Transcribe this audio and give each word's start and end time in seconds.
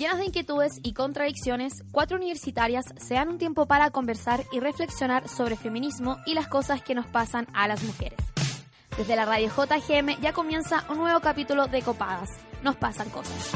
Llenas 0.00 0.16
de 0.16 0.24
inquietudes 0.24 0.80
y 0.82 0.94
contradicciones, 0.94 1.84
cuatro 1.92 2.16
universitarias 2.16 2.86
se 2.96 3.16
dan 3.16 3.28
un 3.28 3.36
tiempo 3.36 3.66
para 3.66 3.90
conversar 3.90 4.46
y 4.50 4.58
reflexionar 4.58 5.28
sobre 5.28 5.56
feminismo 5.56 6.16
y 6.24 6.32
las 6.32 6.48
cosas 6.48 6.82
que 6.82 6.94
nos 6.94 7.06
pasan 7.06 7.46
a 7.52 7.68
las 7.68 7.82
mujeres. 7.82 8.18
Desde 8.96 9.14
la 9.14 9.26
radio 9.26 9.50
JGM 9.50 10.18
ya 10.22 10.32
comienza 10.32 10.86
un 10.88 10.96
nuevo 10.96 11.20
capítulo 11.20 11.66
de 11.66 11.82
Copadas. 11.82 12.30
Nos 12.62 12.76
pasan 12.76 13.10
cosas. 13.10 13.52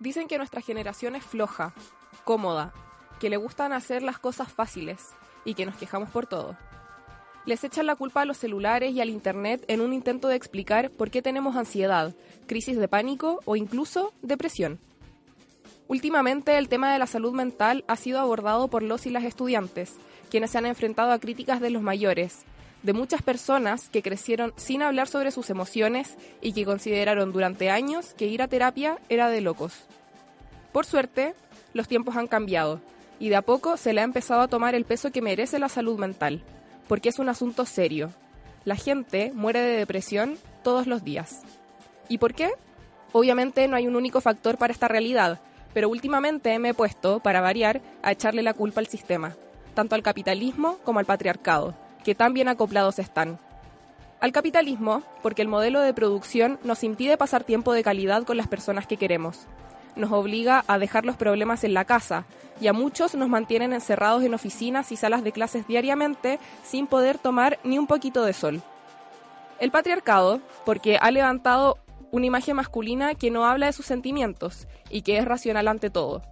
Dicen 0.00 0.26
que 0.26 0.38
nuestra 0.38 0.60
generación 0.60 1.14
es 1.14 1.22
floja, 1.22 1.72
cómoda, 2.24 2.72
que 3.20 3.30
le 3.30 3.36
gustan 3.36 3.72
hacer 3.72 4.02
las 4.02 4.18
cosas 4.18 4.52
fáciles 4.52 5.10
y 5.44 5.54
que 5.54 5.66
nos 5.66 5.76
quejamos 5.76 6.10
por 6.10 6.26
todo. 6.26 6.56
Les 7.46 7.62
echan 7.62 7.86
la 7.86 7.96
culpa 7.96 8.22
a 8.22 8.24
los 8.24 8.38
celulares 8.38 8.92
y 8.94 9.00
al 9.02 9.10
Internet 9.10 9.64
en 9.68 9.82
un 9.82 9.92
intento 9.92 10.28
de 10.28 10.36
explicar 10.36 10.90
por 10.90 11.10
qué 11.10 11.20
tenemos 11.20 11.56
ansiedad, 11.56 12.14
crisis 12.46 12.78
de 12.78 12.88
pánico 12.88 13.40
o 13.44 13.54
incluso 13.56 14.14
depresión. 14.22 14.78
Últimamente 15.86 16.56
el 16.56 16.70
tema 16.70 16.90
de 16.90 16.98
la 16.98 17.06
salud 17.06 17.34
mental 17.34 17.84
ha 17.86 17.96
sido 17.96 18.18
abordado 18.18 18.68
por 18.68 18.82
los 18.82 19.04
y 19.04 19.10
las 19.10 19.24
estudiantes, 19.24 19.92
quienes 20.30 20.52
se 20.52 20.58
han 20.58 20.64
enfrentado 20.64 21.12
a 21.12 21.18
críticas 21.18 21.60
de 21.60 21.68
los 21.68 21.82
mayores, 21.82 22.44
de 22.82 22.94
muchas 22.94 23.20
personas 23.20 23.90
que 23.90 24.02
crecieron 24.02 24.54
sin 24.56 24.82
hablar 24.82 25.08
sobre 25.08 25.30
sus 25.30 25.50
emociones 25.50 26.16
y 26.40 26.54
que 26.54 26.64
consideraron 26.64 27.32
durante 27.32 27.68
años 27.68 28.14
que 28.14 28.26
ir 28.26 28.40
a 28.40 28.48
terapia 28.48 28.98
era 29.10 29.28
de 29.28 29.42
locos. 29.42 29.84
Por 30.72 30.86
suerte, 30.86 31.34
los 31.74 31.88
tiempos 31.88 32.16
han 32.16 32.26
cambiado 32.26 32.80
y 33.20 33.28
de 33.28 33.36
a 33.36 33.42
poco 33.42 33.76
se 33.76 33.92
le 33.92 34.00
ha 34.00 34.04
empezado 34.04 34.40
a 34.40 34.48
tomar 34.48 34.74
el 34.74 34.86
peso 34.86 35.12
que 35.12 35.22
merece 35.22 35.58
la 35.58 35.68
salud 35.68 35.98
mental, 35.98 36.42
porque 36.88 37.08
es 37.08 37.18
un 37.18 37.28
asunto 37.28 37.66
serio. 37.66 38.10
La 38.64 38.76
gente 38.76 39.32
muere 39.34 39.60
de 39.60 39.76
depresión 39.76 40.38
todos 40.62 40.86
los 40.86 41.04
días. 41.04 41.42
¿Y 42.08 42.18
por 42.18 42.34
qué? 42.34 42.50
Obviamente 43.12 43.68
no 43.68 43.76
hay 43.76 43.86
un 43.86 43.96
único 43.96 44.20
factor 44.20 44.58
para 44.58 44.72
esta 44.72 44.88
realidad, 44.88 45.40
pero 45.72 45.88
últimamente 45.88 46.58
me 46.58 46.70
he 46.70 46.74
puesto, 46.74 47.20
para 47.20 47.40
variar, 47.40 47.80
a 48.02 48.12
echarle 48.12 48.42
la 48.42 48.54
culpa 48.54 48.80
al 48.80 48.86
sistema, 48.86 49.36
tanto 49.74 49.94
al 49.94 50.02
capitalismo 50.02 50.78
como 50.84 50.98
al 50.98 51.04
patriarcado, 51.04 51.74
que 52.04 52.14
tan 52.14 52.32
bien 52.32 52.48
acoplados 52.48 52.98
están. 52.98 53.38
Al 54.20 54.32
capitalismo, 54.32 55.02
porque 55.22 55.42
el 55.42 55.48
modelo 55.48 55.80
de 55.80 55.92
producción 55.92 56.58
nos 56.64 56.82
impide 56.82 57.16
pasar 57.16 57.44
tiempo 57.44 57.72
de 57.72 57.82
calidad 57.82 58.24
con 58.24 58.36
las 58.36 58.48
personas 58.48 58.86
que 58.86 58.96
queremos. 58.96 59.46
Nos 59.96 60.10
obliga 60.12 60.64
a 60.66 60.78
dejar 60.78 61.04
los 61.04 61.16
problemas 61.16 61.64
en 61.64 61.74
la 61.74 61.84
casa 61.84 62.26
y 62.60 62.66
a 62.66 62.72
muchos 62.72 63.14
nos 63.14 63.28
mantienen 63.28 63.72
encerrados 63.72 64.22
en 64.24 64.34
oficinas 64.34 64.92
y 64.92 64.96
salas 64.96 65.24
de 65.24 65.32
clases 65.32 65.66
diariamente 65.66 66.38
sin 66.64 66.86
poder 66.86 67.18
tomar 67.18 67.58
ni 67.64 67.78
un 67.78 67.86
poquito 67.86 68.24
de 68.24 68.32
sol. 68.32 68.62
El 69.60 69.70
patriarcado, 69.70 70.40
porque 70.64 70.98
ha 71.00 71.10
levantado 71.10 71.78
una 72.10 72.26
imagen 72.26 72.56
masculina 72.56 73.14
que 73.14 73.30
no 73.30 73.44
habla 73.44 73.66
de 73.66 73.72
sus 73.72 73.86
sentimientos 73.86 74.66
y 74.90 75.02
que 75.02 75.18
es 75.18 75.24
racional 75.24 75.68
ante 75.68 75.90
todo, 75.90 76.22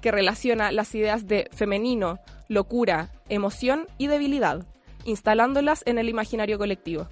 que 0.00 0.10
relaciona 0.10 0.72
las 0.72 0.94
ideas 0.94 1.26
de 1.26 1.48
femenino, 1.52 2.18
locura, 2.48 3.10
emoción 3.28 3.86
y 3.98 4.08
debilidad, 4.08 4.64
instalándolas 5.04 5.82
en 5.86 5.98
el 5.98 6.08
imaginario 6.08 6.58
colectivo. 6.58 7.08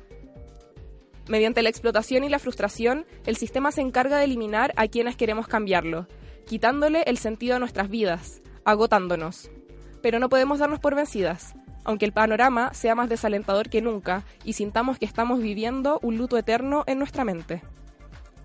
Mediante 1.28 1.62
la 1.62 1.70
explotación 1.70 2.24
y 2.24 2.28
la 2.28 2.38
frustración, 2.38 3.06
el 3.24 3.36
sistema 3.36 3.72
se 3.72 3.80
encarga 3.80 4.18
de 4.18 4.24
eliminar 4.24 4.74
a 4.76 4.88
quienes 4.88 5.16
queremos 5.16 5.48
cambiarlo, 5.48 6.06
quitándole 6.46 7.02
el 7.06 7.16
sentido 7.16 7.56
a 7.56 7.58
nuestras 7.58 7.88
vidas, 7.88 8.42
agotándonos. 8.64 9.50
Pero 10.02 10.18
no 10.18 10.28
podemos 10.28 10.58
darnos 10.58 10.80
por 10.80 10.94
vencidas, 10.94 11.54
aunque 11.84 12.04
el 12.04 12.12
panorama 12.12 12.74
sea 12.74 12.94
más 12.94 13.08
desalentador 13.08 13.70
que 13.70 13.80
nunca 13.80 14.24
y 14.44 14.52
sintamos 14.52 14.98
que 14.98 15.06
estamos 15.06 15.40
viviendo 15.40 15.98
un 16.02 16.18
luto 16.18 16.36
eterno 16.36 16.84
en 16.86 16.98
nuestra 16.98 17.24
mente. 17.24 17.62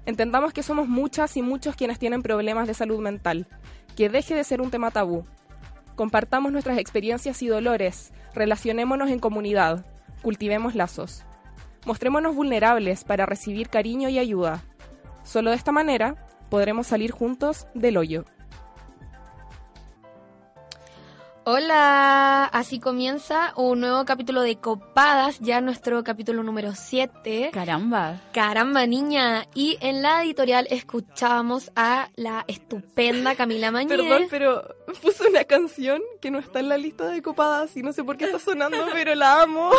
Entendamos 0.05 0.53
que 0.53 0.63
somos 0.63 0.87
muchas 0.87 1.35
y 1.35 1.41
muchos 1.41 1.75
quienes 1.75 1.99
tienen 1.99 2.21
problemas 2.21 2.65
de 2.67 2.73
salud 2.73 2.99
mental, 2.99 3.47
que 3.97 4.09
deje 4.09 4.35
de 4.35 4.45
ser 4.45 4.61
un 4.61 4.71
tema 4.71 4.91
tabú. 4.91 5.25
Compartamos 5.95 6.53
nuestras 6.53 6.77
experiencias 6.77 7.41
y 7.41 7.47
dolores, 7.47 8.13
relacionémonos 8.33 9.09
en 9.09 9.19
comunidad, 9.19 9.85
cultivemos 10.21 10.75
lazos. 10.75 11.25
Mostrémonos 11.85 12.35
vulnerables 12.35 13.03
para 13.03 13.25
recibir 13.25 13.69
cariño 13.69 14.09
y 14.09 14.19
ayuda. 14.19 14.63
Solo 15.23 15.51
de 15.51 15.55
esta 15.55 15.71
manera 15.71 16.15
podremos 16.49 16.87
salir 16.87 17.11
juntos 17.11 17.67
del 17.73 17.97
hoyo. 17.97 18.25
Hola, 21.51 22.45
así 22.45 22.79
comienza 22.79 23.53
un 23.55 23.79
nuevo 23.79 24.05
capítulo 24.05 24.43
de 24.43 24.57
Copadas, 24.57 25.39
ya 25.39 25.61
nuestro 25.61 26.03
capítulo 26.03 26.43
número 26.43 26.75
7. 26.75 27.49
Caramba. 27.51 28.21
Caramba, 28.33 28.85
niña. 28.85 29.47
Y 29.55 29.77
en 29.81 30.03
la 30.03 30.23
editorial 30.23 30.67
escuchábamos 30.69 31.71
a 31.75 32.09
la 32.15 32.43
estupenda 32.47 33.33
Camila 33.33 33.71
Mañez. 33.71 33.97
Perdón, 33.97 34.27
pero 34.29 34.75
puse 35.01 35.27
una 35.27 35.43
canción 35.45 36.03
que 36.21 36.29
no 36.29 36.37
está 36.37 36.59
en 36.59 36.69
la 36.69 36.77
lista 36.77 37.07
de 37.07 37.23
Copadas 37.23 37.75
y 37.75 37.81
no 37.81 37.93
sé 37.93 38.03
por 38.03 38.17
qué 38.17 38.25
está 38.25 38.37
sonando, 38.37 38.77
pero 38.93 39.15
la 39.15 39.41
amo. 39.41 39.71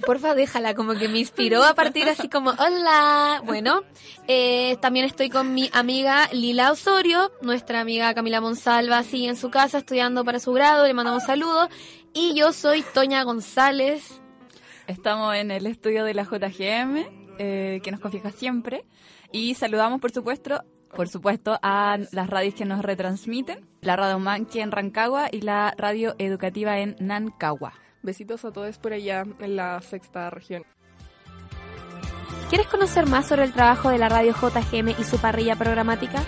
Porfa, 0.00 0.34
déjala, 0.34 0.74
como 0.74 0.94
que 0.94 1.08
me 1.08 1.18
inspiró 1.18 1.62
a 1.64 1.74
partir 1.74 2.08
así 2.08 2.28
como, 2.28 2.50
hola. 2.50 3.42
Bueno, 3.44 3.82
eh, 4.28 4.76
también 4.80 5.06
estoy 5.06 5.30
con 5.30 5.54
mi 5.54 5.70
amiga 5.72 6.28
Lila 6.32 6.72
Osorio, 6.72 7.30
nuestra 7.42 7.80
amiga 7.80 8.12
Camila 8.14 8.40
Monsalva, 8.40 9.02
sigue 9.02 9.28
en 9.28 9.36
su 9.36 9.50
casa 9.50 9.78
estudiando 9.78 10.24
para 10.24 10.38
su 10.38 10.52
grado, 10.52 10.86
le 10.86 10.94
mandamos 10.94 11.24
saludos. 11.24 11.68
Y 12.12 12.34
yo 12.34 12.52
soy 12.52 12.82
Toña 12.94 13.22
González. 13.22 14.20
Estamos 14.86 15.36
en 15.36 15.50
el 15.50 15.66
estudio 15.66 16.04
de 16.04 16.14
la 16.14 16.24
JGM, 16.24 17.06
eh, 17.38 17.80
que 17.82 17.90
nos 17.92 18.00
confía 18.00 18.30
siempre. 18.32 18.84
Y 19.30 19.54
saludamos, 19.54 20.00
por 20.00 20.10
supuesto, 20.10 20.64
por 20.94 21.08
supuesto, 21.08 21.58
a 21.62 21.98
las 22.10 22.28
radios 22.28 22.54
que 22.54 22.64
nos 22.64 22.82
retransmiten, 22.82 23.64
la 23.80 23.94
Radio 23.94 24.18
Manqui 24.18 24.60
en 24.60 24.72
Rancagua 24.72 25.28
y 25.30 25.42
la 25.42 25.72
radio 25.78 26.14
educativa 26.18 26.78
en 26.78 26.96
Nancagua. 26.98 27.74
Besitos 28.02 28.44
a 28.44 28.52
todos 28.52 28.78
por 28.78 28.92
allá 28.92 29.24
en 29.40 29.56
la 29.56 29.80
sexta 29.82 30.30
región. 30.30 30.64
¿Quieres 32.48 32.66
conocer 32.66 33.06
más 33.06 33.28
sobre 33.28 33.44
el 33.44 33.52
trabajo 33.52 33.90
de 33.90 33.98
la 33.98 34.08
radio 34.08 34.32
JGM 34.32 34.88
y 34.98 35.04
su 35.04 35.18
parrilla 35.18 35.54
programática? 35.54 36.22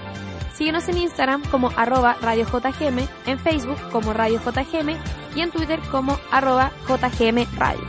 Síguenos 0.54 0.86
en 0.88 0.98
Instagram 0.98 1.42
como 1.50 1.70
arroba 1.76 2.16
Radio 2.20 2.44
JGM, 2.44 3.08
en 3.26 3.38
Facebook 3.38 3.78
como 3.90 4.12
Radio 4.12 4.38
JGM 4.38 4.96
y 5.34 5.40
en 5.40 5.50
Twitter 5.50 5.80
como 5.90 6.18
arroba 6.30 6.70
JGM 6.86 7.46
Radio. 7.56 7.88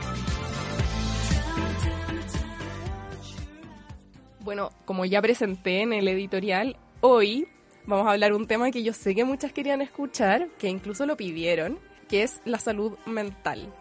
Bueno, 4.39 4.71
como 4.85 5.05
ya 5.05 5.21
presenté 5.21 5.81
en 5.81 5.93
el 5.93 6.07
editorial, 6.07 6.77
hoy 7.01 7.47
vamos 7.85 8.07
a 8.07 8.11
hablar 8.11 8.33
un 8.33 8.47
tema 8.47 8.71
que 8.71 8.81
yo 8.81 8.93
sé 8.93 9.13
que 9.13 9.25
muchas 9.25 9.53
querían 9.53 9.81
escuchar, 9.81 10.47
que 10.57 10.69
incluso 10.69 11.05
lo 11.05 11.17
pidieron, 11.17 11.79
que 12.13 12.21
es 12.21 12.41
la 12.45 12.59
salud 12.59 12.91
mental. 13.07 13.73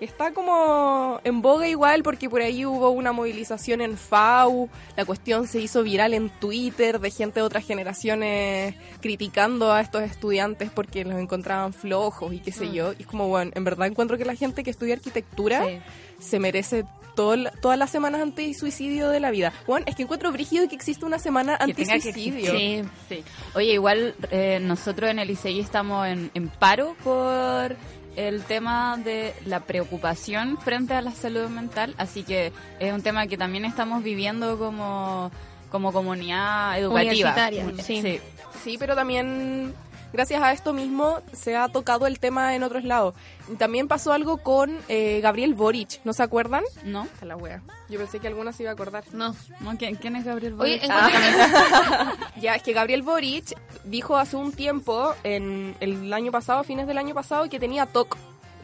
Está 0.00 0.32
como 0.32 1.20
en 1.24 1.42
boga 1.42 1.68
igual 1.68 2.02
porque 2.02 2.30
por 2.30 2.40
ahí 2.40 2.64
hubo 2.64 2.88
una 2.88 3.12
movilización 3.12 3.82
en 3.82 3.98
FAU, 3.98 4.70
la 4.96 5.04
cuestión 5.04 5.46
se 5.46 5.60
hizo 5.60 5.82
viral 5.82 6.14
en 6.14 6.30
Twitter 6.30 7.00
de 7.00 7.10
gente 7.10 7.40
de 7.40 7.44
otras 7.44 7.66
generaciones 7.66 8.74
criticando 9.02 9.72
a 9.74 9.82
estos 9.82 10.02
estudiantes 10.04 10.70
porque 10.70 11.04
los 11.04 11.18
encontraban 11.18 11.74
flojos 11.74 12.32
y 12.32 12.38
qué 12.38 12.50
sé 12.50 12.64
Mm. 12.64 12.72
yo. 12.72 12.92
Y 12.98 13.02
es 13.02 13.06
como, 13.06 13.28
bueno, 13.28 13.50
en 13.54 13.64
verdad 13.64 13.86
encuentro 13.88 14.16
que 14.16 14.24
la 14.24 14.34
gente 14.34 14.64
que 14.64 14.70
estudia 14.70 14.94
arquitectura 14.94 15.66
Sí. 15.66 15.78
se 16.18 16.38
merece 16.38 16.86
todo 17.16 17.34
todas 17.60 17.76
las 17.76 17.90
semanas 17.90 18.22
anti-suicidio 18.22 19.08
de 19.08 19.18
la 19.18 19.32
vida. 19.32 19.52
Juan, 19.66 19.82
es 19.86 19.96
que 19.96 20.04
encuentro 20.04 20.30
brígido 20.30 20.68
que 20.68 20.76
existe 20.76 21.04
una 21.04 21.18
semana 21.18 21.56
anti-suicidio. 21.58 22.52
Sí. 22.52 22.84
Sí. 23.08 23.24
Oye, 23.54 23.72
igual 23.72 24.14
eh, 24.30 24.60
nosotros 24.62 25.10
en 25.10 25.18
el 25.18 25.30
ICI 25.30 25.58
estamos 25.58 26.06
en, 26.06 26.30
en 26.34 26.48
paro 26.48 26.94
por 27.02 27.74
el 28.14 28.44
tema 28.44 28.96
de 28.96 29.34
la 29.44 29.60
preocupación 29.60 30.58
frente 30.58 30.94
a 30.94 31.02
la 31.02 31.12
salud 31.12 31.48
mental, 31.48 31.94
así 31.98 32.22
que 32.22 32.52
es 32.78 32.92
un 32.92 33.02
tema 33.02 33.26
que 33.26 33.36
también 33.36 33.64
estamos 33.64 34.02
viviendo 34.02 34.58
como, 34.58 35.30
como 35.70 35.92
comunidad 35.92 36.78
educativa. 36.78 37.10
Universitaria, 37.10 37.66
sí. 37.82 38.00
sí. 38.00 38.20
Sí, 38.64 38.76
pero 38.78 38.96
también 38.96 39.74
gracias 40.12 40.42
a 40.42 40.52
esto 40.52 40.72
mismo 40.72 41.20
se 41.32 41.56
ha 41.56 41.68
tocado 41.68 42.06
el 42.06 42.18
tema 42.18 42.54
en 42.54 42.62
otros 42.62 42.84
lados. 42.84 43.14
También 43.58 43.88
pasó 43.88 44.12
algo 44.12 44.38
con 44.38 44.76
eh, 44.88 45.20
Gabriel 45.22 45.54
Boric, 45.54 46.00
¿no 46.04 46.12
se 46.12 46.22
acuerdan? 46.22 46.64
¿No? 46.84 47.06
A 47.20 47.24
la 47.24 47.36
wea. 47.36 47.62
Yo 47.88 47.98
pensé 47.98 48.18
que 48.18 48.26
alguna 48.26 48.52
se 48.52 48.64
iba 48.64 48.70
a 48.70 48.74
acordar. 48.74 49.04
No. 49.12 49.34
¿Quién, 49.78 49.94
quién 49.96 50.16
es 50.16 50.24
Gabriel 50.24 50.54
Oye, 50.58 50.78
Boric? 50.78 50.90
encuentro 50.90 52.16
Ya, 52.40 52.54
es 52.54 52.62
que 52.62 52.72
Gabriel 52.72 53.02
Boric 53.02 53.56
dijo 53.84 54.16
hace 54.16 54.36
un 54.36 54.52
tiempo, 54.52 55.14
en 55.22 55.76
el 55.80 56.12
año 56.12 56.32
pasado, 56.32 56.64
fines 56.64 56.86
del 56.86 56.98
año 56.98 57.14
pasado, 57.14 57.48
que 57.48 57.60
tenía 57.60 57.86
TOC. 57.86 58.16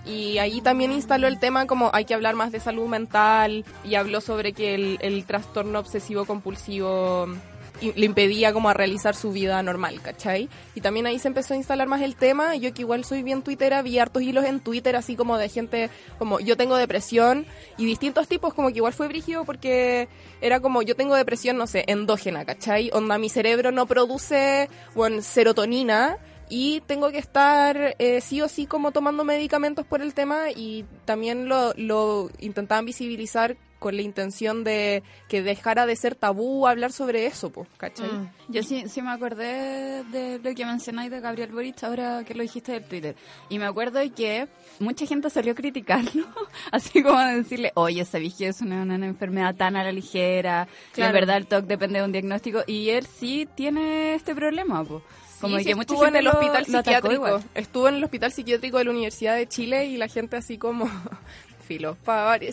Y 0.05 0.39
ahí 0.39 0.61
también 0.61 0.91
instaló 0.91 1.29
el 1.29 1.39
tema 1.39 1.67
como 1.67 1.91
hay 1.93 2.05
que 2.05 2.15
hablar 2.15 2.35
más 2.35 2.51
de 2.51 2.59
salud 2.59 2.89
mental 2.89 3.65
y 3.85 3.95
habló 3.95 4.21
sobre 4.21 4.53
que 4.53 4.75
el, 4.75 4.99
el 5.01 5.25
trastorno 5.25 5.79
obsesivo 5.79 6.25
compulsivo 6.25 7.29
le 7.81 8.07
impedía 8.07 8.53
como 8.53 8.69
a 8.69 8.75
realizar 8.75 9.15
su 9.15 9.33
vida 9.33 9.63
normal, 9.63 10.01
¿cachai? 10.03 10.49
Y 10.75 10.81
también 10.81 11.07
ahí 11.07 11.19
se 11.19 11.29
empezó 11.29 11.55
a 11.55 11.57
instalar 11.57 11.89
más 11.89 12.03
el 12.03 12.17
tema. 12.17 12.55
Yo 12.57 12.73
que 12.73 12.83
igual 12.83 13.05
soy 13.05 13.23
bien 13.23 13.43
twittera, 13.43 13.83
vi 13.83 13.99
hartos 13.99 14.23
hilos 14.23 14.45
en 14.45 14.61
Twitter 14.61 14.95
así 14.97 15.17
como 15.17 15.39
de 15.39 15.49
gente 15.49 15.91
como 16.19 16.41
yo 16.41 16.57
tengo 16.57 16.77
depresión 16.77 17.47
y 17.77 17.85
distintos 17.85 18.29
tipos 18.29 18.55
como 18.55 18.69
que 18.69 18.77
igual 18.77 18.93
fue 18.93 19.09
brígido 19.09 19.45
porque 19.45 20.09
era 20.41 20.61
como 20.61 20.83
yo 20.83 20.95
tengo 20.95 21.17
depresión, 21.17 21.57
no 21.57 21.67
sé, 21.67 21.85
endógena, 21.87 22.45
¿cachai? 22.45 22.91
Onda 22.93 23.19
mi 23.19 23.29
cerebro 23.29 23.73
no 23.73 23.87
produce, 23.87 24.69
bueno, 24.95 25.23
serotonina 25.23 26.19
y 26.49 26.83
tengo 26.83 27.11
que 27.11 27.19
estar 27.19 27.97
eh, 27.99 28.21
sí 28.21 28.43
o 28.43 28.49
sí 28.49 28.67
como 28.67 28.93
tomando 28.93 29.25
medicamentos 29.25 29.87
por 29.87 30.03
el 30.03 30.15
tema 30.15 30.51
y 30.55 30.85
también 31.05 31.49
lo, 31.49 31.73
lo 31.77 32.31
intentaban 32.41 32.85
visibilizar 32.85 33.57
con 33.83 33.97
la 33.97 34.03
intención 34.03 34.63
de 34.63 35.03
que 35.29 35.43
dejara 35.43 35.85
de 35.87 35.97
ser 35.97 36.15
tabú 36.15 36.69
hablar 36.69 36.93
sobre 36.93 37.27
eso, 37.27 37.51
pues, 37.51 37.69
¿cachai? 37.77 38.07
Mm. 38.07 38.31
Yo 38.49 38.63
sí, 38.63 38.85
sí 38.89 39.03
me 39.03 39.11
acordé 39.11 40.05
de 40.05 40.39
lo 40.39 40.55
que 40.55 40.65
mencionáis 40.65 41.11
de 41.11 41.21
Gabriel 41.21 41.51
Boric 41.51 41.83
ahora 41.83 42.23
que 42.25 42.33
lo 42.35 42.43
dijiste 42.43 42.73
del 42.73 42.85
Twitter. 42.85 43.17
Y 43.49 43.59
me 43.59 43.67
acuerdo 43.67 44.01
que 44.15 44.49
mucha 44.79 45.05
gente 45.05 45.29
salió 45.31 45.53
a 45.53 45.57
criticarlo, 45.57 46.25
así 46.71 47.03
como 47.03 47.19
a 47.19 47.35
decirle, 47.35 47.73
oye, 47.75 48.05
sabéis 48.05 48.35
que 48.35 48.49
es 48.49 48.61
una, 48.61 48.83
una 48.83 49.05
enfermedad 49.05 49.57
tan 49.57 49.75
a 49.75 49.83
la 49.83 49.91
ligera, 49.91 50.69
que 50.95 51.05
en 51.05 51.13
verdad 51.13 51.37
el 51.39 51.49
TOC 51.49 51.65
depende 51.65 51.99
de 51.99 52.05
un 52.05 52.13
diagnóstico, 52.13 52.63
y 52.67 52.91
él 52.91 53.05
sí 53.07 53.49
tiene 53.57 54.15
este 54.15 54.35
problema, 54.35 54.85
pues. 54.85 55.03
Como 55.43 55.57
que 55.57 55.75
mucha 55.75 55.93
estuvo 55.93 56.07
en 56.07 56.15
el 56.15 56.29
hospital 56.29 56.65
psiquiátrico. 56.67 57.41
Estuvo 57.55 57.89
en 57.89 57.97
el 57.97 58.05
hospital 58.05 58.33
psiquiátrico 58.33 58.79
de 58.79 58.85
la 58.85 58.91
Universidad 58.93 59.35
de 59.35 59.49
Chile 59.49 59.87
y 59.87 59.97
la 59.97 60.07
gente 60.07 60.37
así 60.37 60.57
como 60.57 60.89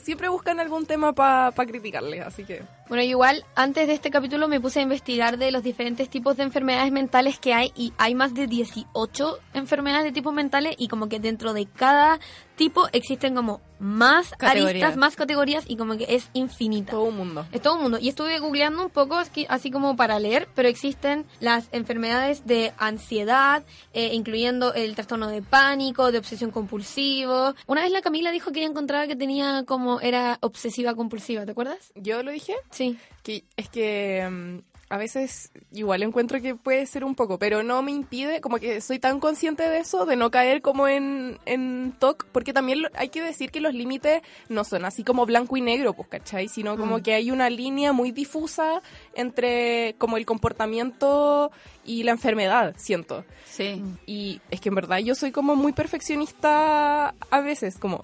siempre 0.03 0.29
buscan 0.29 0.59
algún 0.59 0.85
tema 0.85 1.13
para 1.13 1.51
criticarle, 1.51 2.21
así 2.21 2.43
que... 2.43 2.61
Bueno, 2.89 3.03
igual 3.03 3.45
antes 3.53 3.85
de 3.85 3.93
este 3.93 4.09
capítulo 4.09 4.47
me 4.47 4.59
puse 4.59 4.79
a 4.79 4.81
investigar 4.81 5.37
de 5.37 5.51
los 5.51 5.61
diferentes 5.61 6.09
tipos 6.09 6.37
de 6.37 6.43
enfermedades 6.43 6.91
mentales 6.91 7.37
que 7.37 7.53
hay 7.53 7.71
y 7.75 7.93
hay 7.99 8.15
más 8.15 8.33
de 8.33 8.47
18 8.47 9.37
enfermedades 9.53 10.05
de 10.05 10.11
tipos 10.11 10.33
mentales 10.33 10.73
y 10.75 10.87
como 10.87 11.07
que 11.07 11.19
dentro 11.19 11.53
de 11.53 11.67
cada 11.67 12.19
tipo 12.55 12.87
existen 12.91 13.35
como 13.35 13.61
más 13.79 14.33
aristas, 14.39 14.97
más 14.97 15.15
categorías 15.15 15.63
y 15.65 15.77
como 15.77 15.97
que 15.97 16.05
es 16.09 16.29
infinita. 16.33 16.91
Todo 16.91 17.03
un 17.03 17.15
mundo. 17.15 17.45
Es 17.53 17.61
todo 17.61 17.75
un 17.75 17.83
mundo. 17.83 17.97
Y 18.01 18.09
estuve 18.09 18.37
googleando 18.39 18.83
un 18.83 18.89
poco 18.89 19.15
así 19.15 19.71
como 19.71 19.95
para 19.95 20.19
leer, 20.19 20.49
pero 20.55 20.67
existen 20.67 21.25
las 21.39 21.69
enfermedades 21.71 22.45
de 22.45 22.73
ansiedad, 22.77 23.63
eh, 23.93 24.09
incluyendo 24.13 24.73
el 24.73 24.95
trastorno 24.95 25.29
de 25.29 25.41
pánico, 25.41 26.11
de 26.11 26.17
obsesión 26.17 26.51
compulsivo. 26.51 27.53
Una 27.67 27.83
vez 27.83 27.91
la 27.91 28.01
Camila 28.01 28.31
dijo 28.31 28.51
que 28.51 28.59
ella 28.59 28.69
encontraba 28.69 29.07
que 29.07 29.15
tenía 29.15 29.63
como 29.65 30.01
era 30.01 30.37
obsesiva 30.41 30.95
compulsiva, 30.95 31.45
¿te 31.45 31.51
acuerdas? 31.51 31.93
¿Yo 31.95 32.21
lo 32.23 32.31
dije? 32.31 32.55
Sí. 32.71 32.78
Que 33.23 33.43
es 33.57 33.69
que 33.69 34.27
mm, 34.29 34.59
a 34.89 34.97
veces 34.97 35.51
igual 35.71 36.01
encuentro 36.01 36.41
que 36.41 36.55
puede 36.55 36.85
ser 36.87 37.03
un 37.03 37.13
poco, 37.13 37.37
pero 37.37 37.61
no 37.61 37.81
me 37.83 37.91
impide, 37.91 38.41
como 38.41 38.57
que 38.57 38.81
soy 38.81 38.97
tan 38.97 39.19
consciente 39.19 39.63
de 39.69 39.79
eso, 39.79 40.05
de 40.07 40.15
no 40.15 40.31
caer 40.31 40.63
como 40.63 40.87
en, 40.87 41.37
en 41.45 41.93
TOC, 41.99 42.25
porque 42.31 42.53
también 42.53 42.87
hay 42.95 43.09
que 43.09 43.21
decir 43.21 43.51
que 43.51 43.61
los 43.61 43.75
límites 43.75 44.23
no 44.49 44.63
son 44.63 44.85
así 44.85 45.03
como 45.03 45.27
blanco 45.27 45.57
y 45.57 45.61
negro, 45.61 45.93
pues, 45.93 46.09
¿cachai? 46.09 46.47
Sino 46.47 46.75
como 46.75 46.97
mm. 46.97 47.01
que 47.01 47.13
hay 47.13 47.29
una 47.29 47.51
línea 47.51 47.93
muy 47.93 48.11
difusa 48.11 48.81
entre 49.13 49.93
como 49.99 50.17
el 50.17 50.25
comportamiento 50.25 51.51
y 51.85 52.01
la 52.01 52.11
enfermedad, 52.11 52.73
siento. 52.77 53.25
Sí. 53.45 53.83
Y 54.07 54.41
es 54.49 54.59
que 54.59 54.69
en 54.69 54.75
verdad 54.75 54.97
yo 54.97 55.13
soy 55.13 55.31
como 55.31 55.55
muy 55.55 55.71
perfeccionista 55.71 57.13
a 57.29 57.41
veces, 57.41 57.77
como 57.77 58.01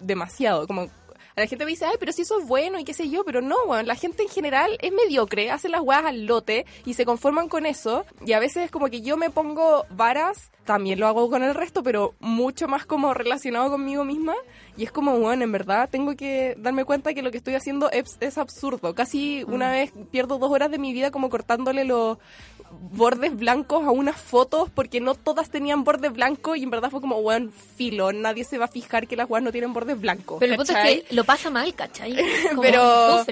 demasiado, 0.00 0.66
como 0.66 0.88
la 1.36 1.46
gente 1.46 1.64
me 1.64 1.72
dice, 1.72 1.84
ay, 1.84 1.96
pero 1.98 2.12
si 2.12 2.22
eso 2.22 2.38
es 2.38 2.46
bueno 2.46 2.78
y 2.78 2.84
qué 2.84 2.94
sé 2.94 3.10
yo, 3.10 3.24
pero 3.24 3.40
no, 3.40 3.56
bueno, 3.66 3.82
la 3.82 3.96
gente 3.96 4.22
en 4.22 4.28
general 4.28 4.78
es 4.80 4.92
mediocre, 4.92 5.50
hace 5.50 5.68
las 5.68 5.80
weas 5.80 6.04
al 6.04 6.26
lote 6.26 6.64
y 6.84 6.94
se 6.94 7.04
conforman 7.04 7.48
con 7.48 7.66
eso. 7.66 8.04
Y 8.24 8.32
a 8.32 8.38
veces 8.38 8.64
es 8.64 8.70
como 8.70 8.88
que 8.88 9.00
yo 9.00 9.16
me 9.16 9.30
pongo 9.30 9.84
varas, 9.90 10.50
también 10.64 11.00
lo 11.00 11.06
hago 11.08 11.28
con 11.28 11.42
el 11.42 11.54
resto, 11.54 11.82
pero 11.82 12.14
mucho 12.20 12.68
más 12.68 12.86
como 12.86 13.14
relacionado 13.14 13.70
conmigo 13.70 14.04
misma. 14.04 14.34
Y 14.76 14.84
es 14.84 14.92
como, 14.92 15.18
bueno, 15.18 15.44
en 15.44 15.52
verdad 15.52 15.88
tengo 15.90 16.14
que 16.16 16.54
darme 16.58 16.84
cuenta 16.84 17.14
que 17.14 17.22
lo 17.22 17.30
que 17.30 17.38
estoy 17.38 17.54
haciendo 17.54 17.90
es, 17.90 18.16
es 18.20 18.38
absurdo. 18.38 18.94
Casi 18.94 19.44
una 19.44 19.68
mm. 19.68 19.72
vez 19.72 19.92
pierdo 20.10 20.38
dos 20.38 20.50
horas 20.50 20.70
de 20.70 20.78
mi 20.78 20.92
vida 20.92 21.10
como 21.10 21.30
cortándole 21.30 21.84
los 21.84 22.18
bordes 22.80 23.36
blancos 23.36 23.84
a 23.84 23.90
unas 23.90 24.16
fotos 24.16 24.70
porque 24.70 25.00
no 25.00 25.14
todas 25.14 25.50
tenían 25.50 25.84
bordes 25.84 26.12
blancos 26.12 26.56
y 26.56 26.62
en 26.62 26.70
verdad 26.70 26.90
fue 26.90 27.00
como, 27.00 27.20
bueno, 27.22 27.50
filo, 27.76 28.12
nadie 28.12 28.44
se 28.44 28.58
va 28.58 28.66
a 28.66 28.68
fijar 28.68 29.06
que 29.06 29.16
las 29.16 29.28
weas 29.28 29.42
no 29.42 29.52
tienen 29.52 29.72
bordes 29.72 30.00
blancos. 30.00 30.38
Pero 30.40 30.52
el 30.52 30.56
punto 30.56 30.72
es 30.72 30.78
que 30.78 31.14
lo 31.14 31.24
pasa 31.24 31.50
mal, 31.50 31.74
¿cachai? 31.74 32.16
pero, 32.60 33.24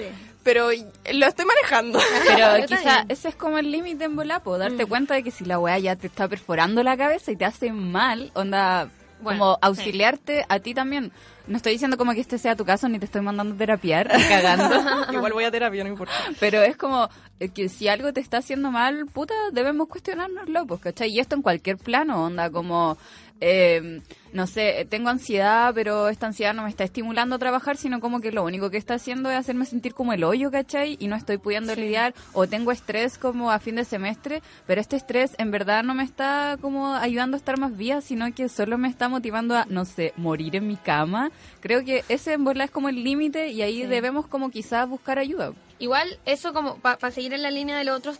pero 0.43 0.69
lo 1.11 1.25
estoy 1.25 1.45
manejando. 1.45 1.99
Pero 2.27 2.65
quizá 2.67 3.05
ese 3.09 3.29
es 3.29 3.35
como 3.35 3.57
el 3.57 3.71
límite 3.71 4.05
en 4.05 4.15
volapo, 4.15 4.57
darte 4.57 4.85
mm. 4.85 4.89
cuenta 4.89 5.13
de 5.15 5.23
que 5.23 5.31
si 5.31 5.45
la 5.45 5.59
wea 5.59 5.77
ya 5.79 5.95
te 5.95 6.07
está 6.07 6.27
perforando 6.27 6.83
la 6.83 6.97
cabeza 6.97 7.31
y 7.31 7.35
te 7.35 7.45
hace 7.45 7.71
mal, 7.71 8.31
onda, 8.35 8.89
como 9.23 9.57
auxiliarte 9.61 10.45
a 10.47 10.59
ti 10.59 10.73
también. 10.73 11.11
No 11.47 11.57
estoy 11.57 11.73
diciendo 11.73 11.97
como 11.97 12.13
que 12.13 12.21
este 12.21 12.37
sea 12.37 12.55
tu 12.55 12.63
caso, 12.63 12.87
ni 12.87 12.99
te 12.99 13.05
estoy 13.05 13.21
mandando 13.21 13.55
a 13.55 13.57
terapiar, 13.57 14.07
cagando. 14.29 14.75
Igual 15.13 15.33
voy 15.33 15.43
a 15.43 15.51
terapia, 15.51 15.83
no 15.83 15.89
importa. 15.89 16.13
Pero 16.39 16.61
es 16.61 16.77
como 16.77 17.09
eh, 17.39 17.49
que 17.49 17.67
si 17.69 17.87
algo 17.87 18.13
te 18.13 18.21
está 18.21 18.37
haciendo 18.37 18.71
mal, 18.71 19.05
puta, 19.07 19.33
debemos 19.51 19.87
cuestionárnoslo, 19.87 20.65
pues, 20.65 20.81
¿cachai? 20.81 21.09
Y 21.09 21.19
esto 21.19 21.35
en 21.35 21.41
cualquier 21.41 21.77
plano, 21.77 22.23
onda, 22.23 22.49
como 22.49 22.97
eh, 23.45 24.01
no 24.31 24.47
sé, 24.47 24.87
tengo 24.89 25.09
ansiedad, 25.09 25.73
pero 25.75 26.07
esta 26.07 26.27
ansiedad 26.27 26.53
no 26.53 26.63
me 26.63 26.69
está 26.69 26.85
estimulando 26.85 27.35
a 27.35 27.39
trabajar, 27.39 27.75
sino 27.75 27.99
como 27.99 28.21
que 28.21 28.31
lo 28.31 28.43
único 28.43 28.69
que 28.69 28.77
está 28.77 28.93
haciendo 28.93 29.29
es 29.29 29.37
hacerme 29.37 29.65
sentir 29.65 29.93
como 29.93 30.13
el 30.13 30.23
hoyo, 30.23 30.49
¿cachai? 30.49 30.95
Y 30.99 31.07
no 31.07 31.17
estoy 31.17 31.37
pudiendo 31.37 31.75
lidiar, 31.75 32.13
o 32.31 32.47
tengo 32.47 32.71
estrés 32.71 33.17
como 33.17 33.51
a 33.51 33.59
fin 33.59 33.75
de 33.75 33.83
semestre, 33.83 34.41
pero 34.65 34.79
este 34.79 34.95
estrés 34.95 35.35
en 35.37 35.51
verdad 35.51 35.83
no 35.83 35.93
me 35.93 36.03
está 36.03 36.57
como 36.61 36.95
ayudando 36.95 37.35
a 37.35 37.39
estar 37.39 37.59
más 37.59 37.75
viva, 37.75 37.99
sino 37.99 38.33
que 38.33 38.47
solo 38.47 38.77
me 38.77 38.87
está 38.87 39.09
motivando 39.09 39.57
a, 39.57 39.65
no 39.65 39.83
sé, 39.83 40.13
morir 40.15 40.55
en 40.55 40.67
mi 40.67 40.77
cama. 40.77 41.29
Creo 41.59 41.83
que 41.83 42.05
ese 42.07 42.33
en 42.33 42.45
verdad 42.45 42.65
es 42.65 42.71
como 42.71 42.87
el 42.87 43.03
límite 43.03 43.49
y 43.49 43.61
ahí 43.61 43.85
debemos 43.85 44.25
como 44.25 44.51
quizás 44.51 44.87
buscar 44.87 45.19
ayuda. 45.19 45.51
Igual, 45.83 46.17
eso 46.25 46.53
como 46.53 46.77
para 46.77 47.11
seguir 47.11 47.33
en 47.33 47.43
la 47.43 47.51
línea 47.51 47.77
de 47.77 47.83
los 47.83 47.97
otros 47.97 48.17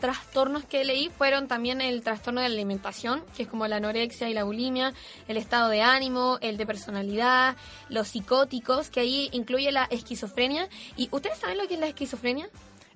trastornos 0.00 0.64
que 0.64 0.82
leí, 0.82 1.10
fueron 1.10 1.46
también 1.46 1.82
el 1.82 2.02
trastorno 2.02 2.40
de 2.40 2.48
la 2.48 2.54
alimentación, 2.54 3.22
que 3.36 3.42
es 3.42 3.50
como 3.50 3.66
la 3.66 3.76
anorexia 3.76 4.30
y 4.30 4.32
la 4.32 4.44
bulimia, 4.44 4.94
el 5.28 5.36
estado 5.36 5.68
de 5.68 5.82
ánimo, 5.82 6.38
el 6.40 6.56
de 6.56 6.64
personalidad, 6.64 7.54
los 7.90 8.08
psicóticos, 8.08 8.88
que 8.88 9.00
ahí 9.00 9.28
incluye 9.32 9.70
la 9.72 9.84
esquizofrenia. 9.90 10.70
¿Y 10.96 11.10
ustedes 11.12 11.36
saben 11.36 11.58
lo 11.58 11.68
que 11.68 11.74
es 11.74 11.80
la 11.80 11.88
esquizofrenia? 11.88 12.48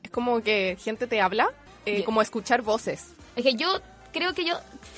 Es 0.02 0.08
como 0.08 0.40
que 0.40 0.78
gente 0.80 1.06
te 1.06 1.20
habla, 1.20 1.50
eh, 1.84 2.02
como 2.02 2.22
escuchar 2.22 2.62
voces. 2.62 3.12
Es 3.36 3.44
que 3.44 3.54
yo 3.54 3.68
creo 4.14 4.32
que 4.32 4.46
yo 4.46 4.54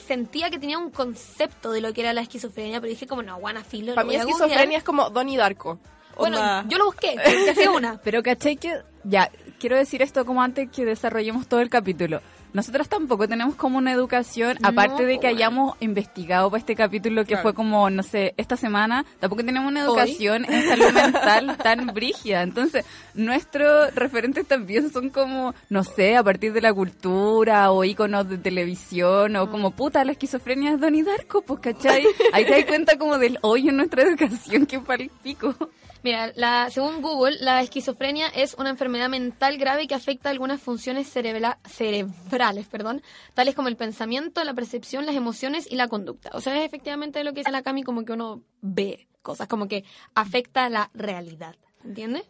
sentía 0.07 0.49
que 0.49 0.61
tenía 0.61 0.79
un 0.79 0.93
concepto 0.93 1.73
de 1.73 1.81
lo 1.81 1.93
que 1.93 2.03
era 2.03 2.13
la 2.13 2.21
esquizofrenia, 2.21 2.81
pero 2.81 2.91
dije 2.91 3.09
como, 3.09 3.25
no, 3.25 3.37
guana 3.39 3.65
filo. 3.65 3.97
Para 3.97 4.07
mí 4.07 4.15
esquizofrenia 4.15 4.79
es 4.79 4.85
como 4.85 5.11
Donnie 5.11 5.37
Darko. 5.37 5.81
Bueno, 6.19 6.69
yo 6.69 6.79
lo 6.79 6.87
busqué, 6.87 7.17
que 7.17 7.51
hacía 7.51 7.71
una. 7.71 8.01
Pero 8.05 8.23
caché 8.23 8.57
que, 8.57 8.83
ya, 9.05 9.31
quiero 9.59 9.77
decir 9.77 10.03
esto 10.03 10.25
como 10.25 10.43
antes 10.43 10.69
que 10.71 10.85
desarrollemos 10.85 11.47
todo 11.47 11.61
el 11.61 11.71
capítulo. 11.71 12.21
Nosotros 12.53 12.89
tampoco 12.89 13.29
tenemos 13.29 13.57
como 13.57 13.77
una 13.77 13.93
educación, 13.93 14.57
aparte 14.63 15.05
de 15.05 15.19
que 15.19 15.27
hayamos 15.27 15.77
investigado 15.81 16.51
para 16.51 16.59
este 16.59 16.75
capítulo 16.75 17.25
que 17.27 17.37
fue 17.37 17.53
como, 17.53 17.91
no 17.91 18.03
sé, 18.03 18.33
esta 18.39 18.57
semana, 18.57 19.05
tampoco 19.21 19.45
tenemos 19.45 19.71
una 19.71 19.83
educación 19.83 20.47
en 20.47 20.67
salud 20.67 20.93
mental 20.93 21.57
tan 21.63 21.87
brígida. 21.89 22.43
Entonces, 22.43 22.87
nuestros 23.13 23.95
referentes 23.95 24.47
también 24.47 24.91
son 24.91 25.11
como, 25.11 25.55
no 25.69 25.85
sé, 25.85 26.17
a 26.17 26.23
partir 26.23 26.55
de 26.55 26.63
la 26.63 26.73
cultura 26.73 27.71
o 27.71 27.85
íconos 27.85 28.29
de 28.29 28.39
televisión 28.39 29.37
o 29.37 29.51
como, 29.51 29.73
puta, 29.73 30.03
la 30.05 30.13
esquizofrenia 30.13 30.73
es 30.73 30.81
Donnie 30.81 31.03
Darko, 31.03 31.43
pues, 31.43 31.61
¿cachai? 31.61 32.07
Ahí 32.33 32.47
te 32.47 32.53
das 32.53 32.65
cuenta 32.65 32.97
como 32.97 33.19
del 33.19 33.39
hoyo 33.43 33.71
en 33.71 33.77
nuestra 33.77 34.03
educación 34.03 34.65
que 34.65 34.81
para 34.81 35.03
el 35.03 35.11
pico. 35.23 35.55
Mira, 36.03 36.33
la, 36.37 36.71
según 36.71 37.03
Google, 37.03 37.39
la 37.41 37.61
esquizofrenia 37.61 38.29
es 38.29 38.55
una 38.55 38.71
enfermedad 38.71 39.09
mental 39.09 39.59
grave 39.59 39.89
que 39.89 39.95
afecta 39.95 40.31
algunas 40.31 40.61
funciones 40.61 41.09
cerebrales, 41.09 42.67
perdón, 42.71 43.03
tales 43.35 43.55
como 43.55 43.69
el 43.69 43.77
pensamiento, 43.77 44.45
la 44.45 44.55
percepción, 44.55 45.07
las 45.07 45.17
emociones 45.17 45.67
y 45.71 45.75
la 45.75 45.89
conducta. 45.89 46.31
O 46.35 46.41
sea, 46.41 46.57
es 46.57 46.65
efectivamente 46.65 47.25
lo 47.25 47.33
que 47.33 47.41
dice 47.41 47.51
la 47.51 47.63
Cami, 47.63 47.83
como 47.83 48.05
que 48.05 48.13
uno 48.13 48.43
ve 48.61 49.09
cosas, 49.23 49.49
como 49.49 49.67
que 49.67 49.85
afecta 50.15 50.69
la 50.69 50.91
realidad. 50.95 51.57
¿Entiendes? 51.85 52.25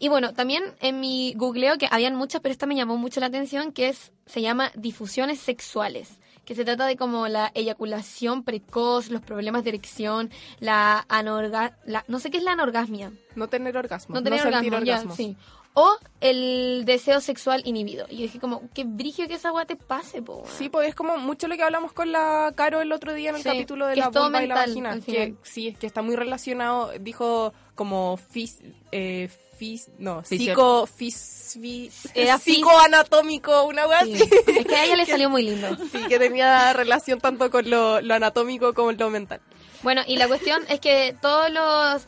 Y 0.00 0.08
bueno, 0.08 0.34
también 0.34 0.64
en 0.80 1.00
mi 1.00 1.32
googleo, 1.36 1.78
que 1.78 1.88
habían 1.90 2.14
muchas, 2.14 2.40
pero 2.40 2.52
esta 2.52 2.66
me 2.66 2.74
llamó 2.74 2.96
mucho 2.96 3.20
la 3.20 3.26
atención, 3.26 3.72
que 3.72 3.88
es, 3.88 4.12
se 4.26 4.42
llama 4.42 4.70
difusiones 4.74 5.40
sexuales 5.40 6.18
que 6.48 6.54
se 6.54 6.64
trata 6.64 6.86
de 6.86 6.96
como 6.96 7.28
la 7.28 7.52
eyaculación 7.52 8.42
precoz, 8.42 9.10
los 9.10 9.20
problemas 9.20 9.64
de 9.64 9.68
erección, 9.68 10.30
la 10.60 11.04
anorga... 11.10 11.76
La, 11.84 12.06
no 12.08 12.20
sé 12.20 12.30
qué 12.30 12.38
es 12.38 12.42
la 12.42 12.52
anorgasmia. 12.52 13.12
No 13.34 13.48
tener 13.48 13.76
orgasmo. 13.76 14.14
No 14.14 14.22
tener 14.22 14.40
orgasmo, 14.46 15.14
sí. 15.14 15.36
O 15.80 15.96
el 16.20 16.84
deseo 16.84 17.20
sexual 17.20 17.62
inhibido. 17.64 18.06
Y 18.10 18.16
yo 18.16 18.22
dije 18.22 18.40
como, 18.40 18.62
qué 18.74 18.82
brigio 18.84 19.28
que 19.28 19.34
esa 19.34 19.48
agua 19.48 19.64
te 19.64 19.76
pase, 19.76 20.22
po. 20.22 20.42
Sí, 20.58 20.68
pues 20.68 20.88
es 20.88 20.94
como 20.96 21.18
mucho 21.18 21.46
lo 21.46 21.56
que 21.56 21.62
hablamos 21.62 21.92
con 21.92 22.10
la 22.10 22.52
Caro 22.56 22.80
el 22.80 22.90
otro 22.90 23.12
día 23.14 23.30
en 23.30 23.36
el 23.36 23.42
Sí, 23.42 23.48
capítulo 23.48 23.86
de 23.86 23.94
la 23.96 24.06
es 24.06 24.10
todo 24.10 24.24
vulva 24.24 24.42
y 24.42 24.46
la 24.48 24.54
mental, 24.56 24.70
vagina. 24.70 25.00
Que 25.04 25.34
sí, 25.42 25.76
que 25.78 25.86
está 25.86 26.02
muy 26.02 26.16
relacionado, 26.16 26.90
dijo 27.00 27.52
como 27.76 28.16
fis, 28.16 28.58
eh, 28.90 29.28
fis, 29.56 29.88
no, 29.98 30.24
psico, 30.24 30.86
fis, 30.86 31.56
fis- 31.60 32.10
Era 32.12 32.38
psicoanatómico, 32.38 33.64
una 33.64 33.86
wea 33.86 34.04
Sí. 34.04 34.14
así. 34.14 34.30
Es 34.56 34.66
que 34.66 34.74
a 34.76 34.84
ella 34.84 34.96
le 34.96 35.06
salió 35.06 35.30
muy 35.30 35.42
lindo. 35.44 35.68
Sí, 35.92 35.98
que 36.08 36.18
tenía 36.18 36.72
relación 36.72 37.20
tanto 37.20 37.50
con 37.52 37.70
lo, 37.70 38.00
lo 38.00 38.14
anatómico 38.14 38.74
como 38.74 38.90
lo 38.92 39.10
mental. 39.10 39.40
Bueno, 39.82 40.02
y 40.06 40.16
la 40.16 40.26
cuestión 40.26 40.62
es 40.68 40.80
que 40.80 41.16
todas 41.20 41.50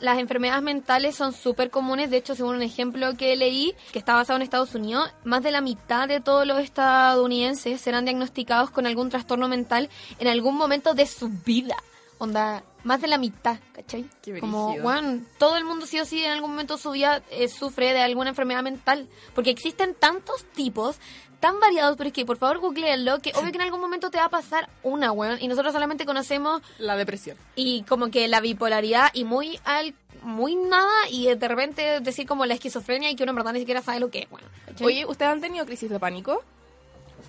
las 0.00 0.18
enfermedades 0.18 0.62
mentales 0.62 1.14
son 1.14 1.32
súper 1.32 1.70
comunes. 1.70 2.10
De 2.10 2.16
hecho, 2.16 2.34
según 2.34 2.56
un 2.56 2.62
ejemplo 2.62 3.16
que 3.16 3.36
leí, 3.36 3.74
que 3.92 3.98
está 3.98 4.14
basado 4.14 4.36
en 4.36 4.42
Estados 4.42 4.74
Unidos, 4.74 5.08
más 5.24 5.42
de 5.42 5.52
la 5.52 5.60
mitad 5.60 6.08
de 6.08 6.20
todos 6.20 6.46
los 6.46 6.58
estadounidenses 6.58 7.80
serán 7.80 8.04
diagnosticados 8.04 8.70
con 8.70 8.86
algún 8.86 9.08
trastorno 9.08 9.48
mental 9.48 9.88
en 10.18 10.28
algún 10.28 10.56
momento 10.56 10.94
de 10.94 11.06
su 11.06 11.28
vida. 11.28 11.76
Onda, 12.18 12.64
más 12.84 13.00
de 13.00 13.08
la 13.08 13.18
mitad, 13.18 13.58
¿cachai? 13.72 14.04
Qué 14.20 14.40
Como, 14.40 14.78
bueno, 14.80 15.22
todo 15.38 15.56
el 15.56 15.64
mundo 15.64 15.86
sí 15.86 15.98
o 16.00 16.04
sí 16.04 16.22
en 16.22 16.32
algún 16.32 16.50
momento 16.50 16.76
de 16.76 16.82
su 16.82 16.90
vida 16.90 17.22
eh, 17.30 17.48
sufre 17.48 17.92
de 17.92 18.00
alguna 18.00 18.30
enfermedad 18.30 18.62
mental. 18.62 19.08
Porque 19.34 19.50
existen 19.50 19.94
tantos 19.94 20.44
tipos, 20.54 20.96
tan 21.40 21.58
variados, 21.58 21.96
pero 21.96 22.08
es 22.08 22.12
que 22.12 22.24
por 22.24 22.36
favor 22.36 22.58
googleenlo, 22.58 23.18
que 23.20 23.32
obvio 23.34 23.50
que 23.52 23.56
en 23.58 23.62
algún 23.62 23.80
momento 23.80 24.10
te 24.10 24.18
va 24.18 24.26
a 24.26 24.28
pasar 24.30 24.68
una, 24.82 25.10
weón. 25.12 25.38
Y 25.40 25.48
nosotros 25.48 25.72
solamente 25.72 26.06
conocemos 26.06 26.62
La 26.78 26.96
depresión. 26.96 27.36
y 27.56 27.82
como 27.84 28.10
que 28.10 28.28
la 28.28 28.40
bipolaridad 28.40 29.10
y 29.14 29.24
muy 29.24 29.58
al 29.64 29.94
muy 30.22 30.54
nada 30.54 30.92
y 31.10 31.34
de 31.34 31.48
repente 31.48 32.00
decir 32.00 32.26
como 32.26 32.44
la 32.44 32.52
esquizofrenia 32.54 33.10
y 33.10 33.16
que 33.16 33.22
uno 33.22 33.30
en 33.30 33.36
verdad 33.36 33.54
ni 33.54 33.60
siquiera 33.60 33.80
sabe 33.80 34.00
lo 34.00 34.10
que 34.10 34.18
es 34.20 34.28
bueno 34.30 34.46
¿cachai? 34.66 34.86
Oye, 34.86 35.06
¿ustedes 35.06 35.32
han 35.32 35.40
tenido 35.40 35.64
crisis 35.64 35.88
de 35.88 35.98
pánico? 35.98 36.42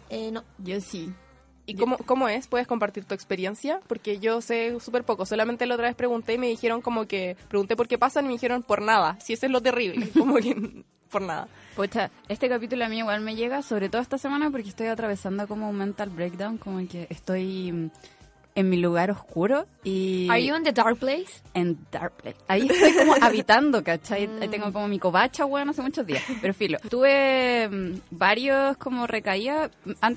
eh, 0.10 0.30
no 0.32 0.44
Yo 0.58 0.80
sí. 0.82 1.10
¿Y 1.66 1.76
cómo, 1.76 1.98
cómo 2.00 2.28
es? 2.28 2.48
¿Puedes 2.48 2.68
compartir 2.68 3.06
tu 3.06 3.14
experiencia? 3.14 3.80
Porque 3.88 4.20
yo 4.20 4.42
sé 4.42 4.78
súper 4.82 5.06
poco. 5.06 5.26
Solamente 5.26 5.66
la 5.66 5.76
otra 5.76 5.88
vez 5.88 5.96
pregunté 5.96 6.34
y 6.34 6.38
me 6.38 6.48
dijeron 6.48 6.82
como 6.82 7.08
que... 7.08 7.38
Pregunté 7.48 7.78
por 7.78 7.88
qué 7.88 7.98
pasan 7.98 8.26
y 8.26 8.28
me 8.30 8.34
dijeron 8.34 8.62
por 8.64 8.82
nada. 8.82 9.18
Si 9.22 9.32
eso 9.34 9.46
es 9.46 9.52
lo 9.54 9.62
terrible. 9.62 10.10
Como 10.18 10.36
que 10.38 10.84
por 11.10 11.22
nada. 11.22 11.48
Pocha, 11.76 12.12
este 12.28 12.50
capítulo 12.50 12.84
a 12.86 12.90
mí 12.90 12.98
igual 13.00 13.22
me 13.22 13.36
llega, 13.36 13.62
sobre 13.62 13.88
todo 13.90 14.02
esta 14.02 14.18
semana, 14.18 14.52
porque 14.52 14.68
estoy 14.70 14.88
atravesando 14.88 15.48
como 15.48 15.70
un 15.70 15.78
mental 15.78 16.10
breakdown, 16.10 16.58
como 16.58 16.86
que 16.88 17.08
estoy 17.10 17.72
mm, 17.72 17.90
en 18.56 18.70
mi 18.70 18.78
lugar 18.78 19.10
oscuro 19.10 19.66
y 19.84 20.28
Are 20.30 20.44
you 20.44 20.54
in 20.56 20.64
the 20.64 20.74
dark 20.74 20.98
place? 20.98 21.42
en 21.54 21.78
Dark 21.90 22.14
Place. 22.14 22.38
Ahí 22.50 22.68
estoy 22.70 22.94
como 22.94 23.16
habitando, 23.22 23.84
¿cachai? 23.84 24.30
Ahí 24.42 24.50
tengo 24.50 24.74
como 24.74 24.88
mi 24.90 25.00
covacha, 25.00 25.46
weón, 25.46 25.70
hace 25.70 25.82
muchos 25.82 26.06
días. 26.06 26.24
Pero 26.42 26.54
filo. 26.54 26.78
Tuve 26.90 27.70
mm, 27.70 28.00
varios 28.12 28.76
como 28.78 29.08
recaídas. 29.08 29.72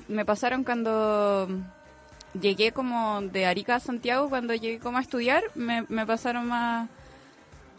Me 0.09 0.25
pasaron 0.25 0.65
cuando 0.65 1.47
mm, 1.49 2.39
llegué 2.41 2.73
como 2.73 3.21
de 3.21 3.45
Arica 3.45 3.75
a 3.75 3.79
Santiago, 3.79 4.27
cuando 4.27 4.53
llegué 4.53 4.79
como 4.79 4.97
a 4.97 5.01
estudiar, 5.01 5.43
me, 5.55 5.85
me 5.87 6.05
pasaron 6.05 6.47
más 6.47 6.89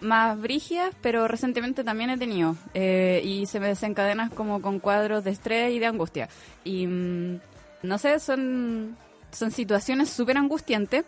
más 0.01 0.41
brígidas, 0.41 0.95
pero 1.01 1.29
recientemente 1.29 1.85
también 1.85 2.11
he 2.11 2.19
tenido. 2.19 2.57
eh, 2.75 3.21
y 3.25 3.47
se 3.47 3.61
me 3.61 3.69
desencadenan 3.69 4.31
como 4.31 4.61
con 4.61 4.79
cuadros 4.79 5.25
de 5.25 5.31
estrés 5.31 5.73
y 5.73 5.79
de 5.79 5.87
angustia. 5.87 6.29
Y 6.65 6.87
mm, 6.87 7.41
no 7.83 7.99
sé, 7.99 8.19
son, 8.21 8.97
son 9.33 9.51
situaciones 9.51 10.11
súper 10.11 10.37
angustiantes 10.37 11.05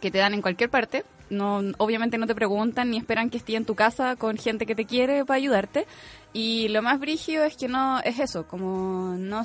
que 0.00 0.10
te 0.10 0.18
dan 0.18 0.34
en 0.34 0.42
cualquier 0.42 0.70
parte. 0.70 1.04
No, 1.30 1.62
obviamente 1.78 2.18
no 2.18 2.26
te 2.26 2.34
preguntan 2.34 2.90
ni 2.90 2.98
esperan 2.98 3.30
que 3.30 3.38
estés 3.38 3.56
en 3.56 3.64
tu 3.64 3.74
casa 3.74 4.16
con 4.16 4.36
gente 4.36 4.66
que 4.66 4.74
te 4.74 4.84
quiere 4.84 5.24
para 5.24 5.38
ayudarte. 5.38 5.86
Y 6.32 6.68
lo 6.68 6.82
más 6.82 7.00
brígido 7.00 7.44
es 7.44 7.56
que 7.56 7.68
no 7.68 8.00
es 8.00 8.18
eso, 8.18 8.46
como 8.46 9.14
no 9.16 9.42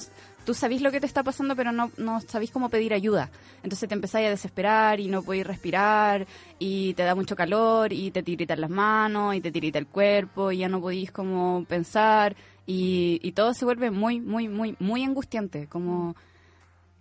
tú 0.49 0.55
sabís 0.55 0.81
lo 0.81 0.89
que 0.89 0.99
te 0.99 1.05
está 1.05 1.21
pasando, 1.21 1.55
pero 1.55 1.71
no, 1.71 1.91
no 1.97 2.21
sabís 2.21 2.49
cómo 2.49 2.69
pedir 2.69 2.91
ayuda. 2.91 3.29
Entonces 3.61 3.87
te 3.87 3.93
empezáis 3.93 4.25
a 4.25 4.29
desesperar 4.31 4.99
y 4.99 5.07
no 5.07 5.21
podéis 5.21 5.45
respirar 5.45 6.25
y 6.57 6.95
te 6.95 7.03
da 7.03 7.13
mucho 7.13 7.35
calor 7.35 7.93
y 7.93 8.09
te 8.09 8.23
tiritan 8.23 8.59
las 8.59 8.71
manos 8.71 9.35
y 9.35 9.41
te 9.41 9.51
tirita 9.51 9.77
el 9.77 9.85
cuerpo 9.85 10.51
y 10.51 10.57
ya 10.57 10.67
no 10.67 10.81
podéis 10.81 11.11
como 11.11 11.65
pensar 11.65 12.35
y, 12.65 13.19
y 13.21 13.33
todo 13.33 13.53
se 13.53 13.63
vuelve 13.63 13.91
muy, 13.91 14.21
muy, 14.21 14.47
muy, 14.47 14.75
muy 14.79 15.03
angustiante. 15.03 15.67
Como 15.67 16.15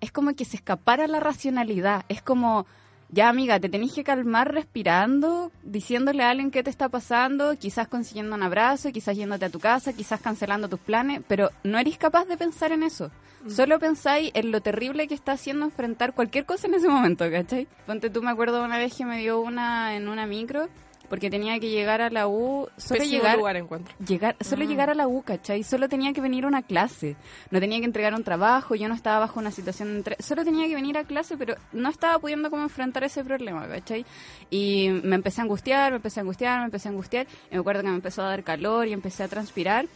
es 0.02 0.12
como 0.12 0.34
que 0.34 0.44
se 0.44 0.56
escapara 0.56 1.06
la 1.06 1.18
racionalidad. 1.18 2.04
Es 2.10 2.20
como, 2.20 2.66
ya 3.10 3.28
amiga, 3.28 3.58
te 3.58 3.68
tenés 3.68 3.92
que 3.92 4.04
calmar 4.04 4.52
respirando, 4.52 5.50
diciéndole 5.62 6.22
a 6.22 6.30
alguien 6.30 6.50
qué 6.50 6.62
te 6.62 6.70
está 6.70 6.88
pasando, 6.88 7.56
quizás 7.56 7.88
consiguiendo 7.88 8.34
un 8.34 8.42
abrazo, 8.42 8.92
quizás 8.92 9.16
yéndote 9.16 9.46
a 9.46 9.50
tu 9.50 9.60
casa, 9.60 9.92
quizás 9.92 10.20
cancelando 10.20 10.68
tus 10.68 10.80
planes, 10.80 11.22
pero 11.26 11.50
no 11.64 11.78
eres 11.78 11.96
capaz 11.96 12.26
de 12.26 12.36
pensar 12.36 12.72
en 12.72 12.82
eso. 12.82 13.10
Solo 13.46 13.78
pensáis 13.78 14.30
en 14.34 14.50
lo 14.50 14.60
terrible 14.60 15.06
que 15.06 15.14
está 15.14 15.32
haciendo 15.32 15.64
enfrentar 15.64 16.12
cualquier 16.12 16.44
cosa 16.44 16.66
en 16.66 16.74
ese 16.74 16.88
momento, 16.88 17.30
¿cachai? 17.30 17.68
Ponte 17.86 18.10
tú, 18.10 18.20
me 18.20 18.30
acuerdo 18.30 18.62
una 18.64 18.78
vez 18.78 18.94
que 18.94 19.04
me 19.04 19.20
dio 19.20 19.40
una 19.40 19.94
en 19.94 20.08
una 20.08 20.26
micro, 20.26 20.68
porque 21.08 21.30
tenía 21.30 21.58
que 21.58 21.70
llegar 21.70 22.00
a 22.00 22.10
la 22.10 22.28
U, 22.28 22.68
solo 22.76 23.00
Pésimo 23.00 23.18
llegar 23.18 23.38
lugar 23.38 23.56
encuentro. 23.56 23.94
llegar, 24.06 24.36
solo 24.40 24.64
llegar 24.64 24.90
a 24.90 24.94
la 24.94 25.08
U, 25.08 25.22
¿cachai? 25.22 25.62
Solo 25.62 25.88
tenía 25.88 26.12
que 26.12 26.20
venir 26.20 26.44
a 26.44 26.48
una 26.48 26.62
clase. 26.62 27.16
No 27.50 27.60
tenía 27.60 27.78
que 27.78 27.86
entregar 27.86 28.14
un 28.14 28.24
trabajo, 28.24 28.74
yo 28.74 28.88
no 28.88 28.94
estaba 28.94 29.20
bajo 29.20 29.40
una 29.40 29.50
situación 29.50 29.88
de 29.88 29.96
entre... 29.98 30.16
Solo 30.20 30.44
tenía 30.44 30.68
que 30.68 30.74
venir 30.74 30.98
a 30.98 31.04
clase, 31.04 31.36
pero 31.36 31.56
no 31.72 31.88
estaba 31.88 32.18
pudiendo 32.18 32.50
como 32.50 32.62
enfrentar 32.62 33.04
ese 33.04 33.24
problema, 33.24 33.66
¿cachai? 33.66 34.04
Y 34.50 34.88
me 35.02 35.16
empecé 35.16 35.40
a 35.40 35.44
angustiar, 35.44 35.92
me 35.92 35.96
empecé 35.96 36.20
a 36.20 36.22
angustiar, 36.22 36.58
me 36.58 36.64
empecé 36.66 36.88
a 36.88 36.90
angustiar. 36.90 37.26
Y 37.50 37.54
me 37.54 37.60
acuerdo 37.60 37.82
que 37.82 37.88
me 37.88 37.94
empezó 37.94 38.22
a 38.22 38.28
dar 38.28 38.44
calor 38.44 38.86
y 38.86 38.92
empecé 38.92 39.22
a 39.22 39.28
transpirar. 39.28 39.86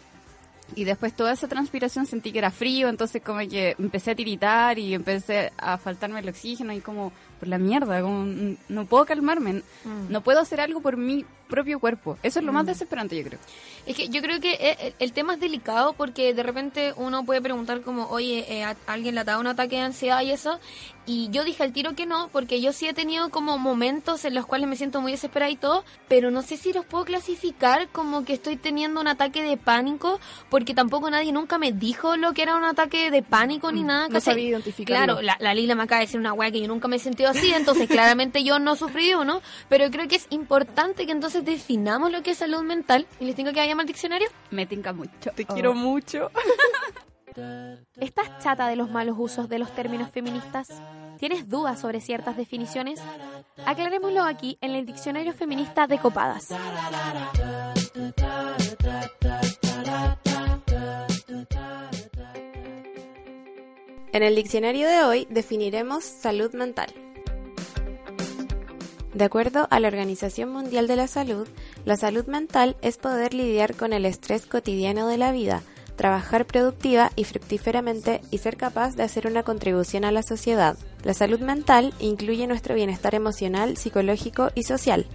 Y 0.75 0.85
después 0.85 1.14
toda 1.14 1.33
esa 1.33 1.49
transpiración 1.49 2.07
sentí 2.07 2.33
que 2.33 2.38
era 2.38 2.50
frío, 2.50 2.88
entonces 2.88 3.21
como 3.23 3.40
que 3.40 3.76
empecé 3.78 4.12
a 4.12 4.14
tiritar 4.14 4.78
y 4.78 4.95
empecé 4.95 5.52
a 5.59 5.76
faltarme 5.76 6.21
el 6.21 6.28
oxígeno 6.28 6.73
y 6.73 6.81
como 6.81 7.12
por 7.43 7.49
la 7.49 7.59
mierda, 7.59 8.01
como 8.01 8.25
mm, 8.25 8.57
no 8.69 8.85
puedo 8.85 9.05
calmarme, 9.05 9.65
no 10.09 10.21
puedo 10.21 10.39
hacer 10.39 10.61
algo 10.61 10.81
por 10.81 10.97
mi 10.97 11.27
propio 11.53 11.79
cuerpo. 11.79 12.17
Eso 12.23 12.39
es 12.39 12.45
lo 12.47 12.53
más 12.53 12.65
desesperante, 12.65 13.15
yo 13.15 13.25
creo. 13.25 13.39
Es 13.85 13.95
que 13.95 14.09
yo 14.09 14.23
creo 14.23 14.41
que 14.41 14.55
el, 14.81 14.95
el 14.99 15.13
tema 15.13 15.35
es 15.35 15.41
delicado 15.41 15.93
porque 15.93 16.33
de 16.33 16.43
repente 16.43 16.95
uno 16.97 17.25
puede 17.27 17.43
preguntar 17.43 17.83
como, 17.83 18.07
oye, 18.07 18.47
eh, 18.49 18.65
¿a 18.65 18.75
alguien 18.87 19.15
le 19.15 19.21
ha 19.21 19.25
dado 19.25 19.41
un 19.41 19.47
ataque 19.49 19.77
de 19.77 19.83
ansiedad 19.83 20.23
y 20.23 20.31
eso? 20.31 20.59
Y 21.05 21.29
yo 21.31 21.43
dije 21.43 21.65
al 21.65 21.73
tiro 21.73 21.95
que 21.97 22.07
no, 22.07 22.29
porque 22.29 22.61
yo 22.61 22.73
sí 22.73 22.87
he 22.87 22.95
tenido 22.95 23.29
como 23.31 23.59
momentos 23.59 24.25
en 24.25 24.35
los 24.35 24.47
cuales 24.47 24.69
me 24.69 24.77
siento 24.77 25.01
muy 25.01 25.11
desesperada 25.11 25.51
y 25.51 25.57
todo, 25.57 25.85
pero 26.07 26.31
no 26.31 26.43
sé 26.43 26.57
si 26.57 26.73
los 26.73 26.87
puedo 26.87 27.05
clasificar 27.05 27.89
como 27.89 28.25
que 28.25 28.35
estoy 28.35 28.57
teniendo 28.57 29.01
un 29.01 29.09
ataque 29.09 29.43
de 29.43 29.57
pánico, 29.57 30.21
porque 30.49 30.75
tampoco 30.75 31.11
nadie 31.11 31.33
nunca 31.33 31.59
me 31.59 31.73
dijo 31.73 32.17
lo 32.17 32.33
que 32.35 32.43
era 32.43 32.55
un 32.55 32.65
ataque 32.65 33.11
de 33.11 33.23
pánico 33.23 33.73
ni 33.73 33.83
nada. 33.83 34.09
No 34.09 34.21
sabía 34.21 34.51
identificarlo. 34.51 35.15
Claro, 35.19 35.23
la, 35.23 35.37
la 35.41 35.55
Lila 35.55 35.75
me 35.75 35.83
acaba 35.83 35.99
de 35.99 36.07
decir 36.07 36.21
una 36.21 36.33
weá 36.33 36.53
que 36.53 36.61
yo 36.61 36.69
nunca 36.69 36.87
me 36.87 36.97
he 36.97 37.01
sentido 37.01 37.31
así, 37.31 37.53
entonces 37.53 37.89
claramente 37.89 38.45
yo 38.45 38.61
no 38.61 38.77
sufrí 38.77 39.13
uno, 39.15 39.43
pero 39.69 39.91
creo 39.91 40.07
que 40.07 40.17
es 40.17 40.29
importante 40.31 41.05
que 41.05 41.13
entonces 41.13 41.42
definamos 41.43 42.11
lo 42.11 42.23
que 42.23 42.33
es 42.33 42.39
salud 42.39 42.63
mental 42.63 43.07
y 43.21 43.25
les 43.25 43.37
tengo 43.37 43.53
que 43.53 43.67
llamar 43.67 43.85
al 43.85 43.87
diccionario. 43.87 44.29
Me 44.51 44.67
tinca 44.67 44.93
mucho. 44.93 45.31
Te 45.35 45.45
quiero 45.45 45.75
mucho. 45.75 46.31
¿Estás 47.97 48.39
chata 48.43 48.69
de 48.69 48.77
los 48.77 48.91
malos 48.91 49.17
usos 49.19 49.49
de 49.49 49.59
los 49.59 49.75
términos 49.75 50.11
feministas? 50.11 50.69
¿Tienes 51.19 51.49
dudas 51.49 51.81
sobre 51.81 52.01
ciertas 52.01 52.37
definiciones? 52.37 53.01
Aclarémoslo 53.65 54.23
aquí 54.23 54.59
en 54.61 54.73
el 54.73 54.85
Diccionario 54.85 55.33
Feminista 55.33 55.87
de 55.87 55.99
Copadas. 55.99 56.49
En 64.13 64.23
el 64.23 64.35
diccionario 64.35 64.89
de 64.89 65.05
hoy 65.05 65.27
definiremos 65.31 66.05
salud 66.05 66.53
mental. 66.53 66.93
De 69.14 69.25
acuerdo 69.25 69.69
a 69.71 69.78
la 69.78 69.88
Organización 69.88 70.50
Mundial 70.50 70.87
de 70.87 70.97
la 70.97 71.07
Salud, 71.07 71.47
la 71.85 71.97
salud 71.97 72.26
mental 72.26 72.76
es 72.81 72.97
poder 72.97 73.35
lidiar 73.35 73.75
con 73.75 73.92
el 73.92 74.07
estrés 74.07 74.47
cotidiano 74.47 75.07
de 75.07 75.19
la 75.19 75.33
vida, 75.33 75.62
trabajar 75.97 76.47
productiva 76.47 77.12
y 77.14 77.25
fructíferamente 77.25 78.23
y 78.31 78.38
ser 78.38 78.57
capaz 78.57 78.97
de 78.97 79.02
hacer 79.02 79.26
una 79.26 79.42
contribución 79.42 80.07
a 80.07 80.12
la 80.12 80.23
sociedad. 80.23 80.78
La 81.04 81.12
salud 81.12 81.40
mental 81.40 81.92
incluye 82.00 82.47
nuestro 82.47 82.75
bienestar 82.75 83.14
emocional, 83.14 83.76
psicológico 83.76 84.50
y 84.54 84.62
social. 84.62 85.07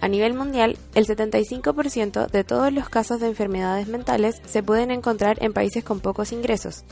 A 0.00 0.08
nivel 0.08 0.34
mundial, 0.34 0.76
el 0.96 1.06
75% 1.06 2.28
de 2.28 2.42
todos 2.42 2.72
los 2.72 2.88
casos 2.88 3.20
de 3.20 3.28
enfermedades 3.28 3.86
mentales 3.86 4.42
se 4.44 4.64
pueden 4.64 4.90
encontrar 4.90 5.40
en 5.44 5.52
países 5.52 5.84
con 5.84 6.00
pocos 6.00 6.32
ingresos. 6.32 6.82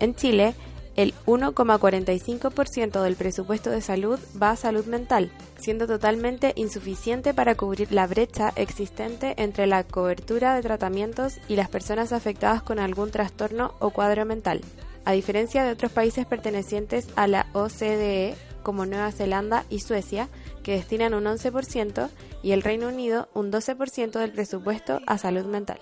En 0.00 0.14
Chile, 0.14 0.54
el 0.96 1.14
1,45% 1.26 3.02
del 3.02 3.16
presupuesto 3.16 3.70
de 3.70 3.82
salud 3.82 4.18
va 4.40 4.50
a 4.50 4.56
salud 4.56 4.86
mental, 4.86 5.30
siendo 5.58 5.86
totalmente 5.86 6.52
insuficiente 6.56 7.34
para 7.34 7.54
cubrir 7.54 7.92
la 7.92 8.06
brecha 8.06 8.52
existente 8.56 9.34
entre 9.36 9.66
la 9.66 9.84
cobertura 9.84 10.54
de 10.54 10.62
tratamientos 10.62 11.38
y 11.48 11.56
las 11.56 11.68
personas 11.68 12.12
afectadas 12.12 12.62
con 12.62 12.78
algún 12.78 13.10
trastorno 13.10 13.74
o 13.78 13.90
cuadro 13.90 14.24
mental. 14.24 14.62
A 15.04 15.12
diferencia 15.12 15.64
de 15.64 15.70
otros 15.70 15.92
países 15.92 16.26
pertenecientes 16.26 17.08
a 17.14 17.26
la 17.28 17.46
OCDE, 17.52 18.34
como 18.62 18.86
Nueva 18.86 19.12
Zelanda 19.12 19.64
y 19.70 19.80
Suecia, 19.80 20.28
que 20.64 20.72
destinan 20.72 21.14
un 21.14 21.24
11%, 21.24 22.08
y 22.42 22.52
el 22.52 22.62
Reino 22.62 22.88
Unido 22.88 23.28
un 23.34 23.52
12% 23.52 24.18
del 24.18 24.32
presupuesto 24.32 25.00
a 25.06 25.18
salud 25.18 25.44
mental. 25.44 25.78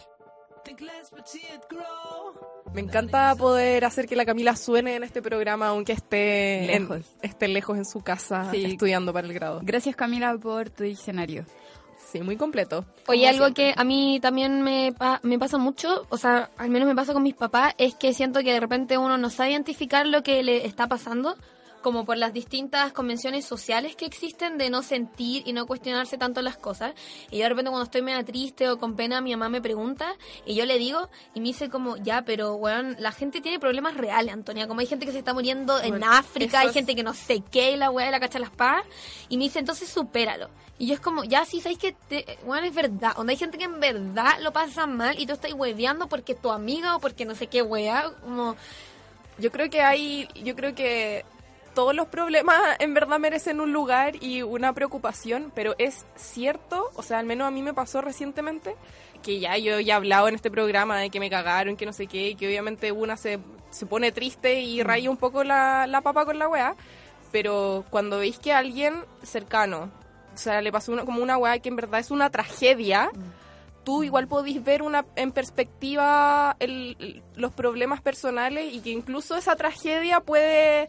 Me 2.74 2.80
encanta 2.80 3.34
poder 3.36 3.84
hacer 3.84 4.06
que 4.08 4.16
la 4.16 4.24
Camila 4.26 4.56
suene 4.56 4.96
en 4.96 5.04
este 5.04 5.22
programa, 5.22 5.68
aunque 5.68 5.92
esté 5.92 6.74
en- 6.74 6.82
Lejos. 6.88 7.02
esté 7.22 7.46
lejos 7.48 7.78
en 7.78 7.84
su 7.84 8.00
casa 8.02 8.50
Sí. 8.50 8.64
estudiando 8.64 9.12
para 9.12 9.26
el 9.26 9.32
grado. 9.32 9.60
Gracias 9.62 9.94
Camila 9.94 10.36
por 10.36 10.70
tu 10.70 10.82
diccionario. 10.84 11.46
Sí, 12.10 12.20
muy 12.20 12.36
completo. 12.36 12.84
Oye, 13.08 13.28
algo 13.28 13.44
siempre. 13.46 13.72
que 13.72 13.80
a 13.80 13.84
mí 13.84 14.18
también 14.20 14.62
me, 14.62 14.92
pa- 14.92 15.20
me 15.22 15.38
pasa 15.38 15.56
mucho, 15.58 16.06
o 16.10 16.16
sea, 16.16 16.50
al 16.58 16.70
menos 16.70 16.86
me 16.88 16.94
pasa 16.94 17.12
con 17.12 17.22
mis 17.22 17.34
papás, 17.34 17.74
es 17.78 17.94
que 17.94 18.12
siento 18.12 18.40
que 18.40 18.52
de 18.52 18.60
repente 18.60 18.98
uno 18.98 19.18
no 19.18 19.30
sabe 19.30 19.50
identificar 19.52 20.06
lo 20.06 20.22
que 20.22 20.42
le 20.42 20.66
está 20.66 20.86
pasando, 20.86 21.36
como 21.84 22.06
por 22.06 22.16
las 22.16 22.32
distintas 22.32 22.94
convenciones 22.94 23.44
sociales 23.44 23.94
que 23.94 24.06
existen 24.06 24.56
de 24.56 24.70
no 24.70 24.82
sentir 24.82 25.42
y 25.44 25.52
no 25.52 25.66
cuestionarse 25.66 26.16
tanto 26.16 26.40
las 26.40 26.56
cosas. 26.56 26.94
Y 27.30 27.36
yo 27.36 27.42
de 27.42 27.50
repente 27.50 27.70
cuando 27.70 27.84
estoy 27.84 28.00
medio 28.00 28.24
triste 28.24 28.70
o 28.70 28.78
con 28.78 28.96
pena, 28.96 29.20
mi 29.20 29.32
mamá 29.32 29.50
me 29.50 29.60
pregunta 29.60 30.16
y 30.46 30.54
yo 30.54 30.64
le 30.64 30.78
digo 30.78 31.10
y 31.34 31.40
me 31.40 31.48
dice 31.48 31.68
como, 31.68 31.98
ya, 31.98 32.22
pero 32.22 32.54
weón, 32.54 32.96
la 33.00 33.12
gente 33.12 33.42
tiene 33.42 33.60
problemas 33.60 33.98
reales, 33.98 34.32
Antonia, 34.32 34.66
como 34.66 34.80
hay 34.80 34.86
gente 34.86 35.04
que 35.04 35.12
se 35.12 35.18
está 35.18 35.34
muriendo 35.34 35.78
en 35.78 35.90
Bueno, 35.90 36.06
África, 36.10 36.60
eso 36.60 36.68
hay 36.68 36.72
gente 36.72 36.96
que 36.96 37.02
no 37.02 37.12
sé 37.12 37.42
qué, 37.50 37.72
y 37.72 37.76
la 37.76 37.90
weá 37.90 38.06
de 38.06 38.12
la 38.12 38.20
cacha 38.20 38.38
las 38.38 38.50
pagas, 38.50 38.86
y 39.28 39.36
me 39.36 39.44
dice, 39.44 39.58
entonces 39.58 39.90
supéralo. 39.90 40.48
Y 40.78 40.86
yo 40.86 40.94
es 40.94 41.00
como, 41.00 41.22
ya 41.24 41.44
sí, 41.44 41.60
sabes 41.60 41.76
que, 41.76 41.92
te, 41.92 42.38
bueno, 42.46 42.66
es 42.66 42.74
verdad, 42.74 43.14
donde 43.14 43.32
hay 43.32 43.36
gente 43.36 43.58
que 43.58 43.64
en 43.64 43.78
verdad 43.78 44.40
lo 44.40 44.54
pasa 44.54 44.86
mal 44.86 45.20
y 45.20 45.26
tú 45.26 45.34
estás 45.34 45.52
hueveando 45.52 46.08
porque 46.08 46.34
tu 46.34 46.50
amiga 46.50 46.96
o 46.96 46.98
porque 46.98 47.26
no 47.26 47.34
sé 47.34 47.46
qué 47.46 47.60
wea, 47.60 48.10
como, 48.22 48.56
Yo 49.38 49.52
creo 49.52 49.68
que 49.68 49.82
hay, 49.82 50.28
yo 50.42 50.56
creo 50.56 50.74
que 50.74 51.26
todos 51.74 51.94
los 51.94 52.06
problemas 52.08 52.56
en 52.78 52.94
verdad 52.94 53.18
merecen 53.18 53.60
un 53.60 53.72
lugar 53.72 54.22
y 54.22 54.42
una 54.42 54.72
preocupación, 54.72 55.50
pero 55.54 55.74
es 55.78 56.06
cierto, 56.16 56.90
o 56.94 57.02
sea, 57.02 57.18
al 57.18 57.26
menos 57.26 57.48
a 57.48 57.50
mí 57.50 57.62
me 57.62 57.74
pasó 57.74 58.00
recientemente, 58.00 58.76
que 59.22 59.40
ya 59.40 59.56
yo 59.58 59.80
ya 59.80 59.94
he 59.94 59.96
hablado 59.96 60.28
en 60.28 60.34
este 60.34 60.50
programa 60.50 60.98
de 60.98 61.10
que 61.10 61.18
me 61.20 61.30
cagaron, 61.30 61.76
que 61.76 61.86
no 61.86 61.92
sé 61.92 62.06
qué, 62.06 62.30
y 62.30 62.34
que 62.36 62.46
obviamente 62.46 62.92
una 62.92 63.16
se, 63.16 63.38
se 63.70 63.86
pone 63.86 64.12
triste 64.12 64.60
y 64.60 64.82
raya 64.82 65.10
un 65.10 65.16
poco 65.16 65.42
la, 65.44 65.86
la 65.86 66.00
papa 66.00 66.24
con 66.24 66.38
la 66.38 66.48
weá, 66.48 66.76
pero 67.32 67.84
cuando 67.90 68.18
veis 68.18 68.38
que 68.38 68.52
a 68.52 68.58
alguien 68.58 68.94
cercano, 69.22 69.90
o 70.34 70.38
sea, 70.38 70.60
le 70.62 70.70
pasó 70.70 70.92
una- 70.92 71.04
como 71.04 71.22
una 71.22 71.36
weá 71.38 71.58
que 71.58 71.68
en 71.70 71.76
verdad 71.76 72.00
es 72.00 72.10
una 72.10 72.30
tragedia, 72.30 73.10
tú 73.82 74.02
igual 74.04 74.28
podéis 74.28 74.62
ver 74.62 74.82
una 74.82 75.04
en 75.16 75.32
perspectiva 75.32 76.56
el- 76.60 77.22
los 77.34 77.52
problemas 77.52 78.00
personales 78.00 78.72
y 78.72 78.80
que 78.80 78.90
incluso 78.90 79.36
esa 79.36 79.56
tragedia 79.56 80.20
puede 80.20 80.88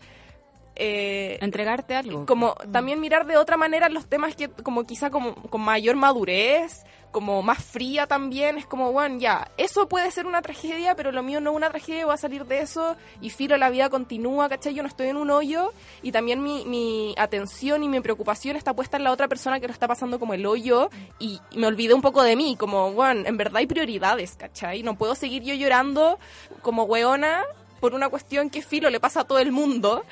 eh, 0.75 1.38
Entregarte 1.41 1.96
algo. 1.96 2.25
como 2.25 2.55
también 2.72 3.00
mirar 3.00 3.25
de 3.25 3.38
otra 3.38 3.58
manera 3.58 3.89
los 3.89 4.08
temas 4.08 4.36
que 4.36 4.50
como 4.50 4.86
quizá 4.86 5.10
como 5.10 5.36
con 5.36 5.62
mayor 5.62 5.96
madurez 5.96 6.84
como 7.12 7.41
más 7.41 7.63
fría 7.63 8.08
también 8.08 8.58
es 8.58 8.65
como 8.65 8.91
bueno 8.91 9.17
ya 9.20 9.50
eso 9.55 9.88
puede 9.88 10.12
ser 10.12 10.25
una 10.25 10.41
tragedia 10.41 10.96
pero 10.96 11.13
lo 11.13 11.24
mío 11.24 11.39
no 11.39 11.51
es 11.51 11.55
una 11.55 11.70
tragedia 11.70 12.05
voy 12.05 12.13
a 12.13 12.17
salir 12.17 12.46
de 12.46 12.60
eso 12.60 12.98
y 13.22 13.29
filo 13.29 13.55
la 13.55 13.70
vida 13.70 13.89
continúa 13.89 14.50
¿cachai? 14.50 14.74
yo 14.74 14.84
no 14.84 14.89
estoy 14.89 15.08
en 15.08 15.15
un 15.15 15.32
hoyo 15.32 15.72
y 16.01 16.12
también 16.12 16.44
mi, 16.44 16.65
mi 16.65 17.15
atención 17.17 17.82
y 17.84 17.88
mi 17.88 18.01
preocupación 18.01 18.58
está 18.58 18.74
puesta 18.74 18.98
en 18.98 19.05
la 19.05 19.13
otra 19.13 19.29
persona 19.29 19.62
que 19.62 19.67
lo 19.67 19.72
está 19.72 19.88
pasando 19.88 20.20
como 20.20 20.34
el 20.34 20.46
hoyo 20.46 20.89
y, 21.17 21.39
y 21.51 21.58
me 21.58 21.67
olvidé 21.67 21.94
un 21.94 22.01
poco 22.01 22.22
de 22.22 22.36
mí 22.36 22.58
como 22.58 22.91
bueno 22.91 23.24
en 23.25 23.38
verdad 23.38 23.58
hay 23.58 23.67
prioridades 23.67 24.36
¿cachai? 24.36 24.84
no 24.84 24.98
puedo 24.98 25.15
seguir 25.15 25.41
yo 25.44 25.53
llorando 25.53 26.20
como 26.62 26.84
weona 26.84 27.46
por 27.79 27.94
una 27.94 28.10
cuestión 28.10 28.50
que 28.50 28.62
filo 28.62 28.89
le 28.89 29.00
pasa 29.00 29.22
a 29.22 29.24
todo 29.24 29.39
el 29.39 29.53
mundo 29.53 30.03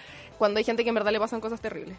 cuando 0.43 0.57
hay 0.57 0.65
gente 0.65 0.83
que 0.83 0.89
en 0.89 0.95
verdad 0.95 1.13
le 1.13 1.21
pasan 1.21 1.39
cosas 1.39 1.62
terribles 1.62 1.95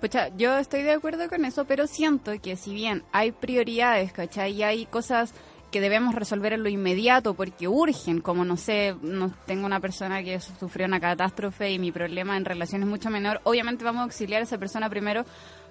Pucha, 0.00 0.28
yo 0.36 0.56
estoy 0.56 0.84
de 0.84 0.92
acuerdo 0.92 1.28
con 1.28 1.44
eso, 1.44 1.64
pero 1.64 1.88
siento 1.88 2.30
que 2.40 2.54
si 2.54 2.72
bien 2.72 3.02
hay 3.10 3.32
prioridades, 3.32 4.12
¿cachai? 4.12 4.52
Y 4.52 4.62
hay 4.62 4.86
cosas 4.86 5.34
que 5.72 5.80
debemos 5.80 6.14
resolver 6.14 6.52
en 6.52 6.62
lo 6.62 6.68
inmediato 6.68 7.34
porque 7.34 7.66
urgen, 7.66 8.20
como 8.20 8.44
no 8.44 8.56
sé, 8.56 8.94
no, 9.02 9.34
tengo 9.46 9.66
una 9.66 9.80
persona 9.80 10.22
que 10.22 10.38
sufrió 10.38 10.86
una 10.86 11.00
catástrofe 11.00 11.72
y 11.72 11.80
mi 11.80 11.90
problema 11.90 12.36
en 12.36 12.44
relación 12.44 12.82
es 12.82 12.88
mucho 12.88 13.10
menor, 13.10 13.40
obviamente 13.42 13.82
vamos 13.82 13.98
a 13.98 14.04
auxiliar 14.04 14.42
a 14.42 14.44
esa 14.44 14.58
persona 14.58 14.88
primero, 14.88 15.24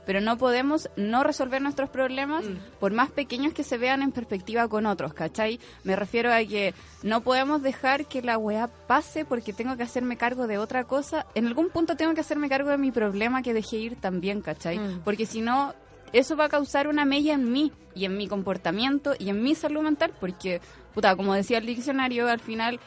pero 0.07 0.21
no 0.21 0.37
podemos 0.37 0.89
no 0.95 1.21
resolver 1.21 1.61
nuestros 1.61 1.89
problemas 1.89 2.45
por 2.79 2.93
más 2.93 3.11
pequeños 3.11 3.53
que 3.53 3.65
se 3.65 3.77
vean 3.77 4.01
en 4.01 4.13
perspectiva 4.13 4.69
con 4.69 4.85
otros, 4.85 5.13
¿cachai? 5.13 5.59
Me 5.83 5.97
refiero 5.97 6.33
a 6.33 6.37
que 6.45 6.73
no 7.03 7.21
podemos 7.21 7.61
dejar 7.61 8.05
que 8.05 8.21
la 8.21 8.37
weá 8.37 8.67
pase 8.67 9.25
porque 9.25 9.51
tengo 9.51 9.75
que 9.75 9.83
hacerme 9.83 10.15
cargo 10.15 10.47
de 10.47 10.59
otra 10.59 10.85
cosa. 10.85 11.25
En 11.35 11.45
algún 11.45 11.69
punto 11.69 11.97
tengo 11.97 12.13
que 12.13 12.21
hacerme 12.21 12.47
cargo 12.47 12.69
de 12.69 12.77
mi 12.77 12.91
problema 12.91 13.41
que 13.41 13.53
dejé 13.53 13.79
ir 13.79 13.95
también, 13.97 14.41
¿cachai? 14.41 14.79
Mm. 14.79 15.01
Porque 15.03 15.25
si 15.25 15.41
no, 15.41 15.75
eso 16.13 16.37
va 16.37 16.45
a 16.45 16.49
causar 16.49 16.87
una 16.87 17.03
mella 17.03 17.33
en 17.33 17.51
mí 17.51 17.73
y 17.93 18.05
en 18.05 18.15
mi 18.15 18.29
comportamiento 18.29 19.13
y 19.19 19.27
en 19.27 19.43
mi 19.43 19.55
salud 19.55 19.81
mental 19.81 20.13
porque, 20.21 20.61
puta, 20.93 21.17
como 21.17 21.33
decía 21.33 21.57
el 21.57 21.65
diccionario, 21.65 22.29
al 22.29 22.39
final 22.39 22.79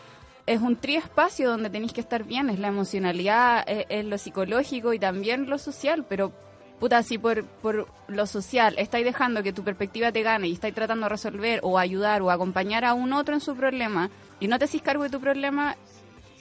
es 0.46 0.62
un 0.62 0.76
triespacio 0.76 1.50
donde 1.50 1.68
tenéis 1.68 1.92
que 1.92 2.00
estar 2.00 2.24
bien, 2.24 2.48
es 2.48 2.58
la 2.58 2.68
emocionalidad, 2.68 3.62
es, 3.66 3.84
es 3.90 4.06
lo 4.06 4.16
psicológico 4.16 4.94
y 4.94 4.98
también 4.98 5.50
lo 5.50 5.58
social, 5.58 6.06
pero 6.08 6.32
puta, 6.80 7.02
si 7.02 7.18
por, 7.18 7.44
por 7.44 7.86
lo 8.08 8.26
social 8.26 8.74
estáis 8.78 9.04
dejando 9.04 9.42
que 9.42 9.52
tu 9.52 9.62
perspectiva 9.62 10.10
te 10.10 10.22
gane 10.22 10.48
y 10.48 10.52
estáis 10.54 10.74
tratando 10.74 11.04
de 11.04 11.10
resolver 11.10 11.60
o 11.62 11.78
ayudar 11.78 12.22
o 12.22 12.30
acompañar 12.30 12.84
a 12.84 12.94
un 12.94 13.12
otro 13.12 13.34
en 13.34 13.40
su 13.40 13.54
problema 13.54 14.10
y 14.40 14.48
no 14.48 14.58
te 14.58 14.64
haces 14.64 14.82
cargo 14.82 15.04
de 15.04 15.10
tu 15.10 15.20
problema, 15.20 15.76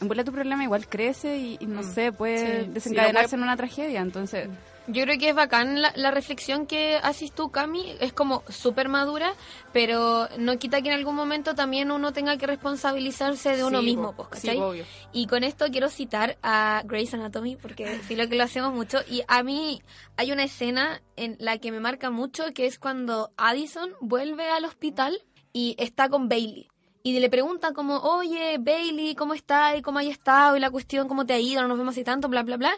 en 0.01 0.07
tu 0.25 0.31
problema 0.31 0.63
igual 0.63 0.87
crece 0.87 1.37
y, 1.37 1.57
y 1.59 1.65
no 1.67 1.83
sé, 1.83 2.11
puede 2.11 2.63
Sí, 2.63 2.71
desencadenarse 2.71 3.29
sí, 3.29 3.35
en 3.35 3.43
una 3.43 3.57
tragedia, 3.57 4.01
entonces... 4.01 4.47
Yo 4.91 5.03
creo 5.03 5.19
que 5.19 5.29
es 5.29 5.35
bacán 5.35 5.81
la, 5.81 5.93
la 5.95 6.09
reflexión 6.11 6.65
que 6.65 6.95
haces 7.01 7.31
tú, 7.31 7.51
Cami, 7.51 7.95
es 7.99 8.11
como 8.11 8.43
súper 8.49 8.89
madura, 8.89 9.33
pero 9.71 10.27
no 10.37 10.57
quita 10.57 10.81
que 10.81 10.89
en 10.89 10.95
algún 10.95 11.15
momento 11.15 11.53
también 11.53 11.91
uno 11.91 12.11
tenga 12.11 12.37
que 12.37 12.47
responsabilizarse 12.47 13.55
de 13.55 13.63
uno 13.63 13.79
Sí, 13.79 13.85
mismo, 13.85 14.15
po. 14.15 14.27
pues, 14.29 14.41
Sí, 14.41 14.47
¿cachai? 14.47 14.61
obvio. 14.61 14.85
Y 15.13 15.27
con 15.27 15.43
esto 15.43 15.65
quiero 15.71 15.89
citar 15.89 16.37
a 16.41 16.81
Grey's 16.85 17.13
Anatomy, 17.13 17.55
porque 17.55 17.99
sí 18.07 18.15
lo 18.15 18.27
que 18.27 18.35
lo 18.35 18.43
hacemos 18.43 18.73
mucho, 18.73 18.99
y 19.07 19.21
a 19.27 19.43
mí 19.43 19.81
hay 20.17 20.31
una 20.31 20.43
escena 20.43 21.01
en 21.15 21.35
la 21.39 21.57
que 21.59 21.71
me 21.71 21.79
marca 21.79 22.09
mucho, 22.09 22.45
que 22.53 22.65
es 22.65 22.79
cuando 22.79 23.31
Addison 23.37 23.91
vuelve 24.01 24.49
al 24.49 24.65
hospital 24.65 25.21
y 25.53 25.75
está 25.77 26.09
con 26.09 26.29
Bailey. 26.29 26.67
Y 27.09 27.19
le 27.19 27.27
pregunta 27.27 27.73
como, 27.73 27.97
oye, 27.97 28.57
Bailey, 28.59 29.15
¿cómo 29.15 29.33
estás? 29.33 29.79
¿Y 29.79 29.81
cómo 29.81 29.97
hay 29.97 30.11
estado? 30.11 30.55
Y 30.55 30.59
la 30.59 30.69
cuestión, 30.69 31.07
¿cómo 31.07 31.25
te 31.25 31.33
ha 31.33 31.39
ido? 31.39 31.63
No 31.63 31.67
nos 31.67 31.79
vemos 31.79 31.95
así 31.95 32.03
tanto, 32.03 32.29
bla, 32.29 32.43
bla, 32.43 32.55
bla. 32.55 32.71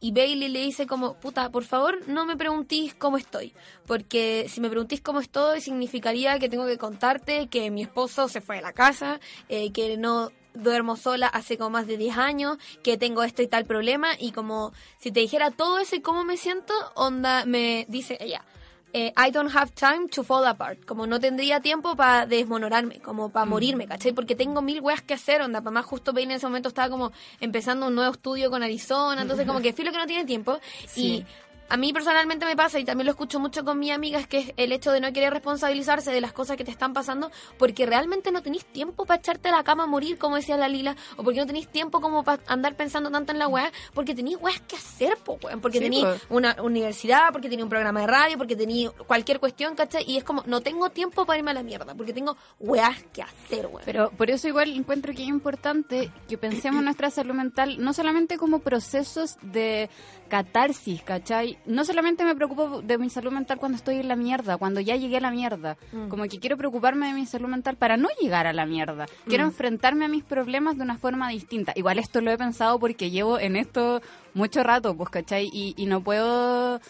Y 0.00 0.10
Bailey 0.10 0.48
le 0.48 0.60
dice 0.60 0.88
como, 0.88 1.14
puta, 1.14 1.50
por 1.50 1.62
favor, 1.62 2.08
no 2.08 2.26
me 2.26 2.36
preguntís 2.36 2.96
cómo 2.96 3.16
estoy. 3.16 3.54
Porque 3.86 4.46
si 4.48 4.60
me 4.60 4.68
preguntís 4.68 5.00
cómo 5.00 5.20
estoy, 5.20 5.60
significaría 5.60 6.36
que 6.40 6.48
tengo 6.48 6.66
que 6.66 6.78
contarte 6.78 7.46
que 7.46 7.70
mi 7.70 7.82
esposo 7.82 8.28
se 8.28 8.40
fue 8.40 8.56
de 8.56 8.62
la 8.62 8.72
casa, 8.72 9.20
eh, 9.48 9.70
que 9.70 9.96
no 9.96 10.32
duermo 10.52 10.96
sola 10.96 11.28
hace 11.28 11.56
como 11.56 11.70
más 11.70 11.86
de 11.86 11.96
10 11.96 12.18
años, 12.18 12.58
que 12.82 12.98
tengo 12.98 13.22
este 13.22 13.44
y 13.44 13.46
tal 13.46 13.66
problema. 13.66 14.08
Y 14.18 14.32
como 14.32 14.72
si 14.98 15.12
te 15.12 15.20
dijera 15.20 15.52
todo 15.52 15.78
eso 15.78 15.94
y 15.94 16.00
cómo 16.00 16.24
me 16.24 16.36
siento, 16.36 16.74
onda, 16.96 17.44
me 17.46 17.86
dice 17.88 18.18
ella 18.18 18.44
eh, 18.92 19.12
I 19.16 19.30
don't 19.30 19.54
have 19.54 19.72
time 19.74 20.08
to 20.08 20.22
fall 20.22 20.46
apart. 20.46 20.84
Como 20.84 21.06
no 21.06 21.20
tendría 21.20 21.60
tiempo 21.60 21.96
para 21.96 22.26
desmonorarme, 22.26 23.00
como 23.00 23.30
para 23.30 23.44
morirme, 23.44 23.86
¿cachai? 23.86 24.12
Porque 24.12 24.34
tengo 24.34 24.62
mil 24.62 24.80
weas 24.80 25.02
que 25.02 25.14
hacer, 25.14 25.42
onda. 25.42 25.60
Para 25.60 25.72
más 25.72 25.86
justo 25.86 26.14
Payne 26.14 26.34
en 26.34 26.36
ese 26.38 26.46
momento 26.46 26.68
estaba 26.68 26.88
como 26.88 27.12
empezando 27.40 27.88
un 27.88 27.94
nuevo 27.94 28.12
estudio 28.12 28.50
con 28.50 28.62
Arizona, 28.62 29.22
entonces 29.22 29.46
como 29.46 29.60
que 29.60 29.72
filo 29.72 29.92
que 29.92 29.98
no 29.98 30.06
tiene 30.06 30.24
tiempo. 30.24 30.58
Y 30.94 31.24
a 31.68 31.76
mí 31.76 31.92
personalmente 31.92 32.46
me 32.46 32.56
pasa, 32.56 32.78
y 32.78 32.84
también 32.84 33.06
lo 33.06 33.12
escucho 33.12 33.40
mucho 33.40 33.64
con 33.64 33.78
mis 33.78 33.90
amigas, 33.90 34.26
que 34.26 34.38
es 34.38 34.52
el 34.56 34.72
hecho 34.72 34.92
de 34.92 35.00
no 35.00 35.12
querer 35.12 35.32
responsabilizarse 35.32 36.10
de 36.12 36.20
las 36.20 36.32
cosas 36.32 36.56
que 36.56 36.64
te 36.64 36.70
están 36.70 36.92
pasando, 36.92 37.30
porque 37.58 37.86
realmente 37.86 38.30
no 38.30 38.42
tenéis 38.42 38.64
tiempo 38.66 39.04
para 39.04 39.18
echarte 39.20 39.48
a 39.48 39.52
la 39.52 39.64
cama 39.64 39.84
a 39.84 39.86
morir, 39.86 40.18
como 40.18 40.36
decía 40.36 40.56
la 40.56 40.68
Lila, 40.68 40.96
o 41.16 41.24
porque 41.24 41.40
no 41.40 41.46
tenéis 41.46 41.68
tiempo 41.68 42.00
como 42.00 42.22
para 42.24 42.42
andar 42.46 42.76
pensando 42.76 43.10
tanto 43.10 43.32
en 43.32 43.38
la 43.38 43.48
weá, 43.48 43.72
porque 43.94 44.14
tenéis 44.14 44.38
weas 44.40 44.60
que 44.62 44.76
hacer, 44.76 45.16
po, 45.18 45.38
porque 45.60 45.78
Sí, 45.78 45.84
tenéis 45.84 46.04
pues. 46.04 46.22
una 46.30 46.56
universidad, 46.62 47.32
porque 47.32 47.48
tenía 47.48 47.64
un 47.64 47.70
programa 47.70 48.00
de 48.00 48.06
radio, 48.06 48.38
porque 48.38 48.56
tenía 48.56 48.90
cualquier 49.06 49.40
cuestión, 49.40 49.74
¿cachai? 49.74 50.04
Y 50.06 50.16
es 50.16 50.24
como, 50.24 50.42
no 50.46 50.60
tengo 50.60 50.90
tiempo 50.90 51.26
para 51.26 51.38
irme 51.38 51.50
a 51.50 51.54
la 51.54 51.62
mierda, 51.62 51.94
porque 51.94 52.12
tengo 52.12 52.36
weas 52.60 53.02
que 53.12 53.22
hacer, 53.22 53.66
weón. 53.66 53.82
Pero 53.84 54.10
por 54.10 54.30
eso 54.30 54.48
igual 54.48 54.74
encuentro 54.74 55.12
que 55.14 55.22
es 55.22 55.28
importante 55.28 56.10
que 56.28 56.38
pensemos 56.38 56.82
nuestra 56.82 57.10
salud 57.10 57.34
mental 57.34 57.76
no 57.78 57.92
solamente 57.92 58.36
como 58.38 58.60
procesos 58.60 59.36
de 59.42 59.88
catarsis, 60.28 61.02
¿cachai? 61.02 61.58
No 61.66 61.84
solamente 61.84 62.24
me 62.24 62.34
preocupo 62.34 62.82
de 62.82 62.98
mi 62.98 63.10
salud 63.10 63.32
mental 63.32 63.58
cuando 63.58 63.76
estoy 63.76 63.96
en 63.96 64.08
la 64.08 64.16
mierda, 64.16 64.56
cuando 64.56 64.80
ya 64.80 64.96
llegué 64.96 65.18
a 65.18 65.20
la 65.20 65.30
mierda. 65.30 65.76
Como 66.08 66.24
que 66.24 66.38
quiero 66.38 66.56
preocuparme 66.56 67.08
de 67.08 67.14
mi 67.14 67.26
salud 67.26 67.48
mental 67.48 67.76
para 67.76 67.96
no 67.96 68.08
llegar 68.20 68.46
a 68.46 68.52
la 68.52 68.66
mierda. 68.66 69.06
Quiero 69.26 69.44
enfrentarme 69.44 70.04
a 70.04 70.08
mis 70.08 70.24
problemas 70.24 70.76
de 70.76 70.82
una 70.82 70.98
forma 70.98 71.28
distinta. 71.30 71.72
Igual 71.74 71.98
esto 71.98 72.20
lo 72.20 72.30
he 72.30 72.38
pensado 72.38 72.78
porque 72.78 73.10
llevo 73.10 73.38
en 73.38 73.56
esto 73.56 74.00
mucho 74.34 74.62
rato, 74.62 74.96
pues, 74.96 75.10
¿cachai? 75.10 75.48
Y, 75.52 75.74
y 75.76 75.86
no 75.86 76.02
puedo 76.02 76.80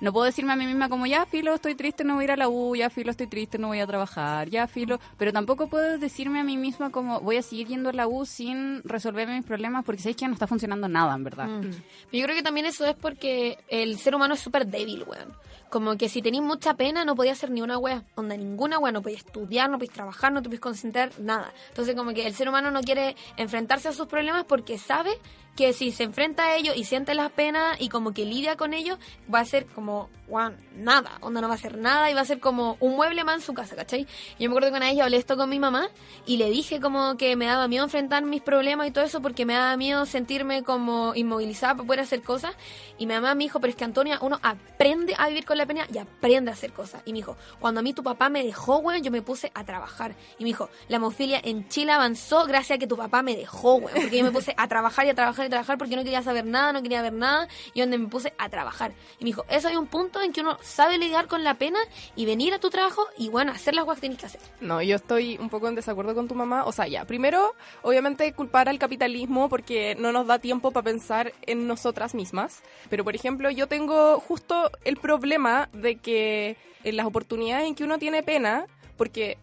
no 0.00 0.12
puedo 0.12 0.26
decirme 0.26 0.52
a 0.52 0.56
mí 0.56 0.66
misma 0.66 0.88
como, 0.88 1.06
ya, 1.06 1.26
filo, 1.26 1.54
estoy 1.54 1.74
triste, 1.74 2.04
no 2.04 2.14
voy 2.14 2.22
a 2.22 2.24
ir 2.24 2.30
a 2.32 2.36
la 2.36 2.48
U, 2.48 2.74
ya, 2.74 2.90
filo, 2.90 3.10
estoy 3.10 3.26
triste, 3.26 3.58
no 3.58 3.68
voy 3.68 3.80
a 3.80 3.86
trabajar, 3.86 4.48
ya, 4.48 4.66
filo, 4.66 4.98
pero 5.18 5.32
tampoco 5.32 5.68
puedo 5.68 5.98
decirme 5.98 6.40
a 6.40 6.44
mí 6.44 6.56
misma 6.56 6.90
como, 6.90 7.20
voy 7.20 7.36
a 7.36 7.42
seguir 7.42 7.68
yendo 7.68 7.90
a 7.90 7.92
la 7.92 8.08
U 8.08 8.24
sin 8.24 8.82
resolver 8.84 9.28
mis 9.28 9.44
problemas 9.44 9.84
porque 9.84 10.02
sabéis 10.02 10.16
que 10.16 10.26
no 10.26 10.34
está 10.34 10.46
funcionando 10.46 10.88
nada, 10.88 11.14
en 11.14 11.24
verdad. 11.24 11.48
Mm. 11.48 11.70
Yo 12.12 12.24
creo 12.24 12.34
que 12.36 12.42
también 12.42 12.66
eso 12.66 12.84
es 12.86 12.94
porque 12.94 13.58
el 13.68 13.98
ser 13.98 14.14
humano 14.14 14.34
es 14.34 14.40
súper 14.40 14.66
débil, 14.66 15.04
weón. 15.06 15.34
Como 15.70 15.96
que 15.96 16.08
si 16.08 16.20
tenéis 16.20 16.42
mucha 16.42 16.74
pena 16.74 17.04
no 17.04 17.14
podía 17.14 17.30
hacer 17.30 17.50
ni 17.52 17.62
una 17.62 17.78
wea, 17.78 18.02
onda 18.16 18.36
ninguna 18.36 18.80
wea, 18.80 18.90
no 18.90 19.02
podías 19.02 19.24
estudiar, 19.24 19.70
no 19.70 19.78
podías 19.78 19.94
trabajar, 19.94 20.32
no 20.32 20.42
te 20.42 20.48
podías 20.48 20.60
concentrar, 20.60 21.12
nada. 21.20 21.52
Entonces 21.68 21.94
como 21.94 22.12
que 22.12 22.26
el 22.26 22.34
ser 22.34 22.48
humano 22.48 22.72
no 22.72 22.80
quiere 22.80 23.14
enfrentarse 23.36 23.86
a 23.86 23.92
sus 23.92 24.08
problemas 24.08 24.44
porque 24.46 24.78
sabe 24.78 25.12
que 25.56 25.72
si 25.72 25.92
se 25.92 26.04
enfrenta 26.04 26.44
a 26.44 26.56
ellos 26.56 26.76
y 26.76 26.84
siente 26.84 27.14
las 27.14 27.30
penas 27.32 27.80
y 27.80 27.88
como 27.88 28.12
que 28.12 28.24
lidia 28.24 28.56
con 28.56 28.72
ellos, 28.72 28.98
va 29.32 29.40
a 29.40 29.44
ser 29.44 29.66
como, 29.66 30.08
weón, 30.28 30.56
nada, 30.74 31.18
onda 31.20 31.40
no 31.40 31.48
va 31.48 31.54
a 31.54 31.56
hacer 31.56 31.76
nada 31.76 32.10
y 32.10 32.14
va 32.14 32.20
a 32.20 32.24
ser 32.24 32.40
como 32.40 32.76
un 32.80 32.96
mueble 32.96 33.24
más 33.24 33.36
en 33.36 33.40
su 33.42 33.52
casa, 33.52 33.76
¿cachai? 33.76 34.06
Yo 34.38 34.48
me 34.48 34.54
acuerdo 34.54 34.70
que 34.70 34.76
una 34.76 34.86
vez 34.86 34.96
yo 34.96 35.04
hablé 35.04 35.16
esto 35.16 35.36
con 35.36 35.50
mi 35.50 35.58
mamá 35.58 35.88
y 36.24 36.36
le 36.36 36.50
dije 36.50 36.80
como 36.80 37.16
que 37.16 37.36
me 37.36 37.46
daba 37.46 37.68
miedo 37.68 37.84
enfrentar 37.84 38.24
mis 38.24 38.42
problemas 38.42 38.86
y 38.86 38.90
todo 38.90 39.04
eso 39.04 39.20
porque 39.20 39.44
me 39.44 39.54
daba 39.54 39.76
miedo 39.76 40.06
sentirme 40.06 40.62
como 40.62 41.14
inmovilizada 41.14 41.74
para 41.74 41.86
poder 41.86 42.00
hacer 42.00 42.22
cosas. 42.22 42.54
Y 42.98 43.06
mi 43.06 43.14
mamá 43.14 43.34
me 43.34 43.44
dijo, 43.44 43.60
pero 43.60 43.70
es 43.70 43.76
que 43.76 43.84
Antonia, 43.84 44.18
uno 44.22 44.38
aprende 44.42 45.14
a 45.18 45.28
vivir 45.28 45.44
con 45.44 45.58
la 45.58 45.66
pena 45.66 45.86
y 45.92 45.98
aprende 45.98 46.50
a 46.50 46.54
hacer 46.54 46.72
cosas. 46.72 47.02
Y 47.04 47.12
me 47.12 47.18
dijo, 47.18 47.36
cuando 47.58 47.80
a 47.80 47.82
mí 47.82 47.92
tu 47.92 48.02
papá 48.02 48.28
me 48.28 48.44
dejó, 48.44 48.78
weón, 48.78 49.02
yo 49.02 49.10
me 49.10 49.22
puse 49.22 49.50
a 49.54 49.64
trabajar. 49.64 50.14
Y 50.38 50.44
me 50.44 50.48
dijo, 50.48 50.70
la 50.88 50.96
hemofilia 50.96 51.40
en 51.42 51.68
Chile 51.68 51.92
avanzó 51.92 52.46
gracias 52.46 52.76
a 52.76 52.78
que 52.78 52.86
tu 52.86 52.96
papá 52.96 53.22
me 53.22 53.36
dejó, 53.36 53.74
weón, 53.74 53.94
porque 53.94 54.18
yo 54.18 54.24
me 54.24 54.30
puse 54.30 54.54
a 54.56 54.68
trabajar 54.68 55.06
y 55.06 55.10
a 55.10 55.14
trabajar 55.14 55.39
a 55.46 55.50
trabajar 55.50 55.78
porque 55.78 55.96
no 55.96 56.04
quería 56.04 56.22
saber 56.22 56.44
nada, 56.44 56.72
no 56.72 56.82
quería 56.82 57.02
ver 57.02 57.12
nada 57.12 57.48
y 57.74 57.80
donde 57.80 57.98
me 57.98 58.08
puse 58.08 58.32
a 58.38 58.48
trabajar. 58.48 58.92
Y 59.18 59.24
me 59.24 59.30
dijo, 59.30 59.44
eso 59.48 59.68
hay 59.68 59.76
un 59.76 59.86
punto 59.86 60.20
en 60.22 60.32
que 60.32 60.40
uno 60.40 60.58
sabe 60.62 60.98
lidiar 60.98 61.26
con 61.26 61.44
la 61.44 61.54
pena 61.54 61.78
y 62.16 62.26
venir 62.26 62.54
a 62.54 62.58
tu 62.58 62.70
trabajo 62.70 63.06
y 63.16 63.28
bueno, 63.28 63.52
hacer 63.52 63.74
las 63.74 63.84
cosas 63.84 63.96
que 63.96 64.08
tienes 64.08 64.18
que 64.18 64.26
hacer. 64.26 64.40
No, 64.60 64.82
yo 64.82 64.96
estoy 64.96 65.36
un 65.38 65.48
poco 65.48 65.68
en 65.68 65.74
desacuerdo 65.74 66.14
con 66.14 66.28
tu 66.28 66.34
mamá. 66.34 66.64
O 66.64 66.72
sea, 66.72 66.86
ya, 66.86 67.04
primero, 67.04 67.54
obviamente 67.82 68.32
culpar 68.32 68.68
al 68.68 68.78
capitalismo 68.78 69.48
porque 69.48 69.96
no 69.98 70.12
nos 70.12 70.26
da 70.26 70.38
tiempo 70.38 70.70
para 70.70 70.84
pensar 70.84 71.32
en 71.42 71.66
nosotras 71.66 72.14
mismas. 72.14 72.62
Pero, 72.88 73.04
por 73.04 73.14
ejemplo, 73.14 73.50
yo 73.50 73.66
tengo 73.66 74.20
justo 74.20 74.70
el 74.84 74.96
problema 74.96 75.68
de 75.72 75.96
que 75.96 76.56
en 76.84 76.96
las 76.96 77.06
oportunidades 77.06 77.66
en 77.66 77.74
que 77.74 77.84
uno 77.84 77.98
tiene 77.98 78.22
pena, 78.22 78.66
porque 78.96 79.38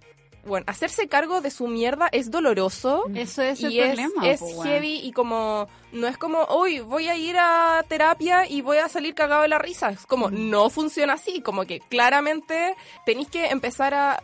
bueno, 0.48 0.66
hacerse 0.68 1.08
cargo 1.08 1.42
de 1.42 1.52
su 1.52 1.68
mierda 1.68 2.10
es 2.12 2.32
doloroso. 2.32 3.04
Eso 3.14 3.42
es 3.44 3.62
el 3.64 3.74
y 3.74 3.82
problema. 3.82 4.28
es 4.28 4.42
heavy 4.64 5.02
y 5.04 5.12
como 5.12 5.68
no 5.92 6.08
es 6.08 6.18
como 6.18 6.40
hoy 6.44 6.80
voy 6.80 7.08
a 7.10 7.16
ir 7.16 7.36
a 7.38 7.84
terapia 7.88 8.48
y 8.50 8.62
voy 8.62 8.78
a 8.78 8.90
salir 8.90 9.14
cagado 9.14 9.44
de 9.44 9.48
la 9.48 9.60
risa 9.60 9.90
es 9.90 10.06
como 10.06 10.30
no 10.30 10.70
funciona 10.70 11.14
así 11.14 11.42
como 11.42 11.66
que 11.66 11.80
claramente 11.80 12.76
tenéis 13.06 13.30
que 13.30 13.48
empezar 13.48 13.94
a 13.94 14.22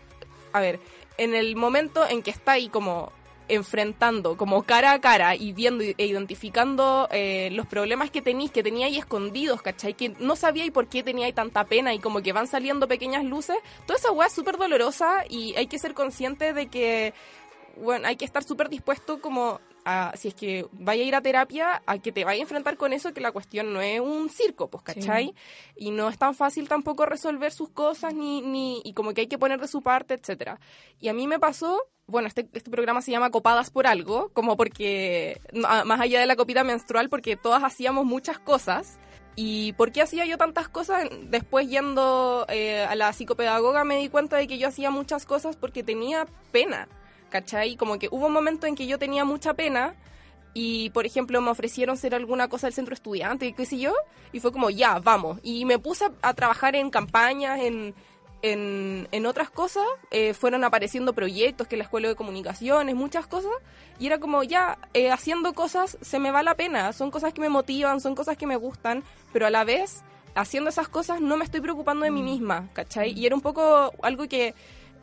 a 0.52 0.60
ver 0.60 0.80
en 1.18 1.34
el 1.34 1.56
momento 1.56 2.06
en 2.08 2.22
que 2.22 2.32
estáis 2.32 2.70
como 2.70 3.12
enfrentando 3.56 4.38
como 4.38 4.64
cara 4.64 4.92
a 4.94 5.02
cara 5.02 5.36
y 5.36 5.54
viendo 5.54 5.84
e 5.84 6.06
identificando 6.06 7.08
eh, 7.12 7.50
los 7.52 7.68
problemas 7.68 8.12
que 8.12 8.22
tenéis, 8.22 8.52
que 8.52 8.64
teníais 8.64 8.98
escondidos, 8.98 9.62
¿cachai? 9.62 9.94
Que 9.94 10.10
no 10.20 10.36
sabíais 10.36 10.72
por 10.72 10.88
qué 10.88 11.04
teníais 11.04 11.36
tanta 11.36 11.66
pena 11.66 11.94
y 11.94 12.00
como 12.00 12.22
que 12.22 12.34
van 12.34 12.48
saliendo 12.48 12.88
pequeñas 12.88 13.24
luces, 13.24 13.58
toda 13.86 14.00
esa 14.00 14.12
weá 14.12 14.28
es 14.28 14.34
súper 14.34 14.58
dolorosa 14.58 15.26
y 15.30 15.56
hay 15.56 15.68
que 15.68 15.80
ser 15.80 15.94
consciente 15.94 16.54
de 16.54 16.68
que, 16.68 17.14
bueno, 17.78 18.08
hay 18.08 18.16
que 18.16 18.26
estar 18.26 18.44
súper 18.44 18.70
dispuesto 18.70 19.22
como 19.22 19.60
a, 19.86 20.14
si 20.16 20.30
es 20.30 20.34
que 20.34 20.66
vaya 20.72 21.04
a 21.04 21.06
ir 21.06 21.16
a 21.16 21.22
terapia, 21.22 21.82
a 21.86 21.98
que 21.98 22.12
te 22.12 22.24
vaya 22.26 22.40
a 22.40 22.44
enfrentar 22.44 22.78
con 22.78 22.94
eso, 22.94 23.14
que 23.14 23.22
la 23.22 23.32
cuestión 23.32 23.74
no 23.74 23.82
es 23.82 24.00
un 24.00 24.30
circo, 24.30 24.70
pues, 24.70 24.84
¿cachai? 24.84 25.34
Y 25.76 25.92
no 25.92 26.10
es 26.10 26.18
tan 26.18 26.36
fácil 26.36 26.68
tampoco 26.68 27.06
resolver 27.06 27.52
sus 27.52 27.70
cosas, 27.70 28.14
ni, 28.14 28.42
ni, 28.42 28.82
y 28.84 28.94
como 28.94 29.14
que 29.14 29.22
hay 29.22 29.28
que 29.28 29.38
poner 29.38 29.60
de 29.60 29.68
su 29.68 29.82
parte, 29.82 30.14
etcétera. 30.14 30.60
Y 31.00 31.10
a 31.10 31.14
mí 31.14 31.28
me 31.28 31.40
pasó, 31.40 31.82
bueno, 32.08 32.28
este, 32.28 32.48
este 32.54 32.72
programa 32.72 33.02
se 33.02 33.12
llama 33.12 33.32
Copadas 33.32 33.72
por 33.72 33.88
algo, 33.88 34.30
como 34.34 34.58
porque, 34.58 35.40
más 35.54 36.00
allá 36.00 36.20
de 36.20 36.26
la 36.26 36.36
copita 36.36 36.64
menstrual, 36.64 37.10
porque 37.10 37.36
todas 37.36 37.64
hacíamos 37.64 38.06
muchas 38.06 38.40
cosas. 38.40 39.00
¿Y 39.36 39.74
por 39.74 39.92
qué 39.92 40.04
hacía 40.04 40.26
yo 40.26 40.38
tantas 40.38 40.70
cosas? 40.70 41.10
Después 41.24 41.68
yendo 41.68 42.46
eh, 42.50 42.86
a 42.88 42.94
la 42.96 43.12
psicopedagoga 43.14 43.84
me 43.84 43.98
di 43.98 44.10
cuenta 44.10 44.38
de 44.38 44.48
que 44.48 44.60
yo 44.60 44.68
hacía 44.68 44.92
muchas 44.92 45.26
cosas 45.26 45.56
porque 45.56 45.82
tenía 45.82 46.28
pena, 46.52 46.88
¿cachai? 47.34 47.76
Como 47.76 47.98
que 47.98 48.10
hubo 48.12 48.28
un 48.28 48.34
momento 48.34 48.68
en 48.68 48.76
que 48.76 48.86
yo 48.86 49.00
tenía 49.00 49.26
mucha 49.26 49.56
pena 49.56 49.96
y, 50.54 50.92
por 50.92 51.08
ejemplo, 51.08 51.42
me 51.42 51.50
ofrecieron 51.50 51.98
ser 51.98 52.14
alguna 52.14 52.48
cosa 52.48 52.68
del 52.68 52.76
centro 52.76 52.94
estudiante 52.94 53.48
y 53.48 53.54
qué 53.54 53.66
sé 53.66 53.80
yo, 53.80 53.92
y 54.32 54.40
fue 54.40 54.52
como, 54.52 54.70
ya, 54.70 55.00
vamos. 55.00 55.40
Y 55.42 55.66
me 55.66 55.80
puse 55.80 56.06
a, 56.06 56.12
a 56.22 56.36
trabajar 56.36 56.76
en 56.76 56.92
campañas, 56.92 57.60
en, 57.60 57.96
en, 58.44 59.08
en 59.12 59.26
otras 59.26 59.50
cosas, 59.50 59.84
eh, 60.12 60.36
fueron 60.36 60.64
apareciendo 60.64 61.14
proyectos 61.14 61.68
que 61.68 61.76
la 61.76 61.86
escuela 61.86 62.08
de 62.08 62.16
comunicaciones, 62.16 62.94
muchas 62.94 63.26
cosas, 63.26 63.52
y 63.98 64.06
era 64.06 64.20
como, 64.20 64.44
ya, 64.44 64.78
eh, 64.94 65.10
haciendo 65.10 65.54
cosas 65.54 65.98
se 66.02 66.20
me 66.20 66.30
va 66.30 66.44
la 66.44 66.54
pena, 66.54 66.94
son 66.94 67.10
cosas 67.10 67.34
que 67.34 67.42
me 67.42 67.50
motivan, 67.50 68.00
son 68.00 68.14
cosas 68.14 68.38
que 68.38 68.46
me 68.46 68.58
gustan, 68.58 69.04
pero 69.32 69.48
a 69.48 69.50
la 69.50 69.64
vez, 69.64 70.04
haciendo 70.36 70.70
esas 70.70 70.88
cosas 70.88 71.20
no 71.20 71.36
me 71.36 71.46
estoy 71.46 71.62
preocupando 71.62 72.06
de 72.06 72.12
mí 72.12 72.22
misma, 72.22 72.70
¿cachai? 72.74 73.18
Y 73.18 73.26
era 73.26 73.36
un 73.36 73.42
poco 73.42 73.92
algo 74.04 74.28
que 74.28 74.54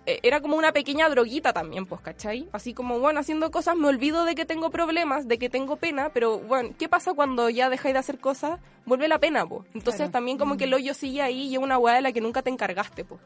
era 0.07 0.41
como 0.41 0.57
una 0.57 0.73
pequeña 0.73 1.09
droguita 1.09 1.53
también, 1.53 1.87
pues, 1.87 2.01
¿cachai? 2.01 2.49
Así 2.53 2.75
como, 2.75 2.99
bueno, 2.99 3.21
haciendo 3.21 3.51
cosas 3.51 3.77
me 3.77 3.89
olvido 3.89 4.25
de 4.25 4.35
que 4.35 4.45
tengo 4.45 4.71
problemas, 4.71 5.29
de 5.29 5.39
que 5.39 5.49
tengo 5.49 5.77
pena, 5.77 6.11
pero, 6.13 6.39
bueno, 6.39 6.71
¿qué 6.79 6.89
pasa 6.89 7.13
cuando 7.15 7.49
ya 7.51 7.69
dejáis 7.71 7.93
de 7.95 7.99
hacer 8.01 8.19
cosas? 8.19 8.59
Vuelve 8.87 9.09
la 9.09 9.19
pena, 9.19 9.47
pues. 9.47 9.63
Entonces 9.75 9.97
Claro. 10.01 10.13
también 10.13 10.39
como 10.39 10.57
que 10.57 10.65
el 10.65 10.75
hoyo 10.75 10.95
sigue 10.95 11.23
ahí 11.23 11.49
y 11.49 11.55
es 11.55 11.59
una 11.61 11.79
hueá 11.79 11.95
de 11.97 12.03
la 12.03 12.13
que 12.13 12.21
nunca 12.21 12.43
te 12.43 12.51
encargaste, 12.51 13.05
pues. 13.05 13.21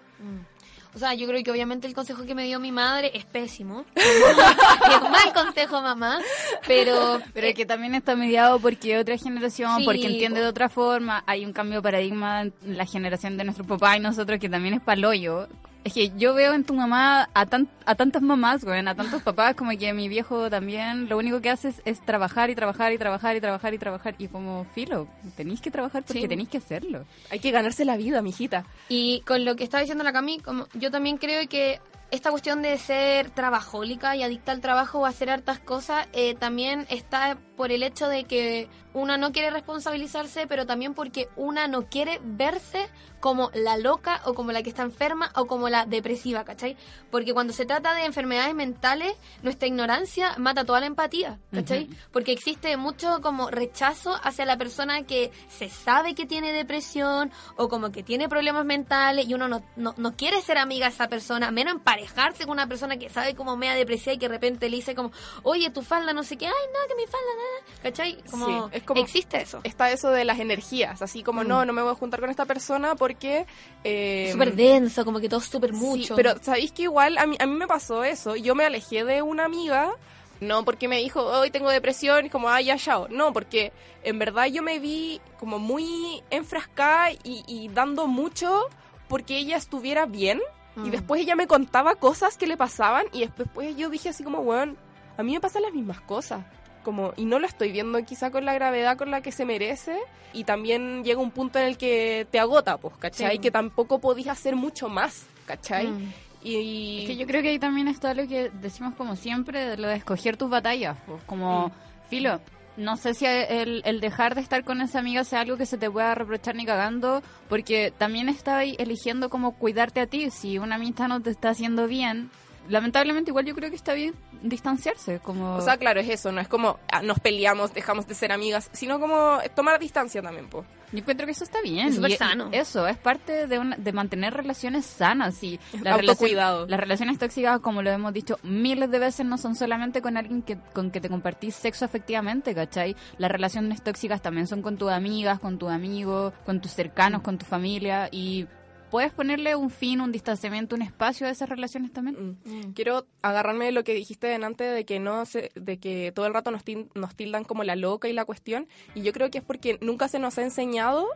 O 0.94 0.98
sea, 0.98 1.12
yo 1.14 1.26
creo 1.26 1.42
que 1.42 1.50
obviamente 1.50 1.88
el 1.88 1.94
consejo 1.94 2.24
que 2.24 2.36
me 2.36 2.44
dio 2.44 2.60
mi 2.60 2.70
madre 2.70 3.10
es 3.14 3.24
pésimo. 3.24 3.84
es 3.96 5.02
mal 5.10 5.32
consejo, 5.34 5.80
mamá. 5.82 6.20
Pero, 6.68 7.20
Pero 7.32 7.52
que 7.54 7.66
también 7.66 7.96
está 7.96 8.14
mediado 8.14 8.60
porque 8.60 8.96
otra 8.98 9.16
generación, 9.18 9.78
Sí, 9.78 9.84
porque 9.84 10.06
entiende 10.06 10.40
de 10.40 10.46
otra 10.46 10.68
forma, 10.68 11.24
hay 11.26 11.44
un 11.44 11.52
cambio 11.52 11.78
de 11.78 11.82
paradigma 11.82 12.42
en 12.42 12.52
la 12.62 12.86
generación 12.86 13.36
de 13.36 13.42
nuestro 13.44 13.64
papá 13.66 13.96
y 13.96 14.00
nosotros 14.00 14.38
que 14.38 14.48
también 14.48 14.74
es 14.74 14.80
paloyo. 14.82 15.48
Es 15.84 15.92
que 15.92 16.10
yo 16.16 16.32
veo 16.32 16.54
en 16.54 16.64
tu 16.64 16.72
mamá 16.74 17.28
a, 17.34 17.44
tan, 17.46 17.68
a 17.84 17.94
tantas 17.94 18.22
mamás, 18.22 18.64
güey, 18.64 18.80
a 18.86 18.94
tantos 18.94 19.22
papás, 19.28 19.54
como 19.54 19.70
que 19.78 19.92
mi 19.92 20.08
viejo 20.08 20.48
también 20.48 21.08
lo 21.10 21.18
único 21.18 21.40
que 21.42 21.50
hace 21.50 21.68
es, 21.68 21.82
es 21.84 22.00
trabajar 22.04 22.48
y 22.50 22.54
trabajar 22.54 22.92
y 22.92 22.98
trabajar 22.98 23.36
y 23.36 23.40
trabajar 23.40 23.74
y 23.74 23.78
trabajar. 23.78 24.14
Y 24.18 24.28
como, 24.28 24.64
filo, 24.74 25.06
tenéis 25.36 25.60
que 25.60 25.70
trabajar 25.70 26.02
porque 26.02 26.22
Sí. 26.22 26.28
tenéis 26.28 26.48
que 26.48 26.58
hacerlo. 26.58 27.04
Hay 27.30 27.38
que 27.38 27.50
ganarse 27.50 27.84
la 27.84 27.96
vida, 27.98 28.22
mijita. 28.22 28.64
Y 28.88 29.20
con 29.26 29.44
lo 29.44 29.56
que 29.56 29.64
está 29.64 29.78
diciendo 29.78 30.04
la 30.04 30.12
Cami, 30.12 30.38
como 30.38 30.66
yo 30.72 30.90
también 30.90 31.18
creo 31.18 31.46
que 31.48 31.80
esta 32.10 32.30
cuestión 32.30 32.62
de 32.62 32.78
ser 32.78 33.30
trabajólica 33.30 34.16
y 34.16 34.22
adicta 34.22 34.52
al 34.52 34.60
trabajo 34.60 35.00
o 35.00 35.06
hacer 35.06 35.30
hartas 35.30 35.58
cosas 35.58 36.06
eh, 36.12 36.34
también 36.34 36.86
está 36.88 37.36
por 37.56 37.72
el 37.72 37.82
hecho 37.82 38.08
de 38.08 38.24
que 38.24 38.68
una 38.94 39.18
no 39.18 39.32
quiere 39.32 39.50
responsabilizarse, 39.50 40.46
pero 40.46 40.66
también 40.66 40.94
porque 40.94 41.28
una 41.36 41.68
no 41.68 41.86
quiere 41.86 42.20
verse 42.22 42.88
como 43.20 43.50
la 43.54 43.76
loca 43.78 44.20
o 44.26 44.34
como 44.34 44.52
la 44.52 44.62
que 44.62 44.68
está 44.68 44.82
enferma 44.82 45.32
o 45.34 45.46
como 45.46 45.68
la 45.68 45.86
depresiva, 45.86 46.44
¿cachai? 46.44 46.76
Porque 47.10 47.32
cuando 47.32 47.52
se 47.52 47.64
trata 47.64 47.94
de 47.94 48.04
enfermedades 48.04 48.54
mentales, 48.54 49.16
nuestra 49.42 49.66
ignorancia 49.66 50.34
mata 50.36 50.64
toda 50.64 50.80
la 50.80 50.86
empatía, 50.86 51.40
¿cachai? 51.50 51.88
Porque 52.12 52.32
existe 52.32 52.76
mucho 52.76 53.20
como 53.22 53.50
rechazo 53.50 54.14
hacia 54.22 54.44
la 54.44 54.56
persona 54.58 55.04
que 55.04 55.32
se 55.48 55.68
sabe 55.70 56.14
que 56.14 56.26
tiene 56.26 56.52
depresión 56.52 57.32
o 57.56 57.68
como 57.68 57.90
que 57.92 58.02
tiene 58.02 58.28
problemas 58.28 58.64
mentales 58.64 59.26
y 59.26 59.34
uno 59.34 59.48
no, 59.48 59.64
no, 59.76 59.94
no 59.96 60.16
quiere 60.16 60.40
ser 60.42 60.58
amiga 60.58 60.86
de 60.86 60.94
esa 60.94 61.08
persona, 61.08 61.50
menos 61.50 61.74
emparejarse 61.74 62.44
con 62.44 62.52
una 62.52 62.68
persona 62.68 62.98
que 62.98 63.08
sabe 63.08 63.34
como 63.34 63.56
media 63.56 63.74
depresiva 63.74 64.12
y 64.12 64.18
que 64.18 64.28
de 64.28 64.34
repente 64.34 64.68
le 64.68 64.76
dice 64.76 64.94
como, 64.94 65.12
oye, 65.42 65.70
tu 65.70 65.82
falda 65.82 66.12
no 66.12 66.22
sé 66.22 66.36
qué, 66.36 66.46
ay, 66.46 66.52
no, 66.52 66.88
que 66.88 66.94
mi 66.94 67.06
falda, 67.06 67.26
nada, 67.36 67.82
¿cachai? 67.82 68.22
Como, 68.30 68.68
Sí, 68.70 68.80
como- 68.84 69.00
existe 69.00 69.40
eso. 69.40 69.60
Está 69.64 69.90
eso 69.90 70.10
de 70.10 70.24
las 70.24 70.38
energías, 70.40 71.02
así 71.02 71.22
como, 71.22 71.42
Mm. 71.44 71.48
no, 71.48 71.64
no 71.64 71.72
me 71.72 71.82
voy 71.82 71.92
a 71.92 71.94
juntar 71.94 72.20
con 72.20 72.30
esta 72.30 72.44
persona 72.46 72.94
porque... 72.94 73.46
eh, 73.84 74.28
Súper 74.32 74.54
denso, 74.54 75.04
como 75.04 75.20
que 75.20 75.28
todo 75.28 75.40
súper 75.40 75.70
Sí, 75.70 75.76
mucho. 75.76 76.16
pero 76.16 76.34
sabéis 76.42 76.72
que 76.72 76.82
igual 76.82 77.18
a 77.18 77.26
mí, 77.26 77.36
a 77.38 77.46
mí 77.46 77.54
me 77.54 77.66
pasó 77.66 78.04
eso. 78.04 78.36
Yo 78.36 78.54
me 78.54 78.64
alejé 78.64 79.04
de 79.04 79.22
una 79.22 79.44
amiga, 79.44 79.92
no 80.40 80.64
porque 80.64 80.88
me 80.88 80.98
dijo, 80.98 81.22
hoy 81.22 81.50
tengo 81.50 81.70
depresión, 81.70 82.26
y 82.26 82.30
como, 82.30 82.48
ah, 82.48 82.60
ya, 82.60 82.76
chao. 82.76 83.08
No, 83.08 83.32
porque 83.32 83.72
en 84.02 84.18
verdad 84.18 84.46
yo 84.46 84.62
me 84.62 84.78
vi 84.78 85.20
como 85.38 85.58
muy 85.58 86.22
enfrascada 86.30 87.12
y, 87.12 87.44
y 87.46 87.68
dando 87.68 88.06
mucho 88.06 88.68
porque 89.08 89.36
ella 89.38 89.56
estuviera 89.56 90.06
bien. 90.06 90.40
Y 90.76 90.80
Mm. 90.80 90.90
después 90.90 91.20
ella 91.20 91.36
me 91.36 91.46
contaba 91.46 91.94
cosas 91.94 92.36
que 92.36 92.48
le 92.48 92.56
pasaban 92.56 93.06
y 93.12 93.20
después 93.20 93.48
pues, 93.54 93.76
yo 93.76 93.88
dije 93.90 94.08
así 94.08 94.24
como, 94.24 94.40
weón, 94.40 94.76
a 95.16 95.22
mí 95.22 95.32
me 95.32 95.40
pasan 95.40 95.62
las 95.62 95.72
mismas 95.72 96.00
cosas. 96.00 96.44
Como, 96.84 97.12
y 97.16 97.24
no 97.24 97.40
lo 97.40 97.46
estoy 97.46 97.72
viendo 97.72 97.98
quizá 98.04 98.30
con 98.30 98.44
la 98.44 98.54
gravedad 98.54 98.96
con 98.96 99.10
la 99.10 99.20
que 99.20 99.32
se 99.32 99.44
merece. 99.44 99.98
Y 100.32 100.44
también 100.44 101.02
llega 101.02 101.20
un 101.20 101.30
punto 101.32 101.58
en 101.58 101.66
el 101.66 101.76
que 101.76 102.26
te 102.30 102.38
agota, 102.38 102.76
pues, 102.76 102.94
¿cachai? 102.98 103.36
Sí. 103.36 103.38
Que 103.38 103.50
tampoco 103.50 104.00
podís 104.00 104.28
hacer 104.28 104.54
mucho 104.54 104.88
más, 104.88 105.26
¿cachai? 105.46 105.88
Mm. 105.88 106.12
Y, 106.44 107.00
Es 107.00 107.06
que 107.08 107.16
yo 107.16 107.26
creo 107.26 107.42
que 107.42 107.48
ahí 107.48 107.58
también 107.58 107.88
está 107.88 108.14
lo 108.14 108.28
que 108.28 108.50
decimos 108.50 108.94
como 108.94 109.16
siempre, 109.16 109.64
de 109.66 109.76
lo 109.78 109.88
de 109.88 109.96
escoger 109.96 110.36
tus 110.36 110.50
batallas. 110.50 110.96
pues, 111.06 111.22
como, 111.24 111.72
filo, 112.08 112.40
no 112.76 112.96
sé 112.96 113.14
si 113.14 113.24
el, 113.26 113.82
el, 113.84 114.00
dejar 114.00 114.34
de 114.34 114.40
estar 114.40 114.64
con 114.64 114.80
esa 114.80 114.98
amiga 114.98 115.24
sea 115.24 115.40
algo 115.40 115.56
que 115.56 115.66
se 115.66 115.78
te 115.78 115.90
pueda 115.90 116.14
reprochar 116.14 116.54
ni 116.56 116.66
cagando, 116.66 117.22
porque 117.48 117.92
también 117.96 118.28
estaba 118.28 118.64
eligiendo 118.64 119.30
como 119.30 119.52
cuidarte 119.52 120.00
a 120.00 120.06
ti. 120.06 120.30
Si 120.30 120.58
una 120.58 120.74
amistad 120.74 121.08
no 121.08 121.20
te 121.20 121.30
está 121.30 121.50
haciendo 121.50 121.86
bien, 121.86 122.30
lamentablemente 122.68 123.30
igual 123.30 123.44
yo 123.44 123.54
creo 123.54 123.70
que 123.70 123.76
está 123.76 123.94
bien 123.94 124.14
distanciarse 124.42 125.20
como 125.20 125.56
o 125.56 125.60
sea 125.60 125.76
claro 125.76 126.00
es 126.00 126.08
eso 126.08 126.32
no 126.32 126.40
es 126.40 126.48
como 126.48 126.78
ah, 126.90 127.02
nos 127.02 127.18
peleamos 127.20 127.72
dejamos 127.72 128.06
de 128.06 128.14
ser 128.14 128.32
amigas 128.32 128.70
sino 128.72 129.00
como 129.00 129.38
tomar 129.54 129.78
distancia 129.78 130.22
también 130.22 130.48
pues 130.48 130.66
yo 130.92 130.98
encuentro 131.00 131.26
que 131.26 131.32
eso 131.32 131.44
está 131.44 131.60
bien 131.60 131.88
es 131.88 131.96
súper 131.96 132.16
sano. 132.16 132.48
eso 132.52 132.86
es 132.86 132.96
parte 132.96 133.46
de, 133.46 133.74
de 133.76 133.92
mantener 133.92 134.34
relaciones 134.34 134.86
sanas 134.86 135.42
y 135.42 135.58
la 135.82 135.94
autocuidado. 135.94 136.66
las 136.66 136.78
relaciones 136.78 137.18
tóxicas 137.18 137.60
como 137.60 137.82
lo 137.82 137.90
hemos 137.90 138.12
dicho 138.12 138.38
miles 138.42 138.90
de 138.90 138.98
veces 138.98 139.26
no 139.26 139.38
son 139.38 139.56
solamente 139.56 140.02
con 140.02 140.16
alguien 140.16 140.42
que 140.42 140.56
con 140.72 140.90
que 140.90 141.00
te 141.00 141.08
compartís 141.08 141.54
sexo 141.54 141.84
efectivamente 141.84 142.54
¿cachai? 142.54 142.96
las 143.18 143.30
relaciones 143.30 143.82
tóxicas 143.82 144.22
también 144.22 144.46
son 144.46 144.62
con 144.62 144.76
tus 144.76 144.90
amigas 144.90 145.40
con 145.40 145.58
tus 145.58 145.70
amigos 145.70 146.32
con 146.44 146.60
tus 146.60 146.72
cercanos 146.72 147.22
con 147.22 147.38
tu 147.38 147.46
familia 147.46 148.08
y 148.12 148.46
¿Puedes 148.94 149.12
ponerle 149.12 149.56
un 149.56 149.70
fin, 149.70 150.00
un 150.00 150.12
distanciamiento, 150.12 150.76
un 150.76 150.82
espacio 150.82 151.26
a 151.26 151.30
esas 151.30 151.48
relaciones 151.48 151.92
también? 151.92 152.38
Mm. 152.44 152.48
Mm. 152.48 152.72
Quiero 152.74 153.06
agarrarme 153.22 153.64
de 153.64 153.72
lo 153.72 153.82
que 153.82 153.92
dijiste 153.92 154.28
delante 154.28 154.62
de 154.62 154.84
que 154.84 155.00
no 155.00 155.26
se, 155.26 155.50
de 155.56 155.80
que 155.80 156.12
todo 156.12 156.26
el 156.26 156.32
rato 156.32 156.52
nos, 156.52 156.62
nos 156.94 157.16
tildan 157.16 157.42
como 157.42 157.64
la 157.64 157.74
loca 157.74 158.06
y 158.06 158.12
la 158.12 158.24
cuestión. 158.24 158.68
Y 158.94 159.02
yo 159.02 159.12
creo 159.12 159.32
que 159.32 159.38
es 159.38 159.44
porque 159.44 159.78
nunca 159.80 160.06
se 160.06 160.20
nos 160.20 160.38
ha 160.38 160.42
enseñado 160.42 161.08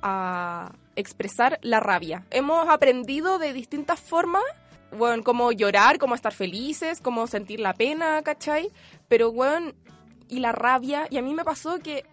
a 0.00 0.72
expresar 0.94 1.58
la 1.60 1.78
rabia. 1.78 2.24
Hemos 2.30 2.70
aprendido 2.70 3.38
de 3.38 3.52
distintas 3.52 4.00
formas 4.00 4.42
bueno, 4.96 5.22
cómo 5.22 5.52
llorar, 5.52 5.98
cómo 5.98 6.14
estar 6.14 6.32
felices, 6.32 7.02
cómo 7.02 7.26
sentir 7.26 7.60
la 7.60 7.74
pena, 7.74 8.22
¿cachai? 8.22 8.70
Pero, 9.08 9.30
bueno, 9.30 9.72
y 10.30 10.38
la 10.38 10.52
rabia, 10.52 11.06
y 11.10 11.18
a 11.18 11.22
mí 11.22 11.34
me 11.34 11.44
pasó 11.44 11.80
que 11.80 12.06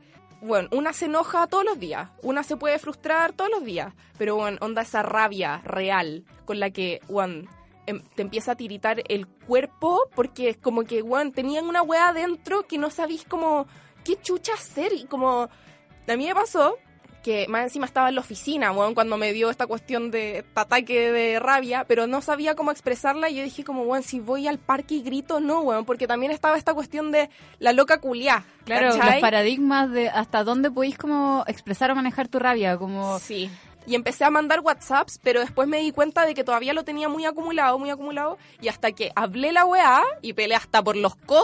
bueno, 0.43 0.67
una 0.73 0.91
se 0.91 1.05
enoja 1.05 1.47
todos 1.47 1.63
los 1.63 1.79
días, 1.79 2.09
una 2.21 2.43
se 2.43 2.57
puede 2.57 2.77
frustrar 2.77 3.31
todos 3.31 3.49
los 3.49 3.63
días, 3.63 3.93
pero 4.17 4.35
bueno, 4.35 4.57
onda 4.59 4.81
esa 4.81 5.01
rabia 5.01 5.61
real 5.63 6.25
con 6.45 6.59
la 6.59 6.69
que, 6.69 6.99
bueno, 7.07 7.49
em, 7.85 8.01
te 8.15 8.21
empieza 8.21 8.51
a 8.51 8.55
tiritar 8.55 9.01
el 9.07 9.25
cuerpo 9.25 10.01
porque 10.13 10.49
es 10.49 10.57
como 10.57 10.83
que, 10.83 11.01
bueno, 11.01 11.31
tenían 11.31 11.65
una 11.67 11.81
wea 11.81 12.09
adentro 12.09 12.67
que 12.67 12.77
no 12.77 12.89
sabéis 12.89 13.23
como 13.23 13.67
qué 14.03 14.17
chucha 14.21 14.53
hacer 14.53 14.91
y 14.91 15.05
como 15.05 15.43
a 15.43 16.17
mí 16.17 16.27
me 16.27 16.35
pasó 16.35 16.77
que 17.23 17.47
más 17.47 17.63
encima 17.63 17.85
estaba 17.85 18.09
en 18.09 18.15
la 18.15 18.21
oficina, 18.21 18.71
bueno, 18.71 18.93
cuando 18.93 19.17
me 19.17 19.33
dio 19.33 19.49
esta 19.49 19.65
cuestión 19.65 20.11
de 20.11 20.45
ataque 20.53 21.11
de 21.11 21.39
rabia, 21.39 21.85
pero 21.87 22.05
no 22.05 22.21
sabía 22.21 22.53
cómo 22.53 22.69
expresarla 22.69 23.29
y 23.29 23.35
yo 23.35 23.43
dije 23.43 23.63
como, 23.63 23.85
bueno, 23.85 24.03
si 24.05 24.19
voy 24.19 24.47
al 24.47 24.59
parque 24.59 24.95
y 24.95 25.01
grito, 25.01 25.39
no, 25.39 25.63
bueno, 25.63 25.85
porque 25.85 26.05
también 26.05 26.31
estaba 26.31 26.57
esta 26.57 26.73
cuestión 26.73 27.11
de 27.11 27.29
la 27.59 27.73
loca 27.73 27.99
culiá. 27.99 28.45
Claro, 28.65 28.95
los 28.95 28.97
paradigmas 29.21 29.89
de 29.91 30.09
hasta 30.09 30.43
dónde 30.43 30.69
podéis 30.69 30.97
como 30.97 31.43
expresar 31.47 31.89
o 31.91 31.95
manejar 31.95 32.27
tu 32.27 32.37
rabia, 32.39 32.77
como... 32.77 33.17
Sí. 33.19 33.49
Y 33.85 33.95
empecé 33.95 34.23
a 34.23 34.29
mandar 34.29 34.61
WhatsApps, 34.61 35.19
pero 35.21 35.41
después 35.41 35.67
me 35.67 35.79
di 35.79 35.91
cuenta 35.91 36.25
de 36.25 36.33
que 36.33 36.45
todavía 36.45 36.73
lo 36.73 36.85
tenía 36.85 37.09
muy 37.09 37.25
acumulado, 37.25 37.77
muy 37.77 37.89
acumulado. 37.89 38.37
Y 38.61 38.69
hasta 38.69 38.93
que 38.93 39.11
hablé 39.13 39.51
la 39.51 39.65
weá 39.65 40.01
y 40.21 40.31
peleé 40.31 40.55
hasta 40.55 40.81
por 40.81 40.95
los 40.95 41.17
codos, 41.17 41.43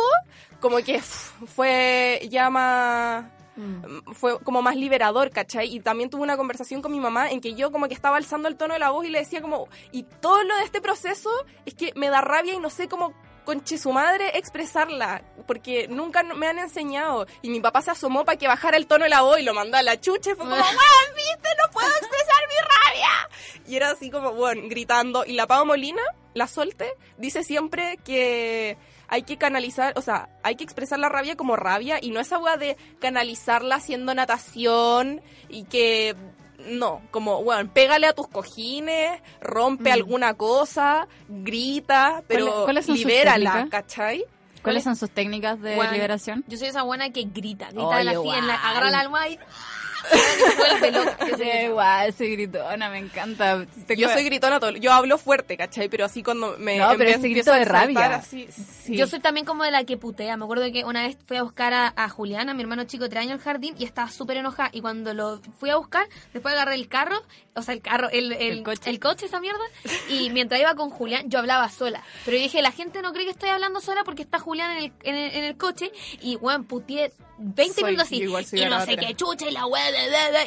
como 0.61 0.77
que 0.77 1.01
fue 1.01 2.25
ya 2.29 2.49
más 2.49 3.25
Mm. 3.59 4.13
fue 4.13 4.39
como 4.39 4.61
más 4.61 4.77
liberador, 4.77 5.31
¿cachai? 5.31 5.73
Y 5.75 5.81
también 5.81 6.09
tuve 6.09 6.21
una 6.21 6.37
conversación 6.37 6.81
con 6.81 6.93
mi 6.93 6.99
mamá 6.99 7.29
en 7.29 7.41
que 7.41 7.55
yo 7.55 7.71
como 7.71 7.87
que 7.87 7.93
estaba 7.93 8.15
alzando 8.15 8.47
el 8.47 8.55
tono 8.55 8.73
de 8.73 8.79
la 8.79 8.91
voz 8.91 9.05
y 9.05 9.09
le 9.09 9.19
decía 9.19 9.41
como, 9.41 9.67
y 9.91 10.03
todo 10.03 10.43
lo 10.43 10.55
de 10.55 10.63
este 10.63 10.79
proceso 10.79 11.29
es 11.65 11.73
que 11.73 11.91
me 11.95 12.09
da 12.09 12.21
rabia 12.21 12.53
y 12.53 12.59
no 12.59 12.69
sé 12.69 12.87
cómo 12.87 13.13
conche 13.43 13.77
su 13.77 13.91
madre 13.91 14.37
expresarla, 14.37 15.23
porque 15.47 15.87
nunca 15.87 16.23
me 16.23 16.47
han 16.47 16.59
enseñado. 16.59 17.25
Y 17.41 17.49
mi 17.49 17.59
papá 17.59 17.81
se 17.81 17.91
asomó 17.91 18.23
para 18.23 18.37
que 18.37 18.47
bajara 18.47 18.77
el 18.77 18.87
tono 18.87 19.03
de 19.03 19.09
la 19.09 19.21
voz 19.21 19.39
y 19.39 19.43
lo 19.43 19.53
mandó 19.53 19.75
a 19.75 19.81
la 19.81 19.99
chucha 19.99 20.31
y 20.31 20.35
fue 20.35 20.45
como, 20.45 20.51
weón, 20.55 21.15
viste, 21.15 21.49
no 21.57 21.71
puedo 21.71 21.87
expresar 21.87 22.43
mi 22.47 22.55
rabia. 22.61 23.29
Y 23.67 23.75
era 23.75 23.89
así 23.89 24.09
como, 24.09 24.33
bueno, 24.33 24.61
gritando. 24.69 25.25
Y 25.25 25.33
la 25.33 25.47
Pau 25.47 25.65
Molina, 25.65 26.01
la 26.33 26.47
solte, 26.47 26.93
dice 27.17 27.43
siempre 27.43 27.97
que 28.05 28.77
hay 29.09 29.23
que 29.23 29.37
canalizar, 29.37 29.93
o 29.97 30.01
sea, 30.01 30.29
hay 30.43 30.55
que 30.55 30.63
expresar 30.63 30.99
la 30.99 31.09
rabia 31.09 31.35
como 31.35 31.55
rabia 31.55 31.97
y 32.01 32.11
no 32.11 32.19
esa 32.19 32.35
agua 32.35 32.57
de 32.57 32.77
canalizarla 32.99 33.75
haciendo 33.75 34.13
natación 34.13 35.21
y 35.49 35.63
que 35.63 36.15
no, 36.69 37.01
como, 37.11 37.43
bueno, 37.43 37.71
pégale 37.73 38.07
a 38.07 38.13
tus 38.13 38.27
cojines, 38.27 39.21
rompe 39.41 39.89
mm. 39.89 39.93
alguna 39.93 40.33
cosa, 40.35 41.07
grita, 41.27 42.23
pero 42.27 42.67
libérala, 42.87 43.67
¿cachai? 43.69 44.25
¿Cuáles 44.61 44.83
son 44.83 44.95
sus 44.95 45.09
técnicas 45.09 45.59
de 45.61 45.77
liberación? 45.91 46.43
Yo 46.47 46.57
soy 46.57 46.67
esa 46.67 46.83
buena 46.83 47.09
que 47.11 47.23
grita, 47.23 47.69
grita 47.71 47.97
así, 47.97 48.29
en 48.29 48.47
la, 48.47 48.55
agarra 48.55 48.91
la 48.91 48.99
almohada 48.99 49.29
y 49.29 49.39
Igual, 51.65 52.13
soy 52.13 52.31
gritona, 52.31 52.89
me 52.89 52.99
encanta. 52.99 53.65
Yo 53.97 54.09
soy 54.09 54.23
gritona, 54.23 54.59
todo, 54.59 54.71
yo 54.71 54.91
hablo 54.91 55.17
fuerte, 55.17 55.57
¿cachai? 55.57 55.89
Pero 55.89 56.05
así 56.05 56.23
cuando 56.23 56.57
me. 56.57 56.77
No, 56.77 56.89
pero 56.97 57.09
ese 57.09 57.27
grito 57.27 57.53
de 57.53 57.65
rabia. 57.65 58.21
Yo 58.87 59.07
soy 59.07 59.19
también 59.19 59.45
como 59.45 59.63
de 59.63 59.71
la 59.71 59.83
que 59.83 59.97
putea. 59.97 60.37
Me 60.37 60.45
acuerdo 60.45 60.71
que 60.71 60.83
una 60.83 61.03
vez 61.03 61.17
fui 61.25 61.37
a 61.37 61.43
buscar 61.43 61.73
a, 61.73 61.93
a 61.95 62.09
Juliana, 62.09 62.53
mi 62.53 62.61
hermano 62.61 62.85
chico, 62.85 63.09
tres 63.09 63.21
años 63.23 63.33
al 63.33 63.39
jardín, 63.39 63.75
y 63.77 63.85
estaba 63.85 64.09
súper 64.09 64.37
enojada. 64.37 64.69
Y 64.73 64.81
cuando 64.81 65.13
lo 65.13 65.41
fui 65.59 65.69
a 65.69 65.75
buscar, 65.75 66.07
después 66.33 66.53
agarré 66.53 66.75
el 66.75 66.87
carro, 66.87 67.21
o 67.55 67.61
sea, 67.61 67.73
el 67.73 67.81
carro, 67.81 68.09
el, 68.09 68.31
el, 68.33 68.63
coche. 68.63 68.89
el 68.89 68.99
coche, 68.99 69.25
esa 69.25 69.39
mierda. 69.39 69.63
Y 70.09 70.29
mientras 70.31 70.59
iba 70.59 70.75
con 70.75 70.89
Julián, 70.89 71.29
yo 71.29 71.39
hablaba 71.39 71.69
sola. 71.69 72.03
Pero 72.25 72.37
dije, 72.37 72.61
la 72.61 72.71
gente 72.71 73.01
no 73.01 73.13
cree 73.13 73.25
que 73.25 73.31
estoy 73.31 73.49
hablando 73.49 73.81
sola 73.81 74.03
porque 74.03 74.21
está 74.21 74.39
Julián 74.39 74.77
en 74.77 75.15
el, 75.15 75.31
en 75.35 75.43
el, 75.43 75.57
coche. 75.57 75.91
Y, 76.21 76.35
bueno, 76.37 76.63
puteé 76.63 77.11
20 77.37 77.83
minutos 77.83 78.05
así. 78.05 78.23
Y 78.53 78.65
no 78.65 78.85
sé 78.85 78.97
qué 78.97 79.13
chucha 79.15 79.47
y 79.47 79.51
la 79.51 79.65
weá, 79.65 79.88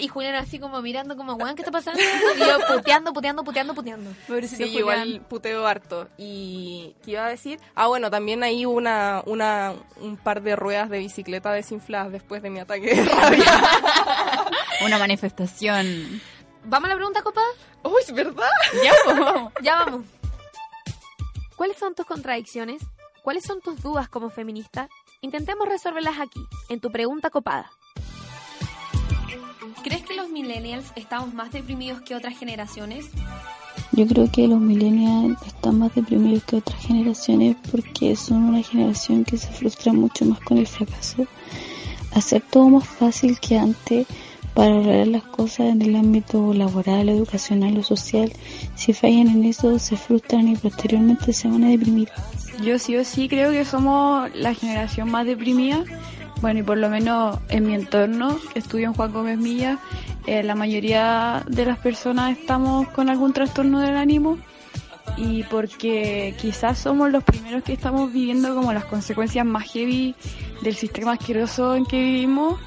y 0.01 0.09
Julián 0.09 0.35
así 0.35 0.59
como 0.59 0.81
mirando 0.83 1.17
como, 1.17 1.35
weón, 1.35 1.55
¿qué 1.55 1.63
está 1.63 1.71
pasando? 1.71 2.01
Y 2.01 2.39
yo 2.39 2.59
puteando, 2.75 3.13
puteando, 3.13 3.45
puteando, 3.45 3.75
puteando. 3.75 4.11
Sí, 4.47 4.65
igual 4.65 5.21
puteo 5.29 5.67
harto. 5.67 6.09
Y, 6.19 6.95
¿qué 7.05 7.13
iba 7.13 7.27
a 7.27 7.29
decir? 7.29 7.61
Ah, 7.75 7.87
bueno, 7.87 8.11
también 8.11 8.43
hay 8.43 8.67
una, 8.67 9.23
una, 9.27 9.75
un 10.01 10.17
par 10.17 10.43
de 10.43 10.57
ruedas 10.57 10.91
de 10.91 10.99
bicicleta 10.99 11.53
desinfladas 11.53 12.13
después 12.13 12.43
de 12.43 12.51
mi 12.51 12.61
ataque 12.61 12.95
de 12.95 13.05
rabia. 13.05 13.45
una 14.85 14.99
manifestación. 14.99 16.21
¿Vamos 16.65 16.87
a 16.87 16.89
la 16.91 16.97
pregunta, 16.97 17.23
copa? 17.23 17.43
¡Oh, 17.83 17.99
es 17.99 18.13
verdad! 18.13 18.51
Ya, 18.83 18.93
vamos. 19.07 19.53
ya 19.63 19.77
vamos. 19.85 20.07
¿Cuáles 21.57 21.77
son 21.77 21.95
tus 21.95 22.07
contradicciones? 22.07 22.83
¿Cuáles 23.23 23.45
son 23.45 23.61
tus 23.61 23.81
dudas 23.83 24.09
como 24.09 24.31
feminista? 24.31 24.89
Intentemos 25.21 25.69
resolverlas 25.69 26.19
aquí, 26.19 26.45
en 26.69 26.81
tu 26.81 26.91
pregunta 26.91 27.31
copada. 27.31 27.71
¿Crees 29.83 30.03
que 30.03 30.15
los 30.15 30.29
millennials 30.29 30.93
estamos 30.97 31.33
más 31.35 31.53
deprimidos 31.53 32.01
que 32.03 32.15
otras 32.15 32.39
generaciones? 32.39 33.07
Yo 33.93 34.07
creo 34.07 34.31
que 34.31 34.49
los 34.49 34.61
millennials 34.61 35.41
están 35.47 35.79
más 35.79 35.95
deprimidos 35.95 36.45
que 36.45 36.57
otras 36.57 36.81
generaciones 36.85 37.57
porque 37.71 38.17
son 38.17 38.45
una 38.45 38.63
generación 38.63 39.25
que 39.25 39.37
se 39.37 39.49
frustra 39.49 39.93
mucho 39.93 40.25
más 40.25 40.41
con 40.41 40.59
el 40.59 40.67
fracaso. 40.67 41.27
Hacer 42.15 42.43
todo 42.51 42.69
más 42.69 42.89
fácil 42.89 43.39
que 43.39 43.59
antes 43.59 44.07
para 44.55 44.71
lograr 44.71 45.07
las 45.07 45.23
cosas 45.25 45.67
en 45.67 45.83
el 45.83 45.97
ámbito 45.97 46.53
laboral, 46.53 47.09
educacional 47.09 47.77
o 47.79 47.83
social. 47.83 48.33
Si 48.75 48.93
fallan 48.93 49.29
en 49.29 49.45
eso, 49.45 49.79
se 49.79 49.97
frustran 49.97 50.49
y 50.49 50.57
posteriormente 50.57 51.33
se 51.33 51.49
van 51.49 51.65
a 51.65 51.69
deprimir. 51.69 52.11
Yo 52.63 52.79
sí 52.79 52.97
o 52.97 53.05
sí 53.05 53.29
creo 53.29 53.51
que 53.51 53.65
somos 53.65 54.35
la 54.35 54.55
generación 54.55 55.11
más 55.11 55.27
deprimida. 55.27 55.85
Bueno, 56.43 56.59
y 56.59 56.63
por 56.65 56.77
lo 56.77 56.91
menos 56.91 57.39
en 57.51 57.67
mi 57.67 57.75
entorno, 57.75 58.37
que 58.53 58.59
estudio 58.59 58.89
en 58.89 58.95
Juan 58.95 59.13
Gómez 59.13 59.39
Milla, 59.39 59.79
eh, 60.27 60.43
la 60.43 60.57
mayoría 60.57 61.45
de 61.47 61.65
las 61.65 61.79
personas 61.79 62.37
estamos 62.37 62.89
con 62.89 63.09
algún 63.09 63.33
trastorno 63.33 63.79
del 63.79 63.97
ánimo 63.97 64.39
y 65.17 65.45
porque 65.45 66.35
quizás 66.41 66.79
somos 66.79 67.13
los 67.13 67.23
primeros 67.23 67.63
que 67.63 67.73
estamos 67.73 68.13
viviendo 68.13 68.57
como 68.57 68.73
las 68.73 68.85
consecuencias 68.87 69.47
más 69.47 69.71
heavy 69.71 70.17
del 70.63 70.75
sistema 70.75 71.13
asqueroso 71.13 71.77
en 71.77 71.87
que 71.87 72.01
vivimos 72.03 72.59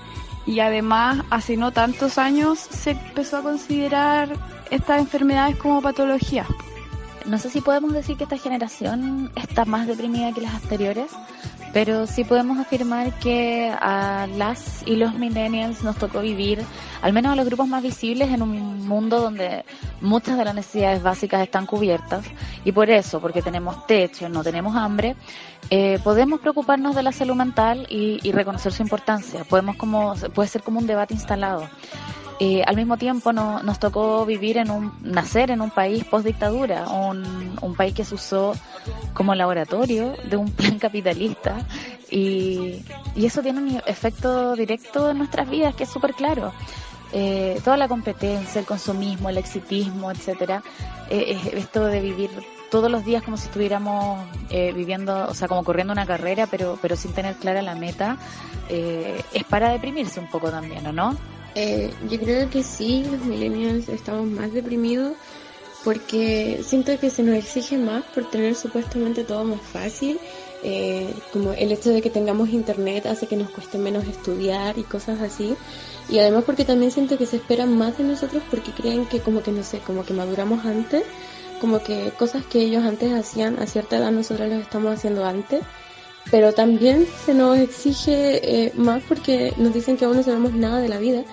y 0.46 0.62
además 0.62 1.26
hace 1.30 1.58
no 1.58 1.74
tantos 1.74 2.18
años 2.18 2.60
se 2.60 2.92
empezó 2.92 3.38
a 3.40 3.42
considerar 3.42 4.30
estas 4.72 5.00
enfermedades 5.00 5.58
como 5.58 5.82
patologías. 5.82 6.48
No 7.26 7.40
sé 7.40 7.50
si 7.50 7.62
podemos 7.62 7.92
decir 7.92 8.18
que 8.18 8.24
esta 8.26 8.38
generación 8.38 9.32
está 9.36 9.66
más 9.66 9.88
deprimida 9.88 10.32
que 10.32 10.42
las 10.42 10.54
anteriores, 10.54 11.12
pero 11.74 12.06
sí 12.06 12.24
podemos 12.24 12.60
afirmar 12.60 13.18
que 13.20 13.70
a 13.82 14.28
las 14.28 14.84
y 14.86 14.96
los 14.96 15.16
millennials 15.16 15.84
nos 15.84 15.98
tocó 15.98 16.22
vivir, 16.22 16.64
al 17.02 17.14
menos 17.14 17.34
a 17.34 17.36
los 17.36 17.46
grupos 17.46 17.68
más 17.68 17.82
visibles, 17.82 18.30
en 18.30 18.44
un 18.44 18.88
mundo 18.88 19.20
donde 19.20 19.66
muchas 20.02 20.38
de 20.38 20.46
las 20.46 20.54
necesidades 20.54 21.02
básicas 21.02 21.42
están 21.42 21.66
cubiertas 21.66 22.24
y 22.64 22.72
por 22.72 22.92
eso, 22.92 23.20
porque 23.20 23.42
tenemos 23.42 23.88
techo, 23.88 24.30
no 24.30 24.44
tenemos 24.44 24.76
hambre, 24.76 25.16
eh, 25.72 26.00
podemos 26.04 26.40
preocuparnos 26.42 26.96
de 26.96 27.02
la 27.02 27.12
salud 27.12 27.36
mental 27.36 27.88
y, 27.90 28.20
y 28.22 28.32
reconocer 28.32 28.72
su 28.72 28.84
importancia. 28.84 29.44
Podemos 29.46 29.78
como, 29.78 30.14
puede 30.34 30.48
ser 30.48 30.62
como 30.62 30.80
un 30.80 30.86
debate 30.86 31.16
instalado. 31.16 31.68
Eh, 32.40 32.64
al 32.66 32.76
mismo 32.76 32.98
tiempo 32.98 33.32
no, 33.32 33.64
nos 33.64 33.80
tocó 33.80 34.26
vivir 34.26 34.58
en 34.58 34.70
un, 34.70 34.92
nacer 35.02 35.52
en 35.52 35.62
un 35.62 35.72
país 35.72 36.04
post 36.04 36.26
dictadura, 36.26 36.88
un, 36.90 37.58
un 37.62 37.76
país 37.76 37.94
que 37.94 38.04
se 38.04 38.16
usó 38.16 38.54
como 39.14 39.34
laboratorio 39.36 40.14
de 40.30 40.36
un 40.36 40.52
plan 40.52 40.78
capitalista 40.80 41.66
Y, 42.12 42.84
y 43.16 43.26
eso 43.26 43.42
tiene 43.42 43.60
un 43.60 43.82
efecto 43.86 44.56
directo 44.56 45.12
en 45.12 45.20
nuestras 45.20 45.50
vidas 45.50 45.76
que 45.76 45.84
es 45.84 45.90
súper 45.90 46.14
claro. 46.14 46.52
Eh, 47.14 47.62
toda 47.64 47.78
la 47.78 47.88
competencia, 47.88 48.60
el 48.60 48.66
consumismo, 48.66 49.30
el 49.30 49.38
exitismo, 49.38 50.12
etcétera, 50.12 50.62
eh, 51.10 51.40
esto 51.54 51.86
de 51.86 52.02
vivir 52.02 52.30
todos 52.70 52.92
los 52.92 53.06
días 53.06 53.24
como 53.24 53.38
si 53.38 53.46
estuviéramos 53.46 54.20
eh, 54.50 54.74
viviendo, 54.74 55.28
o 55.28 55.34
sea, 55.34 55.48
como 55.48 55.64
corriendo 55.64 55.94
una 55.94 56.06
carrera, 56.06 56.48
pero, 56.48 56.78
pero 56.82 56.98
sin 56.98 57.14
tener 57.14 57.36
clara 57.36 57.62
la 57.62 57.76
meta, 57.76 58.18
eh, 58.70 59.22
es 59.34 59.44
para 59.46 59.70
deprimirse 59.70 60.20
un 60.20 60.28
poco 60.28 60.50
también, 60.50 60.86
¿o 60.88 60.92
no? 60.92 61.16
Eh, 61.56 61.92
yo 62.10 62.20
creo 62.20 62.50
que 62.50 62.64
sí, 62.64 63.06
los 63.10 63.22
millennials 63.22 63.90
estamos 63.90 64.28
más 64.28 64.54
deprimidos 64.54 65.14
porque 65.84 66.62
siento 66.64 66.98
que 67.00 67.10
se 67.10 67.24
nos 67.24 67.36
exige 67.36 67.78
más 67.78 68.04
por 68.06 68.30
tener 68.30 68.56
supuestamente 68.56 69.24
todo 69.24 69.44
más 69.44 69.62
fácil. 69.62 70.20
Eh, 70.64 71.14
como 71.32 71.54
el 71.54 71.72
hecho 71.72 71.92
de 71.92 72.02
que 72.02 72.10
tengamos 72.10 72.50
internet 72.50 73.06
hace 73.06 73.28
que 73.28 73.36
nos 73.36 73.52
cueste 73.52 73.78
menos 73.78 74.06
estudiar 74.08 74.78
y 74.78 74.84
cosas 74.84 75.22
así. 75.22 75.56
Y 76.10 76.20
además 76.20 76.44
porque 76.46 76.66
también 76.66 76.92
siento 76.92 77.18
que 77.18 77.26
se 77.26 77.38
esperan 77.38 77.78
más 77.78 77.98
de 77.98 78.04
nosotros 78.04 78.42
porque 78.50 78.72
creen 78.72 79.06
que 79.06 79.20
como 79.20 79.44
que 79.44 79.52
no 79.52 79.64
sé, 79.64 79.80
como 79.80 80.04
que 80.04 80.14
maduramos 80.14 80.66
antes 80.66 81.04
como 81.60 81.82
que 81.82 82.12
cosas 82.18 82.46
que 82.46 82.62
ellos 82.62 82.84
antes 82.84 83.14
hacían 83.14 83.60
a 83.60 83.68
cierta 83.68 83.98
edad 83.98 84.12
nosotros 84.12 84.50
las 84.50 84.62
estamos 84.62 84.94
haciendo 84.94 85.26
antes, 85.26 85.64
pero 86.32 86.54
también 86.54 87.06
se 87.26 87.34
nos 87.34 87.58
exige 87.58 88.66
eh, 88.66 88.72
más 88.76 89.04
porque 89.04 89.54
nos 89.58 89.74
dicen 89.74 89.98
que 89.98 90.06
aún 90.06 90.18
no 90.18 90.24
sabemos 90.24 90.54
nada 90.54 90.80
de 90.80 90.90
la 90.90 90.98
vida. 90.98 91.24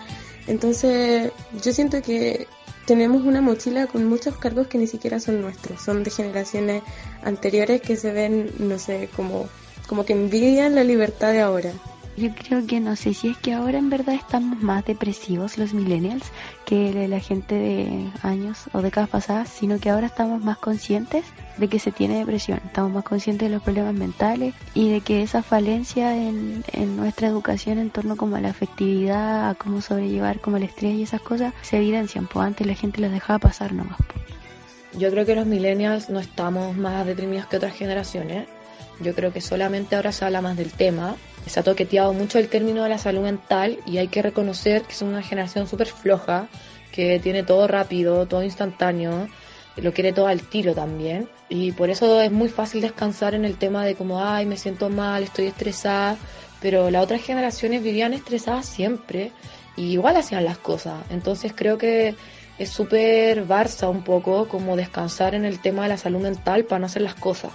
Entonces 0.46 1.30
yo 1.62 1.72
siento 1.72 2.02
que 2.02 2.46
tenemos 2.86 3.22
una 3.22 3.40
mochila 3.40 3.86
con 3.86 4.04
muchos 4.06 4.36
cargos 4.36 4.66
que 4.66 4.78
ni 4.78 4.86
siquiera 4.86 5.20
son 5.20 5.40
nuestros, 5.40 5.80
son 5.80 6.02
de 6.02 6.10
generaciones 6.10 6.82
anteriores 7.22 7.80
que 7.80 7.96
se 7.96 8.12
ven, 8.12 8.50
no 8.58 8.78
sé, 8.78 9.08
como, 9.14 9.48
como 9.86 10.04
que 10.04 10.12
envidian 10.12 10.74
la 10.74 10.84
libertad 10.84 11.32
de 11.32 11.40
ahora. 11.40 11.72
Yo 12.16 12.28
creo 12.34 12.66
que 12.66 12.78
no 12.78 12.94
sé 12.94 13.14
si 13.14 13.30
es 13.30 13.38
que 13.38 13.54
ahora 13.54 13.78
en 13.78 13.88
verdad 13.88 14.14
estamos 14.14 14.60
más 14.60 14.84
depresivos 14.84 15.56
los 15.56 15.72
millennials 15.72 16.24
que 16.66 17.08
la 17.08 17.20
gente 17.20 17.54
de 17.54 18.10
años 18.22 18.64
o 18.74 18.82
décadas 18.82 19.08
pasadas, 19.08 19.48
sino 19.48 19.78
que 19.78 19.88
ahora 19.88 20.08
estamos 20.08 20.44
más 20.44 20.58
conscientes 20.58 21.24
de 21.56 21.68
que 21.68 21.78
se 21.78 21.92
tiene 21.92 22.18
depresión, 22.18 22.60
estamos 22.64 22.92
más 22.92 23.04
conscientes 23.04 23.48
de 23.48 23.54
los 23.54 23.62
problemas 23.62 23.94
mentales 23.94 24.54
y 24.74 24.90
de 24.90 25.00
que 25.00 25.22
esa 25.22 25.42
falencia 25.42 26.16
en, 26.16 26.64
en 26.72 26.96
nuestra 26.96 27.28
educación 27.28 27.78
en 27.78 27.90
torno 27.90 28.16
como 28.16 28.36
a 28.36 28.40
la 28.40 28.50
afectividad, 28.50 29.50
a 29.50 29.54
cómo 29.54 29.80
sobrellevar 29.80 30.40
como 30.40 30.56
el 30.56 30.64
estrés 30.64 30.94
y 30.94 31.02
esas 31.02 31.20
cosas 31.20 31.52
se 31.62 31.76
evidencian, 31.76 32.26
pues 32.26 32.46
antes 32.46 32.66
la 32.66 32.74
gente 32.74 33.00
las 33.00 33.12
dejaba 33.12 33.38
pasar 33.38 33.72
nomás. 33.72 33.98
Yo 34.98 35.10
creo 35.10 35.24
que 35.24 35.34
los 35.34 35.46
millennials 35.46 36.10
no 36.10 36.20
estamos 36.20 36.76
más 36.76 37.06
deprimidos 37.06 37.46
que 37.46 37.56
otras 37.56 37.74
generaciones. 37.74 38.46
Yo 39.00 39.14
creo 39.14 39.32
que 39.32 39.40
solamente 39.40 39.96
ahora 39.96 40.12
se 40.12 40.24
habla 40.24 40.42
más 40.42 40.56
del 40.56 40.70
tema 40.70 41.16
se 41.46 41.60
ha 41.60 41.62
toqueteado 41.62 42.12
mucho 42.12 42.38
el 42.38 42.48
término 42.48 42.82
de 42.82 42.88
la 42.88 42.98
salud 42.98 43.22
mental 43.22 43.78
y 43.86 43.98
hay 43.98 44.08
que 44.08 44.22
reconocer 44.22 44.82
que 44.82 44.92
es 44.92 45.02
una 45.02 45.22
generación 45.22 45.66
súper 45.66 45.88
floja, 45.88 46.48
que 46.92 47.18
tiene 47.20 47.42
todo 47.42 47.66
rápido, 47.66 48.26
todo 48.26 48.42
instantáneo, 48.42 49.28
lo 49.76 49.92
quiere 49.92 50.12
todo 50.12 50.26
al 50.26 50.42
tiro 50.42 50.74
también. 50.74 51.28
Y 51.48 51.72
por 51.72 51.90
eso 51.90 52.20
es 52.20 52.30
muy 52.30 52.48
fácil 52.48 52.80
descansar 52.80 53.34
en 53.34 53.44
el 53.44 53.56
tema 53.56 53.84
de 53.84 53.94
como, 53.94 54.22
ay, 54.22 54.46
me 54.46 54.56
siento 54.56 54.90
mal, 54.90 55.22
estoy 55.22 55.46
estresada. 55.46 56.16
Pero 56.60 56.90
las 56.90 57.02
otras 57.02 57.22
generaciones 57.22 57.82
vivían 57.82 58.12
estresadas 58.12 58.66
siempre 58.66 59.32
y 59.76 59.92
igual 59.92 60.16
hacían 60.16 60.44
las 60.44 60.58
cosas. 60.58 61.02
Entonces 61.10 61.52
creo 61.54 61.78
que 61.78 62.14
es 62.58 62.70
súper 62.70 63.46
barça 63.46 63.88
un 63.88 64.04
poco 64.04 64.46
como 64.48 64.76
descansar 64.76 65.34
en 65.34 65.44
el 65.44 65.60
tema 65.60 65.84
de 65.84 65.88
la 65.88 65.96
salud 65.96 66.20
mental 66.20 66.64
para 66.64 66.80
no 66.80 66.86
hacer 66.86 67.02
las 67.02 67.14
cosas. 67.14 67.52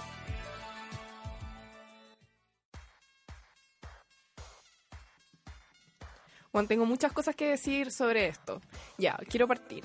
Bueno, 6.52 6.66
tengo 6.66 6.86
muchas 6.86 7.12
cosas 7.12 7.36
que 7.36 7.46
decir 7.46 7.92
sobre 7.92 8.26
esto. 8.26 8.60
Ya, 8.96 9.16
quiero 9.28 9.46
partir. 9.46 9.84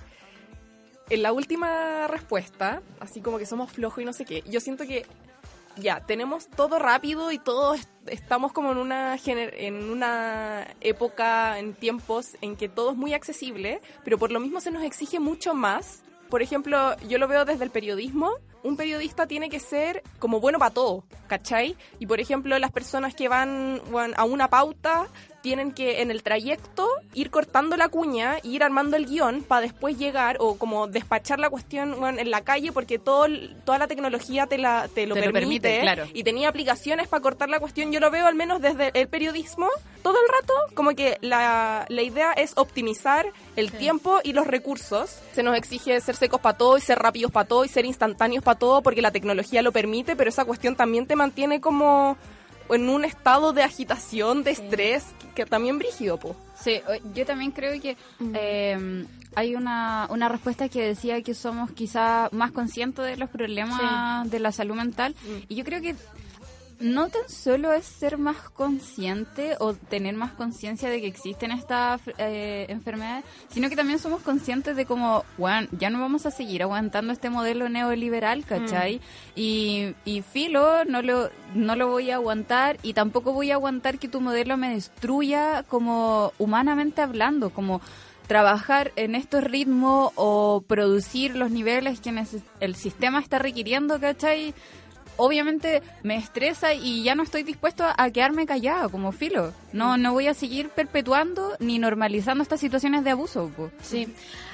En 1.10 1.22
la 1.22 1.34
última 1.34 2.08
respuesta, 2.08 2.82
así 3.00 3.22
como 3.22 3.38
que 3.38 3.46
somos 3.46 3.72
flojos 3.72 4.02
y 4.02 4.06
no 4.06 4.14
sé 4.14 4.26
qué, 4.26 4.44
yo 4.48 4.60
siento 4.60 4.86
que 4.86 5.06
ya, 5.76 6.06
tenemos 6.06 6.48
todo 6.48 6.80
rápido 6.80 7.32
y 7.32 7.40
todos 7.40 7.80
estamos 8.08 8.52
como 8.52 8.72
en 8.72 8.78
una, 8.78 9.18
en 9.26 9.90
una 9.90 10.68
época, 10.82 11.58
en 11.60 11.74
tiempos 11.74 12.38
en 12.42 12.56
que 12.56 12.70
todo 12.70 12.92
es 12.92 12.98
muy 12.98 13.14
accesible, 13.14 13.82
pero 14.04 14.18
por 14.18 14.32
lo 14.32 14.40
mismo 14.40 14.62
se 14.62 14.72
nos 14.72 14.84
exige 14.84 15.20
mucho 15.20 15.54
más. 15.54 16.04
Por 16.30 16.42
ejemplo, 16.42 16.96
yo 17.08 17.18
lo 17.18 17.28
veo 17.28 17.46
desde 17.46 17.64
el 17.64 17.72
periodismo. 17.72 18.32
Un 18.64 18.78
periodista 18.78 19.28
tiene 19.28 19.50
que 19.50 19.60
ser 19.60 20.04
como 20.20 20.40
bueno 20.40 20.58
para 20.58 20.74
todo, 20.74 21.04
¿cachai? 21.28 21.76
Y 22.00 22.08
por 22.08 22.20
ejemplo, 22.20 22.58
las 22.60 22.72
personas 22.72 23.14
que 23.14 23.28
van 23.28 23.82
a 24.16 24.24
una 24.24 24.48
pauta 24.50 25.08
tienen 25.44 25.74
que 25.74 26.02
en 26.02 26.10
el 26.10 26.24
trayecto 26.24 26.88
ir 27.14 27.30
cortando 27.30 27.76
la 27.76 27.90
cuña 27.90 28.38
y 28.42 28.56
ir 28.56 28.64
armando 28.64 28.96
el 28.96 29.06
guion 29.06 29.44
para 29.44 29.60
después 29.60 29.98
llegar 29.98 30.38
o 30.40 30.58
como 30.58 30.88
despachar 30.88 31.38
la 31.38 31.50
cuestión 31.50 31.98
en 32.18 32.32
la 32.32 32.42
calle 32.42 32.72
porque 32.72 32.98
todo, 32.98 33.28
toda 33.66 33.78
la 33.78 33.88
tecnología 33.88 34.48
te, 34.48 34.58
la, 34.58 34.88
te 34.88 35.06
lo 35.06 35.16
permite, 35.16 35.82
claro. 35.82 36.08
y 36.14 36.24
tenía 36.24 36.48
aplicaciones 36.48 37.10
para 37.10 37.22
cortar 37.22 37.50
la 37.50 37.60
cuestión. 37.60 37.92
Yo 37.92 38.00
lo 38.00 38.10
veo 38.10 38.26
al 38.26 38.36
menos 38.36 38.62
desde 38.62 38.92
el 38.98 39.10
periodismo 39.10 39.68
todo 40.02 40.16
el 40.22 40.32
rato 40.32 40.54
como 40.76 40.92
que 40.92 41.18
la, 41.20 41.86
la 41.90 42.02
idea 42.02 42.32
es 42.32 42.54
optimizar 42.56 43.26
el 43.58 43.72
tiempo 43.72 44.20
y 44.24 44.32
los 44.32 44.48
recursos. 44.48 45.20
Se 45.34 45.44
nos 45.44 45.58
exige 45.58 46.00
ser 46.00 46.16
secos 46.16 46.40
para 46.40 46.58
todo 46.58 46.78
y 46.78 46.82
ser 46.82 47.00
rápidos 47.00 47.34
para 47.34 47.48
todo 47.48 47.66
y 47.66 47.68
ser 47.68 47.86
instantáneos 47.86 48.46
para 48.46 48.53
todo 48.56 48.82
porque 48.82 49.02
la 49.02 49.12
tecnología 49.12 49.62
lo 49.62 49.72
permite, 49.72 50.16
pero 50.16 50.30
esa 50.30 50.46
cuestión 50.46 50.76
también 50.76 51.06
te 51.08 51.16
mantiene 51.16 51.62
como 51.62 52.18
en 52.70 52.90
un 52.90 53.06
estado 53.06 53.54
de 53.54 53.64
agitación, 53.64 54.44
de 54.44 54.52
estrés, 54.52 55.06
que, 55.36 55.46
también 55.46 55.78
brígido, 55.78 56.18
po. 56.18 56.36
Sí, 56.56 56.82
yo 57.14 57.26
también 57.26 57.52
creo 57.52 57.80
que 57.82 57.98
eh, 58.34 59.06
hay 59.36 59.56
una, 59.56 60.08
una 60.10 60.30
respuesta 60.30 60.70
que 60.70 60.82
decía 60.82 61.22
que 61.22 61.34
somos 61.34 61.72
quizá 61.72 62.30
más 62.32 62.52
conscientes 62.52 63.06
de 63.06 63.18
los 63.18 63.30
problemas 63.30 64.30
de 64.30 64.40
la 64.40 64.52
salud 64.52 64.76
mental. 64.76 65.16
Y 65.50 65.56
yo 65.56 65.64
creo 65.64 65.82
que 65.82 65.96
no 66.84 67.08
tan 67.08 67.28
solo 67.30 67.72
es 67.72 67.86
ser 67.86 68.18
más 68.18 68.50
consciente 68.50 69.56
o 69.60 69.74
tener 69.74 70.16
más 70.16 70.34
conciencia 70.34 70.90
de 70.90 71.00
que 71.00 71.08
existen 71.08 71.52
estas 71.52 72.02
eh, 72.18 72.66
enfermedades, 72.68 73.24
sino 73.50 73.70
que 73.70 73.76
también 73.76 74.00
somos 74.00 74.22
conscientes 74.22 74.76
de 74.76 74.86
cómo, 74.86 75.24
bueno, 75.38 75.68
ya 75.80 75.90
no 75.90 76.00
vamos 76.00 76.26
a 76.26 76.32
seguir 76.32 76.62
aguantando 76.62 77.14
este 77.14 77.30
modelo 77.30 77.70
neoliberal, 77.70 78.44
¿cachai? 78.46 79.00
Y, 79.36 79.96
y 80.04 80.22
filo, 80.22 80.84
no 80.84 81.02
lo, 81.02 81.30
no 81.56 81.76
lo 81.76 81.88
voy 81.88 82.12
a 82.12 82.16
aguantar 82.16 82.78
y 82.84 82.94
tampoco 82.94 83.32
voy 83.32 83.52
a 83.52 83.56
aguantar 83.56 83.98
que 83.98 84.10
tu 84.10 84.20
modelo 84.20 84.58
me 84.58 84.74
destruya 84.74 85.64
como 85.64 86.34
humanamente 86.38 87.02
hablando, 87.02 87.50
como 87.52 87.82
trabajar 88.28 88.92
en 88.96 89.16
estos 89.16 89.44
ritmos 89.44 90.12
o 90.16 90.64
producir 90.68 91.36
los 91.36 91.52
niveles 91.52 92.00
que 92.00 92.26
el 92.60 92.76
sistema 92.76 93.20
está 93.20 93.40
requiriendo, 93.40 94.00
¿cachai? 94.00 94.54
Obviamente 95.18 95.82
me 96.04 96.18
estresa 96.18 96.74
y 96.74 97.04
ya 97.04 97.16
no 97.16 97.24
estoy 97.24 97.44
dispuesto 97.44 97.86
a, 97.86 98.10
quedarme 98.12 98.46
callado 98.46 98.90
como 98.90 99.12
filo. 99.12 99.54
No 99.72 99.98
no 99.98 100.14
voy 100.14 100.28
a 100.28 100.34
seguir 100.34 100.70
perpetuando 100.70 101.56
ni 101.60 101.80
normalizando 101.80 102.44
estas 102.44 102.60
situaciones 102.60 103.04
de 103.04 103.12
abuso. 103.12 103.52
Sí. 103.82 104.14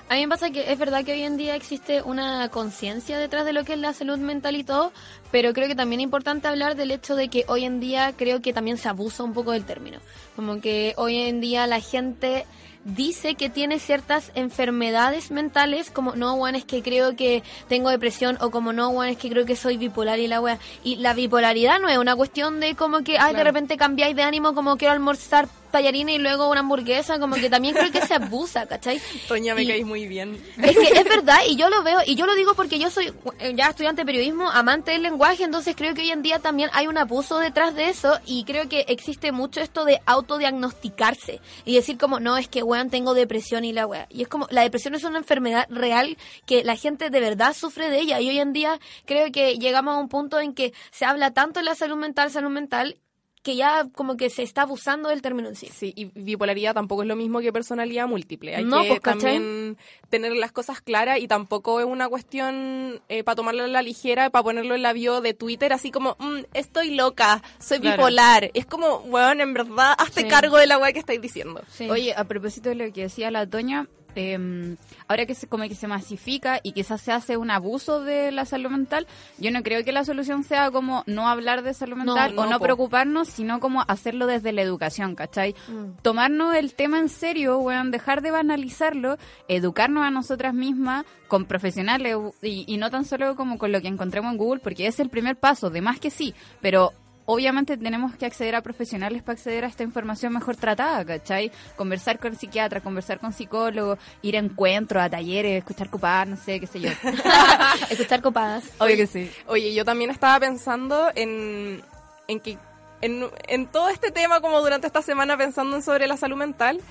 A 0.10 0.15
mí 0.15 0.22
me 0.22 0.30
pasa 0.30 0.50
que 0.50 0.72
es 0.72 0.80
verdad 0.80 1.06
que 1.06 1.12
hoy 1.12 1.22
en 1.22 1.38
día 1.38 1.56
existe 1.56 2.02
una 2.02 2.50
conciencia 2.50 3.19
detrás 3.19 3.45
de 3.45 3.54
lo 3.54 3.63
que 3.63 3.74
es 3.74 3.80
la 3.80 3.93
salud 3.93 4.17
mental 4.17 4.56
y 4.56 4.63
todo, 4.63 4.91
pero 5.32 5.54
creo 5.54 5.67
que 5.67 5.76
también 5.76 6.00
es 6.00 6.06
importante 6.06 6.48
hablar 6.48 6.76
del 6.76 6.89
hecho 6.89 7.15
de 7.15 7.28
que 7.28 7.45
hoy 7.48 7.63
en 7.63 7.80
día 7.80 8.13
creo 8.17 8.41
que 8.41 8.52
también 8.52 8.78
se 8.78 8.89
abusa 8.89 9.24
un 9.24 9.34
poco 9.34 9.52
del 9.52 9.65
término. 9.65 10.00
Como 10.36 10.62
que 10.62 10.95
hoy 10.98 11.17
en 11.17 11.41
día 11.41 11.67
la 11.67 11.80
gente 11.80 12.48
dice 12.95 13.36
que 13.36 13.49
tiene 13.49 13.80
ciertas 13.80 14.32
enfermedades 14.36 15.32
mentales, 15.32 15.89
como 15.91 16.15
no, 16.15 16.36
Juan, 16.36 16.56
es 16.56 16.65
que 16.65 16.82
creo 16.82 17.15
que 17.15 17.43
tengo 17.67 17.89
depresión, 17.89 18.38
o 18.41 18.52
como 18.52 18.73
no, 18.73 18.89
Juan, 18.91 19.10
es 19.10 19.17
que 19.17 19.30
creo 19.30 19.45
que 19.45 19.56
soy 19.56 19.78
bipolar 19.78 20.19
y 20.19 20.28
la 20.28 20.41
wea. 20.41 20.60
Y 20.84 20.97
la 20.97 21.13
bipolaridad 21.13 21.80
no 21.80 21.89
es 21.89 21.97
una 21.97 22.15
cuestión 22.15 22.60
de 22.60 22.75
como 22.75 23.04
que, 23.04 23.17
ay, 23.17 23.36
de 23.36 23.43
repente 23.43 23.78
cambiáis 23.78 24.15
de 24.15 24.23
ánimo, 24.23 24.54
como 24.54 24.78
quiero 24.78 24.93
almorzar 24.93 25.47
tallarines 25.70 26.16
y 26.16 26.18
luego 26.20 26.50
una 26.50 26.62
hamburguesa, 26.62 27.20
como 27.20 27.36
que 27.36 27.50
también 27.50 27.76
creo 27.76 27.92
que 27.92 28.06
se 28.06 28.16
abusa, 28.16 28.66
¿cachai? 28.66 29.02
Toña, 29.28 29.56
me 29.56 29.68
caís 29.68 29.86
muy 29.86 30.08
bien. 30.08 30.42
Es 30.62 30.78
que 30.78 31.00
es 31.00 31.04
verdad, 31.04 31.40
y 31.48 31.56
yo 31.56 31.70
lo 31.70 31.84
veo, 31.84 32.00
y 32.06 32.16
yo 32.16 32.26
lo 32.26 32.36
digo 32.36 32.54
porque 32.56 32.80
yo 32.80 32.90
soy 32.90 33.14
eh, 33.40 33.54
ya 33.56 33.70
estudiante 33.70 34.02
de 34.02 34.06
periodismo, 34.06 34.50
amante 34.50 34.92
del 34.92 35.04
lenguaje, 35.04 35.44
entonces 35.44 35.76
creo 35.76 35.94
que 35.94 36.02
hoy 36.02 36.12
en 36.12 36.22
día 36.22 36.40
también 36.40 36.70
hay 36.74 36.88
un 36.88 36.98
abuso 36.98 37.40
detrás 37.40 37.76
de 37.76 37.90
eso, 37.90 38.20
y 38.26 38.44
creo 38.44 38.68
que 38.70 38.86
existe 38.88 39.32
mucho 39.32 39.62
esto 39.62 39.86
de 39.86 40.00
autodiagnosticarse, 40.06 41.42
y 41.66 41.76
decir 41.76 41.98
como, 41.98 42.20
no, 42.20 42.38
es 42.38 42.48
que, 42.48 42.64
weón, 42.64 42.90
tengo 42.90 43.14
depresión 43.14 43.66
y 43.66 43.74
la 43.74 43.88
wea. 43.88 44.08
Y 44.10 44.22
es 44.24 44.28
como, 44.28 44.48
la 44.50 44.62
depresión 44.62 44.96
es 44.96 45.04
una 45.04 45.20
enfermedad 45.20 45.68
real 45.70 46.18
que 46.46 46.64
la 46.64 46.76
gente 46.76 47.10
de 47.10 47.20
verdad 47.20 47.54
sufre 47.54 47.90
de 47.90 48.00
ella, 48.00 48.20
y 48.20 48.30
hoy 48.30 48.40
en 48.40 48.54
día 48.54 48.80
creo 49.06 49.32
que 49.32 49.56
llegamos 49.56 49.96
a 49.96 50.00
un 50.00 50.10
punto 50.10 50.40
en 50.40 50.54
que 50.54 50.74
se 50.92 51.06
habla 51.06 51.32
tanto 51.32 51.60
de 51.60 51.66
la 51.66 51.76
salud 51.76 51.98
mental, 51.98 52.32
salud 52.32 52.50
mental, 52.50 52.98
que 53.41 53.56
ya 53.56 53.88
como 53.95 54.17
que 54.17 54.30
se 54.30 54.43
está 54.43 54.63
abusando 54.63 55.10
del 55.10 55.21
término 55.21 55.47
en 55.49 55.56
sí. 55.56 55.69
Sí, 55.73 55.93
y 55.95 56.06
bipolaridad 56.13 56.73
tampoco 56.73 57.04
es 57.04 57.08
lo 57.08 57.15
mismo 57.15 57.39
que 57.39 57.54
personalidad 57.54 58.08
múltiple. 58.08 58.56
Hay 58.56 58.65
No, 58.65 58.82
que 58.82 58.88
pues, 58.89 59.02
también 59.02 59.78
tener 60.10 60.34
las 60.34 60.52
cosas 60.52 60.82
claras 60.82 61.19
y 61.19 61.28
tampoco 61.28 61.80
es 61.80 61.86
una 61.86 62.10
cuestión 62.10 63.02
para 63.23 63.36
tomarla 63.36 63.63
a 63.63 63.67
la 63.67 63.82
ligera, 63.82 64.30
para 64.30 64.43
ponerlo 64.43 64.75
en 64.75 64.82
la 64.82 64.91
bio 64.93 65.21
de 65.21 65.34
Twitter, 65.34 65.71
así 65.71 65.89
como, 65.89 66.17
"Mm, 66.19 66.39
estoy 66.54 66.91
loca, 66.95 67.41
soy 67.60 67.80
Claro. 67.80 67.97
bipolar. 68.04 68.52
Es 68.54 68.65
como, 68.65 68.99
bueno, 69.02 69.41
en 69.43 69.54
verdad, 69.54 69.93
hazte 69.97 70.21
Sí. 70.23 70.28
cargo 70.28 70.58
de 70.58 70.67
la 70.67 70.78
weá 70.78 70.91
que 70.91 70.99
estáis 70.99 71.21
diciendo. 71.21 71.62
Oye, 71.89 72.13
a 72.15 72.25
propósito 72.25 72.69
de 72.69 72.75
lo 72.75 72.91
que 72.91 73.04
decía 73.04 73.32
la 73.32 73.47
Toña, 73.47 73.88
eh, 74.15 74.76
ahora 75.08 75.26
que 75.26 75.36
se, 75.36 75.48
como 75.48 75.63
que 75.67 75.76
se 75.76 75.88
masifica 75.88 76.60
y 76.63 76.71
quizás 76.73 77.02
se 77.02 77.12
hace 77.12 77.38
un 77.38 77.52
abuso 77.52 78.02
de 78.02 78.31
la 78.31 78.46
salud 78.46 78.69
mental, 78.69 79.08
yo 79.38 79.52
no 79.52 79.63
creo 79.63 79.84
que 79.84 79.92
la 79.92 80.04
solución 80.06 80.44
sea 80.44 80.71
como 80.71 81.04
no 81.08 81.27
hablar 81.27 81.63
de 81.63 81.73
salud 81.73 81.98
No, 81.98 82.06
mental 82.06 82.38
o 82.38 82.46
no, 82.46 82.52
no 82.52 82.58
po. 82.60 82.65
preocuparnos, 82.65 83.27
sino 83.27 83.60
como 83.60 83.84
hacerlo 83.88 84.27
desde 84.27 84.52
la 84.52 84.62
educación, 84.62 85.15
¿cachai? 85.15 85.56
Mm. 85.67 86.02
Tomarnos 86.02 86.56
el 86.56 86.73
tema 86.73 87.00
en 87.00 87.10
serio, 87.10 87.60
weón, 87.60 87.92
dejar 87.92 88.21
de 88.21 88.31
banalizarlo, 88.31 89.17
educarnos 89.48 90.04
a 90.04 90.12
nosotras 90.12 90.54
mismas 90.54 91.06
con 91.27 91.46
profesionales 91.46 92.15
y, 92.42 92.65
y 92.67 92.77
no 92.77 92.90
tan 92.90 93.06
solo 93.06 93.36
como 93.36 93.58
con 93.58 93.71
lo 93.71 93.81
que 93.81 93.88
encontremos 93.88 94.31
en 94.31 94.38
Google, 94.38 94.62
porque 94.62 94.88
es 94.88 95.00
el 95.00 95.10
primer 95.10 95.36
paso, 95.38 95.69
de 95.69 95.81
más 95.81 96.00
que 96.00 96.10
sí, 96.10 96.34
pero 96.62 96.94
obviamente 97.32 97.77
tenemos 97.77 98.15
que 98.15 98.25
acceder 98.25 98.56
a 98.56 98.62
profesionales 98.62 99.21
para 99.21 99.36
acceder 99.36 99.63
a 99.63 99.67
esta 99.67 99.84
información 99.84 100.34
mejor 100.34 100.56
tratada, 100.56 101.06
¿cachai? 101.06 101.52
Conversar 101.75 102.17
con 102.17 102.36
psiquiatras, 102.36 102.82
conversar 102.82 103.19
con 103.19 103.34
psicólogos, 103.34 104.00
ir 104.23 104.36
a 104.36 104.40
encuentros, 104.40 105.04
a 105.04 105.12
talleres, 105.12 105.60
escuchar 105.60 105.92
copadas, 105.92 106.27
no 106.27 106.38
sé, 106.38 106.60
qué 106.60 106.65
sé 106.65 106.80
yo. 106.80 106.90
Escuchar 107.92 108.23
copadas. 108.23 108.63
Obvio 108.80 108.96
que 108.96 109.06
sí. 109.06 109.32
Oye, 109.46 109.75
yo 109.75 109.86
también 109.86 110.10
estaba 110.10 110.40
pensando 110.40 111.12
en, 111.13 111.84
en 112.27 112.40
que 112.40 112.58
en, 113.02 113.27
en 113.48 113.67
todo 113.67 113.90
este 113.90 114.10
tema, 114.10 114.42
como 114.42 114.60
durante 114.62 114.88
esta 114.88 115.04
semana 115.04 115.38
pensando 115.38 115.75
en 115.75 115.84
sobre 115.84 116.08
la 116.08 116.17
salud 116.17 116.36
mental, 116.36 116.82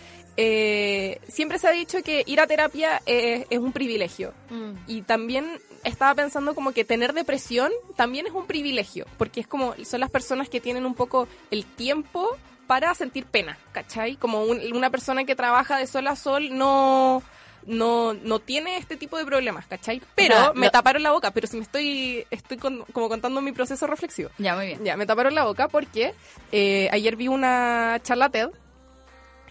eh, 0.40 1.20
siempre 1.28 1.58
se 1.58 1.66
ha 1.66 1.72
dicho 1.72 2.00
que 2.04 2.22
ir 2.24 2.38
a 2.40 2.46
terapia 2.46 3.02
es 3.04 3.58
un 3.58 3.72
privilegio. 3.72 4.32
Mm. 4.50 4.70
Y 4.86 5.02
también 5.02 5.60
estaba 5.82 6.14
pensando 6.14 6.54
como 6.54 6.70
que 6.72 6.84
tener 6.84 7.12
depresión 7.12 7.72
también 7.96 8.26
es 8.26 8.32
un 8.32 8.46
privilegio, 8.46 9.04
porque 9.16 9.40
es 9.40 9.48
como 9.48 9.74
son 9.84 9.98
las 10.00 10.10
personas 10.10 10.48
que 10.48 10.60
tienen 10.60 10.86
un 10.86 10.94
poco 10.94 11.26
el 11.50 11.64
tiempo 11.64 12.36
para 12.68 12.94
sentir 12.94 13.24
pena, 13.26 13.58
¿cachai? 13.72 14.14
Como 14.16 14.44
un- 14.44 14.60
una 14.76 14.90
persona 14.90 15.24
que 15.24 15.34
trabaja 15.34 15.76
de 15.78 15.86
sol 15.88 16.06
a 16.06 16.14
sol 16.16 16.56
no 16.56 17.20
no, 17.66 18.14
no 18.14 18.38
tiene 18.38 18.78
este 18.78 18.96
tipo 18.96 19.18
de 19.18 19.26
problemas, 19.26 19.66
¿cachai? 19.66 20.00
Pero 20.14 20.34
sea, 20.36 20.52
me 20.54 20.70
taparon 20.70 21.02
la 21.02 21.10
boca, 21.12 21.32
pero 21.32 21.46
si 21.46 21.56
me 21.56 21.64
estoy, 21.64 22.24
estoy 22.30 22.56
con- 22.56 22.84
como 22.92 23.08
contando 23.10 23.42
mi 23.42 23.52
proceso 23.52 23.86
reflexivo. 23.86 24.30
Ya, 24.38 24.54
muy 24.54 24.66
bien. 24.68 24.84
Ya, 24.84 24.96
me 24.96 25.04
taparon 25.04 25.34
la 25.34 25.44
boca 25.44 25.68
porque 25.68 26.14
eh, 26.52 26.88
ayer 26.92 27.16
vi 27.16 27.28
una 27.28 27.98
charla 28.02 28.30
TED 28.30 28.48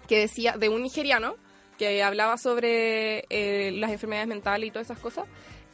que 0.08 0.20
decía 0.20 0.58
de 0.58 0.70
un 0.70 0.82
nigeriano 0.82 1.36
que 1.78 2.02
hablaba 2.04 2.38
sobre 2.38 3.26
eh, 3.30 3.72
las 3.74 3.92
enfermedades 3.92 4.28
mentales 4.28 4.68
y 4.68 4.72
todas 4.72 4.88
esas 4.88 5.00
cosas. 5.00 5.26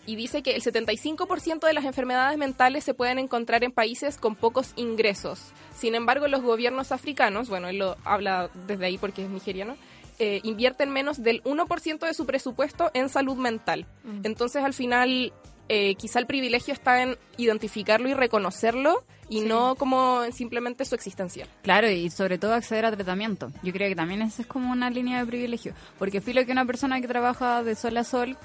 Y 0.05 0.17
dice 0.17 0.43
que 0.43 0.53
el 0.53 0.61
75% 0.61 1.65
de 1.65 1.73
las 1.73 1.85
enfermedades 1.85 2.37
mentales 2.37 2.83
se 2.83 2.93
pueden 2.93 3.19
encontrar 3.19 3.63
en 3.63 3.71
países 3.71 4.17
con 4.17 4.35
pocos 4.35 4.73
ingresos. 4.75 5.53
Sin 5.73 5.95
embargo, 5.95 6.27
los 6.27 6.41
gobiernos 6.41 6.91
africanos, 6.91 7.47
bueno, 7.47 7.69
él 7.69 7.77
lo 7.77 7.95
habla 8.03 8.49
desde 8.67 8.85
ahí 8.85 8.97
porque 8.97 9.23
es 9.23 9.29
nigeriano, 9.29 9.77
eh, 10.19 10.41
invierten 10.43 10.91
menos 10.91 11.23
del 11.23 11.41
1% 11.43 12.05
de 12.05 12.13
su 12.13 12.25
presupuesto 12.25 12.91
en 12.93 13.07
salud 13.07 13.37
mental. 13.37 13.85
Entonces, 14.23 14.61
al 14.63 14.73
final, 14.73 15.31
eh, 15.69 15.95
quizá 15.95 16.19
el 16.19 16.25
privilegio 16.25 16.73
está 16.73 17.01
en 17.01 17.17
identificarlo 17.37 18.09
y 18.09 18.13
reconocerlo 18.13 19.03
y 19.29 19.41
no 19.41 19.75
como 19.75 20.23
en 20.23 20.33
simplemente 20.33 20.85
su 20.85 20.95
existencia. 20.95 21.47
Claro, 21.61 21.89
y 21.89 22.09
sobre 22.09 22.37
todo 22.37 22.53
acceder 22.53 22.85
a 22.85 22.91
tratamiento. 22.91 23.51
Yo 23.63 23.71
creo 23.71 23.89
que 23.89 23.95
también 23.95 24.21
esa 24.21 24.41
es 24.41 24.47
como 24.47 24.71
una 24.71 24.89
línea 24.89 25.19
de 25.19 25.25
privilegio. 25.25 25.73
Porque 25.97 26.21
filo 26.21 26.45
que 26.45 26.51
una 26.51 26.65
persona 26.65 27.01
que 27.01 27.07
trabaja 27.07 27.63
de 27.63 27.75
sol 27.75 27.97
a 27.97 28.03
sol, 28.03 28.37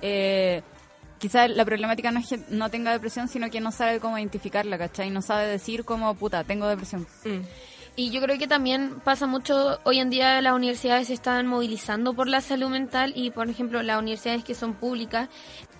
eh, 0.00 0.62
quizás 1.18 1.50
la 1.50 1.64
problemática 1.64 2.10
no 2.10 2.20
es 2.20 2.28
que 2.28 2.40
no 2.48 2.70
tenga 2.70 2.92
depresión, 2.92 3.28
sino 3.28 3.50
que 3.50 3.60
no 3.60 3.72
sabe 3.72 4.00
cómo 4.00 4.18
identificarla, 4.18 4.78
¿cachai? 4.78 5.10
No 5.10 5.22
sabe 5.22 5.46
decir 5.46 5.84
como, 5.84 6.14
puta, 6.14 6.44
tengo 6.44 6.66
depresión. 6.66 7.06
Mm. 7.24 7.40
Y 7.94 8.10
yo 8.10 8.22
creo 8.22 8.38
que 8.38 8.46
también 8.46 9.00
pasa 9.04 9.26
mucho, 9.26 9.78
hoy 9.84 9.98
en 9.98 10.08
día 10.08 10.40
las 10.40 10.54
universidades 10.54 11.08
se 11.08 11.14
están 11.14 11.46
movilizando 11.46 12.14
por 12.14 12.26
la 12.26 12.40
salud 12.40 12.70
mental 12.70 13.12
y, 13.14 13.30
por 13.30 13.50
ejemplo, 13.50 13.82
las 13.82 13.98
universidades 14.00 14.44
que 14.44 14.54
son 14.54 14.72
públicas, 14.72 15.28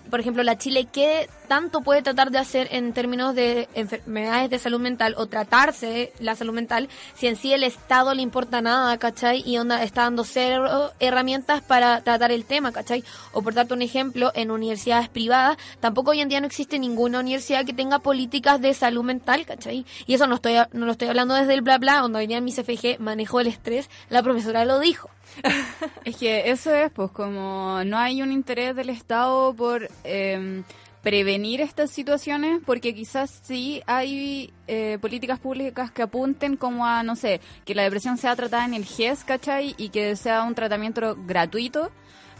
por 0.09 0.19
ejemplo, 0.19 0.43
la 0.43 0.57
Chile, 0.57 0.87
¿qué 0.91 1.29
tanto 1.47 1.81
puede 1.81 2.01
tratar 2.01 2.31
de 2.31 2.39
hacer 2.39 2.67
en 2.71 2.93
términos 2.93 3.35
de 3.35 3.67
enfermedades 3.73 4.49
de 4.49 4.59
salud 4.59 4.79
mental 4.79 5.13
o 5.17 5.27
tratarse 5.27 6.13
la 6.19 6.35
salud 6.35 6.53
mental 6.53 6.89
si 7.15 7.27
en 7.27 7.35
sí 7.35 7.53
el 7.53 7.63
Estado 7.63 8.13
le 8.13 8.21
importa 8.21 8.61
nada, 8.61 8.97
¿cachai? 8.97 9.43
Y 9.45 9.57
onda 9.57 9.83
está 9.83 10.03
dando 10.03 10.23
cero 10.23 10.91
herramientas 10.99 11.61
para 11.61 12.01
tratar 12.01 12.31
el 12.31 12.45
tema, 12.45 12.71
¿cachai? 12.71 13.03
O 13.33 13.41
por 13.41 13.53
darte 13.53 13.73
un 13.73 13.81
ejemplo, 13.81 14.31
en 14.35 14.51
universidades 14.51 15.09
privadas, 15.09 15.57
tampoco 15.79 16.11
hoy 16.11 16.21
en 16.21 16.29
día 16.29 16.39
no 16.39 16.47
existe 16.47 16.79
ninguna 16.79 17.19
universidad 17.19 17.65
que 17.65 17.73
tenga 17.73 17.99
políticas 17.99 18.61
de 18.61 18.73
salud 18.73 19.03
mental, 19.03 19.45
¿cachai? 19.45 19.85
Y 20.05 20.13
eso 20.13 20.27
no 20.27 20.35
estoy 20.35 20.55
no 20.71 20.85
lo 20.85 20.91
estoy 20.91 21.09
hablando 21.09 21.35
desde 21.35 21.53
el 21.53 21.61
bla 21.61 21.77
bla, 21.77 21.99
donde 21.99 22.19
hoy 22.19 22.27
día 22.27 22.37
en 22.37 22.45
mi 22.45 22.51
CFG 22.51 22.99
manejo 22.99 23.39
el 23.39 23.47
estrés, 23.47 23.89
la 24.09 24.23
profesora 24.23 24.65
lo 24.65 24.79
dijo. 24.79 25.09
Es 26.05 26.17
que 26.17 26.49
eso 26.51 26.73
es, 26.73 26.91
pues, 26.91 27.11
como 27.11 27.83
no 27.85 27.97
hay 27.97 28.21
un 28.21 28.31
interés 28.31 28.75
del 28.75 28.89
Estado 28.89 29.53
por 29.53 29.89
eh, 30.03 30.63
prevenir 31.03 31.59
estas 31.59 31.91
situaciones, 31.91 32.61
porque 32.65 32.95
quizás 32.95 33.41
sí 33.43 33.83
hay 33.85 34.53
eh, 34.67 34.97
políticas 35.01 35.37
públicas 35.37 35.91
que 35.91 36.01
apunten 36.01 36.55
como 36.55 36.85
a, 36.85 37.03
no 37.03 37.17
sé, 37.17 37.41
que 37.65 37.75
la 37.75 37.83
depresión 37.83 38.17
sea 38.17 38.35
tratada 38.35 38.65
en 38.65 38.73
el 38.73 38.85
GES, 38.85 39.25
¿cachai? 39.25 39.75
Y 39.77 39.89
que 39.89 40.15
sea 40.15 40.43
un 40.43 40.55
tratamiento 40.55 41.17
gratuito. 41.27 41.91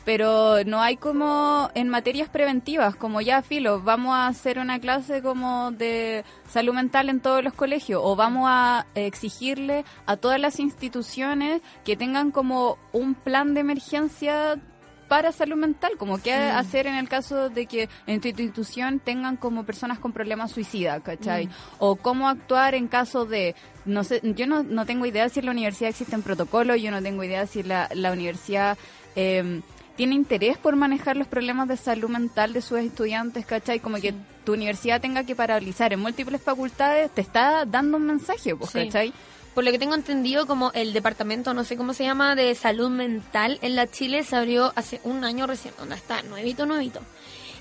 Pero 0.06 0.64
no 0.66 0.82
hay 0.82 0.98
como 0.98 1.70
en 1.76 1.88
materias 1.90 2.30
preventivas, 2.30 2.96
como 2.96 3.22
ya, 3.22 3.42
filo, 3.42 3.82
vamos 3.82 4.14
a 4.16 4.28
hacer 4.28 4.60
una 4.60 4.80
clase 4.80 5.22
como 5.22 5.72
de 5.72 6.26
salud 6.48 6.74
mental 6.74 7.10
en 7.10 7.22
todos 7.22 7.44
los 7.44 7.54
colegios 7.54 8.02
o 8.04 8.16
vamos 8.16 8.46
a 8.48 8.86
exigirle 8.96 9.86
a 10.06 10.18
todas 10.18 10.40
las 10.40 10.60
instituciones 10.60 11.62
que 11.86 11.96
tengan 11.96 12.32
como 12.32 12.78
un 12.92 13.16
plan 13.16 13.54
de 13.54 13.62
emergencia 13.62 14.60
para 15.08 15.32
salud 15.32 15.58
mental, 15.58 15.92
como 15.98 16.22
qué 16.22 16.34
hacer 16.34 16.88
en 16.88 16.96
el 16.96 17.08
caso 17.08 17.50
de 17.50 17.68
que 17.68 17.88
en 18.08 18.20
tu 18.20 18.30
institución 18.30 19.00
tengan 19.00 19.38
como 19.38 19.64
personas 19.64 20.00
con 20.00 20.12
problemas 20.12 20.52
suicidas, 20.52 21.04
¿cachai? 21.04 21.46
Mm. 21.46 21.52
O 21.78 21.96
cómo 21.98 22.28
actuar 22.28 22.74
en 22.74 22.88
caso 22.88 23.26
de, 23.26 23.54
no 23.86 24.04
sé, 24.04 24.22
yo 24.24 24.48
no, 24.48 24.64
no 24.64 24.88
tengo 24.88 25.06
idea 25.06 25.30
si 25.30 25.40
en 25.40 25.46
la 25.46 25.52
universidad 25.52 25.92
existen 25.92 26.24
protocolos, 26.24 26.82
yo 26.82 26.90
no 26.90 27.00
tengo 27.02 27.24
idea 27.24 27.46
si 27.46 27.62
la, 27.62 27.90
la 27.94 28.12
universidad 28.12 28.76
eh, 29.16 29.62
tiene 29.96 30.16
interés 30.16 30.58
por 30.58 30.76
manejar 30.76 31.18
los 31.18 31.28
problemas 31.28 31.68
de 31.68 31.78
salud 31.78 32.10
mental 32.10 32.54
de 32.54 32.62
sus 32.62 32.80
estudiantes, 32.80 33.46
¿cachai? 33.46 33.80
Como 33.80 33.98
que 33.98 34.14
tu 34.44 34.54
universidad 34.54 35.02
tenga 35.02 35.24
que 35.24 35.36
paralizar 35.36 35.94
en 35.94 36.00
múltiples 36.00 36.42
facultades, 36.42 37.12
te 37.12 37.22
está 37.22 37.66
dando 37.66 37.98
un 37.98 38.06
mensaje, 38.08 38.56
pues, 38.56 38.72
Sí. 38.72 38.86
¿cachai? 38.86 39.14
Por 39.54 39.64
lo 39.64 39.72
que 39.72 39.78
tengo 39.78 39.94
entendido, 39.94 40.48
como 40.48 40.72
el 40.74 40.94
departamento, 40.94 41.54
no 41.54 41.64
sé 41.64 41.78
cómo 41.78 41.94
se 41.94 42.04
llama, 42.04 42.36
de 42.36 42.56
salud 42.56 42.90
mental 42.90 43.60
en 43.62 43.76
la 43.76 43.86
Chile 43.86 44.24
se 44.24 44.36
abrió 44.36 44.74
hace 44.76 45.00
un 45.04 45.24
año 45.24 45.46
recién, 45.46 45.76
donde 45.78 45.96
está, 45.96 46.24
nuevito, 46.24 46.66
nuevito. 46.66 47.02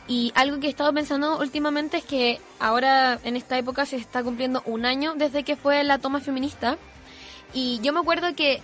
Y 0.09 0.33
algo 0.35 0.59
que 0.59 0.69
he 0.69 0.71
estado 0.71 0.93
pensando 0.95 1.39
últimamente 1.39 1.99
es 1.99 2.05
que 2.05 2.41
ahora 2.59 3.21
en 3.25 3.37
esta 3.37 3.59
época 3.59 3.85
se 3.85 3.97
está 3.97 4.23
cumpliendo 4.23 4.63
un 4.65 4.87
año 4.87 5.15
desde 5.17 5.45
que 5.45 5.55
fue 5.55 5.85
la 5.85 5.99
toma 5.99 6.21
feminista. 6.21 6.79
Y 7.53 7.79
yo 7.83 7.93
me 7.93 8.01
acuerdo 8.01 8.35
que 8.35 8.63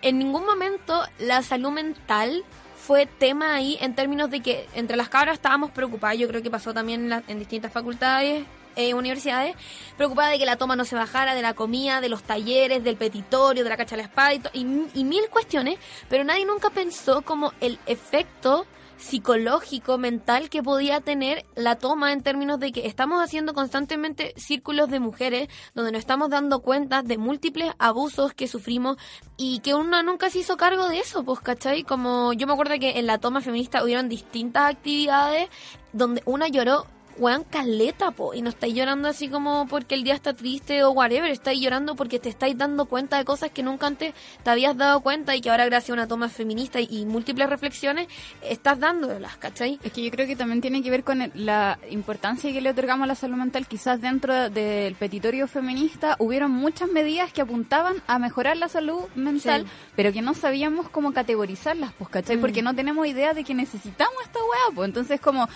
en 0.00 0.18
ningún 0.18 0.46
momento 0.46 1.02
la 1.18 1.42
salud 1.42 1.70
mental 1.70 2.44
fue 2.86 3.06
tema 3.06 3.54
ahí 3.54 3.78
en 3.80 3.94
términos 3.94 4.28
de 4.30 4.40
que 4.40 4.66
entre 4.74 4.96
las 4.96 5.08
cabras 5.08 5.34
estábamos 5.34 5.70
preocupadas. 5.70 6.18
Yo 6.18 6.26
creo 6.28 6.42
que 6.42 6.50
pasó 6.50 6.74
también 6.74 7.02
en, 7.04 7.08
la- 7.10 7.22
en 7.28 7.38
distintas 7.38 7.72
facultades, 7.72 8.44
eh, 8.74 8.94
universidades, 8.94 9.54
preocupada 9.96 10.30
de 10.30 10.38
que 10.38 10.46
la 10.46 10.56
toma 10.56 10.74
no 10.76 10.84
se 10.84 10.96
bajara, 10.96 11.34
de 11.34 11.42
la 11.42 11.54
comida, 11.54 12.00
de 12.00 12.08
los 12.08 12.22
talleres, 12.22 12.82
del 12.82 12.96
petitorio, 12.96 13.62
de 13.64 13.70
la 13.70 13.76
cacha 13.76 13.96
de 13.96 14.02
la 14.02 14.08
espada 14.08 14.32
y, 14.34 14.40
y, 14.54 14.86
y 14.94 15.04
mil 15.04 15.28
cuestiones, 15.30 15.78
pero 16.08 16.24
nadie 16.24 16.44
nunca 16.46 16.70
pensó 16.70 17.22
como 17.22 17.52
el 17.60 17.78
efecto 17.86 18.66
psicológico, 19.02 19.98
mental 19.98 20.48
que 20.48 20.62
podía 20.62 21.00
tener 21.00 21.44
la 21.54 21.76
toma 21.76 22.12
en 22.12 22.22
términos 22.22 22.60
de 22.60 22.72
que 22.72 22.86
estamos 22.86 23.22
haciendo 23.22 23.52
constantemente 23.52 24.32
círculos 24.36 24.88
de 24.88 25.00
mujeres 25.00 25.48
donde 25.74 25.92
nos 25.92 25.98
estamos 25.98 26.30
dando 26.30 26.60
cuenta 26.60 27.02
de 27.02 27.18
múltiples 27.18 27.72
abusos 27.78 28.32
que 28.32 28.48
sufrimos 28.48 28.96
y 29.36 29.58
que 29.58 29.74
una 29.74 30.02
nunca 30.02 30.30
se 30.30 30.38
hizo 30.38 30.56
cargo 30.56 30.88
de 30.88 31.00
eso, 31.00 31.24
pues, 31.24 31.40
¿cachai? 31.40 31.82
Como 31.82 32.32
yo 32.32 32.46
me 32.46 32.52
acuerdo 32.52 32.78
que 32.78 32.98
en 32.98 33.06
la 33.06 33.18
toma 33.18 33.40
feminista 33.40 33.82
hubieron 33.82 34.08
distintas 34.08 34.70
actividades 34.70 35.48
donde 35.92 36.22
una 36.24 36.48
lloró 36.48 36.86
weón, 37.18 37.44
caleta, 37.44 38.10
po. 38.10 38.34
Y 38.34 38.42
no 38.42 38.50
estáis 38.50 38.74
llorando 38.74 39.08
así 39.08 39.28
como 39.28 39.66
porque 39.68 39.94
el 39.94 40.04
día 40.04 40.14
está 40.14 40.34
triste 40.34 40.82
o 40.84 40.90
whatever. 40.90 41.30
Estáis 41.30 41.60
llorando 41.60 41.94
porque 41.96 42.18
te 42.18 42.28
estáis 42.28 42.56
dando 42.56 42.86
cuenta 42.86 43.18
de 43.18 43.24
cosas 43.24 43.50
que 43.50 43.62
nunca 43.62 43.86
antes 43.86 44.14
te 44.42 44.50
habías 44.50 44.76
dado 44.76 45.00
cuenta 45.00 45.34
y 45.36 45.40
que 45.40 45.50
ahora, 45.50 45.66
gracias 45.66 45.90
a 45.90 45.92
una 45.94 46.08
toma 46.08 46.28
feminista 46.28 46.80
y, 46.80 46.88
y 46.90 47.04
múltiples 47.06 47.48
reflexiones, 47.48 48.08
estás 48.42 48.78
dándolas, 48.80 49.36
¿cachai? 49.36 49.78
Es 49.82 49.92
que 49.92 50.02
yo 50.02 50.10
creo 50.10 50.26
que 50.26 50.36
también 50.36 50.60
tiene 50.60 50.82
que 50.82 50.90
ver 50.90 51.04
con 51.04 51.22
el- 51.22 51.32
la 51.34 51.78
importancia 51.90 52.52
que 52.52 52.60
le 52.60 52.70
otorgamos 52.70 53.04
a 53.04 53.08
la 53.08 53.14
salud 53.14 53.36
mental. 53.36 53.66
Quizás 53.66 54.00
dentro 54.00 54.50
del 54.50 54.94
petitorio 54.94 55.48
feminista 55.48 56.16
hubieron 56.18 56.50
muchas 56.50 56.90
medidas 56.90 57.32
que 57.32 57.40
apuntaban 57.42 57.96
a 58.06 58.18
mejorar 58.18 58.56
la 58.56 58.68
salud 58.68 59.02
mental, 59.14 59.62
Sí. 59.62 59.68
pero 59.96 60.12
que 60.12 60.22
no 60.22 60.34
sabíamos 60.34 60.88
cómo 60.88 61.12
categorizarlas, 61.12 61.92
pues, 61.98 62.10
¿cachai? 62.10 62.36
Mm. 62.36 62.40
Porque 62.40 62.62
no 62.62 62.74
tenemos 62.74 63.06
idea 63.06 63.34
de 63.34 63.44
que 63.44 63.54
necesitamos 63.54 64.14
esta 64.24 64.38
weá, 64.38 64.74
pues. 64.74 64.88
Entonces, 64.88 65.20
como 65.20 65.48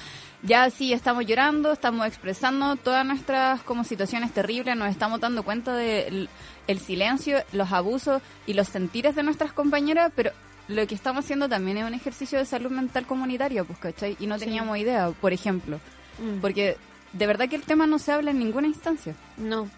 ya 0.43 0.71
sí 0.71 0.93
estamos 0.93 1.27
llorando, 1.27 1.73
estamos 1.73 2.07
expresando 2.07 2.77
todas 2.77 3.05
nuestras 3.05 3.63
como 3.63 3.85
situaciones 3.85 4.33
terribles, 4.33 4.77
nos 4.77 4.91
estamos 4.91 5.21
dando 5.21 5.43
cuenta 5.43 5.75
del 5.75 6.29
el 6.67 6.81
silencio, 6.81 7.43
los 7.53 7.73
abusos 7.73 8.23
y 8.47 8.55
los 8.55 8.69
sentires 8.69 9.15
de 9.15 9.23
nuestras 9.23 9.53
compañeras, 9.53 10.13
pero 10.17 10.33
lo 10.69 10.87
que 10.87 10.95
estamos 10.95 11.25
haciendo 11.25 11.49
también 11.49 11.79
es 11.79 11.85
un 11.85 11.95
ejercicio 11.95 12.39
de 12.39 12.45
salud 12.45 12.71
mental 12.71 13.07
comunitaria, 13.07 13.63
pues, 13.65 13.79
¿cachai? 13.79 14.17
Y 14.19 14.27
no 14.27 14.39
teníamos 14.39 14.77
idea, 14.79 15.11
por 15.21 15.33
ejemplo. 15.33 15.79
Mm. 16.19 16.41
Porque 16.41 16.77
de 17.13 17.27
verdad 17.27 17.49
que 17.49 17.57
el 17.57 17.63
tema 17.63 17.87
no 17.87 17.99
se 17.99 18.13
habla 18.13 18.33
en 18.33 18.39
ninguna 18.39 18.67
instancia. 18.67 19.15
No. 19.37 19.69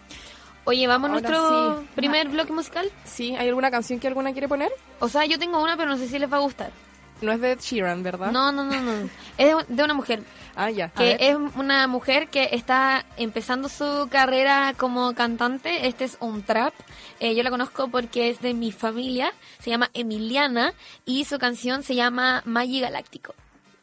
Oye, 0.65 0.87
¿vamos 0.87 1.11
a 1.11 1.15
Ahora 1.15 1.29
nuestro 1.31 1.81
sí. 1.81 1.89
primer 1.95 2.29
bloque 2.29 2.53
musical? 2.53 2.91
Sí, 3.05 3.35
¿hay 3.37 3.49
alguna 3.49 3.71
canción 3.71 4.01
que 4.01 4.09
alguna 4.09 4.33
quiere 4.33 4.49
poner? 4.49 4.71
O 5.01 5.09
sea, 5.09 5.25
yo 5.25 5.39
tengo 5.39 5.63
una, 5.63 5.77
pero 5.77 5.89
no 5.91 5.97
sé 5.97 6.09
si 6.09 6.19
les 6.19 6.31
va 6.31 6.39
a 6.39 6.41
gustar. 6.41 6.73
No 7.21 7.33
es 7.33 7.41
de 7.41 7.53
Ed 7.53 7.61
Sheeran, 7.61 8.03
¿verdad? 8.03 8.31
No, 8.31 8.53
no, 8.53 8.65
no, 8.65 8.81
no. 8.81 9.09
Es 9.37 9.57
de, 9.57 9.65
de 9.69 9.83
una 9.83 9.95
mujer. 9.95 10.23
Ah, 10.55 10.71
ya. 10.71 10.89
Que 10.89 11.17
es 11.21 11.37
una 11.57 11.87
mujer 11.87 12.29
que 12.29 12.51
está 12.53 13.05
empezando 13.17 13.69
su 13.69 14.09
carrera 14.11 14.75
como 14.77 15.15
cantante. 15.15 15.87
Este 15.87 16.05
es 16.05 16.17
un 16.21 16.43
trap. 16.43 16.75
Eh, 17.21 17.35
yo 17.35 17.43
la 17.43 17.51
conozco 17.51 17.89
porque 17.89 18.31
es 18.31 18.41
de 18.41 18.55
mi 18.55 18.73
familia. 18.73 19.33
Se 19.61 19.71
llama 19.71 19.91
Emiliana. 19.95 20.73
Y 21.05 21.25
su 21.25 21.39
canción 21.39 21.83
se 21.83 21.95
llama 21.95 22.43
Maggi 22.45 22.81
Galáctico. 22.81 23.35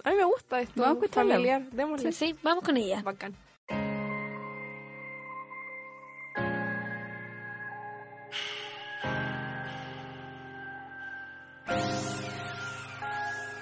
A 0.03 0.11
mí 0.11 0.17
me 0.17 0.25
gusta 0.25 0.61
esto. 0.61 0.81
Vamos 0.81 1.01
a 1.01 1.05
escucharla. 1.05 1.59
Démosle. 1.71 2.11
Sí, 2.11 2.27
sí, 2.27 2.35
vamos 2.43 2.63
con 2.63 2.77
ella. 2.77 3.01
Bacán. 3.01 3.35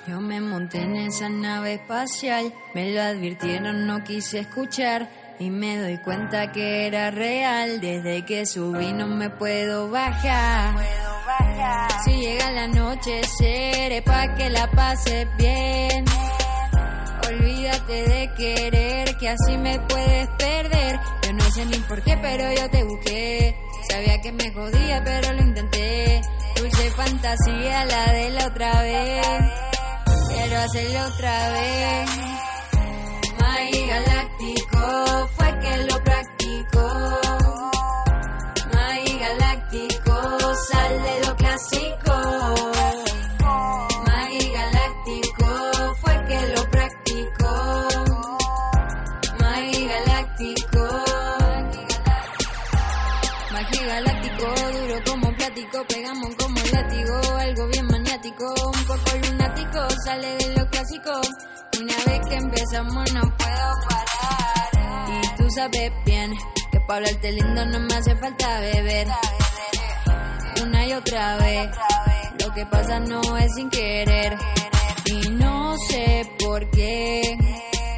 Yo 0.05 0.19
me 0.19 0.41
monté 0.41 0.81
en 0.81 0.97
esa 0.97 1.29
nave 1.29 1.75
espacial, 1.75 2.53
me 2.73 2.91
lo 2.91 3.01
advirtieron, 3.01 3.87
no 3.87 4.03
quise 4.03 4.39
escuchar 4.39 5.09
y 5.39 5.49
me 5.49 5.77
doy 5.77 5.97
cuenta 5.99 6.51
que 6.51 6.87
era 6.87 7.09
real. 7.09 7.79
Desde 7.79 8.25
que 8.25 8.45
subí 8.45 8.91
no 8.91 9.07
me 9.07 9.29
puedo 9.29 9.89
bajar. 9.89 10.75
Si 12.03 12.11
llega 12.11 12.51
la 12.51 12.67
noche, 12.67 13.21
seré 13.37 14.01
pa' 14.01 14.35
que 14.35 14.49
la 14.49 14.69
pases 14.71 15.25
bien. 15.37 16.03
Olvídate 17.25 18.03
de 18.09 18.33
querer, 18.35 19.17
que 19.17 19.29
así 19.29 19.57
me 19.57 19.79
puedes 19.79 20.27
perder. 20.37 20.99
Yo 21.25 21.33
no 21.33 21.43
sé 21.51 21.65
ni 21.65 21.77
por 21.77 22.03
qué, 22.03 22.17
pero 22.17 22.51
yo 22.53 22.69
te 22.69 22.83
busqué. 22.83 23.55
Sabía 23.89 24.21
que 24.21 24.33
me 24.33 24.51
jodía, 24.51 25.01
pero 25.05 25.31
lo 25.31 25.41
intenté. 25.41 26.21
Dulce 26.57 26.91
fantasía, 26.91 27.85
la 27.85 28.11
de 28.11 28.29
la 28.31 28.47
otra 28.47 28.81
vez. 28.81 29.72
Quiero 30.33 30.57
hacerlo 30.61 30.99
otra 31.13 31.51
vez. 31.51 32.09
Maggi 33.39 33.85
Galáctico 33.87 35.29
fue 35.35 35.59
que 35.59 35.77
lo 35.83 35.92
sale 60.03 60.35
de 60.35 60.55
lo 60.57 60.67
clásico. 60.69 61.11
Una 61.79 61.95
vez 62.05 62.21
que 62.29 62.35
empezamos 62.35 63.13
no 63.13 63.21
puedo 63.21 63.73
parar. 63.89 65.09
Y 65.09 65.37
tú 65.37 65.49
sabes 65.49 65.91
bien 66.05 66.33
que 66.71 66.79
para 66.81 66.99
hablarte 66.99 67.31
lindo 67.31 67.65
no 67.65 67.79
me 67.79 67.95
hace 67.95 68.15
falta 68.17 68.59
beber. 68.59 69.07
Una 70.61 70.85
y 70.87 70.93
otra 70.93 71.37
vez, 71.37 71.69
lo 72.43 72.53
que 72.53 72.65
pasa 72.65 72.99
no 72.99 73.21
es 73.37 73.53
sin 73.55 73.69
querer. 73.69 74.37
Y 75.05 75.29
no 75.29 75.75
sé 75.89 76.29
por 76.39 76.69
qué, 76.71 77.37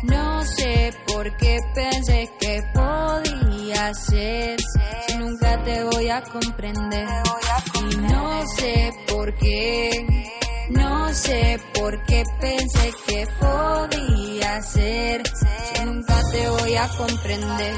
no 0.04 0.46
sé 0.46 0.94
por 1.08 1.36
qué 1.38 1.58
pensé 1.74 2.30
que 2.40 2.62
podía 2.74 3.94
ser. 3.94 4.58
Si 5.08 5.18
nunca 5.18 5.64
te 5.64 5.84
voy 5.84 6.10
a 6.10 6.22
comprender. 6.22 7.08
Y 7.92 7.98
no 7.98 8.42
sé 8.58 8.94
por 9.08 9.34
qué, 9.36 9.92
no 10.70 11.14
sé 11.14 11.60
por 11.74 12.04
qué 12.06 12.24
pensé 12.40 12.92
que 13.08 13.28
podía 13.40 14.62
ser. 14.62 15.24
Si 15.28 15.86
nunca 15.86 16.20
te 16.32 16.50
voy 16.50 16.76
a 16.76 16.88
comprender. 16.90 17.76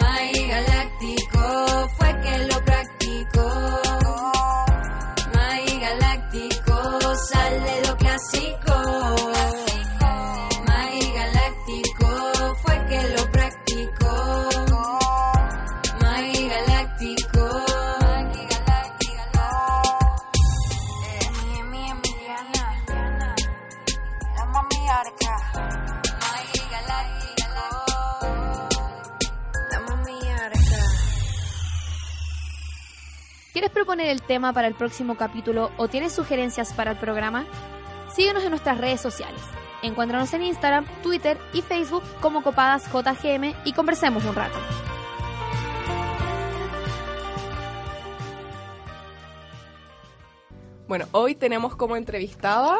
Maggi 0.00 0.48
Galáctico 0.48 1.88
fue 1.96 2.20
que 2.20 2.38
lo 2.46 2.53
proponer 33.94 34.10
el 34.10 34.22
tema 34.22 34.52
para 34.52 34.66
el 34.66 34.74
próximo 34.74 35.16
capítulo 35.16 35.70
o 35.76 35.86
tienes 35.86 36.12
sugerencias 36.12 36.72
para 36.72 36.90
el 36.90 36.96
programa? 36.96 37.46
Síguenos 38.12 38.42
en 38.42 38.50
nuestras 38.50 38.78
redes 38.78 39.00
sociales. 39.00 39.40
Encuéntranos 39.82 40.32
en 40.34 40.42
Instagram, 40.42 40.84
Twitter 41.04 41.38
y 41.52 41.62
Facebook 41.62 42.02
como 42.20 42.42
Copadas 42.42 42.90
JGM 42.92 43.54
y 43.64 43.72
conversemos 43.72 44.24
un 44.24 44.34
rato. 44.34 44.58
Bueno, 50.88 51.06
hoy 51.12 51.36
tenemos 51.36 51.76
como 51.76 51.96
entrevistada 51.96 52.78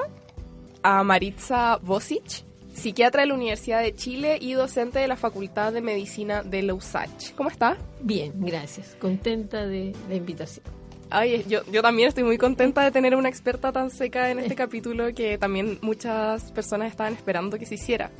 a 0.82 1.04
Maritza 1.04 1.78
Bosic, 1.80 2.44
psiquiatra 2.74 3.20
de 3.20 3.28
la 3.28 3.34
Universidad 3.34 3.82
de 3.82 3.94
Chile 3.94 4.38
y 4.40 4.54
docente 4.54 4.98
de 4.98 5.06
la 5.06 5.16
Facultad 5.16 5.72
de 5.72 5.80
Medicina 5.80 6.42
de 6.42 6.62
la 6.62 6.74
USACH. 6.74 7.34
¿Cómo 7.36 7.50
está? 7.50 7.76
Bien, 8.00 8.32
gracias. 8.34 8.96
Contenta 9.00 9.64
de 9.64 9.94
la 10.08 10.16
invitación. 10.16 10.83
Ay, 11.10 11.44
yo, 11.48 11.60
yo 11.70 11.82
también 11.82 12.08
estoy 12.08 12.24
muy 12.24 12.38
contenta 12.38 12.82
de 12.82 12.90
tener 12.90 13.14
una 13.14 13.28
experta 13.28 13.70
tan 13.72 13.90
seca 13.90 14.30
en 14.30 14.38
este 14.40 14.54
capítulo 14.56 15.14
que 15.14 15.38
también 15.38 15.78
muchas 15.82 16.50
personas 16.52 16.90
estaban 16.90 17.12
esperando 17.12 17.58
que 17.58 17.66
se 17.66 17.74
hiciera. 17.76 18.10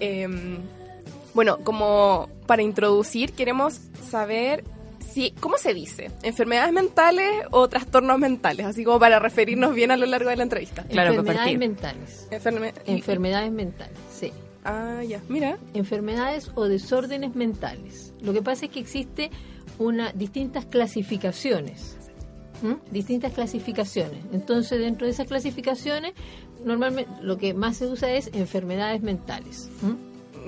Em, 0.00 0.58
bueno, 1.34 1.58
como 1.58 2.28
para 2.46 2.62
introducir, 2.62 3.32
queremos 3.32 3.80
saber 4.08 4.64
si, 5.12 5.32
¿cómo 5.40 5.58
se 5.58 5.74
dice? 5.74 6.10
¿Enfermedades 6.22 6.72
mentales 6.72 7.28
o 7.50 7.68
trastornos 7.68 8.18
mentales? 8.18 8.66
Así 8.66 8.84
como 8.84 8.98
para 8.98 9.18
referirnos 9.18 9.74
bien 9.74 9.90
a 9.90 9.96
lo 9.96 10.06
largo 10.06 10.30
de 10.30 10.36
la 10.36 10.42
entrevista. 10.42 10.84
Enfermedades 11.18 11.58
mentales. 11.58 12.28
Enferme- 12.30 12.72
Enfermedades 12.86 13.52
mentales, 13.52 13.96
sí. 14.12 14.32
Ah, 14.64 15.02
ya, 15.06 15.20
mira. 15.28 15.58
Enfermedades 15.74 16.50
o 16.54 16.66
desórdenes 16.68 17.34
mentales. 17.34 18.12
Lo 18.22 18.32
que 18.32 18.42
pasa 18.42 18.66
es 18.66 18.70
que 18.70 18.78
existe 18.80 19.30
una 19.78 20.12
distintas 20.12 20.66
clasificaciones. 20.66 21.96
¿M? 22.62 22.76
Distintas 22.90 23.32
clasificaciones. 23.32 24.18
Entonces, 24.32 24.78
dentro 24.80 25.06
de 25.06 25.12
esas 25.12 25.26
clasificaciones, 25.26 26.12
normalmente 26.64 27.10
lo 27.22 27.36
que 27.38 27.54
más 27.54 27.76
se 27.76 27.86
usa 27.86 28.10
es 28.12 28.30
enfermedades 28.32 29.02
mentales. 29.02 29.68
¿m? 29.82 29.96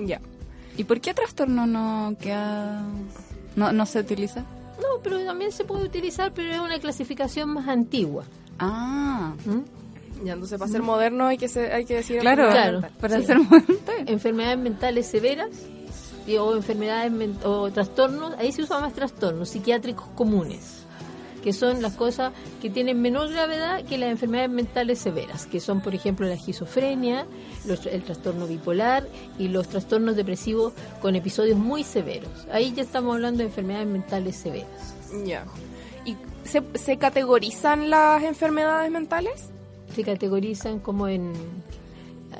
Ya. 0.07 0.19
¿Y 0.77 0.83
por 0.83 0.99
qué 1.01 1.13
trastorno 1.13 1.65
no 1.67 2.15
queda, 2.19 2.83
no, 3.55 3.71
no 3.71 3.85
se 3.85 3.99
utiliza? 3.99 4.41
No, 4.81 5.01
pero 5.03 5.23
también 5.23 5.51
se 5.51 5.63
puede 5.63 5.85
utilizar, 5.85 6.33
pero 6.33 6.51
es 6.51 6.59
una 6.59 6.79
clasificación 6.79 7.49
más 7.49 7.67
antigua. 7.67 8.25
Ah. 8.59 9.33
¿m? 9.47 9.63
Ya, 10.23 10.33
entonces 10.33 10.57
para 10.57 10.71
ser 10.71 10.81
moderno 10.81 11.27
hay 11.27 11.37
que, 11.37 11.47
se- 11.47 11.71
hay 11.73 11.85
que 11.85 11.95
decir 11.95 12.19
Claro, 12.21 12.81
para 12.99 13.19
sí. 13.19 13.25
ser 13.25 13.37
momento. 13.39 13.73
enfermedades 14.07 14.57
mentales 14.57 15.05
severas 15.07 15.49
y- 16.27 16.37
o 16.37 16.55
enfermedades 16.55 17.11
men- 17.11 17.37
o 17.43 17.69
trastornos, 17.71 18.33
ahí 18.37 18.51
se 18.51 18.63
usan 18.63 18.81
más 18.81 18.93
trastornos 18.93 19.49
psiquiátricos 19.49 20.07
comunes, 20.15 20.74
que 21.45 21.53
son 21.53 21.81
las 21.81 21.93
cosas 21.93 22.33
que 22.61 22.69
tienen 22.69 23.01
menor 23.01 23.29
gravedad 23.31 23.85
que 23.85 23.97
las 23.99 24.09
enfermedades 24.09 24.49
mentales 24.49 24.99
severas, 24.99 25.45
que 25.45 25.59
son 25.61 25.79
por 25.79 25.95
ejemplo 25.95 26.27
la 26.27 26.33
esquizofrenia, 26.33 27.25
los- 27.65 27.85
el 27.85 28.01
trastorno 28.03 28.47
bipolar 28.47 29.07
y 29.39 29.47
los 29.47 29.69
trastornos 29.69 30.15
depresivos 30.17 30.73
con 31.01 31.15
episodios 31.15 31.57
muy 31.57 31.83
severos. 31.83 32.29
Ahí 32.51 32.73
ya 32.73 32.81
estamos 32.81 33.13
hablando 33.15 33.37
de 33.39 33.45
enfermedades 33.45 33.87
mentales 33.87 34.35
severas. 34.35 34.95
Ya. 35.23 35.45
¿Y 36.03 36.17
se, 36.43 36.63
se 36.73 36.97
categorizan 36.97 37.89
las 37.89 38.23
enfermedades 38.23 38.91
mentales? 38.91 39.49
Se 39.95 40.03
categorizan 40.03 40.79
como 40.79 41.07
en 41.07 41.31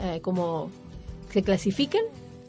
eh, 0.01 0.19
como 0.21 0.69
se 1.31 1.43
clasifican 1.43 2.01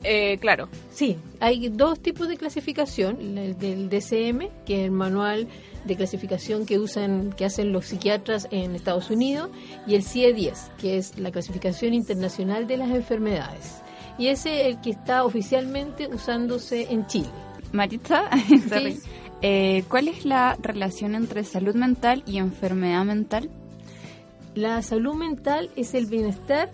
Eh, 0.03 0.39
claro. 0.39 0.69
Sí, 0.93 1.17
hay 1.41 1.69
dos 1.69 1.99
tipos 2.01 2.29
de 2.29 2.37
clasificación, 2.37 3.39
el 3.39 3.59
del 3.59 3.89
DCM, 3.89 4.49
que 4.65 4.81
es 4.81 4.85
el 4.87 4.91
manual 4.91 5.49
de 5.85 5.97
clasificación 5.97 6.67
que 6.67 6.79
usan, 6.79 7.33
que 7.33 7.45
hacen 7.45 7.73
los 7.73 7.87
psiquiatras 7.87 8.49
en 8.51 8.75
Estados 8.75 9.11
Unidos, 9.11 9.51
y 9.87 9.95
el 9.95 10.03
CIE-10, 10.03 10.77
que 10.79 10.99
es 10.99 11.19
la 11.19 11.31
clasificación 11.31 11.95
internacional 11.95 12.67
de 12.67 12.77
las 12.77 12.91
enfermedades. 12.91 13.83
Y 14.19 14.29
ese 14.29 14.63
es 14.63 14.67
el 14.69 14.81
que 14.81 14.91
está 14.91 15.25
oficialmente 15.25 16.09
usándose 16.09 16.93
en 16.93 17.07
Chile. 17.07 17.29
Maritza. 17.73 18.31
Eh, 19.43 19.85
¿cuál 19.91 20.09
es 20.09 20.25
la 20.25 20.57
relación 20.63 21.15
entre 21.15 21.45
salud 21.45 21.75
mental 21.75 22.23
y 22.27 22.39
enfermedad 22.39 23.05
mental? 23.05 23.51
La 24.55 24.81
salud 24.81 25.15
mental 25.15 25.71
es 25.77 25.93
el 25.93 26.07
bienestar 26.07 26.71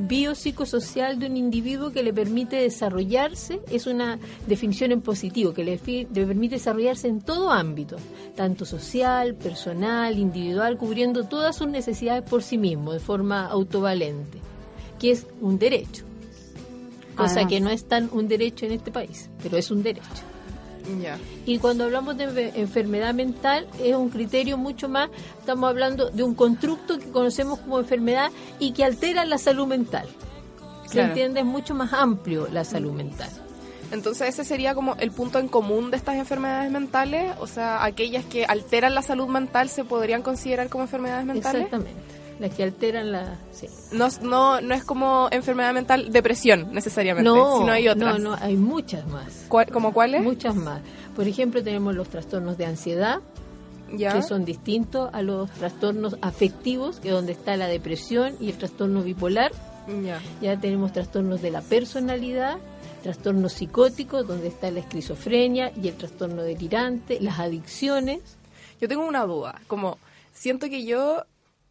biopsicosocial 0.00 1.18
de 1.18 1.26
un 1.26 1.36
individuo 1.36 1.90
que 1.90 2.02
le 2.02 2.12
permite 2.12 2.56
desarrollarse, 2.56 3.60
es 3.70 3.86
una 3.86 4.18
definición 4.46 4.92
en 4.92 5.00
positivo, 5.00 5.52
que 5.52 5.64
le, 5.64 5.80
le 5.86 6.26
permite 6.26 6.56
desarrollarse 6.56 7.08
en 7.08 7.20
todo 7.20 7.50
ámbito, 7.50 7.96
tanto 8.34 8.64
social, 8.64 9.34
personal, 9.34 10.18
individual, 10.18 10.76
cubriendo 10.78 11.24
todas 11.24 11.56
sus 11.56 11.68
necesidades 11.68 12.22
por 12.28 12.42
sí 12.42 12.58
mismo, 12.58 12.92
de 12.92 13.00
forma 13.00 13.46
autovalente, 13.46 14.38
que 14.98 15.12
es 15.12 15.26
un 15.40 15.58
derecho. 15.58 16.04
Cosa 17.14 17.32
Además. 17.32 17.50
que 17.50 17.60
no 17.60 17.70
es 17.70 17.84
tan 17.84 18.08
un 18.12 18.28
derecho 18.28 18.66
en 18.66 18.72
este 18.72 18.90
país, 18.90 19.28
pero 19.42 19.56
es 19.56 19.70
un 19.70 19.82
derecho. 19.82 20.29
Ya. 21.00 21.18
Y 21.46 21.58
cuando 21.58 21.84
hablamos 21.84 22.16
de 22.16 22.26
enfe- 22.28 22.52
enfermedad 22.56 23.14
mental 23.14 23.66
es 23.82 23.94
un 23.94 24.08
criterio 24.10 24.56
mucho 24.56 24.88
más, 24.88 25.10
estamos 25.38 25.68
hablando 25.70 26.10
de 26.10 26.22
un 26.22 26.34
constructo 26.34 26.98
que 26.98 27.10
conocemos 27.10 27.58
como 27.60 27.78
enfermedad 27.78 28.30
y 28.58 28.72
que 28.72 28.84
altera 28.84 29.24
la 29.24 29.38
salud 29.38 29.66
mental. 29.66 30.08
¿Se 30.86 30.92
Claro. 30.92 31.08
entiende? 31.08 31.40
Es 31.40 31.46
mucho 31.46 31.74
más 31.74 31.92
amplio 31.92 32.48
la 32.50 32.64
salud 32.64 32.92
mental. 32.92 33.28
Entonces 33.92 34.28
ese 34.28 34.44
sería 34.44 34.74
como 34.74 34.94
el 34.96 35.10
punto 35.10 35.38
en 35.40 35.48
común 35.48 35.90
de 35.90 35.96
estas 35.96 36.14
enfermedades 36.16 36.70
mentales, 36.70 37.32
o 37.40 37.46
sea, 37.46 37.84
aquellas 37.84 38.24
que 38.24 38.44
alteran 38.44 38.94
la 38.94 39.02
salud 39.02 39.26
mental 39.28 39.68
se 39.68 39.84
podrían 39.84 40.22
considerar 40.22 40.68
como 40.68 40.84
enfermedades 40.84 41.26
mentales. 41.26 41.62
Exactamente. 41.64 42.19
Las 42.40 42.54
que 42.54 42.62
alteran 42.64 43.12
la... 43.12 43.36
sí. 43.52 43.66
No, 43.92 44.08
no, 44.22 44.60
no 44.60 44.74
es 44.74 44.82
como 44.82 45.28
enfermedad 45.30 45.72
mental 45.74 46.10
depresión 46.10 46.72
necesariamente, 46.72 47.28
No, 47.30 47.58
sino 47.58 47.70
hay 47.72 47.86
otras. 47.86 48.18
no, 48.18 48.30
no, 48.30 48.36
hay 48.42 48.56
muchas 48.56 49.06
más. 49.06 49.44
¿Cuál- 49.48 49.70
¿Como 49.70 49.92
cuáles? 49.92 50.22
Muchas 50.22 50.54
más. 50.56 50.80
Por 51.14 51.28
ejemplo, 51.28 51.62
tenemos 51.62 51.94
los 51.94 52.08
trastornos 52.08 52.56
de 52.56 52.64
ansiedad, 52.66 53.20
Ya. 53.94 54.14
que 54.14 54.22
son 54.22 54.44
distintos 54.46 55.10
a 55.12 55.20
los 55.22 55.50
trastornos 55.50 56.16
afectivos, 56.22 56.98
que 57.00 57.08
es 57.08 57.14
donde 57.14 57.32
está 57.32 57.56
la 57.56 57.66
depresión 57.68 58.34
y 58.40 58.48
el 58.48 58.56
trastorno 58.56 59.02
bipolar. 59.02 59.52
Ya. 60.02 60.20
Ya 60.40 60.58
tenemos 60.58 60.92
trastornos 60.92 61.42
de 61.42 61.50
la 61.50 61.60
personalidad, 61.60 62.56
trastornos 63.02 63.52
psicóticos, 63.52 64.26
donde 64.26 64.48
está 64.48 64.70
la 64.70 64.80
esquizofrenia 64.80 65.72
y 65.76 65.88
el 65.88 65.94
trastorno 65.96 66.42
delirante, 66.42 67.18
las 67.20 67.38
adicciones. 67.38 68.20
Yo 68.80 68.88
tengo 68.88 69.04
una 69.06 69.24
duda, 69.26 69.60
como 69.66 69.98
siento 70.32 70.68
que 70.70 70.84
yo 70.86 71.24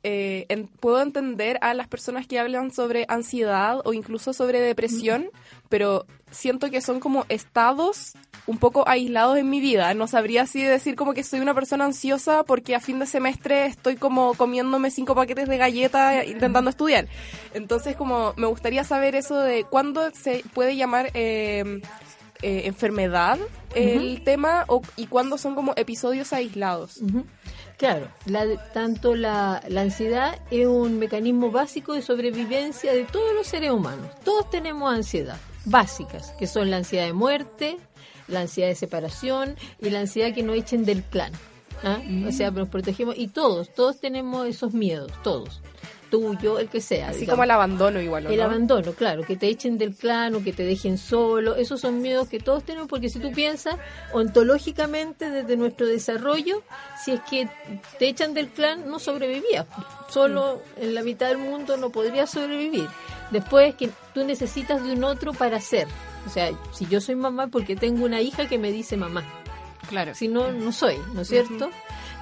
eh, 0.03 0.45
en- 0.49 0.67
puedo 0.67 1.01
entender 1.01 1.57
a 1.61 1.73
las 1.73 1.87
personas 1.87 2.25
que 2.27 2.39
hablan 2.39 2.71
sobre 2.71 3.05
ansiedad 3.09 3.79
o 3.83 3.93
incluso 3.93 4.31
sobre 4.33 4.61
depresión, 4.61 5.29
pero 5.67 6.05
siento 6.31 6.69
que 6.69 6.79
son 6.81 6.99
como 6.99 7.25
estados 7.29 8.13
un 8.47 8.57
poco 8.59 8.87
aislados 8.87 9.37
en 9.37 9.49
mi 9.49 9.59
vida. 9.59 9.93
No 9.93 10.07
sabría 10.07 10.43
así 10.43 10.61
decir 10.63 10.95
como 10.95 11.13
que 11.13 11.23
soy 11.23 11.39
una 11.41 11.53
persona 11.53 11.85
ansiosa 11.85 12.43
porque 12.43 12.75
a 12.75 12.79
fin 12.79 12.99
de 12.99 13.05
semestre 13.05 13.65
estoy 13.65 13.95
como 13.97 14.33
comiéndome 14.35 14.89
cinco 14.91 15.15
paquetes 15.15 15.47
de 15.49 15.57
galleta 15.57 16.23
intentando 16.25 16.69
estudiar. 16.69 17.07
Entonces 17.53 17.95
como 17.95 18.33
me 18.37 18.47
gustaría 18.47 18.83
saber 18.83 19.15
eso 19.15 19.37
de 19.39 19.63
cuándo 19.65 20.09
se 20.11 20.43
puede 20.53 20.75
llamar... 20.75 21.11
eh, 21.13 21.81
eh, 22.41 22.67
enfermedad 22.67 23.37
el 23.75 24.23
tema 24.23 24.63
o, 24.69 24.81
y 24.95 25.07
cuándo 25.07 25.37
son 25.37 25.55
como 25.55 25.73
episodios 25.75 26.31
aislados. 26.31 27.01
Claro, 27.79 28.09
la 28.25 28.45
tanto 28.73 29.15
la, 29.15 29.63
la 29.69 29.81
ansiedad 29.81 30.37
es 30.51 30.67
un 30.67 30.99
mecanismo 30.99 31.49
básico 31.49 31.93
de 31.93 32.01
sobrevivencia 32.01 32.91
de 32.91 33.05
todos 33.05 33.33
los 33.33 33.47
seres 33.47 33.71
humanos. 33.71 34.05
Todos 34.25 34.49
tenemos 34.49 34.93
ansiedad 34.93 35.37
básicas, 35.63 36.31
que 36.37 36.45
son 36.45 36.69
la 36.69 36.77
ansiedad 36.77 37.05
de 37.05 37.13
muerte, 37.13 37.77
la 38.27 38.41
ansiedad 38.41 38.67
de 38.67 38.75
separación 38.75 39.55
y 39.79 39.91
la 39.91 40.01
ansiedad 40.01 40.33
que 40.33 40.43
nos 40.43 40.57
echen 40.57 40.83
del 40.83 41.03
clan. 41.03 41.31
¿ah? 41.83 42.01
O 42.27 42.33
sea, 42.33 42.51
nos 42.51 42.67
protegemos 42.67 43.17
y 43.17 43.29
todos, 43.29 43.73
todos 43.73 44.01
tenemos 44.01 44.45
esos 44.45 44.73
miedos, 44.73 45.13
todos. 45.23 45.61
Tú, 46.09 46.35
yo, 46.41 46.57
el 46.57 46.69
que 46.69 46.81
sea. 46.81 47.09
Así 47.09 47.19
digamos. 47.21 47.33
como 47.35 47.43
el 47.43 47.51
abandono 47.51 48.01
igual, 48.01 48.25
¿o 48.25 48.29
El 48.31 48.37
no? 48.37 48.43
abandono, 48.45 48.93
claro, 48.93 49.23
que 49.23 49.35
te 49.35 49.47
echen 49.47 49.77
del 49.77 49.93
clan 49.95 50.33
o 50.35 50.43
que 50.43 50.53
te 50.53 50.63
dejen 50.63 50.97
solo, 50.97 51.55
esos 51.55 51.79
son 51.81 52.01
miedos 52.01 52.27
que 52.29 52.39
todos 52.39 52.63
tenemos 52.63 52.87
porque 52.87 53.09
si 53.09 53.19
tú 53.19 53.31
piensas 53.31 53.75
ontológicamente 54.11 55.29
desde 55.29 55.57
nuestro 55.57 55.85
desarrollo, 55.85 56.63
si 57.03 57.11
es 57.11 57.19
que 57.29 57.49
te 57.99 58.07
echan 58.07 58.33
del 58.33 58.47
clan 58.49 58.87
no 58.89 58.99
sobrevivías, 58.99 59.65
solo 60.09 60.61
en 60.77 60.95
la 60.95 61.03
mitad 61.03 61.27
del 61.27 61.37
mundo 61.39 61.77
no 61.77 61.89
podrías 61.89 62.29
sobrevivir. 62.31 62.87
Después 63.31 63.75
que 63.75 63.89
tú 64.13 64.23
necesitas 64.25 64.83
de 64.83 64.93
un 64.93 65.03
otro 65.03 65.33
para 65.33 65.59
ser, 65.59 65.87
o 66.25 66.29
sea, 66.29 66.49
si 66.73 66.85
yo 66.87 67.01
soy 67.01 67.15
mamá 67.15 67.47
porque 67.47 67.75
tengo 67.75 68.05
una 68.05 68.21
hija 68.21 68.47
que 68.47 68.57
me 68.57 68.71
dice 68.71 68.97
mamá, 68.97 69.23
Claro. 69.89 70.13
si 70.15 70.27
no, 70.27 70.51
no 70.51 70.71
soy, 70.71 70.97
¿no 71.13 71.21
es 71.21 71.27
cierto? 71.27 71.69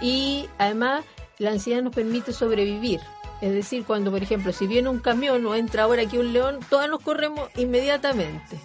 Y 0.02 0.48
además 0.58 1.04
la 1.38 1.52
ansiedad 1.52 1.82
nos 1.84 1.94
permite 1.94 2.34
sobrevivir. 2.34 3.00
Es 3.42 3.52
decir, 3.54 3.84
cuando, 3.86 4.12
por 4.12 4.24
ejemplo, 4.24 4.52
si 4.52 4.66
viene 4.68 4.90
un 4.90 5.00
camión 5.00 5.46
o 5.46 5.56
entra 5.56 5.84
ahora 5.84 6.02
aquí 6.02 6.18
un 6.18 6.34
león, 6.34 6.60
todos 6.70 6.90
nos 6.90 7.02
corremos 7.02 7.50
inmediatamente. 7.56 8.58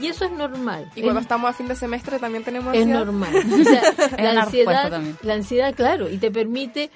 Y 0.00 0.06
eso 0.06 0.24
es 0.24 0.30
normal. 0.32 0.90
Y 0.94 1.02
cuando 1.02 1.20
es, 1.20 1.24
estamos 1.24 1.50
a 1.50 1.52
fin 1.52 1.68
de 1.68 1.74
semestre 1.76 2.18
también 2.18 2.44
tenemos 2.44 2.74
es 2.74 2.82
ansiedad. 2.82 3.04
normal. 3.04 3.34
O 3.36 3.64
sea, 3.64 3.82
Es 4.16 4.22
la, 4.22 4.42
ansiedad, 4.42 5.02
la 5.22 5.34
ansiedad, 5.34 5.74
claro, 5.74 6.08
y 6.08 6.18
te 6.18 6.30
permite, 6.30 6.90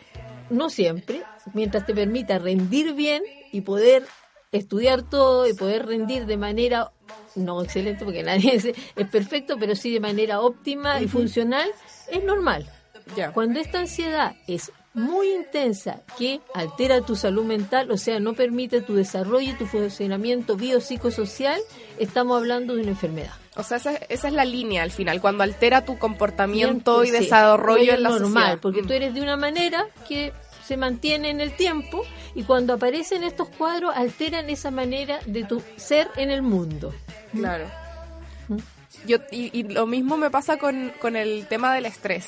no 0.48 0.70
siempre, 0.70 1.22
mientras 1.52 1.84
te 1.84 1.94
permita 1.94 2.38
rendir 2.38 2.94
bien 2.94 3.22
y 3.52 3.60
poder 3.62 4.04
estudiar 4.52 5.02
todo 5.02 5.48
y 5.48 5.54
poder 5.54 5.84
rendir 5.86 6.26
de 6.26 6.36
manera, 6.36 6.92
no 7.34 7.62
excelente 7.62 8.04
porque 8.04 8.22
nadie 8.22 8.54
es, 8.54 8.64
es 8.64 9.08
perfecto, 9.10 9.56
pero 9.58 9.74
sí 9.74 9.92
de 9.92 10.00
manera 10.00 10.40
óptima 10.40 11.00
y 11.00 11.08
funcional, 11.08 11.68
es 12.08 12.24
normal. 12.24 12.70
Ya. 13.16 13.32
Cuando 13.32 13.60
esta 13.60 13.80
ansiedad 13.80 14.34
es 14.46 14.72
muy 14.94 15.32
intensa 15.34 16.02
que 16.16 16.40
altera 16.54 17.00
tu 17.00 17.16
salud 17.16 17.44
mental, 17.44 17.90
o 17.90 17.96
sea, 17.96 18.20
no 18.20 18.34
permite 18.34 18.80
tu 18.80 18.94
desarrollo 18.94 19.50
y 19.50 19.54
tu 19.54 19.66
funcionamiento 19.66 20.56
biopsicosocial, 20.56 21.60
estamos 21.98 22.36
hablando 22.36 22.74
de 22.76 22.82
una 22.82 22.90
enfermedad. 22.92 23.32
O 23.56 23.62
sea, 23.62 23.76
esa, 23.76 23.94
esa 24.08 24.28
es 24.28 24.34
la 24.34 24.44
línea 24.44 24.82
al 24.82 24.90
final, 24.90 25.20
cuando 25.20 25.42
altera 25.42 25.84
tu 25.84 25.98
comportamiento 25.98 27.04
y 27.04 27.10
desarrollo 27.10 27.92
es 27.92 27.98
en 27.98 28.02
la 28.04 28.08
normal, 28.10 28.30
sociedad. 28.32 28.58
porque 28.60 28.82
Mm. 28.82 28.86
tú 28.86 28.92
eres 28.92 29.14
de 29.14 29.20
una 29.22 29.36
manera 29.36 29.86
que 30.08 30.32
se 30.66 30.76
mantiene 30.76 31.28
en 31.30 31.40
el 31.40 31.54
tiempo 31.56 32.02
y 32.34 32.42
cuando 32.44 32.72
aparecen 32.74 33.22
estos 33.24 33.48
cuadros 33.48 33.94
alteran 33.94 34.48
esa 34.48 34.70
manera 34.70 35.18
de 35.26 35.44
tu 35.44 35.62
ser 35.76 36.08
en 36.16 36.30
el 36.30 36.42
mundo. 36.42 36.94
Claro. 37.32 37.66
Mm. 38.48 38.56
Yo, 39.06 39.18
y, 39.30 39.50
y 39.58 39.64
lo 39.64 39.86
mismo 39.86 40.16
me 40.16 40.30
pasa 40.30 40.56
con, 40.56 40.90
con 41.00 41.14
el 41.16 41.46
tema 41.46 41.74
del 41.74 41.84
estrés. 41.86 42.26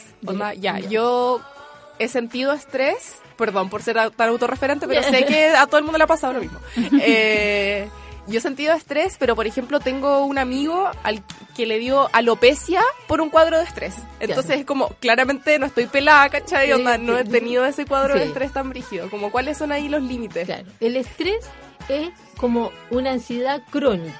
Ya. 0.58 0.78
yo 0.80 1.40
he 1.98 2.08
sentido 2.08 2.52
estrés, 2.52 3.16
perdón 3.36 3.70
por 3.70 3.82
ser 3.82 3.96
tan 4.10 4.28
autorreferente, 4.28 4.86
pero 4.86 5.02
sé 5.02 5.24
que 5.24 5.48
a 5.48 5.66
todo 5.66 5.78
el 5.78 5.84
mundo 5.84 5.98
le 5.98 6.04
ha 6.04 6.08
pasado 6.08 6.32
lo 6.32 6.40
mismo. 6.40 6.58
Eh, 7.00 7.88
yo 8.28 8.38
he 8.38 8.40
sentido 8.40 8.72
estrés, 8.72 9.16
pero 9.18 9.36
por 9.36 9.46
ejemplo 9.46 9.78
tengo 9.78 10.24
un 10.24 10.38
amigo 10.38 10.90
al 11.04 11.22
que 11.54 11.64
le 11.64 11.78
dio 11.78 12.08
alopecia 12.12 12.82
por 13.06 13.20
un 13.20 13.30
cuadro 13.30 13.58
de 13.58 13.64
estrés. 13.64 13.94
Entonces 14.18 14.60
es 14.60 14.66
como, 14.66 14.88
claramente 15.00 15.58
no 15.58 15.66
estoy 15.66 15.86
pelada, 15.86 16.28
¿cachai? 16.28 16.72
Onda, 16.72 16.98
no 16.98 17.16
he 17.16 17.24
tenido 17.24 17.64
ese 17.64 17.86
cuadro 17.86 18.14
de 18.14 18.24
estrés 18.24 18.52
tan 18.52 18.70
brígido. 18.70 19.08
Como, 19.10 19.30
¿cuáles 19.30 19.58
son 19.58 19.70
ahí 19.70 19.88
los 19.88 20.02
límites? 20.02 20.46
Claro, 20.46 20.66
el 20.80 20.96
estrés 20.96 21.46
es 21.88 22.10
como 22.36 22.72
una 22.90 23.12
ansiedad 23.12 23.62
crónica. 23.70 24.18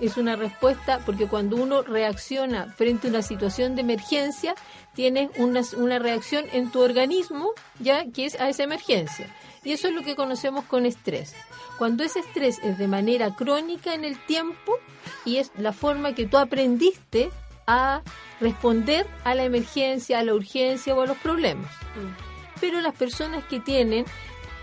es 0.00 0.16
una 0.16 0.34
respuesta 0.34 1.00
porque 1.04 1.26
cuando 1.26 1.56
uno 1.56 1.82
reacciona 1.82 2.72
frente 2.76 3.06
a 3.08 3.10
una 3.10 3.22
situación 3.22 3.76
de 3.76 3.82
emergencia, 3.82 4.54
tienes 4.94 5.30
una, 5.38 5.62
una 5.76 5.98
reacción 5.98 6.44
en 6.52 6.70
tu 6.70 6.80
organismo 6.80 7.50
ya 7.78 8.04
que 8.10 8.26
es 8.26 8.38
a 8.40 8.48
esa 8.48 8.64
emergencia. 8.64 9.34
Y 9.64 9.72
eso 9.72 9.88
es 9.88 9.94
lo 9.94 10.02
que 10.02 10.16
conocemos 10.16 10.64
con 10.64 10.86
estrés. 10.86 11.34
Cuando 11.78 12.04
ese 12.04 12.20
estrés 12.20 12.58
es 12.62 12.78
de 12.78 12.88
manera 12.88 13.34
crónica 13.34 13.94
en 13.94 14.04
el 14.04 14.18
tiempo 14.26 14.78
y 15.24 15.36
es 15.36 15.52
la 15.56 15.72
forma 15.72 16.14
que 16.14 16.26
tú 16.26 16.36
aprendiste 16.36 17.30
a 17.66 18.02
responder 18.40 19.06
a 19.24 19.34
la 19.34 19.44
emergencia, 19.44 20.18
a 20.18 20.24
la 20.24 20.34
urgencia 20.34 20.94
o 20.94 21.00
a 21.00 21.06
los 21.06 21.16
problemas. 21.18 21.70
Pero 22.60 22.80
las 22.80 22.94
personas 22.94 23.44
que 23.44 23.60
tienen 23.60 24.04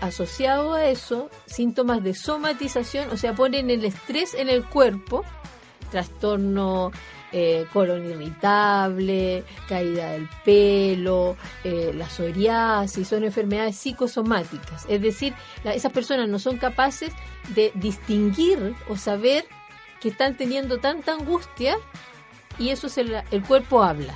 asociado 0.00 0.74
a 0.74 0.86
eso 0.86 1.30
síntomas 1.46 2.02
de 2.02 2.14
somatización, 2.14 3.10
o 3.10 3.16
sea, 3.16 3.34
ponen 3.34 3.70
el 3.70 3.84
estrés 3.84 4.34
en 4.34 4.48
el 4.48 4.64
cuerpo, 4.64 5.24
trastorno 5.90 6.92
eh, 7.32 7.66
colon 7.72 8.04
irritable, 8.04 9.44
caída 9.68 10.12
del 10.12 10.28
pelo, 10.44 11.36
eh, 11.64 11.92
la 11.94 12.06
psoriasis, 12.08 13.06
son 13.08 13.24
enfermedades 13.24 13.76
psicosomáticas. 13.76 14.86
Es 14.88 15.00
decir, 15.00 15.34
la- 15.64 15.74
esas 15.74 15.92
personas 15.92 16.28
no 16.28 16.38
son 16.38 16.56
capaces 16.58 17.12
de 17.54 17.70
distinguir 17.74 18.74
o 18.88 18.96
saber 18.96 19.44
que 20.00 20.08
están 20.08 20.36
teniendo 20.36 20.78
tanta 20.78 21.12
angustia 21.12 21.76
y 22.60 22.68
eso 22.68 22.88
se 22.88 23.02
la- 23.02 23.24
el 23.32 23.42
cuerpo 23.42 23.82
habla. 23.82 24.14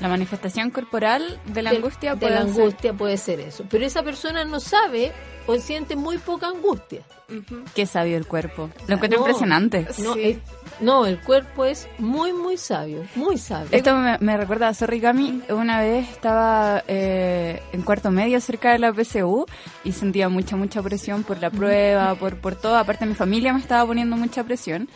La 0.00 0.08
manifestación 0.08 0.70
corporal 0.70 1.38
de 1.46 1.60
la 1.62 1.70
De- 1.70 1.76
angustia 1.76 2.14
de 2.14 2.20
puede 2.20 2.34
la 2.34 2.40
ser- 2.46 2.48
angustia 2.50 2.92
puede 2.94 3.16
ser 3.18 3.40
eso. 3.40 3.64
Pero 3.68 3.84
esa 3.84 4.02
persona 4.02 4.44
no 4.46 4.60
sabe 4.60 5.12
o 5.46 5.56
siente 5.56 5.96
muy 5.96 6.16
poca 6.18 6.46
angustia. 6.46 7.02
Qué 7.74 7.86
sabio 7.86 8.16
el 8.18 8.26
cuerpo. 8.26 8.68
Lo 8.86 8.94
encuentro 8.94 9.18
No, 9.20 9.26
impresionante. 9.26 9.86
No, 9.98 10.14
es- 10.16 10.36
no, 10.80 11.06
el 11.06 11.18
cuerpo 11.20 11.64
es 11.64 11.88
muy, 11.98 12.32
muy 12.34 12.58
sabio, 12.58 13.04
muy 13.14 13.38
sabio. 13.38 13.68
Esto 13.72 13.96
me, 13.96 14.18
me 14.18 14.36
recuerda 14.36 14.68
a 14.68 14.74
Sorry 14.74 15.00
Gami. 15.00 15.42
Una 15.48 15.80
vez 15.80 16.08
estaba 16.10 16.84
eh, 16.88 17.62
en 17.72 17.82
cuarto 17.82 18.10
medio 18.10 18.38
cerca 18.40 18.72
de 18.72 18.78
la 18.78 18.92
PSU 18.92 19.46
y 19.82 19.92
sentía 19.92 20.28
mucha, 20.28 20.56
mucha 20.56 20.82
presión 20.82 21.22
por 21.22 21.40
la 21.40 21.50
prueba, 21.50 22.14
por, 22.16 22.36
por 22.36 22.54
todo. 22.54 22.76
Aparte, 22.76 23.06
mi 23.06 23.14
familia 23.14 23.52
me 23.54 23.60
estaba 23.60 23.86
poniendo 23.86 24.16
mucha 24.16 24.44
presión. 24.44 24.88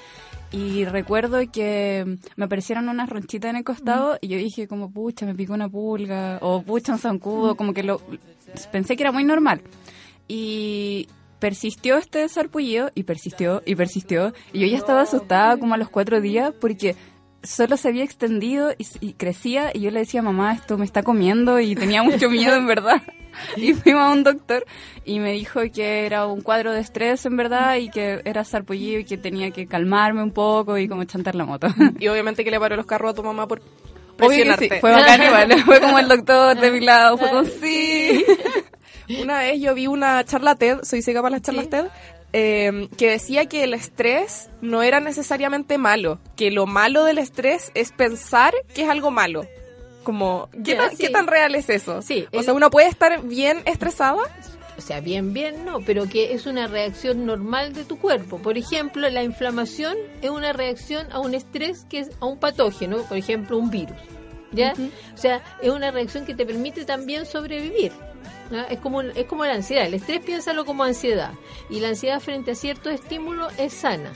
Y 0.57 0.87
recuerdo 0.87 1.39
que 1.53 2.17
me 2.37 2.45
aparecieron 2.47 2.89
unas 2.89 3.11
ronchitas 3.11 3.51
en 3.51 3.57
el 3.57 3.65
costado 3.65 4.17
y 4.23 4.29
yo 4.29 4.39
dije 4.39 4.67
como, 4.67 4.91
pucha, 4.91 5.27
me 5.27 5.35
picó 5.35 5.53
una 5.53 5.69
pulga 5.69 6.39
o 6.41 6.63
pucha, 6.63 6.95
un 6.95 6.99
zancudo, 6.99 7.57
como 7.57 7.75
que 7.75 7.83
lo 7.83 8.01
pensé 8.73 8.97
que 8.97 9.03
era 9.03 9.13
muy 9.13 9.23
normal. 9.23 9.61
Y 10.29 11.09
persistió 11.41 11.99
este 11.99 12.21
desarpullido 12.21 12.91
y 12.95 13.03
persistió 13.03 13.63
y 13.67 13.75
persistió. 13.75 14.33
Y 14.55 14.61
yo 14.61 14.67
ya 14.67 14.79
estaba 14.79 15.03
asustada 15.03 15.59
como 15.59 15.75
a 15.75 15.77
los 15.77 15.91
cuatro 15.91 16.23
días 16.23 16.55
porque 16.59 16.97
solo 17.43 17.77
se 17.77 17.89
había 17.89 18.05
extendido 18.05 18.73
y, 18.79 18.87
y 19.01 19.13
crecía 19.13 19.73
y 19.75 19.81
yo 19.81 19.91
le 19.91 20.01
decía, 20.01 20.23
mamá, 20.23 20.55
esto 20.55 20.79
me 20.79 20.87
está 20.87 21.03
comiendo 21.03 21.61
y 21.61 21.75
tenía 21.75 22.03
mucho 22.03 22.31
miedo 22.31 22.57
en 22.57 22.67
verdad. 22.67 23.03
Y 23.57 23.75
fuimos 23.75 24.03
a 24.03 24.11
un 24.11 24.23
doctor 24.23 24.65
y 25.05 25.19
me 25.19 25.33
dijo 25.33 25.61
que 25.73 26.07
era 26.07 26.27
un 26.27 26.41
cuadro 26.41 26.73
de 26.73 26.81
estrés 26.81 27.25
en 27.27 27.37
verdad 27.37 27.77
y 27.77 27.91
que 27.91 28.21
era 28.25 28.45
sarpullido 28.45 29.01
y 29.01 29.05
que 29.05 29.17
tenía 29.17 29.51
que 29.51 29.67
calmarme 29.67 30.23
un 30.23 30.33
poco 30.33 30.79
y 30.79 30.89
como 30.89 31.05
chantar 31.05 31.35
la 31.35 31.45
moto. 31.45 31.69
Y 31.99 32.09
obviamente 32.09 32.45
que 32.45 32.51
le 32.51 32.61
paró 32.61 32.77
los 32.77 32.87
carros 32.87 33.13
a 33.13 33.15
tu 33.15 33.23
mamá 33.23 33.47
por 33.47 33.63
presionarte. 34.17 34.69
sí, 34.69 34.81
fue 34.81 34.93
bacán 34.93 35.23
igual, 35.27 35.63
fue 35.65 35.81
como 35.81 35.99
el 35.99 36.09
doctor 36.09 36.59
de 36.59 36.71
mi 36.71 36.81
lado, 36.81 37.17
fue 37.19 37.29
como 37.29 37.45
sí. 37.45 38.25
Una 39.23 39.39
vez 39.39 39.61
yo 39.61 39.75
vi 39.75 39.87
una 39.87 40.25
charla 40.25 40.57
TED, 40.57 40.83
soy 40.83 41.03
ciega 41.03 41.23
para 41.23 41.37
las 41.37 41.43
charlas 41.43 41.69
TED, 41.71 41.87
eh, 42.33 42.89
que 42.99 43.11
decía 43.11 43.47
que 43.47 43.65
el 43.65 43.73
estrés 43.73 44.51
no 44.61 44.83
era 44.83 45.01
necesariamente 45.01 45.79
malo, 45.79 46.19
que 46.37 46.51
lo 46.51 46.67
malo 46.67 47.05
del 47.05 47.19
estrés 47.19 47.71
es 47.75 47.93
pensar 47.93 48.53
que 48.75 48.83
es 48.83 48.89
algo 48.89 49.11
malo. 49.11 49.47
Como, 50.07 50.49
¿qué, 50.65 50.77
tan, 50.77 50.91
sí. 50.93 50.97
qué 50.99 51.11
tan 51.11 51.27
real 51.27 51.57
es 51.57 51.69
eso? 51.69 52.01
Sí, 52.01 52.27
o 52.33 52.39
el- 52.39 52.45
sea, 52.45 52.55
uno 52.55 52.71
puede 52.71 52.87
estar 52.87 53.23
bien 53.25 53.59
estresada. 53.65 54.23
O 54.79 54.81
sea, 54.81 55.01
bien, 55.01 55.33
bien, 55.33 55.65
no, 55.65 55.81
pero 55.81 56.07
que 56.09 56.33
es 56.33 56.47
una 56.47 56.69
reacción 56.69 57.27
normal 57.27 57.73
de 57.73 57.85
tu 57.85 57.99
cuerpo. 57.99 58.39
Por 58.39 58.57
ejemplo, 58.57 59.09
la 59.11 59.25
inflamación 59.25 59.97
es 60.23 60.31
una 60.31 60.53
reacción 60.53 61.09
a 61.11 61.19
un 61.19 61.35
estrés 61.35 61.85
que 61.91 61.99
es 61.99 62.11
a 62.21 62.27
un 62.27 62.39
patógeno, 62.39 62.99
por 63.09 63.17
ejemplo, 63.17 63.59
un 63.59 63.69
virus. 63.69 63.97
¿Ya? 64.53 64.75
O 65.13 65.17
sea, 65.19 65.43
es 65.61 65.71
una 65.71 65.91
reacción 65.91 66.25
que 66.25 66.35
te 66.37 66.47
permite 66.47 66.85
también 66.85 67.27
sobrevivir. 67.27 67.91
Es 68.71 68.79
como 68.79 69.03
es 69.03 69.25
como 69.27 69.45
la 69.45 69.55
ansiedad. 69.55 69.87
El 69.87 69.95
estrés 69.95 70.21
piénsalo 70.21 70.65
como 70.65 70.85
ansiedad. 70.85 71.33
Y 71.69 71.81
la 71.81 71.89
ansiedad 71.89 72.21
frente 72.21 72.53
a 72.53 72.55
ciertos 72.55 72.93
estímulos 72.95 73.53
es 73.59 73.73
sana. 73.73 74.13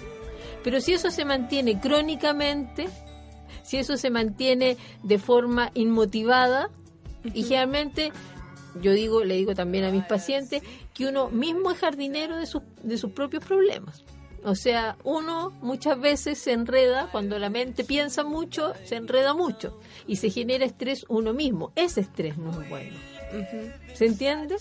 Pero 0.62 0.80
si 0.80 0.92
eso 0.92 1.10
se 1.10 1.24
mantiene 1.24 1.80
crónicamente, 1.80 2.86
si 3.62 3.78
eso 3.78 3.96
se 3.96 4.10
mantiene 4.10 4.76
de 5.02 5.18
forma 5.18 5.70
inmotivada, 5.74 6.70
y 7.34 7.42
generalmente 7.42 8.12
yo 8.80 8.92
digo, 8.92 9.24
le 9.24 9.34
digo 9.34 9.54
también 9.54 9.84
a 9.84 9.90
mis 9.90 10.04
pacientes 10.04 10.62
que 10.94 11.06
uno 11.06 11.28
mismo 11.28 11.70
es 11.70 11.78
jardinero 11.78 12.36
de 12.36 12.46
sus, 12.46 12.62
de 12.82 12.98
sus 12.98 13.12
propios 13.12 13.44
problemas. 13.44 14.04
O 14.42 14.54
sea, 14.54 14.96
uno 15.04 15.52
muchas 15.60 16.00
veces 16.00 16.38
se 16.38 16.52
enreda, 16.52 17.08
cuando 17.12 17.38
la 17.38 17.50
mente 17.50 17.84
piensa 17.84 18.24
mucho, 18.24 18.72
se 18.84 18.96
enreda 18.96 19.34
mucho 19.34 19.78
y 20.06 20.16
se 20.16 20.30
genera 20.30 20.64
estrés 20.64 21.04
uno 21.08 21.34
mismo. 21.34 21.72
Ese 21.76 22.00
estrés 22.00 22.38
no 22.38 22.50
es 22.50 22.68
bueno. 22.70 23.09
¿Se 23.94 24.06
entiende? 24.06 24.56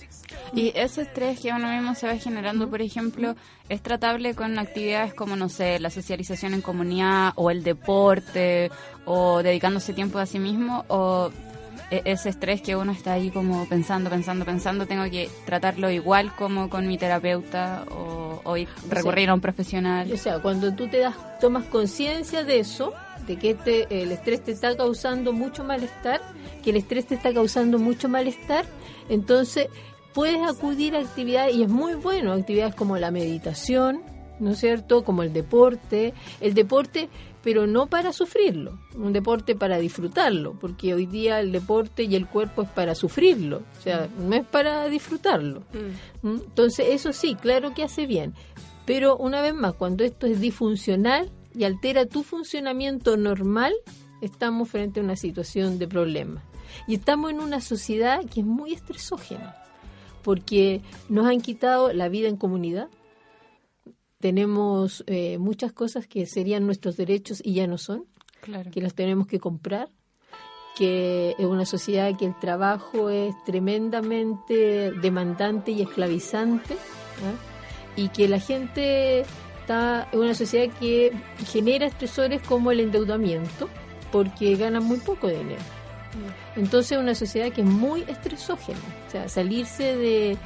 Y 0.53 0.71
ese 0.75 1.03
estrés 1.03 1.39
que 1.39 1.51
uno 1.51 1.71
mismo 1.71 1.95
se 1.95 2.07
va 2.07 2.17
generando, 2.17 2.69
por 2.69 2.81
ejemplo, 2.81 3.35
es 3.69 3.81
tratable 3.81 4.33
con 4.35 4.57
actividades 4.59 5.13
como, 5.13 5.35
no 5.35 5.49
sé, 5.49 5.79
la 5.79 5.89
socialización 5.89 6.53
en 6.53 6.61
comunidad 6.61 7.33
o 7.35 7.51
el 7.51 7.63
deporte 7.63 8.71
o 9.05 9.41
dedicándose 9.43 9.93
tiempo 9.93 10.19
a 10.19 10.25
sí 10.25 10.39
mismo 10.39 10.85
o 10.87 11.31
e- 11.91 12.01
ese 12.05 12.29
estrés 12.29 12.61
que 12.61 12.75
uno 12.75 12.91
está 12.91 13.13
ahí 13.13 13.31
como 13.31 13.67
pensando, 13.67 14.09
pensando, 14.09 14.45
pensando, 14.45 14.85
tengo 14.85 15.03
que 15.09 15.29
tratarlo 15.45 15.89
igual 15.89 16.35
como 16.35 16.69
con 16.69 16.87
mi 16.87 16.97
terapeuta 16.97 17.85
o, 17.91 18.41
o 18.43 18.57
ir, 18.57 18.67
sea, 18.67 18.95
recurrir 18.95 19.29
a 19.29 19.33
un 19.33 19.41
profesional. 19.41 20.11
O 20.11 20.17
sea, 20.17 20.39
cuando 20.39 20.73
tú 20.73 20.87
te 20.87 20.99
das, 20.99 21.15
tomas 21.39 21.65
conciencia 21.65 22.43
de 22.43 22.59
eso, 22.59 22.93
de 23.29 23.37
que 23.37 23.51
este, 23.51 24.01
el 24.01 24.11
estrés 24.11 24.43
te 24.43 24.51
está 24.51 24.75
causando 24.75 25.33
mucho 25.33 25.63
malestar, 25.63 26.19
que 26.63 26.71
el 26.71 26.77
estrés 26.77 27.05
te 27.05 27.13
está 27.13 27.31
causando 27.31 27.77
mucho 27.77 28.09
malestar, 28.09 28.65
entonces 29.07 29.67
puedes 30.15 30.41
acudir 30.41 30.95
a 30.95 30.99
actividades, 30.99 31.55
y 31.55 31.61
es 31.61 31.69
muy 31.69 31.93
bueno, 31.93 32.33
actividades 32.33 32.73
como 32.73 32.97
la 32.97 33.11
meditación, 33.11 34.01
¿no 34.39 34.51
es 34.51 34.57
cierto? 34.57 35.03
Como 35.03 35.21
el 35.21 35.31
deporte, 35.31 36.15
el 36.41 36.55
deporte, 36.55 37.07
pero 37.43 37.67
no 37.67 37.85
para 37.85 38.13
sufrirlo, 38.13 38.79
un 38.95 39.13
deporte 39.13 39.53
para 39.53 39.77
disfrutarlo, 39.77 40.57
porque 40.59 40.95
hoy 40.95 41.05
día 41.05 41.39
el 41.39 41.51
deporte 41.51 42.05
y 42.05 42.15
el 42.15 42.25
cuerpo 42.25 42.63
es 42.63 42.69
para 42.69 42.95
sufrirlo, 42.95 43.61
o 43.77 43.81
sea, 43.83 44.09
no 44.17 44.35
es 44.35 44.45
para 44.47 44.89
disfrutarlo. 44.89 45.61
¿Mm? 46.23 46.35
Entonces, 46.47 46.87
eso 46.89 47.13
sí, 47.13 47.35
claro 47.35 47.75
que 47.75 47.83
hace 47.83 48.07
bien. 48.07 48.33
Pero 48.87 49.17
una 49.17 49.43
vez 49.43 49.53
más, 49.53 49.75
cuando 49.75 50.03
esto 50.03 50.25
es 50.25 50.39
disfuncional 50.41 51.31
y 51.55 51.63
altera 51.63 52.05
tu 52.05 52.23
funcionamiento 52.23 53.17
normal, 53.17 53.73
estamos 54.21 54.69
frente 54.69 54.99
a 54.99 55.03
una 55.03 55.15
situación 55.15 55.79
de 55.79 55.87
problema. 55.87 56.43
Y 56.87 56.95
estamos 56.95 57.31
en 57.31 57.39
una 57.39 57.61
sociedad 57.61 58.23
que 58.25 58.41
es 58.41 58.45
muy 58.45 58.73
estresógena, 58.73 59.55
porque 60.23 60.81
nos 61.07 61.25
han 61.27 61.41
quitado 61.41 61.91
la 61.93 62.09
vida 62.09 62.27
en 62.27 62.37
comunidad. 62.37 62.89
Tenemos 64.19 65.03
eh, 65.07 65.37
muchas 65.37 65.71
cosas 65.71 66.07
que 66.07 66.25
serían 66.25 66.65
nuestros 66.65 66.97
derechos 66.97 67.41
y 67.43 67.53
ya 67.53 67.67
no 67.67 67.77
son, 67.77 68.05
Claro. 68.41 68.69
que 68.71 68.81
las 68.81 68.93
tenemos 68.93 69.27
que 69.27 69.39
comprar, 69.39 69.89
que 70.77 71.35
es 71.37 71.45
una 71.45 71.65
sociedad 71.65 72.15
que 72.17 72.25
el 72.25 72.37
trabajo 72.39 73.09
es 73.09 73.33
tremendamente 73.45 74.91
demandante 74.91 75.71
y 75.71 75.81
esclavizante, 75.81 76.75
¿ah? 76.75 77.95
y 77.95 78.09
que 78.09 78.27
la 78.27 78.39
gente 78.39 79.25
está 79.69 80.07
en 80.11 80.19
una 80.19 80.33
sociedad 80.33 80.73
que 80.79 81.11
genera 81.51 81.85
estresores 81.85 82.41
como 82.41 82.71
el 82.71 82.79
endeudamiento, 82.79 83.69
porque 84.11 84.55
ganan 84.55 84.83
muy 84.83 84.97
poco 84.97 85.27
dinero. 85.27 85.61
Entonces 86.55 86.93
es 86.93 86.97
una 86.97 87.13
sociedad 87.13 87.51
que 87.51 87.61
es 87.61 87.67
muy 87.67 88.03
estresógena, 88.07 88.79
o 89.07 89.11
sea, 89.11 89.29
salirse 89.29 89.95
de, 89.95 90.37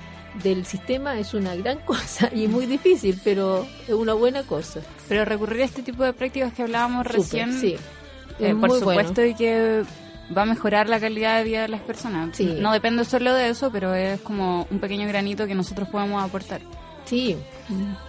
del 0.43 0.65
sistema 0.65 1.17
es 1.17 1.33
una 1.33 1.55
gran 1.55 1.79
cosa 1.85 2.29
y 2.35 2.49
muy 2.49 2.65
difícil, 2.65 3.17
pero 3.23 3.65
es 3.87 3.93
una 3.93 4.13
buena 4.13 4.43
cosa. 4.43 4.81
Pero 5.07 5.23
recurrir 5.23 5.61
a 5.61 5.65
este 5.65 5.83
tipo 5.83 6.03
de 6.03 6.11
prácticas 6.11 6.51
que 6.51 6.63
hablábamos 6.63 7.05
Súper, 7.05 7.21
recién, 7.21 7.53
sí. 7.53 7.77
eh, 8.39 8.53
por 8.59 8.77
supuesto, 8.77 9.23
y 9.23 9.35
que 9.35 9.83
va 10.37 10.41
a 10.41 10.45
mejorar 10.45 10.89
la 10.89 10.99
calidad 10.99 11.37
de 11.37 11.45
vida 11.45 11.61
de 11.61 11.69
las 11.69 11.81
personas. 11.81 12.35
Sí. 12.35 12.57
No 12.59 12.73
depende 12.73 13.05
solo 13.05 13.33
de 13.33 13.47
eso, 13.47 13.71
pero 13.71 13.93
es 13.93 14.19
como 14.19 14.67
un 14.69 14.79
pequeño 14.79 15.07
granito 15.07 15.47
que 15.47 15.55
nosotros 15.55 15.87
podemos 15.87 16.21
aportar. 16.21 16.59
Sí. 17.05 17.37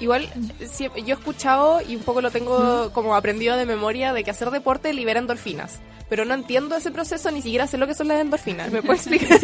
Igual, 0.01 0.29
sí, 0.71 0.89
yo 1.05 1.15
he 1.15 1.19
escuchado 1.19 1.81
y 1.81 1.97
un 1.97 2.03
poco 2.03 2.21
lo 2.21 2.31
tengo 2.31 2.91
como 2.93 3.15
aprendido 3.15 3.57
de 3.57 3.67
memoria 3.67 4.13
de 4.13 4.25
que 4.25 4.31
hacer 4.31 4.51
deporte 4.51 4.93
libera 4.93 5.21
endorfinas. 5.21 5.81
Pero 6.09 6.25
no 6.25 6.35
entiendo 6.35 6.77
ese 6.77 6.91
proceso, 6.91 7.31
ni 7.31 7.41
siquiera 7.41 7.67
sé 7.67 7.79
lo 7.79 7.87
que 7.87 7.95
son 7.95 8.09
las 8.09 8.21
endorfinas. 8.21 8.71
¿Me 8.71 8.83
puedes 8.83 9.07
explicar? 9.07 9.41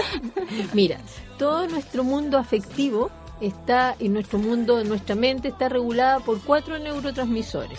Mira, 0.74 0.98
todo 1.38 1.66
nuestro 1.68 2.02
mundo 2.04 2.38
afectivo 2.38 3.10
está, 3.40 3.96
y 3.98 4.08
nuestro 4.08 4.38
mundo, 4.38 4.82
nuestra 4.84 5.14
mente 5.14 5.48
está 5.48 5.68
regulada 5.68 6.20
por 6.20 6.40
cuatro 6.42 6.78
neurotransmisores. 6.78 7.78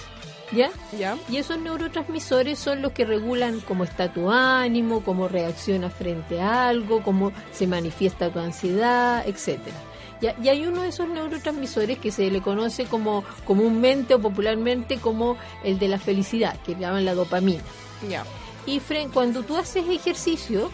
¿Ya? 0.51 0.69
¿Ya? 0.97 1.17
Y 1.27 1.37
esos 1.37 1.59
neurotransmisores 1.59 2.59
son 2.59 2.81
los 2.81 2.91
que 2.91 3.03
regulan 3.03 3.59
cómo 3.61 3.83
está 3.83 4.13
tu 4.13 4.31
ánimo, 4.31 5.03
cómo 5.03 5.27
reaccionas 5.27 5.93
frente 5.93 6.39
a 6.39 6.69
algo, 6.69 7.01
cómo 7.03 7.31
se 7.51 7.67
manifiesta 7.67 8.31
tu 8.31 8.39
ansiedad, 8.39 9.23
etcétera. 9.27 9.75
Y, 10.21 10.47
hay 10.47 10.65
uno 10.65 10.81
de 10.81 10.89
esos 10.89 11.07
neurotransmisores 11.09 11.97
que 11.99 12.11
se 12.11 12.29
le 12.31 12.41
conoce 12.41 12.85
como 12.85 13.23
comúnmente 13.45 14.13
o 14.15 14.19
popularmente 14.19 14.97
como 14.97 15.37
el 15.63 15.77
de 15.77 15.87
la 15.87 15.99
felicidad, 15.99 16.57
que 16.65 16.75
llaman 16.75 17.05
la 17.05 17.13
dopamina. 17.13 17.63
Ya. 18.09 18.23
Y 18.65 18.79
fre- 18.79 19.09
cuando 19.11 19.43
tú 19.43 19.57
haces 19.57 19.87
ejercicio, 19.89 20.71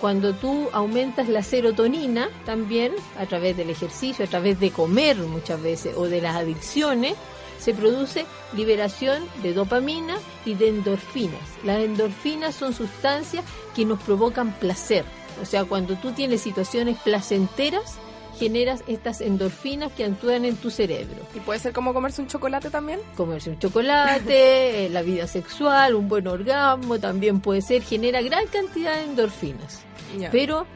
cuando 0.00 0.34
tú 0.34 0.68
aumentas 0.72 1.28
la 1.28 1.42
serotonina 1.42 2.28
también 2.44 2.92
a 3.18 3.26
través 3.26 3.56
del 3.56 3.70
ejercicio, 3.70 4.24
a 4.24 4.28
través 4.28 4.60
de 4.60 4.70
comer 4.70 5.16
muchas 5.16 5.60
veces 5.60 5.94
o 5.96 6.06
de 6.06 6.20
las 6.20 6.36
adicciones, 6.36 7.14
se 7.58 7.72
produce 7.74 8.26
liberación 8.54 9.24
de 9.42 9.54
dopamina 9.54 10.16
y 10.44 10.54
de 10.54 10.68
endorfinas. 10.68 11.40
Las 11.64 11.78
endorfinas 11.80 12.54
son 12.54 12.74
sustancias 12.74 13.44
que 13.74 13.84
nos 13.84 14.00
provocan 14.02 14.52
placer. 14.52 15.04
O 15.42 15.44
sea, 15.46 15.64
cuando 15.64 15.96
tú 15.96 16.12
tienes 16.12 16.42
situaciones 16.42 16.98
placenteras, 17.02 17.96
generas 18.38 18.82
estas 18.86 19.20
endorfinas 19.20 19.92
que 19.92 20.04
actúan 20.04 20.44
en 20.44 20.56
tu 20.56 20.70
cerebro. 20.70 21.16
¿Y 21.34 21.40
puede 21.40 21.58
ser 21.58 21.72
como 21.72 21.94
comerse 21.94 22.22
un 22.22 22.28
chocolate 22.28 22.70
también? 22.70 23.00
Comerse 23.16 23.50
un 23.50 23.58
chocolate, 23.58 24.86
eh, 24.86 24.88
la 24.90 25.02
vida 25.02 25.26
sexual, 25.26 25.94
un 25.94 26.08
buen 26.08 26.26
orgasmo, 26.26 26.98
también 26.98 27.40
puede 27.40 27.62
ser, 27.62 27.82
genera 27.82 28.22
gran 28.22 28.46
cantidad 28.46 28.96
de 28.96 29.04
endorfinas. 29.04 29.82
Pero 30.30 30.66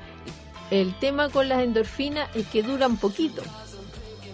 el 0.71 0.99
tema 0.99 1.29
con 1.31 1.49
las 1.49 1.63
endorfinas 1.63 2.29
es 2.35 2.47
que 2.49 2.63
duran 2.63 2.97
poquito, 2.97 3.43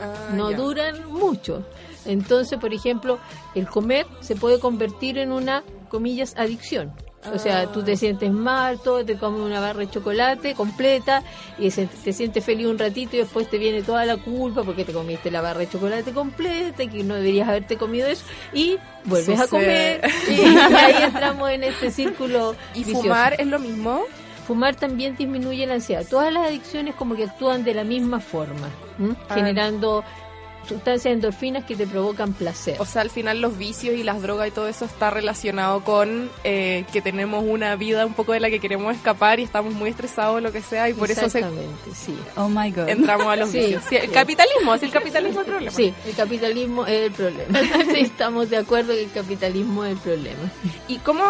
Ah, 0.00 0.32
no 0.34 0.52
duran 0.52 1.10
mucho. 1.10 1.64
Entonces, 2.04 2.58
por 2.58 2.72
ejemplo, 2.72 3.18
el 3.54 3.66
comer 3.66 4.06
se 4.20 4.36
puede 4.36 4.60
convertir 4.60 5.18
en 5.18 5.32
una, 5.32 5.64
comillas, 5.88 6.34
adicción. 6.36 6.92
O 7.34 7.38
sea, 7.38 7.66
tú 7.72 7.82
te 7.82 7.96
sientes 7.96 8.30
mal, 8.32 8.78
todo, 8.78 9.04
te 9.04 9.16
comes 9.16 9.40
una 9.40 9.60
barra 9.60 9.80
de 9.80 9.90
chocolate 9.90 10.54
completa 10.54 11.22
y 11.58 11.70
se- 11.70 11.86
te 11.86 12.12
sientes 12.12 12.44
feliz 12.44 12.66
un 12.66 12.78
ratito 12.78 13.16
y 13.16 13.20
después 13.20 13.48
te 13.50 13.58
viene 13.58 13.82
toda 13.82 14.04
la 14.04 14.16
culpa 14.16 14.62
porque 14.62 14.84
te 14.84 14.92
comiste 14.92 15.30
la 15.30 15.40
barra 15.40 15.60
de 15.60 15.68
chocolate 15.68 16.12
completa 16.12 16.82
y 16.82 16.88
que 16.88 17.02
no 17.04 17.14
deberías 17.14 17.48
haberte 17.48 17.76
comido 17.76 18.06
eso 18.08 18.24
y 18.52 18.76
vuelves 19.04 19.40
a 19.40 19.46
comer 19.48 20.02
y 20.28 20.40
ahí 20.40 21.02
entramos 21.04 21.50
en 21.50 21.64
este 21.64 21.90
círculo 21.90 22.54
¿Y 22.74 22.78
vicioso. 22.78 23.02
fumar 23.02 23.34
es 23.40 23.46
lo 23.46 23.58
mismo? 23.58 24.02
Fumar 24.46 24.76
también 24.76 25.16
disminuye 25.16 25.66
la 25.66 25.74
ansiedad. 25.74 26.04
Todas 26.08 26.32
las 26.32 26.46
adicciones 26.46 26.94
como 26.94 27.16
que 27.16 27.24
actúan 27.24 27.64
de 27.64 27.74
la 27.74 27.82
misma 27.82 28.20
forma, 28.20 28.68
¿m? 28.98 29.16
Ah. 29.28 29.34
generando 29.34 30.04
sustancias 30.68 31.12
endorfinas 31.14 31.64
que 31.64 31.76
te 31.76 31.86
provocan 31.86 32.32
placer. 32.32 32.76
O 32.78 32.84
sea, 32.84 33.02
al 33.02 33.10
final 33.10 33.40
los 33.40 33.56
vicios 33.58 33.94
y 33.96 34.02
las 34.02 34.20
drogas 34.22 34.48
y 34.48 34.50
todo 34.50 34.68
eso 34.68 34.84
está 34.84 35.10
relacionado 35.10 35.82
con 35.84 36.30
eh, 36.44 36.84
que 36.92 37.00
tenemos 37.02 37.44
una 37.46 37.76
vida 37.76 38.04
un 38.06 38.14
poco 38.14 38.32
de 38.32 38.40
la 38.40 38.50
que 38.50 38.60
queremos 38.60 38.94
escapar 38.94 39.40
y 39.40 39.44
estamos 39.44 39.74
muy 39.74 39.90
estresados 39.90 40.36
o 40.36 40.40
lo 40.40 40.52
que 40.52 40.62
sea 40.62 40.88
y 40.88 40.94
por 40.94 41.10
eso 41.10 41.28
se 41.28 41.38
Exactamente, 41.38 41.90
sí. 41.94 42.16
Oh 42.36 42.48
my 42.48 42.70
god. 42.70 42.88
entramos 42.88 43.26
a 43.28 43.36
los 43.36 43.50
Sí, 43.50 43.58
vicios. 43.58 43.84
Sí, 43.88 43.96
el 43.96 44.02
sí. 44.08 44.08
capitalismo, 44.08 44.74
es 44.74 44.82
el 44.82 44.90
capitalismo 44.90 45.40
el 45.40 45.46
problema. 45.46 45.70
Sí, 45.70 45.94
el 46.06 46.14
capitalismo 46.14 46.86
es 46.86 47.06
el 47.06 47.12
problema. 47.12 47.58
Sí, 47.92 48.00
estamos 48.00 48.50
de 48.50 48.56
acuerdo 48.58 48.92
que 48.92 49.04
el 49.04 49.10
capitalismo 49.12 49.84
es 49.84 49.92
el 49.92 49.98
problema. 49.98 50.50
¿Y 50.88 50.98
cómo, 50.98 51.24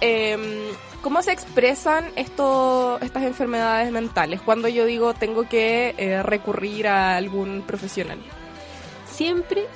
eh, 0.00 0.72
cómo 1.02 1.22
se 1.22 1.32
expresan 1.32 2.10
esto, 2.16 2.98
estas 3.00 3.22
enfermedades 3.22 3.90
mentales? 3.92 4.40
Cuando 4.42 4.68
yo 4.68 4.84
digo 4.84 5.14
tengo 5.14 5.48
que 5.48 5.94
eh, 5.96 6.22
recurrir 6.22 6.88
a 6.88 7.16
algún 7.16 7.62
profesional. 7.66 8.18
Siempre, 9.12 9.66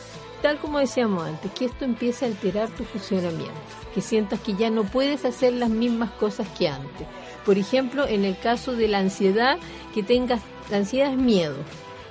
tal 0.43 0.59
como 0.59 0.79
decíamos 0.79 1.25
antes, 1.27 1.51
que 1.53 1.67
esto 1.67 1.85
empiece 1.85 2.25
a 2.25 2.29
alterar 2.29 2.69
tu 2.71 2.85
funcionamiento, 2.85 3.53
que 3.95 4.01
sientas 4.01 4.41
que 4.41 4.55
ya 4.55 4.71
no 4.71 4.85
puedes 4.85 5.25
hacer 5.25 5.53
las 5.53 5.71
mismas 5.71 6.11
cosas 6.13 6.49
que 6.59 6.69
antes. 6.69 7.07
Por 7.45 7.59
ejemplo, 7.59 8.07
en 8.07 8.25
el 8.25 8.39
caso 8.39 8.73
de 8.73 8.89
la 8.89 8.99
ansiedad, 8.99 9.59
que 9.95 10.03
tengas, 10.03 10.41
la 10.71 10.79
ansiedad 10.79 11.13
es 11.13 11.19
miedo, 11.19 11.55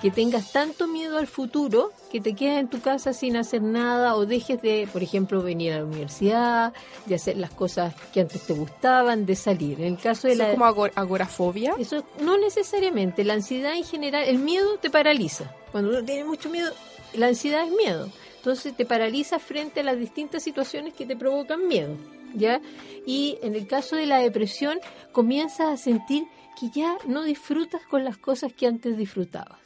que 0.02 0.12
tengas 0.12 0.52
tanto 0.52 0.88
miedo 0.88 1.18
al 1.18 1.26
futuro 1.26 1.92
que 2.12 2.22
te 2.22 2.36
quedas 2.36 2.60
en 2.60 2.68
tu 2.70 2.80
casa 2.80 3.12
sin 3.12 3.36
hacer 3.38 3.62
nada 3.64 4.16
o 4.16 4.26
dejes 4.26 4.62
de, 4.62 4.88
por 4.94 5.02
ejemplo, 5.02 5.42
venir 5.42 5.74
a 5.74 5.78
la 5.80 5.86
universidad, 5.86 6.74
de 7.08 7.16
hacer 7.16 7.38
las 7.38 7.50
cosas 7.50 7.96
que 8.14 8.22
antes 8.22 8.46
te 8.46 8.54
gustaban, 8.54 9.26
de 9.26 9.36
salir. 9.36 9.80
En 9.82 9.94
el 9.96 9.98
caso 10.00 10.28
de 10.28 10.34
¿Eso 10.36 10.44
la 10.44 10.50
es 10.50 10.54
como 10.60 10.66
agor- 10.66 10.92
agorafobia? 10.96 11.74
eso 11.80 12.04
no 12.22 12.38
necesariamente. 12.38 13.24
La 13.24 13.34
ansiedad 13.34 13.74
en 13.76 13.84
general, 13.84 14.26
el 14.28 14.38
miedo 14.38 14.78
te 14.78 14.90
paraliza. 14.92 15.52
Cuando 15.72 15.90
uno 15.90 16.04
tiene 16.04 16.24
mucho 16.24 16.50
miedo, 16.50 16.72
la 17.18 17.28
ansiedad 17.28 17.66
es 17.66 17.72
miedo. 17.72 18.12
Entonces 18.38 18.76
te 18.76 18.86
paraliza 18.86 19.40
frente 19.40 19.80
a 19.80 19.84
las 19.84 19.98
distintas 19.98 20.44
situaciones 20.44 20.94
que 20.94 21.06
te 21.06 21.16
provocan 21.16 21.68
miedo. 21.68 21.96
¿Ya? 22.36 22.62
Y 23.06 23.38
en 23.42 23.56
el 23.56 23.66
caso 23.66 23.96
de 23.96 24.06
la 24.06 24.20
depresión, 24.20 24.80
comienzas 25.14 25.72
a 25.72 25.78
sentir 25.78 26.26
que 26.60 26.70
ya 26.70 26.98
no 27.08 27.24
disfrutas 27.24 27.82
con 27.88 28.04
las 28.04 28.18
cosas 28.18 28.54
que 28.54 28.68
antes 28.68 28.98
disfrutabas. 28.98 29.60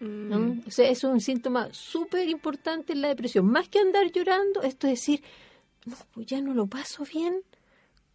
¿no? 0.00 0.38
Mm. 0.38 0.62
O 0.66 0.70
sea, 0.70 0.88
eso 0.88 1.08
es 1.08 1.12
un 1.14 1.20
síntoma 1.20 1.68
súper 1.72 2.28
importante 2.28 2.92
en 2.92 3.00
la 3.00 3.08
depresión. 3.08 3.46
Más 3.46 3.68
que 3.68 3.78
andar 3.78 4.10
llorando, 4.12 4.62
esto 4.62 4.86
es 4.86 5.00
decir, 5.00 5.22
no, 5.86 5.96
pues 6.12 6.26
ya 6.26 6.40
no 6.40 6.52
lo 6.52 6.66
paso 6.66 7.04
bien 7.04 7.42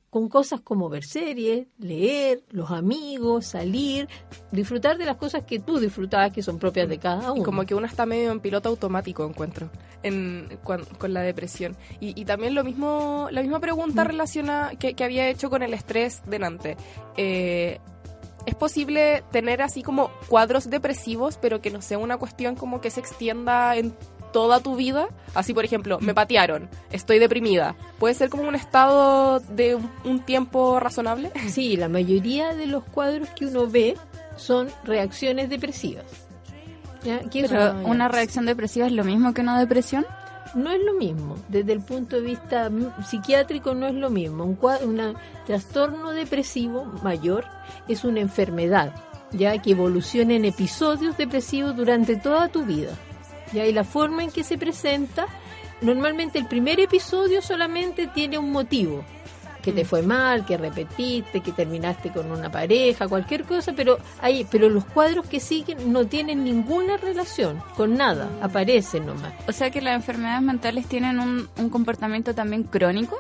con 0.10 0.28
cosas 0.30 0.62
como 0.62 0.89
ver 0.89 1.03
series, 1.03 1.68
leer, 1.78 2.41
los 2.49 2.72
amigos, 2.72 3.45
salir, 3.45 4.07
disfrutar 4.51 4.97
de 4.97 5.05
las 5.05 5.18
cosas 5.18 5.43
que 5.43 5.60
tú 5.60 5.78
disfrutabas 5.80 6.32
que 6.32 6.41
son 6.41 6.57
propias 6.57 6.89
de 6.89 6.97
cada 6.97 7.32
uno. 7.32 7.41
Y 7.41 7.43
como 7.45 7.66
que 7.66 7.76
uno 7.76 7.86
está 7.86 8.05
medio 8.05 8.32
en 8.32 8.39
piloto 8.39 8.70
automático, 8.70 9.24
encuentro, 9.26 9.70
en, 10.03 10.49
cuan- 10.64 10.86
con 10.97 11.14
la 11.14 11.22
depresión. 11.22 11.76
Y, 11.99 12.20
y 12.20 12.26
también 12.26 12.55
lo 12.55 12.64
mismo, 12.64 13.28
la 13.32 13.41
misma 13.41 13.60
pregunta 13.60 14.03
relacionada 14.03 14.72
que, 14.76 14.93
que 14.95 15.03
había 15.03 15.28
hecho 15.30 15.49
con 15.49 15.62
el 15.62 15.74
estrés 15.74 16.22
delante. 16.26 16.76
Eh, 17.18 17.80
¿Es 18.45 18.55
posible 18.55 19.22
tener 19.32 19.62
así 19.62 19.84
como 19.84 20.10
cuadros 20.28 20.70
depresivos, 20.72 21.38
pero 21.39 21.62
que 21.62 21.70
no 21.70 21.82
sea 21.84 21.99
una 21.99 22.18
cuestión 22.18 22.55
como 22.55 22.82
que 22.82 22.89
se 22.89 22.99
extienda 22.99 23.76
en 23.76 23.93
toda 24.32 24.59
tu 24.59 24.75
vida? 24.75 25.07
Así, 25.36 25.53
por 25.53 25.65
ejemplo, 25.65 25.99
me 26.01 26.13
patearon, 26.13 26.69
estoy 26.91 27.19
deprimida. 27.19 27.75
¿Puede 27.99 28.13
ser 28.15 28.30
como 28.30 28.43
un 28.47 28.55
estado 28.55 29.39
de 29.39 29.75
un, 30.03 30.19
tiempo 30.21 30.80
razonable? 30.80 31.32
Sí, 31.49 31.77
la 31.77 31.89
mayoría 31.89 32.53
de 32.53 32.65
los 32.67 32.84
cuadros 32.84 33.30
que 33.30 33.45
uno 33.45 33.67
ve 33.67 33.95
son 34.38 34.69
reacciones 34.84 35.49
depresivas. 35.49 36.05
¿Ya? 37.03 37.19
¿Qué 37.30 37.41
es 37.41 37.49
Pero 37.49 37.71
una- 37.71 37.88
una 37.88 38.07
reacción 38.07 38.45
depresiva 38.45 38.86
es 38.88 38.91
lo 38.91 39.03
mismo 39.03 39.34
que 39.34 39.41
una 39.41 39.59
depresión. 39.59 40.05
No 40.55 40.71
es 40.71 40.82
lo 40.84 40.93
mismo, 40.95 41.36
desde 41.47 41.73
el 41.73 41.80
punto 41.82 42.15
de 42.15 42.23
vista 42.23 42.71
psiquiátrico 43.07 43.75
no 43.75 43.86
es 43.88 43.93
lo 43.93 44.09
mismo. 44.09 44.43
Un 44.43 44.57
cua- 44.57 44.84
una- 44.84 45.13
trastorno 45.45 46.09
depresivo 46.11 46.86
mayor 47.03 47.45
es 47.88 48.03
una 48.03 48.19
enfermedad, 48.19 48.93
ya 49.32 49.55
que 49.61 49.71
evoluciona 49.71 50.34
en 50.34 50.45
episodios 50.45 51.15
depresivos 51.17 51.75
durante 51.75 52.15
toda 52.15 52.47
tu 52.49 52.65
vida. 52.65 52.89
Ya 53.54 53.66
y 53.66 53.74
la 53.74 53.84
forma 53.84 54.24
en 54.24 54.32
que 54.32 54.43
se 54.43 54.58
presenta, 54.58 55.26
normalmente 55.82 56.38
el 56.39 56.45
primer 56.47 56.80
episodio 56.80 57.41
solamente 57.41 58.08
tiene 58.08 58.38
un 58.38 58.52
motivo, 58.52 59.04
que 59.62 59.72
te 59.74 59.84
fue 59.86 60.02
mal, 60.02 60.45
que 60.45 60.58
repetiste, 60.58 61.41
que 61.41 61.52
terminaste 61.52 62.12
con 62.12 62.32
una 62.32 62.50
pareja, 62.52 63.08
cualquier 63.08 63.43
cosa, 63.43 63.74
pero 63.74 63.97
hay, 64.22 64.45
pero 64.50 64.70
los 64.70 64.86
cuadros 64.86 65.26
que 65.28 65.39
siguen 65.39 65.91
no 65.91 66.06
tienen 66.08 66.43
ninguna 66.43 66.95
relación 66.97 67.62
con 67.76 67.95
nada, 67.97 68.30
aparecen 68.41 69.06
nomás. 69.06 69.34
O 69.47 69.52
sea 69.52 69.70
que 69.70 69.82
las 69.82 69.95
enfermedades 69.95 70.41
mentales 70.43 70.86
tienen 70.88 71.20
un, 71.20 71.50
un 71.58 71.70
comportamiento 71.70 72.34
también 72.34 72.64
crónico. 72.64 73.20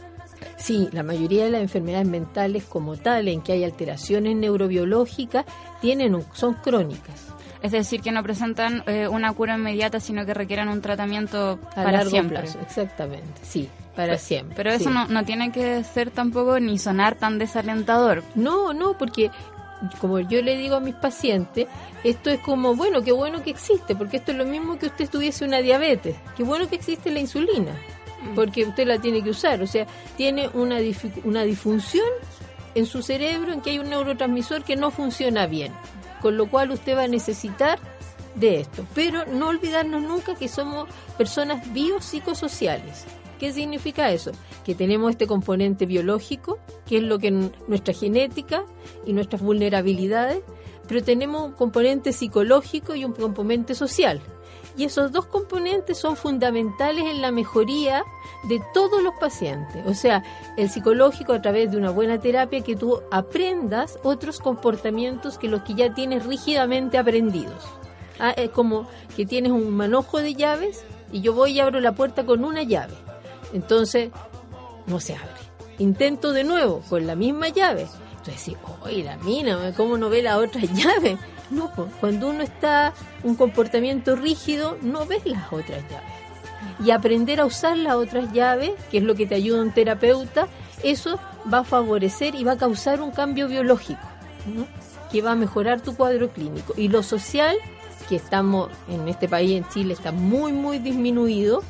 Sí, 0.57 0.87
la 0.93 1.03
mayoría 1.03 1.43
de 1.45 1.51
las 1.51 1.61
enfermedades 1.61 2.07
mentales 2.07 2.63
como 2.63 2.95
tal, 2.95 3.27
en 3.27 3.41
que 3.41 3.51
hay 3.53 3.63
alteraciones 3.65 4.35
neurobiológicas, 4.37 5.45
tienen 5.81 6.15
un- 6.15 6.25
son 6.33 6.53
crónicas. 6.55 7.28
Es 7.61 7.71
decir, 7.71 8.01
que 8.01 8.11
no 8.11 8.23
presentan 8.23 8.83
eh, 8.87 9.07
una 9.07 9.33
cura 9.33 9.55
inmediata, 9.55 9.99
sino 9.99 10.25
que 10.25 10.33
requieren 10.33 10.69
un 10.69 10.81
tratamiento 10.81 11.59
A 11.71 11.75
para 11.75 11.91
largo 11.91 12.11
siempre. 12.11 12.39
plazo, 12.39 12.59
exactamente, 12.61 13.41
sí, 13.41 13.69
para 13.95 14.17
siempre. 14.17 14.55
Pero 14.55 14.71
eso 14.71 14.85
sí. 14.85 14.89
no, 14.93 15.07
no 15.07 15.25
tiene 15.25 15.51
que 15.51 15.83
ser 15.83 16.09
tampoco 16.09 16.59
ni 16.59 16.77
sonar 16.77 17.15
tan 17.15 17.37
desalentador. 17.37 18.23
No, 18.35 18.73
no, 18.73 18.97
porque 18.97 19.29
como 19.99 20.19
yo 20.19 20.41
le 20.41 20.57
digo 20.57 20.75
a 20.75 20.79
mis 20.79 20.95
pacientes, 20.95 21.67
esto 22.03 22.29
es 22.29 22.39
como, 22.39 22.75
bueno, 22.75 23.01
qué 23.01 23.11
bueno 23.11 23.43
que 23.43 23.51
existe, 23.51 23.95
porque 23.95 24.17
esto 24.17 24.31
es 24.31 24.37
lo 24.37 24.45
mismo 24.45 24.77
que 24.77 24.87
usted 24.87 25.09
tuviese 25.09 25.45
una 25.45 25.59
diabetes. 25.59 26.15
Qué 26.35 26.43
bueno 26.43 26.67
que 26.69 26.75
existe 26.75 27.11
la 27.11 27.19
insulina, 27.19 27.73
porque 28.35 28.65
usted 28.65 28.87
la 28.87 28.99
tiene 28.99 29.23
que 29.23 29.29
usar. 29.29 29.61
O 29.61 29.67
sea, 29.67 29.85
tiene 30.17 30.49
una, 30.53 30.77
una 31.23 31.43
disfunción 31.43 32.07
en 32.75 32.85
su 32.85 33.01
cerebro 33.01 33.53
en 33.53 33.61
que 33.61 33.71
hay 33.71 33.79
un 33.79 33.89
neurotransmisor 33.89 34.63
que 34.63 34.75
no 34.75 34.91
funciona 34.91 35.47
bien, 35.47 35.71
con 36.21 36.37
lo 36.37 36.49
cual 36.49 36.71
usted 36.71 36.97
va 36.97 37.03
a 37.03 37.07
necesitar 37.07 37.79
de 38.35 38.59
esto. 38.61 38.85
Pero 38.95 39.25
no 39.25 39.47
olvidarnos 39.47 40.01
nunca 40.01 40.35
que 40.35 40.47
somos 40.47 40.87
personas 41.17 41.71
biopsicosociales. 41.73 43.05
¿Qué 43.39 43.53
significa 43.53 44.11
eso? 44.11 44.31
Que 44.65 44.75
tenemos 44.75 45.11
este 45.11 45.25
componente 45.25 45.85
biológico, 45.85 46.59
que 46.85 46.97
es 46.97 47.03
lo 47.03 47.19
que 47.19 47.31
nuestra 47.31 47.93
genética 47.93 48.65
y 49.05 49.13
nuestras 49.13 49.41
vulnerabilidades, 49.41 50.41
pero 50.87 51.03
tenemos 51.03 51.43
un 51.43 51.51
componente 51.53 52.11
psicológico 52.11 52.95
y 52.95 53.05
un 53.05 53.13
componente 53.13 53.75
social. 53.75 54.19
Y 54.79 54.85
esos 54.85 55.11
dos 55.11 55.25
componentes 55.25 55.97
son 55.97 56.15
fundamentales 56.15 57.03
en 57.03 57.21
la 57.21 57.33
mejoría 57.33 58.05
de 58.43 58.61
todos 58.73 59.03
los 59.03 59.13
pacientes. 59.15 59.85
O 59.85 59.93
sea, 59.93 60.23
el 60.55 60.69
psicológico 60.69 61.33
a 61.33 61.41
través 61.41 61.69
de 61.69 61.75
una 61.75 61.89
buena 61.89 62.17
terapia 62.17 62.61
que 62.61 62.77
tú 62.77 63.01
aprendas 63.11 63.99
otros 64.03 64.39
comportamientos 64.39 65.37
que 65.37 65.49
los 65.49 65.63
que 65.63 65.73
ya 65.73 65.93
tienes 65.93 66.25
rígidamente 66.25 66.97
aprendidos. 66.97 67.61
Ah, 68.19 68.31
es 68.31 68.51
como 68.51 68.87
que 69.17 69.25
tienes 69.25 69.51
un 69.51 69.69
manojo 69.69 70.19
de 70.21 70.33
llaves 70.33 70.85
y 71.11 71.19
yo 71.19 71.33
voy 71.33 71.51
y 71.51 71.59
abro 71.59 71.81
la 71.81 71.91
puerta 71.91 72.25
con 72.25 72.45
una 72.45 72.63
llave. 72.63 72.93
Entonces, 73.51 74.11
no 74.87 75.01
se 75.01 75.13
abre. 75.13 75.27
Intento 75.77 76.31
de 76.31 76.45
nuevo 76.45 76.83
con 76.87 77.05
la 77.05 77.17
misma 77.17 77.49
llave. 77.49 77.85
Entonces, 78.19 78.55
oye, 78.83 79.03
la 79.03 79.17
mina, 79.17 79.73
¿cómo 79.75 79.97
no 79.97 80.09
ve 80.09 80.21
la 80.21 80.37
otra 80.37 80.61
llave? 80.73 81.17
No, 81.49 81.71
pues, 81.75 81.89
cuando 81.99 82.29
uno 82.29 82.43
está 82.43 82.93
un 83.23 83.35
comportamiento 83.35 84.15
rígido, 84.15 84.77
no 84.81 85.05
ves 85.05 85.25
las 85.25 85.51
otras 85.51 85.81
llaves. 85.89 86.09
Y 86.85 86.91
aprender 86.91 87.39
a 87.39 87.45
usar 87.45 87.77
las 87.77 87.95
otras 87.95 88.31
llaves, 88.33 88.71
que 88.91 88.97
es 88.99 89.03
lo 89.03 89.15
que 89.15 89.25
te 89.25 89.35
ayuda 89.35 89.61
un 89.61 89.71
terapeuta, 89.71 90.47
eso 90.83 91.19
va 91.51 91.59
a 91.59 91.63
favorecer 91.63 92.35
y 92.35 92.43
va 92.43 92.53
a 92.53 92.57
causar 92.57 93.01
un 93.01 93.11
cambio 93.11 93.47
biológico, 93.47 94.01
¿no? 94.45 94.65
que 95.11 95.21
va 95.23 95.31
a 95.31 95.35
mejorar 95.35 95.81
tu 95.81 95.95
cuadro 95.95 96.29
clínico. 96.29 96.73
Y 96.77 96.87
lo 96.89 97.01
social, 97.01 97.57
que 98.07 98.15
estamos 98.15 98.69
en 98.87 99.07
este 99.07 99.27
país, 99.27 99.57
en 99.57 99.67
Chile, 99.69 99.93
está 99.93 100.11
muy, 100.11 100.51
muy 100.53 100.77
disminuido. 100.79 101.63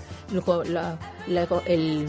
La- 0.65 0.97
la- 1.27 1.47
el- 1.65 2.07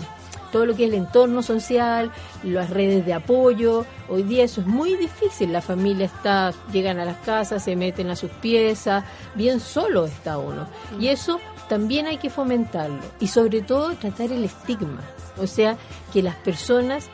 todo 0.50 0.66
lo 0.66 0.74
que 0.74 0.84
es 0.84 0.90
el 0.90 0.96
entorno 0.96 1.42
social, 1.42 2.10
las 2.42 2.70
redes 2.70 3.04
de 3.06 3.14
apoyo. 3.14 3.86
Hoy 4.08 4.22
día 4.22 4.44
eso 4.44 4.60
es 4.60 4.66
muy 4.66 4.94
difícil. 4.96 5.52
La 5.52 5.60
familia 5.60 6.06
está, 6.06 6.52
llegan 6.72 6.98
a 6.98 7.04
las 7.04 7.18
casas, 7.18 7.64
se 7.64 7.76
meten 7.76 8.10
a 8.10 8.16
sus 8.16 8.30
piezas, 8.30 9.04
bien 9.34 9.60
solo 9.60 10.06
está 10.06 10.38
uno. 10.38 10.66
Y 10.98 11.08
eso 11.08 11.40
también 11.68 12.06
hay 12.06 12.18
que 12.18 12.30
fomentarlo. 12.30 13.00
Y 13.20 13.28
sobre 13.28 13.62
todo 13.62 13.94
tratar 13.94 14.32
el 14.32 14.44
estigma. 14.44 15.00
O 15.38 15.46
sea, 15.46 15.76
que 16.12 16.22
las 16.22 16.36
personas 16.36 17.08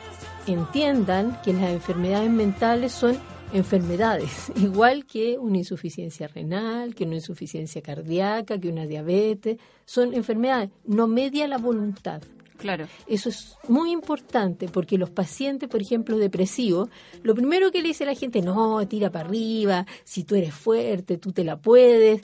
entiendan 0.47 1.39
que 1.43 1.53
las 1.53 1.69
enfermedades 1.69 2.29
mentales 2.29 2.91
son 2.91 3.17
enfermedades, 3.53 4.51
igual 4.55 5.05
que 5.05 5.37
una 5.37 5.57
insuficiencia 5.57 6.27
renal, 6.27 6.95
que 6.95 7.05
una 7.05 7.15
insuficiencia 7.15 7.81
cardíaca, 7.81 8.59
que 8.59 8.69
una 8.69 8.85
diabetes, 8.85 9.57
son 9.85 10.13
enfermedades, 10.13 10.69
no 10.85 11.07
media 11.07 11.47
la 11.47 11.57
voluntad. 11.57 12.21
Claro. 12.57 12.87
Eso 13.07 13.29
es 13.29 13.55
muy 13.67 13.91
importante 13.91 14.67
porque 14.67 14.97
los 14.97 15.09
pacientes, 15.09 15.69
por 15.69 15.81
ejemplo, 15.81 16.17
depresivos, 16.17 16.89
lo 17.23 17.35
primero 17.35 17.71
que 17.71 17.81
le 17.81 17.89
dice 17.89 18.05
la 18.05 18.15
gente, 18.15 18.41
no, 18.41 18.85
tira 18.87 19.11
para 19.11 19.25
arriba, 19.27 19.85
si 20.03 20.23
tú 20.23 20.35
eres 20.35 20.53
fuerte, 20.53 21.17
tú 21.17 21.31
te 21.31 21.43
la 21.43 21.57
puedes. 21.57 22.21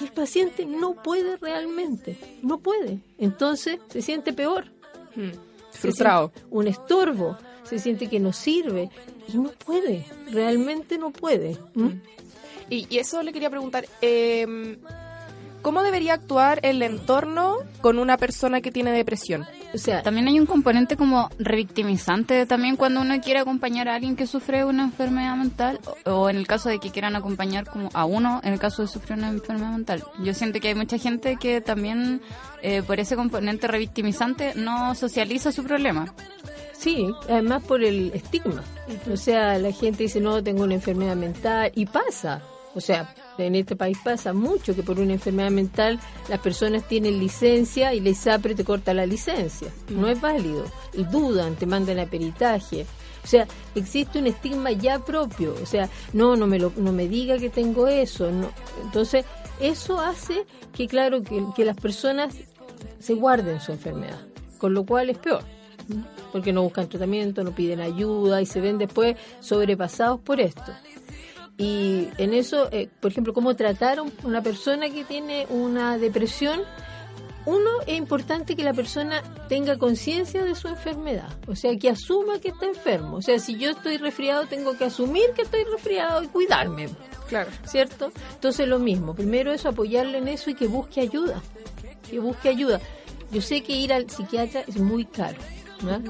Y 0.00 0.04
el 0.04 0.12
paciente 0.12 0.66
no 0.66 0.94
puede 0.94 1.36
realmente, 1.38 2.16
no 2.42 2.58
puede. 2.58 3.00
Entonces 3.18 3.78
se 3.88 4.02
siente 4.02 4.32
peor. 4.32 4.66
Se 5.70 5.78
Frustrado. 5.78 6.32
un 6.50 6.68
estorbo, 6.68 7.36
se 7.64 7.78
siente 7.78 8.08
que 8.08 8.20
no 8.20 8.32
sirve 8.32 8.90
y 9.32 9.38
no 9.38 9.50
puede, 9.52 10.04
realmente 10.30 10.98
no 10.98 11.10
puede. 11.10 11.56
¿Mm? 11.74 11.88
Y, 12.68 12.86
y 12.88 12.98
eso 12.98 13.22
le 13.22 13.32
quería 13.32 13.50
preguntar, 13.50 13.86
eh, 14.00 14.76
¿cómo 15.62 15.82
debería 15.82 16.14
actuar 16.14 16.60
el 16.62 16.82
entorno 16.82 17.56
con 17.80 17.98
una 17.98 18.16
persona 18.16 18.60
que 18.60 18.70
tiene 18.70 18.92
depresión? 18.92 19.46
O 19.74 19.78
sea, 19.78 20.02
También 20.02 20.28
hay 20.28 20.38
un 20.38 20.46
componente 20.46 20.96
como 20.96 21.30
revictimizante 21.38 22.44
también 22.46 22.76
cuando 22.76 23.00
uno 23.00 23.20
quiere 23.20 23.40
acompañar 23.40 23.88
a 23.88 23.94
alguien 23.94 24.16
que 24.16 24.26
sufre 24.26 24.64
una 24.64 24.84
enfermedad 24.84 25.36
mental 25.36 25.80
o, 26.04 26.10
o 26.10 26.30
en 26.30 26.36
el 26.36 26.46
caso 26.46 26.68
de 26.68 26.78
que 26.78 26.90
quieran 26.90 27.16
acompañar 27.16 27.64
como 27.64 27.88
a 27.94 28.04
uno 28.04 28.40
en 28.44 28.52
el 28.52 28.58
caso 28.58 28.82
de 28.82 28.88
sufrir 28.88 29.16
una 29.16 29.28
enfermedad 29.28 29.70
mental. 29.70 30.04
Yo 30.22 30.34
siento 30.34 30.60
que 30.60 30.68
hay 30.68 30.74
mucha 30.74 30.98
gente 30.98 31.36
que 31.36 31.60
también 31.60 32.20
eh, 32.62 32.82
por 32.82 33.00
ese 33.00 33.16
componente 33.16 33.66
revictimizante 33.66 34.52
no 34.54 34.94
socializa 34.94 35.52
su 35.52 35.64
problema. 35.64 36.12
Sí, 36.78 37.08
además 37.28 37.62
por 37.62 37.82
el 37.84 38.10
estigma. 38.12 38.62
O 39.10 39.16
sea, 39.16 39.56
la 39.58 39.72
gente 39.72 40.02
dice, 40.02 40.20
no, 40.20 40.42
tengo 40.42 40.64
una 40.64 40.74
enfermedad 40.74 41.16
mental 41.16 41.70
y 41.74 41.86
pasa. 41.86 42.42
O 42.74 42.80
sea, 42.80 43.14
en 43.38 43.54
este 43.54 43.76
país 43.76 43.98
pasa 44.02 44.32
mucho 44.32 44.74
que 44.74 44.82
por 44.82 44.98
una 44.98 45.12
enfermedad 45.12 45.50
mental 45.50 46.00
las 46.28 46.40
personas 46.40 46.86
tienen 46.88 47.18
licencia 47.18 47.92
y 47.94 48.00
la 48.00 48.10
ISAPRE 48.10 48.54
te 48.54 48.64
corta 48.64 48.94
la 48.94 49.06
licencia. 49.06 49.68
No 49.88 50.08
es 50.08 50.20
válido. 50.20 50.64
Y 50.94 51.04
dudan, 51.04 51.56
te 51.56 51.66
mandan 51.66 51.98
a 51.98 52.06
peritaje. 52.06 52.86
O 53.22 53.26
sea, 53.26 53.46
existe 53.74 54.18
un 54.18 54.26
estigma 54.26 54.72
ya 54.72 54.98
propio. 54.98 55.54
O 55.62 55.66
sea, 55.66 55.88
no, 56.12 56.36
no 56.36 56.46
me, 56.46 56.58
lo, 56.58 56.72
no 56.76 56.92
me 56.92 57.08
diga 57.08 57.38
que 57.38 57.50
tengo 57.50 57.88
eso. 57.88 58.30
No. 58.30 58.50
Entonces, 58.82 59.24
eso 59.60 60.00
hace 60.00 60.44
que, 60.74 60.88
claro, 60.88 61.22
que, 61.22 61.44
que 61.54 61.64
las 61.64 61.76
personas 61.76 62.34
se 62.98 63.14
guarden 63.14 63.60
su 63.60 63.72
enfermedad. 63.72 64.20
Con 64.58 64.74
lo 64.74 64.84
cual 64.84 65.10
es 65.10 65.18
peor 65.18 65.44
porque 66.30 66.52
no 66.52 66.62
buscan 66.62 66.88
tratamiento, 66.88 67.44
no 67.44 67.52
piden 67.52 67.80
ayuda 67.80 68.40
y 68.40 68.46
se 68.46 68.60
ven 68.60 68.78
después 68.78 69.16
sobrepasados 69.40 70.20
por 70.20 70.40
esto. 70.40 70.72
Y 71.58 72.08
en 72.18 72.34
eso, 72.34 72.68
eh, 72.72 72.88
por 73.00 73.12
ejemplo, 73.12 73.32
cómo 73.32 73.54
tratar 73.54 73.98
a 73.98 74.04
una 74.24 74.42
persona 74.42 74.90
que 74.90 75.04
tiene 75.04 75.46
una 75.50 75.98
depresión, 75.98 76.62
uno 77.44 77.70
es 77.86 77.98
importante 77.98 78.56
que 78.56 78.62
la 78.62 78.72
persona 78.72 79.22
tenga 79.48 79.76
conciencia 79.76 80.44
de 80.44 80.54
su 80.54 80.68
enfermedad, 80.68 81.36
o 81.48 81.56
sea, 81.56 81.76
que 81.76 81.90
asuma 81.90 82.38
que 82.38 82.48
está 82.48 82.66
enfermo. 82.66 83.16
O 83.16 83.22
sea, 83.22 83.38
si 83.38 83.58
yo 83.58 83.70
estoy 83.70 83.96
resfriado, 83.98 84.46
tengo 84.46 84.76
que 84.76 84.84
asumir 84.84 85.32
que 85.34 85.42
estoy 85.42 85.64
resfriado 85.64 86.22
y 86.22 86.28
cuidarme. 86.28 86.88
Claro. 87.28 87.50
¿Cierto? 87.64 88.12
Entonces 88.34 88.68
lo 88.68 88.78
mismo, 88.78 89.14
primero 89.14 89.52
es 89.52 89.66
apoyarle 89.66 90.18
en 90.18 90.28
eso 90.28 90.50
y 90.50 90.54
que 90.54 90.66
busque 90.66 91.00
ayuda, 91.00 91.42
que 92.08 92.18
busque 92.20 92.48
ayuda. 92.48 92.80
Yo 93.30 93.40
sé 93.40 93.62
que 93.62 93.72
ir 93.72 93.92
al 93.92 94.08
psiquiatra 94.10 94.62
es 94.66 94.76
muy 94.76 95.04
caro, 95.06 95.38
¿no? 95.82 96.00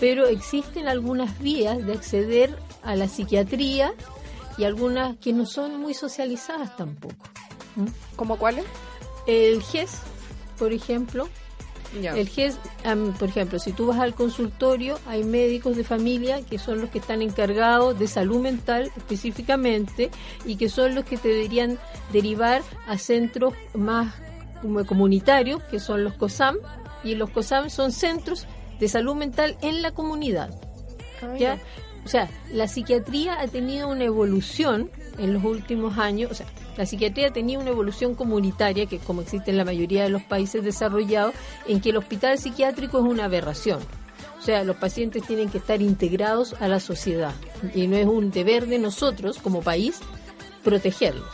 pero 0.00 0.26
existen 0.26 0.88
algunas 0.88 1.38
vías 1.38 1.84
de 1.84 1.92
acceder 1.92 2.54
a 2.82 2.96
la 2.96 3.08
psiquiatría 3.08 3.94
y 4.56 4.64
algunas 4.64 5.16
que 5.18 5.32
no 5.32 5.46
son 5.46 5.80
muy 5.80 5.94
socializadas 5.94 6.76
tampoco. 6.76 7.26
¿Mm? 7.76 7.86
¿Cómo 8.16 8.36
cuáles? 8.36 8.64
El 9.26 9.62
GES, 9.62 10.00
por 10.58 10.72
ejemplo. 10.72 11.28
El 12.02 12.28
GES, 12.28 12.58
am, 12.84 13.12
por 13.12 13.28
ejemplo, 13.28 13.60
si 13.60 13.72
tú 13.72 13.86
vas 13.86 14.00
al 14.00 14.14
consultorio, 14.14 14.98
hay 15.06 15.22
médicos 15.22 15.76
de 15.76 15.84
familia 15.84 16.42
que 16.44 16.58
son 16.58 16.80
los 16.80 16.90
que 16.90 16.98
están 16.98 17.22
encargados 17.22 17.96
de 17.96 18.08
salud 18.08 18.40
mental 18.40 18.90
específicamente 18.96 20.10
y 20.44 20.56
que 20.56 20.68
son 20.68 20.96
los 20.96 21.04
que 21.04 21.16
te 21.16 21.28
deberían 21.28 21.78
derivar 22.12 22.62
a 22.88 22.98
centros 22.98 23.54
más 23.74 24.12
como 24.60 24.84
comunitarios, 24.84 25.62
que 25.64 25.78
son 25.78 26.02
los 26.02 26.14
COSAM, 26.14 26.56
y 27.04 27.14
los 27.14 27.30
COSAM 27.30 27.70
son 27.70 27.92
centros 27.92 28.46
de 28.80 28.88
salud 28.88 29.14
mental 29.14 29.56
en 29.62 29.82
la 29.82 29.92
comunidad. 29.92 30.50
¿ya? 31.38 31.58
O 32.04 32.08
sea, 32.08 32.28
la 32.52 32.68
psiquiatría 32.68 33.40
ha 33.40 33.48
tenido 33.48 33.88
una 33.88 34.04
evolución 34.04 34.90
en 35.18 35.32
los 35.32 35.42
últimos 35.44 35.96
años, 35.98 36.30
o 36.30 36.34
sea, 36.34 36.46
la 36.76 36.86
psiquiatría 36.86 37.28
ha 37.28 37.32
tenido 37.32 37.60
una 37.60 37.70
evolución 37.70 38.14
comunitaria 38.14 38.86
que 38.86 38.98
como 38.98 39.22
existe 39.22 39.50
en 39.50 39.56
la 39.56 39.64
mayoría 39.64 40.02
de 40.02 40.10
los 40.10 40.22
países 40.22 40.62
desarrollados, 40.62 41.34
en 41.66 41.80
que 41.80 41.90
el 41.90 41.96
hospital 41.96 42.38
psiquiátrico 42.38 42.98
es 42.98 43.04
una 43.04 43.24
aberración. 43.24 43.80
O 44.38 44.42
sea, 44.42 44.64
los 44.64 44.76
pacientes 44.76 45.22
tienen 45.22 45.48
que 45.48 45.58
estar 45.58 45.80
integrados 45.80 46.54
a 46.60 46.68
la 46.68 46.78
sociedad 46.78 47.32
y 47.74 47.86
no 47.86 47.96
es 47.96 48.06
un 48.06 48.30
deber 48.30 48.66
de 48.66 48.78
nosotros 48.78 49.38
como 49.38 49.62
país 49.62 50.00
protegerlos. 50.62 51.30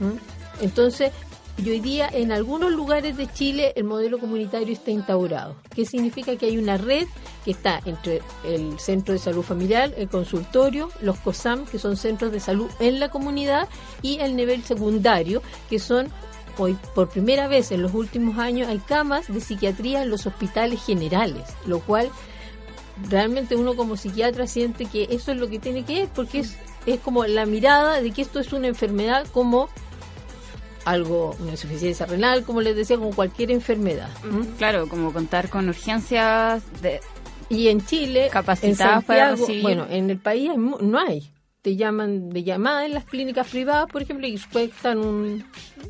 ¿Mm? 0.00 0.64
Entonces, 0.64 1.12
y 1.58 1.70
hoy 1.70 1.80
día 1.80 2.08
en 2.12 2.32
algunos 2.32 2.70
lugares 2.72 3.16
de 3.16 3.32
Chile 3.32 3.72
el 3.76 3.84
modelo 3.84 4.18
comunitario 4.18 4.72
está 4.72 4.90
instaurado. 4.90 5.56
¿Qué 5.74 5.84
significa? 5.84 6.36
Que 6.36 6.46
hay 6.46 6.58
una 6.58 6.76
red 6.76 7.06
que 7.44 7.52
está 7.52 7.80
entre 7.84 8.20
el 8.44 8.78
Centro 8.78 9.14
de 9.14 9.18
Salud 9.18 9.42
Familiar, 9.42 9.92
el 9.96 10.08
consultorio, 10.08 10.90
los 11.00 11.18
COSAM, 11.18 11.64
que 11.66 11.78
son 11.78 11.96
centros 11.96 12.32
de 12.32 12.40
salud 12.40 12.68
en 12.78 13.00
la 13.00 13.08
comunidad, 13.08 13.68
y 14.02 14.18
el 14.18 14.36
nivel 14.36 14.62
secundario, 14.64 15.42
que 15.70 15.78
son 15.78 16.08
hoy 16.58 16.76
por 16.94 17.08
primera 17.08 17.48
vez 17.48 17.70
en 17.70 17.82
los 17.82 17.94
últimos 17.94 18.38
años 18.38 18.68
hay 18.68 18.78
camas 18.78 19.32
de 19.32 19.40
psiquiatría 19.40 20.02
en 20.02 20.10
los 20.10 20.26
hospitales 20.26 20.82
generales, 20.84 21.44
lo 21.66 21.80
cual 21.80 22.10
realmente 23.08 23.56
uno 23.56 23.76
como 23.76 23.96
psiquiatra 23.96 24.46
siente 24.46 24.86
que 24.86 25.08
eso 25.10 25.32
es 25.32 25.38
lo 25.38 25.48
que 25.48 25.58
tiene 25.58 25.84
que 25.84 26.02
es, 26.02 26.08
porque 26.08 26.40
es, 26.40 26.56
es 26.86 27.00
como 27.00 27.26
la 27.26 27.46
mirada 27.46 28.00
de 28.00 28.10
que 28.10 28.22
esto 28.22 28.40
es 28.40 28.52
una 28.52 28.68
enfermedad 28.68 29.26
como 29.32 29.68
algo, 30.86 31.34
una 31.40 31.50
insuficiencia 31.50 32.06
renal, 32.06 32.44
como 32.44 32.60
les 32.60 32.76
decía, 32.76 32.96
como 32.96 33.10
cualquier 33.10 33.50
enfermedad. 33.50 34.08
Claro, 34.56 34.88
como 34.88 35.12
contar 35.12 35.50
con 35.50 35.68
urgencias 35.68 36.62
de 36.80 37.00
Y 37.48 37.68
en 37.68 37.84
Chile, 37.84 38.28
Capacitadas 38.32 39.04
para 39.04 39.32
recibir. 39.32 39.62
bueno, 39.62 39.86
en 39.90 40.10
el 40.10 40.18
país 40.18 40.52
no 40.56 40.98
hay. 40.98 41.32
Te 41.60 41.74
llaman 41.74 42.30
de 42.30 42.44
llamada 42.44 42.86
en 42.86 42.94
las 42.94 43.04
clínicas 43.04 43.48
privadas, 43.48 43.90
por 43.90 44.00
ejemplo, 44.00 44.28
y 44.28 44.38
cuestan 44.52 44.98
un, 44.98 45.44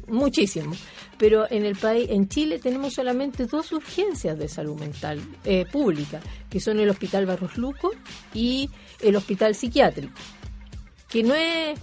muchísimo. 0.09 0.73
Pero 1.19 1.47
en 1.51 1.67
el 1.67 1.77
país, 1.77 2.09
en 2.11 2.29
Chile, 2.29 2.59
tenemos 2.59 2.95
solamente 2.95 3.45
dos 3.45 3.73
urgencias 3.73 4.39
de 4.39 4.49
salud 4.49 4.81
mental 4.81 5.21
eh, 5.45 5.67
pública, 5.71 6.21
que 6.49 6.59
son 6.59 6.81
el 6.81 6.89
Hospital 6.89 7.27
Barros 7.27 7.59
Luco 7.59 7.91
y 8.33 8.71
el 9.01 9.15
Hospital 9.17 9.55
Psiquiátrico. 9.55 10.15
Que 11.11 11.23
no 11.23 11.35
es 11.35 11.79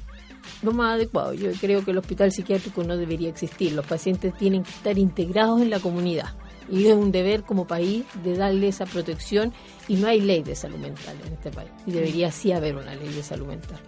lo 0.61 0.71
más 0.71 0.95
adecuado. 0.95 1.33
Yo 1.33 1.51
creo 1.53 1.83
que 1.83 1.91
el 1.91 1.97
hospital 1.97 2.31
psiquiátrico 2.31 2.83
no 2.83 2.97
debería 2.97 3.29
existir. 3.29 3.73
Los 3.73 3.85
pacientes 3.85 4.35
tienen 4.37 4.63
que 4.63 4.71
estar 4.71 4.97
integrados 4.97 5.61
en 5.61 5.69
la 5.69 5.79
comunidad. 5.79 6.33
Y 6.69 6.87
es 6.87 6.93
un 6.93 7.11
deber 7.11 7.43
como 7.43 7.67
país 7.67 8.05
de 8.23 8.37
darle 8.37 8.69
esa 8.69 8.85
protección 8.85 9.53
y 9.87 9.95
no 9.95 10.07
hay 10.07 10.21
ley 10.21 10.43
de 10.43 10.55
salud 10.55 10.77
mental 10.77 11.17
en 11.25 11.33
este 11.33 11.51
país. 11.51 11.69
Y 11.85 11.91
debería 11.91 12.31
sí 12.31 12.53
haber 12.53 12.77
una 12.77 12.95
ley 12.95 13.09
de 13.09 13.21
salud 13.21 13.47
mental. 13.47 13.79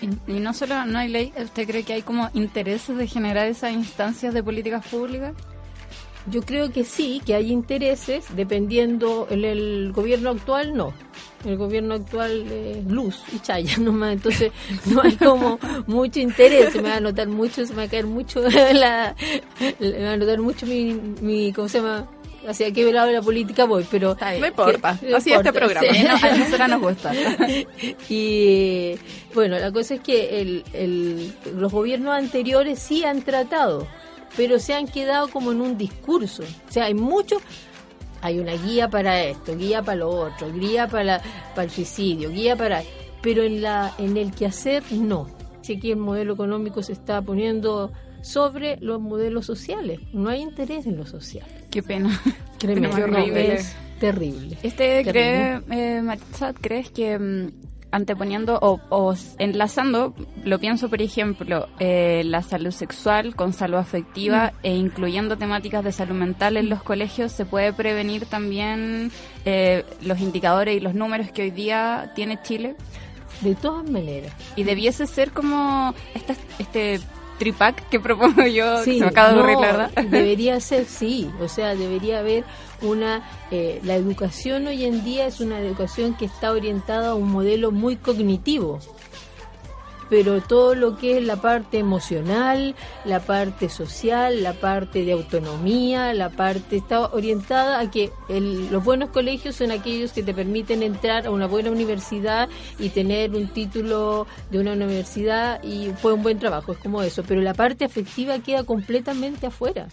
Y, 0.00 0.32
y 0.32 0.40
no 0.40 0.54
solo 0.54 0.86
no 0.86 0.98
hay 0.98 1.08
ley, 1.08 1.32
¿usted 1.42 1.66
cree 1.66 1.82
que 1.82 1.92
hay 1.92 2.02
como 2.02 2.30
intereses 2.32 2.96
de 2.96 3.06
generar 3.06 3.46
esas 3.46 3.72
instancias 3.72 4.32
de 4.32 4.42
políticas 4.42 4.86
públicas? 4.86 5.34
Yo 6.30 6.42
creo 6.42 6.72
que 6.72 6.84
sí, 6.84 7.22
que 7.24 7.34
hay 7.34 7.52
intereses, 7.52 8.24
dependiendo, 8.34 9.26
el, 9.30 9.44
el 9.44 9.92
gobierno 9.92 10.30
actual 10.30 10.74
no. 10.74 10.92
El 11.44 11.56
gobierno 11.56 11.94
actual 11.94 12.50
es 12.50 12.84
luz 12.86 13.20
y 13.32 13.38
chaya 13.38 13.76
nomás, 13.80 14.14
entonces 14.14 14.50
no 14.86 15.02
hay 15.02 15.14
como 15.16 15.58
mucho 15.86 16.18
interés, 16.20 16.72
se 16.72 16.82
me 16.82 16.88
va 16.90 16.96
a 16.96 17.00
notar 17.00 17.28
mucho, 17.28 17.64
se 17.64 17.72
me 17.72 17.78
va 17.78 17.82
a 17.84 17.88
caer 17.88 18.06
mucho 18.06 18.40
la, 18.72 19.14
me 19.78 20.02
va 20.04 20.12
a 20.12 20.16
notar 20.16 20.40
mucho 20.40 20.66
mi, 20.66 20.94
mi 21.20 21.52
¿cómo 21.52 21.68
se 21.68 21.78
llama? 21.78 22.08
hacia 22.46 22.72
qué 22.72 22.90
lado 22.92 23.08
de 23.08 23.12
la 23.14 23.20
política 23.22 23.64
voy, 23.66 23.84
pero... 23.90 24.16
No 24.40 24.46
importa, 24.46 24.96
que- 24.98 25.14
así 25.14 25.30
es 25.32 25.36
este 25.38 25.52
programa. 25.52 25.86
sí. 25.92 26.02
No, 26.04 26.14
a 26.14 26.34
nosotras 26.36 26.68
nos 26.70 26.80
gusta. 26.80 27.12
y 28.08 28.94
bueno, 29.34 29.58
la 29.58 29.70
cosa 29.72 29.94
es 29.94 30.00
que 30.00 30.40
el, 30.40 30.64
el- 30.72 31.32
los 31.56 31.70
gobiernos 31.72 32.14
anteriores 32.14 32.78
sí 32.78 33.04
han 33.04 33.22
tratado, 33.22 33.86
pero 34.36 34.58
se 34.58 34.72
han 34.74 34.86
quedado 34.86 35.28
como 35.28 35.52
en 35.52 35.60
un 35.60 35.76
discurso. 35.76 36.42
O 36.68 36.72
sea, 36.72 36.84
hay 36.86 36.94
mucho, 36.94 37.36
hay 38.20 38.38
una 38.38 38.52
guía 38.54 38.88
para 38.88 39.22
esto, 39.22 39.56
guía 39.56 39.82
para 39.82 39.98
lo 39.98 40.10
otro, 40.10 40.52
guía 40.52 40.88
para, 40.88 41.20
para 41.54 41.64
el 41.64 41.70
suicidio, 41.70 42.30
guía 42.30 42.56
para... 42.56 42.82
Pero 43.20 43.42
en, 43.42 43.62
la, 43.62 43.92
en 43.98 44.16
el 44.16 44.32
quehacer 44.32 44.84
no. 44.92 45.28
Así 45.60 45.80
que 45.80 45.90
el 45.90 45.96
modelo 45.96 46.34
económico 46.34 46.82
se 46.84 46.92
está 46.92 47.20
poniendo 47.20 47.92
sobre 48.22 48.76
los 48.80 49.00
modelos 49.00 49.44
sociales. 49.44 50.00
No 50.12 50.30
hay 50.30 50.40
interés 50.40 50.86
en 50.86 50.96
lo 50.96 51.04
social. 51.04 51.46
Qué 51.70 51.82
pena. 51.82 52.20
Tremendo, 52.58 52.96
Qué 52.96 53.06
no, 53.06 53.18
es 53.18 53.76
terrible. 53.98 54.56
Este 54.62 55.02
Terrible. 55.04 55.62
cree, 55.68 56.00
eh, 56.00 56.18
¿crees 56.60 56.90
que 56.90 57.18
mm, 57.18 57.67
anteponiendo 57.90 58.58
o, 58.60 58.80
o 58.90 59.14
enlazando, 59.38 60.14
lo 60.44 60.58
pienso 60.58 60.88
por 60.88 61.00
ejemplo, 61.00 61.68
eh, 61.78 62.22
la 62.24 62.42
salud 62.42 62.70
sexual 62.70 63.34
con 63.34 63.52
salud 63.52 63.76
afectiva 63.76 64.52
e 64.62 64.74
incluyendo 64.74 65.38
temáticas 65.38 65.84
de 65.84 65.92
salud 65.92 66.14
mental 66.14 66.56
en 66.56 66.68
los 66.68 66.82
colegios, 66.82 67.32
se 67.32 67.46
puede 67.46 67.72
prevenir 67.72 68.26
también 68.26 69.10
eh, 69.44 69.84
los 70.02 70.20
indicadores 70.20 70.76
y 70.76 70.80
los 70.80 70.94
números 70.94 71.30
que 71.32 71.42
hoy 71.42 71.50
día 71.50 72.12
tiene 72.14 72.40
Chile? 72.42 72.76
De 73.40 73.54
todas 73.54 73.88
maneras. 73.88 74.32
Y 74.56 74.64
debiese 74.64 75.06
ser 75.06 75.30
como 75.30 75.94
esta, 76.14 76.34
este 76.58 77.00
tripac 77.38 77.88
que 77.88 78.00
propongo 78.00 78.44
yo, 78.46 78.76
que 78.78 78.84
Sí, 78.84 78.98
se 78.98 79.04
me 79.04 79.10
acaba 79.10 79.30
de 79.30 79.36
no, 79.36 79.46
la 79.46 79.60
verdad. 79.60 79.90
Debería 80.10 80.60
ser, 80.60 80.84
sí. 80.84 81.30
O 81.40 81.48
sea, 81.48 81.74
debería 81.74 82.18
haber 82.18 82.44
una... 82.82 83.22
eh, 83.50 83.80
la 83.84 83.94
educación 83.94 84.66
hoy 84.66 84.84
en 84.84 85.04
día 85.04 85.26
es 85.26 85.40
una 85.40 85.58
educación 85.60 86.14
que 86.14 86.26
está 86.26 86.52
orientada 86.52 87.10
a 87.10 87.14
un 87.14 87.30
modelo 87.30 87.70
muy 87.70 87.96
cognitivo. 87.96 88.80
Pero 90.10 90.40
todo 90.40 90.74
lo 90.74 90.96
que 90.96 91.18
es 91.18 91.24
la 91.24 91.36
parte 91.36 91.78
emocional, 91.78 92.74
la 93.04 93.20
parte 93.20 93.68
social, 93.68 94.42
la 94.42 94.54
parte 94.54 95.04
de 95.04 95.12
autonomía, 95.12 96.14
la 96.14 96.30
parte 96.30 96.76
está 96.76 97.06
orientada 97.06 97.78
a 97.80 97.90
que 97.90 98.10
el- 98.28 98.70
los 98.70 98.82
buenos 98.84 99.10
colegios 99.10 99.56
son 99.56 99.70
aquellos 99.70 100.12
que 100.12 100.22
te 100.22 100.32
permiten 100.34 100.82
entrar 100.82 101.26
a 101.26 101.30
una 101.30 101.46
buena 101.46 101.70
universidad 101.70 102.48
y 102.78 102.88
tener 102.88 103.34
un 103.34 103.48
título 103.48 104.26
de 104.50 104.58
una 104.60 104.72
universidad 104.72 105.62
y 105.62 105.90
fue 106.00 106.12
un 106.14 106.22
buen 106.22 106.38
trabajo, 106.38 106.72
es 106.72 106.78
como 106.78 107.02
eso. 107.02 107.22
Pero 107.26 107.40
la 107.40 107.54
parte 107.54 107.84
afectiva 107.84 108.38
queda 108.38 108.64
completamente 108.64 109.46
afuera. 109.46 109.88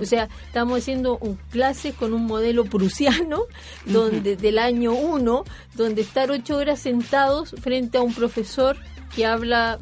O 0.00 0.04
sea, 0.04 0.28
estamos 0.46 0.78
haciendo 0.78 1.18
un 1.18 1.36
clases 1.50 1.94
con 1.94 2.12
un 2.12 2.26
modelo 2.26 2.64
prusiano, 2.64 3.42
donde 3.86 4.36
del 4.36 4.58
año 4.58 4.92
1, 4.92 5.44
donde 5.74 6.02
estar 6.02 6.30
ocho 6.30 6.56
horas 6.56 6.78
sentados 6.80 7.54
frente 7.60 7.98
a 7.98 8.02
un 8.02 8.14
profesor 8.14 8.76
que 9.14 9.26
habla 9.26 9.78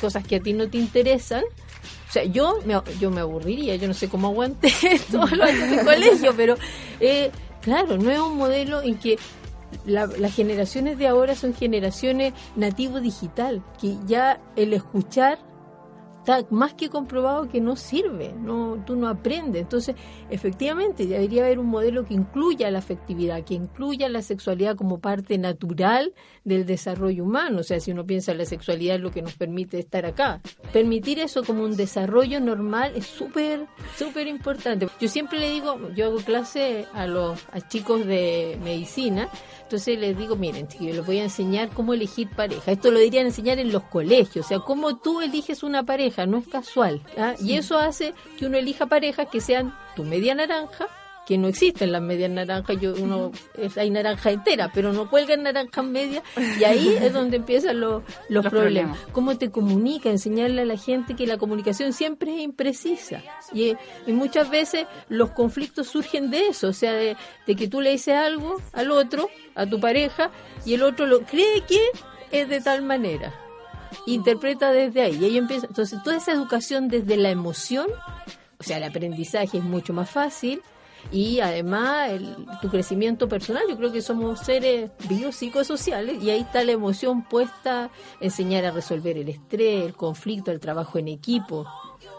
cosas 0.00 0.26
que 0.26 0.36
a 0.36 0.40
ti 0.40 0.52
no 0.52 0.68
te 0.68 0.78
interesan. 0.78 1.44
O 2.08 2.12
sea, 2.12 2.24
yo 2.24 2.58
me, 2.66 2.74
yo 3.00 3.10
me 3.10 3.20
aburriría, 3.22 3.76
yo 3.76 3.88
no 3.88 3.94
sé 3.94 4.08
cómo 4.08 4.28
aguanté 4.28 4.72
todos 5.10 5.32
los 5.32 5.48
años 5.48 5.70
de 5.70 5.84
colegio, 5.84 6.34
pero 6.36 6.56
eh, 7.00 7.30
claro, 7.62 7.96
no 7.96 8.10
es 8.10 8.18
un 8.18 8.36
modelo 8.36 8.82
en 8.82 8.96
que 8.98 9.18
la- 9.86 10.06
las 10.06 10.34
generaciones 10.34 10.98
de 10.98 11.08
ahora 11.08 11.34
son 11.34 11.54
generaciones 11.54 12.34
nativo 12.56 13.00
digital, 13.00 13.62
que 13.80 13.96
ya 14.06 14.38
el 14.56 14.74
escuchar 14.74 15.38
está 16.22 16.46
más 16.50 16.74
que 16.74 16.88
comprobado 16.88 17.48
que 17.48 17.60
no 17.60 17.74
sirve, 17.74 18.32
no, 18.32 18.82
tú 18.86 18.94
no 18.94 19.08
aprendes. 19.08 19.62
Entonces, 19.62 19.96
efectivamente, 20.30 21.06
debería 21.06 21.44
haber 21.44 21.58
un 21.58 21.66
modelo 21.66 22.04
que 22.04 22.14
incluya 22.14 22.70
la 22.70 22.78
afectividad, 22.78 23.42
que 23.42 23.54
incluya 23.54 24.08
la 24.08 24.22
sexualidad 24.22 24.76
como 24.76 25.00
parte 25.00 25.36
natural 25.36 26.14
del 26.44 26.64
desarrollo 26.64 27.24
humano. 27.24 27.60
O 27.60 27.62
sea, 27.64 27.80
si 27.80 27.90
uno 27.90 28.06
piensa 28.06 28.32
en 28.32 28.38
la 28.38 28.44
sexualidad 28.44 28.96
es 28.96 29.02
lo 29.02 29.10
que 29.10 29.22
nos 29.22 29.34
permite 29.34 29.80
estar 29.80 30.06
acá. 30.06 30.40
Permitir 30.72 31.18
eso 31.18 31.42
como 31.42 31.64
un 31.64 31.76
desarrollo 31.76 32.40
normal 32.40 32.92
es 32.94 33.06
súper, 33.06 33.66
súper 33.96 34.28
importante. 34.28 34.88
Yo 35.00 35.08
siempre 35.08 35.40
le 35.40 35.50
digo, 35.50 35.90
yo 35.96 36.06
hago 36.06 36.18
clase 36.18 36.86
a 36.94 37.06
los 37.06 37.40
a 37.52 37.60
chicos 37.68 38.06
de 38.06 38.58
medicina, 38.62 39.28
entonces 39.62 39.98
les 39.98 40.18
digo, 40.18 40.36
miren, 40.36 40.68
chiquillos, 40.68 40.96
les 40.96 41.06
voy 41.06 41.18
a 41.18 41.24
enseñar 41.24 41.70
cómo 41.70 41.94
elegir 41.94 42.28
pareja. 42.28 42.70
Esto 42.70 42.90
lo 42.90 42.98
deberían 42.98 43.24
enseñar 43.24 43.58
en 43.58 43.72
los 43.72 43.84
colegios, 43.84 44.44
o 44.44 44.48
sea, 44.48 44.58
cómo 44.58 44.98
tú 44.98 45.22
eliges 45.22 45.62
una 45.62 45.82
pareja, 45.82 46.11
no 46.26 46.38
es 46.38 46.48
casual. 46.48 47.00
¿ah? 47.18 47.34
Y 47.40 47.54
eso 47.54 47.78
hace 47.78 48.14
que 48.38 48.46
uno 48.46 48.58
elija 48.58 48.86
parejas 48.86 49.28
que 49.30 49.40
sean 49.40 49.74
tu 49.96 50.04
media 50.04 50.34
naranja, 50.34 50.88
que 51.26 51.38
no 51.38 51.48
existen 51.48 51.92
las 51.92 52.02
medias 52.02 52.30
naranjas, 52.30 52.80
yo 52.80 52.94
uno 52.94 53.30
hay 53.76 53.90
naranja 53.90 54.30
entera, 54.30 54.70
pero 54.74 54.92
no 54.92 55.08
cuelgan 55.08 55.44
naranjas 55.44 55.84
medias 55.84 56.22
y 56.58 56.64
ahí 56.64 56.88
es 57.00 57.12
donde 57.12 57.36
empiezan 57.36 57.80
los, 57.80 58.02
los, 58.28 58.44
Los 58.44 58.46
problemas. 58.52 58.96
problemas. 58.96 59.12
Cómo 59.12 59.38
te 59.38 59.50
comunica, 59.50 60.10
enseñarle 60.10 60.62
a 60.62 60.64
la 60.64 60.76
gente 60.76 61.14
que 61.14 61.26
la 61.26 61.38
comunicación 61.38 61.92
siempre 61.92 62.34
es 62.34 62.42
imprecisa 62.42 63.22
y, 63.52 63.76
y 64.06 64.12
muchas 64.12 64.50
veces 64.50 64.86
los 65.08 65.30
conflictos 65.30 65.88
surgen 65.88 66.30
de 66.30 66.48
eso, 66.48 66.68
o 66.68 66.72
sea, 66.72 66.92
de, 66.92 67.16
de 67.46 67.56
que 67.56 67.68
tú 67.68 67.80
le 67.80 67.90
dices 67.90 68.14
algo 68.16 68.56
al 68.72 68.90
otro, 68.90 69.28
a 69.54 69.66
tu 69.66 69.78
pareja, 69.78 70.30
y 70.64 70.74
el 70.74 70.82
otro 70.82 71.06
lo 71.06 71.20
cree 71.20 71.62
que 71.68 71.80
es 72.32 72.48
de 72.48 72.60
tal 72.60 72.82
manera 72.82 73.32
interpreta 74.06 74.72
desde 74.72 75.02
ahí 75.02 75.18
y 75.20 75.24
ahí 75.24 75.38
empieza 75.38 75.66
entonces 75.66 76.02
toda 76.02 76.16
esa 76.16 76.32
educación 76.32 76.88
desde 76.88 77.16
la 77.16 77.30
emoción 77.30 77.86
o 78.58 78.62
sea 78.62 78.76
el 78.78 78.84
aprendizaje 78.84 79.58
es 79.58 79.64
mucho 79.64 79.92
más 79.92 80.08
fácil 80.10 80.62
y 81.10 81.40
además 81.40 82.10
el- 82.10 82.36
tu 82.60 82.68
crecimiento 82.68 83.28
personal 83.28 83.64
yo 83.68 83.76
creo 83.76 83.90
que 83.92 84.02
somos 84.02 84.38
seres 84.40 84.90
biopsicosociales 85.08 86.22
y 86.22 86.30
ahí 86.30 86.40
está 86.40 86.62
la 86.64 86.72
emoción 86.72 87.24
puesta 87.24 87.90
enseñar 88.20 88.64
a 88.64 88.70
resolver 88.70 89.16
el 89.18 89.28
estrés 89.28 89.84
el 89.84 89.94
conflicto 89.94 90.50
el 90.52 90.60
trabajo 90.60 90.98
en 90.98 91.08
equipo 91.08 91.66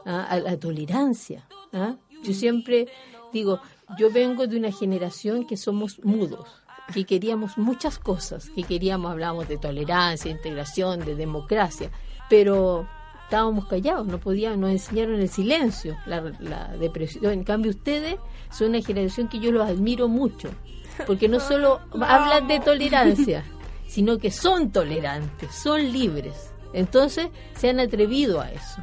¿ah? 0.05 0.37
la 0.43 0.57
tolerancia 0.59 1.47
¿ah? 1.71 1.95
yo 2.23 2.33
siempre 2.33 2.87
digo 3.31 3.59
yo 3.97 4.11
vengo 4.11 4.47
de 4.47 4.57
una 4.57 4.71
generación 4.71 5.45
que 5.45 5.55
somos 5.57 5.99
mudos 6.03 6.47
que 6.93 7.05
queríamos 7.05 7.57
muchas 7.57 7.99
cosas, 7.99 8.49
que 8.49 8.63
queríamos, 8.63 9.11
hablábamos 9.11 9.47
de 9.47 9.57
tolerancia, 9.57 10.31
integración, 10.31 10.99
de 11.05 11.15
democracia, 11.15 11.89
pero 12.29 12.87
estábamos 13.23 13.65
callados, 13.65 14.05
no 14.05 14.19
podíamos, 14.19 14.59
nos 14.59 14.71
enseñaron 14.71 15.19
el 15.19 15.29
silencio, 15.29 15.97
la, 16.05 16.21
la 16.39 16.67
depresión. 16.77 17.31
En 17.33 17.43
cambio, 17.43 17.71
ustedes 17.71 18.17
son 18.51 18.69
una 18.69 18.81
generación 18.81 19.27
que 19.27 19.39
yo 19.39 19.51
los 19.51 19.67
admiro 19.67 20.07
mucho, 20.07 20.49
porque 21.07 21.27
no 21.27 21.39
solo 21.39 21.79
hablan 22.01 22.47
de 22.47 22.59
tolerancia, 22.59 23.43
sino 23.87 24.17
que 24.17 24.31
son 24.31 24.71
tolerantes, 24.71 25.53
son 25.55 25.91
libres. 25.91 26.51
Entonces, 26.73 27.29
se 27.55 27.69
han 27.69 27.79
atrevido 27.79 28.41
a 28.41 28.51
eso 28.51 28.81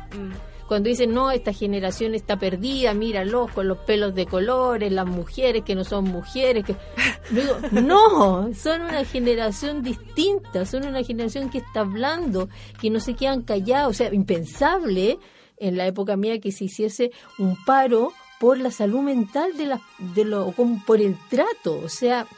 cuando 0.71 0.89
dicen, 0.89 1.13
no, 1.13 1.33
esta 1.33 1.53
generación 1.53 2.15
está 2.15 2.39
perdida, 2.39 2.95
míralos 2.95 3.51
con 3.51 3.67
los 3.67 3.79
pelos 3.79 4.15
de 4.15 4.27
colores, 4.27 4.93
las 4.93 5.05
mujeres 5.05 5.65
que 5.65 5.75
no 5.75 5.83
son 5.83 6.05
mujeres, 6.05 6.65
que... 6.65 6.77
Digo, 7.33 7.57
no, 7.73 8.55
son 8.55 8.83
una 8.83 9.05
generación 9.05 9.83
distinta, 9.83 10.65
son 10.65 10.87
una 10.87 11.03
generación 11.03 11.51
que 11.51 11.59
está 11.59 11.81
hablando, 11.81 12.49
que 12.81 12.89
no 12.89 13.01
se 13.01 13.15
quedan 13.15 13.43
callados, 13.43 13.91
o 13.91 13.95
sea, 13.95 14.15
impensable 14.15 15.19
en 15.57 15.77
la 15.77 15.89
época 15.89 16.17
mía 16.17 16.39
que 16.39 16.53
se 16.53 16.67
hiciese 16.67 17.11
un 17.37 17.57
paro 17.65 18.13
por 18.39 18.57
la 18.57 18.71
salud 18.71 19.01
mental 19.01 19.57
de 19.57 19.67
la, 19.67 19.81
de 20.15 20.25
lo, 20.25 20.53
como 20.53 20.85
por 20.85 21.01
el 21.01 21.17
trato, 21.29 21.81
o 21.85 21.89
sea, 21.89 22.29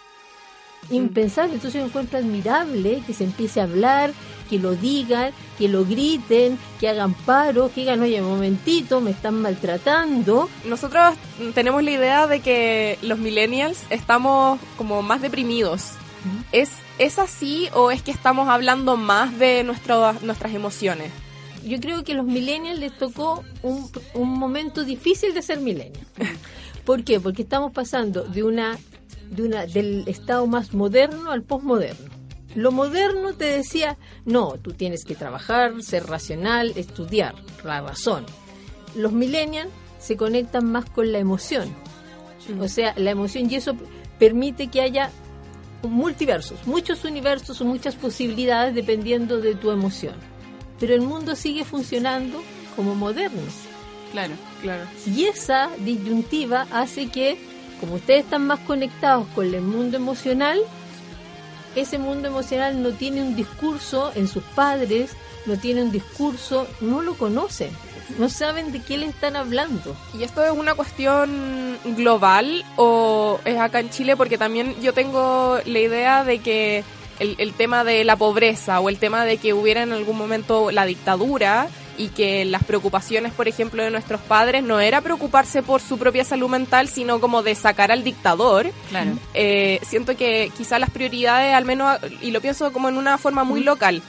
impensable. 0.91 1.55
Entonces 1.55 1.81
yo 1.81 1.87
encuentro 1.87 2.19
admirable 2.19 3.03
que 3.07 3.15
se 3.15 3.25
empiece 3.25 3.61
a 3.61 3.65
hablar, 3.65 4.13
que 4.49 4.59
lo 4.59 4.75
digan, 4.75 5.33
que 5.59 5.69
lo 5.69 5.85
griten, 5.85 6.59
que 6.81 6.89
hagan 6.89 7.15
paro, 7.15 7.71
que 7.75 7.83
digan, 7.83 8.01
oye, 8.01 8.21
un 8.21 8.29
momentito, 8.29 9.01
me 9.01 9.11
están 9.11 9.41
maltratando. 9.41 10.49
Nosotros 10.65 11.15
tenemos 11.55 11.83
la 11.83 11.91
idea 11.91 12.27
de 12.27 12.41
que 12.41 12.99
los 13.03 13.19
millennials 13.19 13.85
estamos 13.91 14.61
como 14.77 15.03
más 15.03 15.23
deprimidos. 15.23 15.93
¿Es, 16.53 16.71
¿Es 16.99 17.19
así 17.19 17.69
o 17.75 17.91
es 17.91 18.03
que 18.03 18.13
estamos 18.13 18.49
hablando 18.49 18.97
más 18.97 19.39
de 19.39 19.65
nuestro, 19.65 20.13
nuestras 20.23 20.55
emociones? 20.55 21.11
yo 21.65 21.81
creo 21.81 22.05
que 22.05 22.13
a 22.13 22.17
los 22.17 22.27
millennials 22.27 22.79
les 22.79 22.97
tocó 22.97 23.45
un, 23.63 23.91
un 24.15 24.29
momento 24.29 24.85
difícil 24.85 25.35
de 25.35 25.43
ser 25.43 25.61
millennials. 25.61 26.07
¿Por 26.85 27.05
qué? 27.05 27.21
Porque 27.21 27.43
estamos 27.43 27.73
pasando 27.73 28.25
de 28.25 28.43
una, 28.43 28.79
de 29.33 29.43
una, 29.43 29.67
del 29.67 30.05
estado 30.07 30.47
más 30.47 30.75
moderno 30.75 31.31
al 31.31 31.43
postmoderno. 31.43 32.11
Lo 32.55 32.71
moderno 32.71 33.33
te 33.33 33.47
decía, 33.47 33.97
no, 34.25 34.59
tú 34.61 34.73
tienes 34.73 35.05
que 35.05 35.15
trabajar, 35.15 35.83
ser 35.83 36.07
racional, 36.07 36.73
estudiar, 36.77 37.35
la 37.65 37.81
razón. 37.81 38.27
Los 38.95 39.13
millennials 39.13 39.71
se 39.99 40.17
conectan 40.17 40.71
más 40.71 40.89
con 40.91 41.13
la 41.13 41.19
emoción. 41.19 41.75
O 42.61 42.69
sea, 42.69 42.93
la 42.97 43.11
emoción 43.11 43.51
y 43.51 43.55
eso 43.55 43.75
permite 44.19 44.69
que 44.69 44.83
haya 44.83 45.11
multiversos, 45.83 46.67
muchos 46.67 47.05
universos 47.05 47.61
o 47.61 47.65
muchas 47.65 47.95
posibilidades 47.95 48.75
dependiendo 48.75 49.41
de 49.41 49.55
tu 49.55 49.71
emoción. 49.71 50.15
Pero 50.79 50.95
el 50.95 51.01
mundo 51.01 51.37
sigue 51.37 51.65
funcionando 51.65 52.43
como 52.77 52.95
moderno. 52.95 53.41
Claro, 54.11 54.35
claro. 54.61 54.85
Y 55.07 55.25
esa 55.25 55.71
disyuntiva 55.79 56.67
hace 56.71 57.09
que, 57.09 57.39
como 57.83 57.97
ustedes 57.97 58.23
están 58.23 58.47
más 58.47 58.61
conectados 58.61 59.27
con 59.35 59.53
el 59.53 59.61
mundo 59.61 59.97
emocional, 59.97 60.61
ese 61.75 61.99
mundo 61.99 62.29
emocional 62.29 62.81
no 62.81 62.91
tiene 62.91 63.23
un 63.23 63.35
discurso 63.35 64.13
en 64.15 64.29
sus 64.29 64.45
padres, 64.55 65.17
no 65.47 65.57
tiene 65.57 65.83
un 65.83 65.91
discurso, 65.91 66.69
no 66.81 67.03
lo 67.03 67.15
conocen, 67.15 67.71
no 68.21 68.29
saben 68.29 68.71
de 68.71 68.81
qué 68.81 68.99
le 68.99 69.07
están 69.07 69.35
hablando. 69.35 69.97
¿Y 70.17 70.23
esto 70.23 70.45
es 70.45 70.53
una 70.53 70.75
cuestión 70.75 71.77
global 71.97 72.65
o 72.77 73.41
es 73.45 73.59
acá 73.59 73.81
en 73.81 73.91
Chile? 73.91 74.17
Porque 74.17 74.39
también 74.39 74.81
yo 74.81 74.93
tengo 74.95 75.59
la 75.67 75.79
idea 75.81 76.23
de 76.23 76.39
que 76.39 76.85
el, 77.19 77.35
el 77.39 77.53
tema 77.53 77.83
de 77.83 78.05
la 78.05 78.15
pobreza 78.15 78.79
o 78.79 78.91
el 78.91 78.99
tema 78.99 79.25
de 79.25 79.39
que 79.39 79.55
hubiera 79.55 79.83
en 79.83 79.91
algún 79.91 80.17
momento 80.17 80.71
la 80.71 80.87
dictadura 80.87 81.69
y 82.03 82.09
que 82.09 82.45
las 82.45 82.65
preocupaciones, 82.65 83.33
por 83.33 83.47
ejemplo, 83.47 83.83
de 83.83 83.91
nuestros 83.91 84.21
padres 84.21 84.65
no 84.65 84.81
era 84.81 85.01
preocuparse 85.01 85.63
por 85.63 85.81
su 85.81 85.99
propia 85.99 86.25
salud 86.25 86.49
mental, 86.49 86.89
sino 86.89 87.21
como 87.21 87.43
de 87.43 87.55
sacar 87.55 87.93
al 87.93 88.03
dictador. 88.03 88.73
Claro. 88.91 89.13
Eh, 89.35 89.79
siento 89.83 90.17
que 90.17 90.51
quizá 90.57 90.79
las 90.81 90.91
prioridades, 90.91 91.55
al 91.55 91.65
menos, 91.65 91.99
y 92.21 92.33
lo 92.33 92.41
pienso 92.41 92.73
como 92.73 92.89
en 92.89 92.97
una 92.97 93.19
forma 93.19 93.45
muy 93.45 93.63
local, 93.63 94.03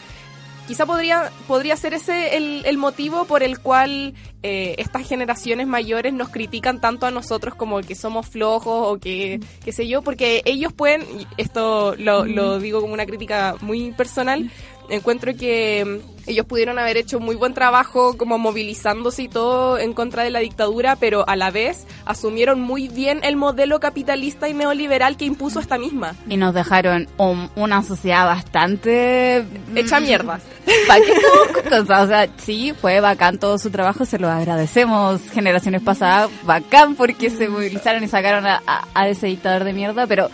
quizá 0.68 0.86
podría, 0.86 1.32
podría 1.48 1.76
ser 1.76 1.94
ese 1.94 2.36
el, 2.38 2.64
el 2.65 2.78
motivo 2.78 3.26
por 3.26 3.44
el 3.44 3.60
cual 3.60 4.14
eh, 4.41 4.76
estas 4.78 5.07
generaciones 5.07 5.68
mayores 5.68 6.14
nos 6.14 6.30
critican 6.30 6.80
tanto 6.80 7.06
a 7.06 7.11
nosotros 7.11 7.56
como 7.56 7.80
que 7.82 7.95
somos 7.95 8.28
flojos 8.28 8.88
o 8.88 8.99
que, 8.99 9.40
qué 9.64 9.72
sé 9.72 9.88
yo, 9.88 10.02
porque 10.02 10.41
ellos 10.45 10.74
pueden, 10.74 11.06
esto 11.38 11.95
lo, 11.98 12.26
lo 12.26 12.60
digo 12.60 12.82
como 12.82 12.94
una 12.94 13.06
crítica 13.06 13.56
muy 13.61 13.91
personal, 13.91 14.49
encuentro 14.89 15.35
que 15.35 15.84
mm, 15.85 16.30
ellos 16.30 16.45
pudieron 16.45 16.80
haber 16.80 16.95
hecho 16.97 17.19
muy 17.19 17.35
buen 17.35 17.53
trabajo 17.53 18.15
como 18.18 18.38
movilizándose 18.38 19.23
y 19.23 19.27
todo 19.27 19.77
en 19.77 19.93
contra 19.93 20.23
de 20.23 20.30
la 20.30 20.39
dictadura, 20.39 20.95
pero 20.95 21.27
a 21.27 21.35
la 21.35 21.51
vez 21.51 21.85
asumieron 22.05 22.61
muy 22.61 22.88
bien 22.88 23.19
el 23.23 23.35
modelo 23.35 23.80
capitalista 23.81 24.47
y 24.47 24.53
neoliberal 24.53 25.18
que 25.18 25.26
impuso 25.26 25.60
esta 25.60 25.77
misma. 25.77 26.15
Y 26.30 26.38
nos 26.38 26.53
dejaron 26.53 27.07
un- 27.18 27.49
una 27.55 27.84
sociedad 27.84 28.26
bastante... 28.26 29.43
Hecha 29.76 29.99
mierda. 29.99 30.39
¿Para 30.88 31.01
qué 31.03 31.11
estamos? 31.11 32.03
O 32.03 32.07
sea, 32.07 32.27
sí, 32.38 32.73
fue 32.80 32.99
bacán 33.01 33.38
todo 33.38 33.57
su 33.57 33.69
trabajo, 33.69 34.05
se 34.05 34.18
lo 34.19 34.30
agradecemos. 34.30 35.22
Generaciones 35.31 35.81
pasadas, 35.81 36.30
bacán 36.43 36.95
porque 36.95 37.30
se 37.30 37.49
movilizaron 37.49 38.03
y 38.03 38.07
sacaron 38.07 38.45
a, 38.47 38.61
a- 38.65 38.88
a 38.93 39.07
ese 39.10 39.27
dictador 39.27 39.64
de 39.65 39.73
mierda, 39.73 40.07
pero 40.07 40.30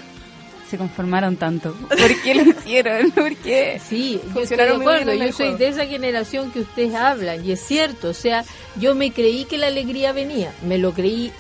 se 0.70 0.78
conformaron 0.78 1.38
tanto. 1.38 1.74
¿Por 1.90 2.22
qué 2.22 2.36
lo 2.36 2.44
hicieron? 2.44 3.12
¿Por 3.12 3.36
qué? 3.36 3.82
Sí, 3.84 4.22
yo 4.34 4.42
estoy 4.42 4.58
de 4.58 4.70
acuerdo. 4.70 5.14
Yo 5.14 5.32
soy 5.34 5.56
de 5.56 5.68
esa 5.68 5.86
generación 5.86 6.52
que 6.52 6.62
ustedes 6.62 6.96
hablan 6.96 7.46
y 7.46 7.52
es 7.52 7.60
cierto. 7.60 8.10
O 8.10 8.14
sea, 8.14 8.46
yo 8.76 8.96
me 8.96 9.12
creí 9.12 9.46
que 9.46 9.58
la 9.58 9.68
alegría 9.68 10.12
venía. 10.12 10.54
Me 10.64 10.78
lo 10.78 10.94
creí. 10.94 11.32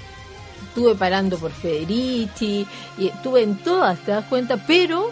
Estuve 0.68 0.96
parando 0.96 1.38
por 1.38 1.52
Federici 1.52 2.68
y 2.98 3.08
estuve 3.08 3.42
en 3.42 3.58
todas, 3.58 3.98
¿te 4.00 4.12
das 4.12 4.26
cuenta? 4.26 4.58
Pero 4.68 5.10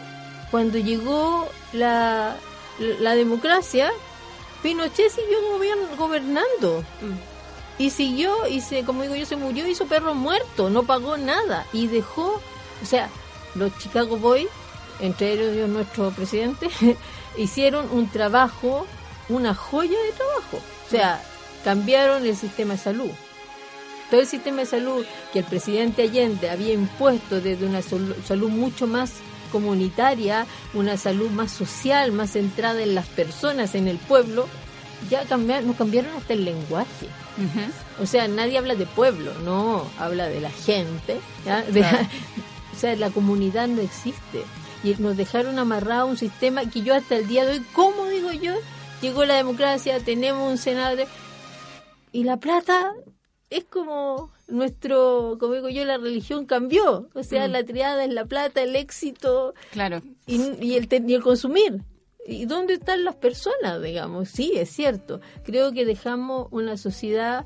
cuando 0.52 0.77
llegó 0.77 1.48
la, 1.73 2.35
la 2.99 3.15
democracia, 3.15 3.91
Pinochet 4.61 5.10
siguió 5.10 5.38
gobernando. 5.98 6.84
Y 7.80 7.91
siguió, 7.91 8.48
y 8.48 8.61
se, 8.61 8.84
como 8.84 9.03
digo 9.03 9.15
yo, 9.15 9.26
se 9.26 9.35
murió, 9.35 9.68
hizo 9.68 9.85
perro 9.85 10.14
muerto, 10.14 10.69
no 10.69 10.84
pagó 10.84 11.18
nada. 11.18 11.65
Y 11.73 11.88
dejó, 11.88 12.41
o 12.81 12.85
sea, 12.85 13.10
los 13.56 13.78
Chicago 13.78 14.18
Boys, 14.18 14.48
entre 14.99 15.34
ellos 15.34 15.69
nuestro 15.69 16.11
presidente, 16.11 16.69
hicieron 17.38 17.88
un 17.91 18.10
trabajo, 18.10 18.86
una 19.30 19.53
joya 19.53 19.98
de 19.99 20.11
trabajo. 20.14 20.57
O 20.88 20.90
sea, 20.90 21.22
cambiaron 21.64 22.26
el 22.26 22.36
sistema 22.36 22.74
de 22.74 22.80
salud. 22.80 23.10
Todo 24.10 24.22
el 24.22 24.28
sistema 24.28 24.60
de 24.60 24.65
salud 24.65 25.06
que 25.34 25.40
el 25.40 25.45
presidente 25.45 26.03
Allende 26.03 26.49
había 26.49 26.72
impuesto 26.74 27.41
desde 27.41 27.65
una 27.65 27.82
salud 27.82 28.49
mucho 28.49 28.88
más 28.88 29.11
comunitaria, 29.52 30.45
una 30.74 30.95
salud 30.98 31.30
más 31.30 31.52
social, 31.52 32.11
más 32.14 32.32
centrada 32.32 32.82
en 32.82 32.95
las 32.95 33.06
personas, 33.07 33.76
en 33.76 33.88
el 33.88 33.98
pueblo, 33.98 34.48
ya 35.10 35.26
cambiaron, 35.26 35.68
nos 35.68 35.76
cambiaron 35.76 36.15
hasta 36.15 36.34
el 36.34 36.45
lenguaje. 36.45 37.07
O 38.02 38.06
sea, 38.06 38.28
nadie 38.28 38.57
habla 38.57 38.76
de 38.76 38.86
pueblo, 38.86 39.34
no, 39.44 39.86
habla 39.99 40.28
de 40.28 40.40
la 40.41 40.49
gente. 40.52 41.19
¿ya? 41.45 41.61
De 41.64 41.82
la- 41.82 42.10
o 42.78 42.80
sea, 42.80 42.95
la 42.95 43.10
comunidad 43.10 43.68
no 43.68 43.82
existe. 43.82 44.44
Y 44.84 44.94
nos 45.02 45.18
dejaron 45.18 45.58
amarrado 45.58 46.02
a 46.04 46.06
un 46.06 46.18
sistema 46.18 46.70
que 46.70 46.82
yo 46.82 46.94
hasta 46.94 47.16
el 47.16 47.28
día 47.28 47.44
de 47.45 47.54
hoy, 47.54 47.66
¿cómo 47.74 48.06
digo 48.06 48.32
yo? 48.32 48.54
Llegó 49.02 49.26
la 49.26 49.36
democracia, 49.36 49.99
tenemos 49.99 50.48
un 50.52 50.58
senado 50.60 51.04
y 52.12 52.24
la 52.24 52.38
plata 52.38 52.94
es 53.49 53.64
como 53.66 54.32
nuestro, 54.48 55.38
como 55.40 55.56
digo 55.56 55.70
yo, 55.70 55.84
la 55.86 55.98
religión 55.98 56.45
cambió. 56.45 57.10
O 57.16 57.24
sea, 57.24 57.48
Mm. 57.48 57.52
la 57.52 57.64
triada 57.64 58.04
es 58.06 58.14
la 58.14 58.26
plata, 58.26 58.62
el 58.62 58.76
éxito 58.76 59.54
Claro. 59.72 60.02
y, 60.28 60.36
y 60.64 60.76
el, 60.76 60.88
y 61.08 61.14
el 61.16 61.24
consumir. 61.24 61.82
¿Y 62.28 62.45
dónde 62.45 62.74
están 62.74 63.04
las 63.04 63.16
personas, 63.16 63.82
digamos? 63.82 64.30
Sí, 64.30 64.52
es 64.56 64.70
cierto. 64.70 65.22
Creo 65.44 65.72
que 65.72 65.86
dejamos 65.86 66.48
una 66.52 66.78
sociedad 66.78 67.45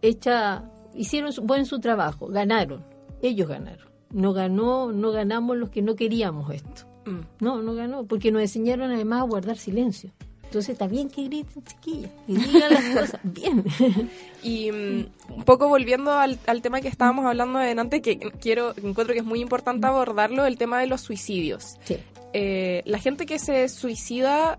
hecha, 0.00 0.64
hicieron 0.94 1.32
buen 1.42 1.66
su 1.66 1.80
trabajo, 1.80 2.28
ganaron, 2.28 2.84
ellos 3.20 3.48
ganaron. 3.48 3.89
No 4.12 4.32
ganó, 4.32 4.92
no 4.92 5.12
ganamos 5.12 5.56
los 5.56 5.70
que 5.70 5.82
no 5.82 5.94
queríamos 5.96 6.52
esto. 6.52 6.86
Mm. 7.06 7.44
No, 7.44 7.62
no 7.62 7.74
ganó, 7.74 8.04
porque 8.04 8.32
nos 8.32 8.42
enseñaron 8.42 8.90
además 8.90 9.20
a 9.20 9.24
guardar 9.24 9.56
silencio. 9.56 10.10
Entonces 10.50 10.70
está 10.70 10.88
bien 10.88 11.08
que 11.08 11.22
griten, 11.24 11.62
chiquillas, 11.62 12.10
y 12.26 12.36
digan 12.36 12.74
las 12.74 12.84
cosas 12.84 13.20
bien. 13.22 13.64
Y 14.42 14.72
mm, 14.72 15.06
un 15.36 15.44
poco 15.44 15.68
volviendo 15.68 16.12
al, 16.12 16.38
al 16.46 16.62
tema 16.62 16.80
que 16.80 16.88
estábamos 16.88 17.26
hablando 17.26 17.58
antes, 17.58 18.00
que 18.00 18.18
quiero, 18.18 18.74
encuentro 18.78 19.12
que 19.12 19.18
es 19.18 19.24
muy 19.24 19.40
importante 19.40 19.86
abordarlo, 19.86 20.46
el 20.46 20.56
tema 20.56 20.80
de 20.80 20.86
los 20.86 21.02
suicidios. 21.02 21.76
Sí. 21.84 21.98
Eh, 22.32 22.82
la 22.86 22.98
gente 22.98 23.26
que 23.26 23.38
se 23.38 23.68
suicida, 23.68 24.58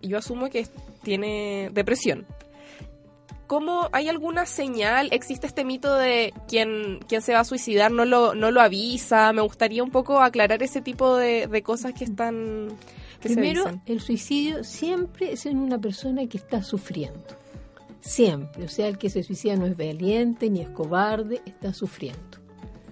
yo 0.00 0.18
asumo 0.18 0.48
que 0.48 0.66
tiene 1.02 1.70
depresión. 1.72 2.26
¿Cómo 3.50 3.88
hay 3.90 4.08
alguna 4.08 4.46
señal? 4.46 5.08
¿Existe 5.10 5.48
este 5.48 5.64
mito 5.64 5.96
de 5.96 6.32
quien, 6.46 7.00
quien 7.08 7.20
se 7.20 7.32
va 7.32 7.40
a 7.40 7.44
suicidar 7.44 7.90
no 7.90 8.04
lo, 8.04 8.32
no 8.36 8.52
lo 8.52 8.60
avisa? 8.60 9.32
Me 9.32 9.42
gustaría 9.42 9.82
un 9.82 9.90
poco 9.90 10.20
aclarar 10.20 10.62
ese 10.62 10.80
tipo 10.80 11.16
de, 11.16 11.48
de 11.48 11.62
cosas 11.64 11.92
que 11.92 12.04
están... 12.04 12.68
Que 13.18 13.30
Primero, 13.30 13.64
el 13.86 14.00
suicidio 14.00 14.62
siempre 14.62 15.32
es 15.32 15.46
en 15.46 15.58
una 15.58 15.80
persona 15.80 16.28
que 16.28 16.38
está 16.38 16.62
sufriendo. 16.62 17.26
Siempre. 17.98 18.66
O 18.66 18.68
sea, 18.68 18.86
el 18.86 18.98
que 18.98 19.10
se 19.10 19.24
suicida 19.24 19.56
no 19.56 19.66
es 19.66 19.76
valiente 19.76 20.48
ni 20.48 20.60
es 20.60 20.68
cobarde, 20.68 21.42
está 21.44 21.74
sufriendo. 21.74 22.38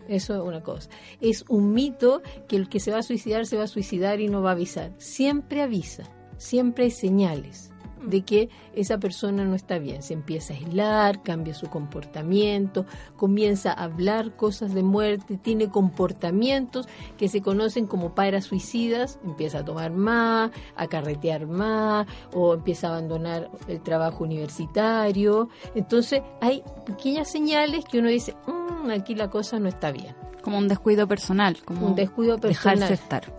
Eso 0.09 0.35
es 0.35 0.41
una 0.41 0.65
cosa. 0.65 0.91
Es 1.21 1.45
un 1.49 1.73
mito 1.73 2.21
que 2.49 2.57
el 2.57 2.69
que 2.69 2.81
se 2.81 2.91
va 2.91 2.99
a 2.99 3.03
suicidar 3.05 3.47
se 3.47 3.57
va 3.57 3.63
a 3.63 3.69
suicidar 3.69 4.21
y 4.21 4.27
no 4.27 4.43
va 4.43 4.51
a 4.51 4.55
avisar. 4.55 4.91
Siempre 4.99 5.63
avisa. 5.63 6.03
Siempre 6.37 6.87
hay 6.87 6.91
señales 6.91 7.71
de 8.03 8.23
que 8.23 8.49
esa 8.75 8.99
persona 8.99 9.45
no 9.45 9.55
está 9.55 9.79
bien. 9.79 10.03
Se 10.03 10.15
empieza 10.15 10.53
a 10.53 10.57
aislar, 10.57 11.23
cambia 11.23 11.55
su 11.55 11.69
comportamiento, 11.69 12.87
comienza 13.17 13.73
a 13.73 13.85
hablar 13.85 14.37
cosas 14.37 14.75
de 14.75 14.83
muerte, 14.83 15.37
tiene 15.37 15.69
comportamientos 15.71 16.87
que 17.17 17.29
se 17.29 17.43
conocen 17.43 17.87
como 17.87 18.15
parasuicidas, 18.15 19.19
empieza 19.25 19.59
a 19.61 19.65
tomar 19.65 19.91
más, 19.93 20.51
a 20.77 20.87
carretear 20.87 21.47
más 21.47 22.07
o 22.35 22.55
empieza 22.55 22.89
a 22.89 22.91
abandonar 22.91 23.51
el 23.69 23.81
trabajo 23.81 24.25
universitario. 24.25 25.49
Entonces 25.75 26.23
hay 26.41 26.63
pequeñas 26.87 27.31
señales 27.31 27.85
que 27.85 27.99
uno 27.99 28.09
dice, 28.09 28.35
"Mm, 28.47 28.91
aquí 28.91 29.15
la 29.15 29.29
cosa 29.31 29.59
no 29.59 29.69
está 29.69 29.91
bien. 29.93 30.15
Como 30.43 30.59
un 30.59 30.69
descuido 30.69 31.07
personal, 31.07 31.59
como 31.65 31.89
Un 31.89 31.95
descuido 31.95 32.39
personal. 32.39 32.79
dejarse 32.79 32.95
estar. 33.03 33.39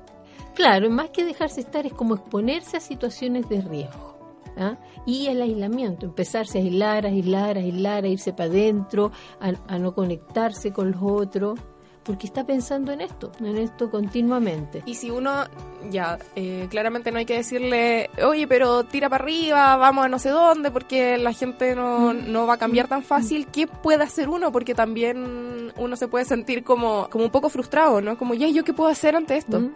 Claro, 0.54 0.90
más 0.90 1.10
que 1.12 1.24
dejarse 1.24 1.62
estar 1.62 1.86
es 1.86 1.94
como 1.94 2.16
exponerse 2.16 2.78
a 2.78 2.80
situaciones 2.82 3.48
de 3.48 3.62
riesgo. 3.62 4.19
¿Ah? 4.58 4.78
Y 5.06 5.28
el 5.28 5.42
aislamiento, 5.42 6.06
empezarse 6.06 6.60
a 6.60 6.62
aislar, 6.62 7.06
a 7.06 7.10
aislar, 7.10 7.58
a 7.58 7.62
aislar, 7.62 8.04
a 8.04 8.08
irse 8.08 8.34
para 8.34 8.50
adentro, 8.50 9.12
a, 9.40 9.54
a 9.74 9.80
no 9.80 9.94
conectarse 9.94 10.72
con 10.72 10.92
los 10.92 11.02
otros, 11.02 11.60
porque 12.04 12.26
está 12.26 12.44
pensando 12.44 12.92
en 12.92 13.02
esto, 13.02 13.32
en 13.40 13.58
esto 13.58 13.92
continuamente. 13.92 14.82
Y 14.88 14.96
si 14.96 15.12
uno, 15.12 15.44
ya, 15.92 16.18
eh, 16.36 16.66
claramente 16.70 17.12
no 17.12 17.20
hay 17.20 17.26
que 17.26 17.36
decirle, 17.36 18.10
oye, 18.26 18.48
pero 18.48 18.84
tira 18.86 19.10
para 19.10 19.24
arriba, 19.24 19.76
vamos 19.76 20.06
a 20.06 20.10
no 20.10 20.18
sé 20.18 20.30
dónde, 20.30 20.72
porque 20.72 21.18
la 21.20 21.34
gente 21.34 21.76
no, 21.76 22.14
Mm. 22.14 22.32
no 22.32 22.48
va 22.48 22.56
a 22.56 22.58
cambiar 22.58 22.88
tan 22.88 23.04
fácil. 23.04 23.46
¿Qué 23.48 23.68
puede 23.68 24.04
hacer 24.04 24.28
uno? 24.30 24.52
Porque 24.52 24.74
también 24.74 25.72
uno 25.78 25.96
se 25.98 26.08
puede 26.08 26.26
sentir 26.26 26.64
como, 26.64 27.08
como 27.12 27.26
un 27.26 27.32
poco 27.32 27.50
frustrado, 27.50 28.02
¿no? 28.02 28.18
Como, 28.18 28.34
ya, 28.34 28.48
¿yo 28.48 28.64
qué 28.64 28.74
puedo 28.74 28.90
hacer 28.90 29.16
ante 29.16 29.38
esto? 29.38 29.60
Mm. 29.60 29.72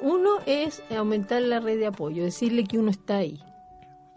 Uno 0.00 0.38
es 0.46 0.82
aumentar 0.96 1.42
la 1.42 1.60
red 1.60 1.78
de 1.78 1.86
apoyo, 1.86 2.24
decirle 2.24 2.64
que 2.64 2.78
uno 2.78 2.90
está 2.90 3.18
ahí. 3.18 3.38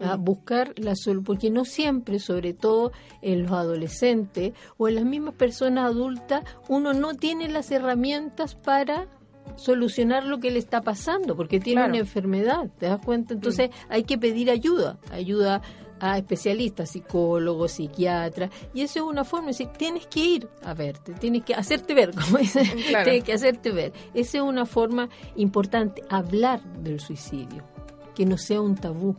¿Ah? 0.00 0.16
Buscar 0.18 0.74
la 0.78 0.94
solución, 0.96 1.24
porque 1.24 1.50
no 1.50 1.64
siempre, 1.64 2.18
sobre 2.18 2.52
todo 2.54 2.92
en 3.22 3.42
los 3.44 3.52
adolescentes 3.52 4.52
o 4.76 4.88
en 4.88 4.96
las 4.96 5.04
mismas 5.04 5.34
personas 5.34 5.86
adultas, 5.86 6.44
uno 6.68 6.92
no 6.92 7.14
tiene 7.14 7.48
las 7.48 7.70
herramientas 7.70 8.54
para 8.54 9.06
solucionar 9.56 10.24
lo 10.24 10.40
que 10.40 10.50
le 10.50 10.58
está 10.58 10.80
pasando, 10.80 11.36
porque 11.36 11.60
tiene 11.60 11.80
Claro. 11.80 11.90
una 11.92 11.98
enfermedad, 12.00 12.70
¿te 12.78 12.86
das 12.86 13.00
cuenta? 13.04 13.34
Entonces 13.34 13.70
hay 13.88 14.04
que 14.04 14.18
pedir 14.18 14.50
ayuda, 14.50 14.98
ayuda 15.12 15.60
a 16.00 16.18
especialistas, 16.18 16.90
psicólogos, 16.90 17.72
psiquiatras, 17.72 18.50
y 18.74 18.82
eso 18.82 18.98
es 19.00 19.04
una 19.04 19.22
forma, 19.24 19.50
es 19.50 19.58
decir, 19.58 19.72
tienes 19.76 20.06
que 20.06 20.20
ir 20.20 20.48
a 20.64 20.74
verte, 20.74 21.12
tienes 21.14 21.44
que 21.44 21.54
hacerte 21.54 21.94
ver, 21.94 22.10
como 22.24 22.38
dicen, 22.38 22.66
Claro. 22.88 23.04
tienes 23.04 23.24
que 23.24 23.32
hacerte 23.32 23.70
ver. 23.70 23.92
Esa 24.12 24.38
es 24.38 24.42
una 24.44 24.66
forma 24.66 25.08
importante, 25.36 26.02
hablar 26.08 26.62
del 26.82 26.98
suicidio, 27.00 27.62
que 28.14 28.26
no 28.26 28.36
sea 28.38 28.60
un 28.60 28.74
tabú, 28.74 29.14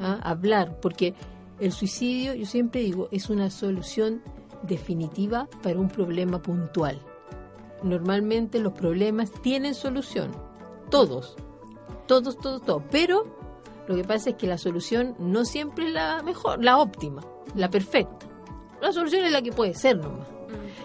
¿ah? 0.00 0.18
hablar, 0.22 0.78
porque 0.80 1.14
el 1.60 1.72
suicidio, 1.72 2.34
yo 2.34 2.46
siempre 2.46 2.80
digo, 2.80 3.08
es 3.10 3.30
una 3.30 3.50
solución 3.50 4.22
definitiva 4.62 5.48
para 5.62 5.78
un 5.78 5.88
problema 5.88 6.40
puntual. 6.40 7.00
Normalmente 7.82 8.58
los 8.60 8.72
problemas 8.72 9.30
tienen 9.42 9.74
solución, 9.74 10.30
todos, 10.90 11.36
todos, 12.06 12.36
todos, 12.38 12.62
todos, 12.62 12.82
pero 12.90 13.24
lo 13.88 13.96
que 13.96 14.04
pasa 14.04 14.30
es 14.30 14.36
que 14.36 14.46
la 14.46 14.58
solución 14.58 15.14
no 15.18 15.44
siempre 15.44 15.86
es 15.86 15.92
la 15.92 16.22
mejor, 16.22 16.62
la 16.62 16.78
óptima, 16.78 17.22
la 17.54 17.70
perfecta. 17.70 18.26
La 18.80 18.92
solución 18.92 19.24
es 19.24 19.32
la 19.32 19.42
que 19.42 19.52
puede 19.52 19.74
ser 19.74 19.98
nomás. 19.98 20.26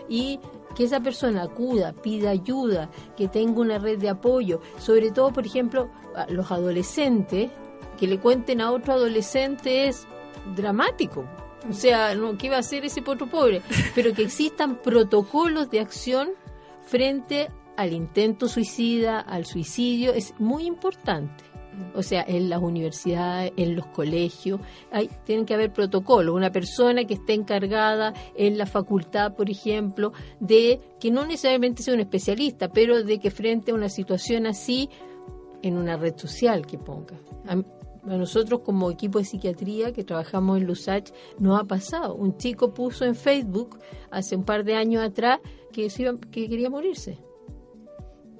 Y 0.07 0.39
que 0.75 0.83
esa 0.83 0.99
persona 0.99 1.43
acuda, 1.43 1.93
pida 1.93 2.29
ayuda, 2.29 2.89
que 3.15 3.27
tenga 3.27 3.61
una 3.61 3.79
red 3.79 3.97
de 3.97 4.09
apoyo, 4.09 4.61
sobre 4.77 5.11
todo, 5.11 5.33
por 5.33 5.45
ejemplo, 5.45 5.89
los 6.29 6.51
adolescentes, 6.51 7.49
que 7.97 8.07
le 8.07 8.19
cuenten 8.19 8.61
a 8.61 8.71
otro 8.71 8.93
adolescente 8.93 9.87
es 9.87 10.07
dramático. 10.55 11.25
O 11.69 11.73
sea, 11.73 12.15
no, 12.15 12.37
¿qué 12.37 12.49
va 12.49 12.57
a 12.57 12.59
hacer 12.59 12.85
ese 12.85 13.03
otro 13.05 13.27
pobre? 13.27 13.61
Pero 13.95 14.13
que 14.13 14.23
existan 14.23 14.77
protocolos 14.77 15.69
de 15.69 15.79
acción 15.79 16.29
frente 16.81 17.49
al 17.75 17.93
intento 17.93 18.47
suicida, 18.47 19.19
al 19.19 19.45
suicidio, 19.45 20.13
es 20.13 20.33
muy 20.39 20.65
importante. 20.65 21.43
O 21.93 22.01
sea, 22.01 22.25
en 22.27 22.49
las 22.49 22.59
universidades, 22.59 23.53
en 23.55 23.75
los 23.75 23.85
colegios, 23.87 24.59
hay, 24.91 25.11
tienen 25.25 25.45
que 25.45 25.53
haber 25.53 25.71
protocolos. 25.71 26.33
Una 26.33 26.51
persona 26.51 27.05
que 27.05 27.13
esté 27.13 27.33
encargada 27.33 28.15
en 28.35 28.57
la 28.57 28.65
facultad, 28.65 29.35
por 29.35 29.51
ejemplo, 29.51 30.11
de 30.39 30.79
que 30.99 31.11
no 31.11 31.23
necesariamente 31.25 31.83
sea 31.83 31.93
un 31.93 31.99
especialista, 31.99 32.69
pero 32.69 33.03
de 33.03 33.19
que 33.19 33.29
frente 33.29 33.71
a 33.71 33.75
una 33.75 33.89
situación 33.89 34.47
así, 34.47 34.89
en 35.61 35.77
una 35.77 35.97
red 35.97 36.17
social 36.17 36.65
que 36.65 36.77
ponga. 36.77 37.19
A, 38.09 38.17
nosotros 38.17 38.61
como 38.61 38.89
equipo 38.91 39.19
de 39.19 39.25
psiquiatría 39.25 39.93
que 39.93 40.03
trabajamos 40.03 40.57
en 40.59 40.67
LUSACH 40.67 41.11
nos 41.39 41.59
ha 41.59 41.63
pasado. 41.65 42.15
Un 42.15 42.37
chico 42.37 42.73
puso 42.73 43.05
en 43.05 43.15
Facebook 43.15 43.79
hace 44.11 44.35
un 44.35 44.43
par 44.43 44.63
de 44.63 44.75
años 44.75 45.03
atrás 45.03 45.39
que, 45.71 45.89
se 45.89 46.03
iba- 46.03 46.17
que 46.31 46.47
quería 46.49 46.69
morirse 46.69 47.19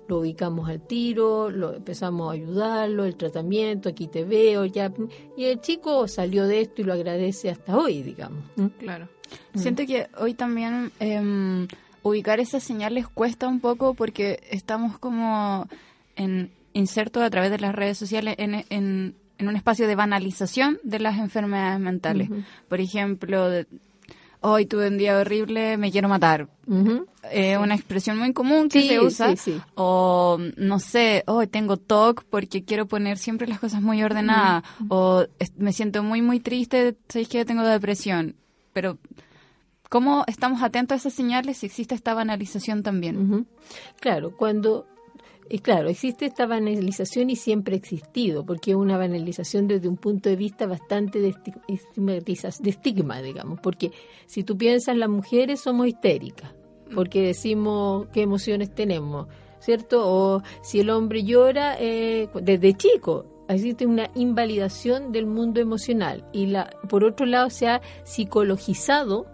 lo 0.10 0.20
ubicamos 0.20 0.70
al 0.70 0.80
tiro, 0.88 1.50
lo 1.50 1.74
empezamos 1.76 2.30
a 2.30 2.34
ayudarlo, 2.34 3.04
el 3.04 3.18
tratamiento, 3.18 3.90
aquí 3.90 4.08
te 4.08 4.24
veo, 4.24 4.64
ya. 4.64 4.90
Y 5.36 5.44
el 5.44 5.60
chico 5.60 6.08
salió 6.08 6.48
de 6.48 6.62
esto 6.62 6.82
y 6.82 6.86
lo 6.86 6.94
agradece 6.94 7.50
hasta 7.50 7.76
hoy, 7.78 8.04
digamos. 8.04 8.42
¿Mm? 8.56 8.68
Claro. 8.80 9.10
Siento 9.54 9.86
que 9.86 10.08
hoy 10.18 10.34
también 10.34 10.94
em, 11.02 11.68
ubicar 12.04 12.40
esas 12.40 12.64
señales 12.64 13.06
cuesta 13.10 13.50
un 13.50 13.60
poco 13.60 13.96
porque 13.96 14.40
estamos 14.50 14.98
como 14.98 15.68
en, 16.16 16.52
insertos 16.72 17.22
a 17.22 17.30
través 17.30 17.52
de 17.52 17.60
las 17.60 17.76
redes 17.76 17.98
sociales 17.98 18.36
en, 18.38 18.64
en, 18.70 19.14
en 19.38 19.48
un 19.48 19.56
espacio 19.56 19.88
de 19.88 19.96
banalización 19.96 20.80
de 20.84 21.00
las 21.00 21.18
enfermedades 21.18 21.80
mentales. 21.80 22.30
Ujú. 22.30 22.44
Por 22.68 22.80
ejemplo, 22.82 23.48
hoy 24.42 24.66
tuve 24.66 24.88
un 24.88 24.98
día 24.98 25.18
horrible, 25.20 25.78
me 25.78 25.92
quiero 25.92 26.08
matar. 26.10 26.48
Ujú. 26.68 27.06
Eh, 27.32 27.58
una 27.58 27.76
expresión 27.76 28.18
muy 28.18 28.34
común 28.34 28.70
que 28.70 28.82
Sí, 28.82 28.88
se 28.90 29.00
usa. 29.00 29.30
sí, 29.32 29.38
sí. 29.38 29.62
O, 29.76 30.38
no 30.58 30.80
sé, 30.80 31.24
hoy 31.28 31.48
tengo 31.48 31.78
TOC 31.78 32.24
porque 32.30 32.64
quiero 32.64 32.88
poner 32.88 33.18
siempre 33.18 33.48
las 33.48 33.60
cosas 33.60 33.82
muy 33.82 34.02
ordenadas. 34.04 34.64
O 34.90 35.26
es- 35.40 35.58
me 35.58 35.74
siento 35.74 36.04
muy, 36.04 36.22
muy 36.22 36.40
triste, 36.40 36.96
sabéis 37.10 37.28
que 37.30 37.44
tengo 37.46 37.64
depresión. 37.64 38.36
Pero, 38.74 38.98
¿cómo 39.90 40.24
estamos 40.28 40.62
atentos 40.62 40.94
a 40.96 40.98
esas 40.98 41.14
señales 41.14 41.58
si 41.58 41.66
existe 41.66 41.96
esta 41.96 42.14
banalización 42.14 42.84
también? 42.84 43.46
Claro, 44.00 44.36
cuando... 44.38 44.88
Y 45.50 45.60
claro, 45.60 45.90
existe 45.90 46.26
esta 46.26 46.46
banalización 46.46 47.30
y 47.30 47.36
siempre 47.36 47.76
ha 47.76 47.78
existido, 47.78 48.46
porque 48.46 48.72
es 48.72 48.78
una 48.78 48.98
banalización 48.98 49.68
desde 49.68 49.88
un 49.88 49.98
punto 49.98 50.30
de 50.30 50.36
vista 50.36 50.66
bastante 50.68 51.20
de, 51.20 51.36
de 51.96 52.70
estigma, 52.70 53.22
digamos, 53.22 53.60
porque 53.62 53.92
si 54.26 54.44
tú 54.44 54.58
piensas, 54.58 54.98
las 54.98 55.10
mujeres 55.10 55.62
somos 55.62 55.88
histéricas, 55.88 56.54
porque 56.94 57.22
decimos 57.22 58.08
qué 58.12 58.22
emociones 58.22 58.74
tenemos, 58.74 59.28
¿cierto? 59.60 60.02
O 60.06 60.44
si 60.62 60.80
el 60.80 60.90
hombre 60.90 61.24
llora 61.24 61.78
eh, 61.80 62.30
desde 62.42 62.74
chico, 62.74 63.26
existe 63.48 63.86
una 63.86 64.10
invalidación 64.16 65.12
del 65.12 65.26
mundo 65.26 65.62
emocional 65.62 66.26
y 66.34 66.48
la 66.48 66.70
por 66.90 67.04
otro 67.04 67.26
lado 67.26 67.50
se 67.50 67.68
ha 67.68 67.82
psicologizado 68.04 69.26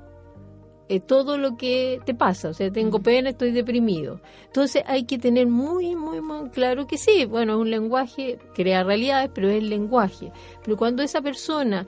eh, 0.89 0.99
todo 0.99 1.37
lo 1.37 1.55
que 1.55 2.01
te 2.05 2.13
pasa, 2.13 2.49
o 2.49 2.53
sea, 2.53 2.71
tengo 2.71 2.99
pena, 2.99 3.29
estoy 3.29 3.51
deprimido. 3.51 4.19
Entonces 4.45 4.83
hay 4.85 5.05
que 5.05 5.17
tener 5.17 5.47
muy, 5.47 5.95
muy, 5.95 6.21
muy 6.21 6.49
claro 6.49 6.87
que 6.87 6.97
sí, 6.97 7.25
bueno, 7.25 7.53
es 7.53 7.59
un 7.59 7.69
lenguaje, 7.69 8.37
crea 8.53 8.83
realidades, 8.83 9.31
pero 9.33 9.49
es 9.49 9.57
el 9.57 9.69
lenguaje. 9.69 10.31
Pero 10.63 10.75
cuando 10.77 11.01
esa 11.01 11.21
persona 11.21 11.87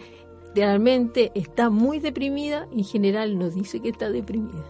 realmente 0.55 1.31
está 1.35 1.69
muy 1.69 1.99
deprimida, 1.99 2.67
en 2.71 2.85
general 2.85 3.37
no 3.37 3.49
dice 3.49 3.81
que 3.81 3.89
está 3.89 4.09
deprimida. 4.09 4.63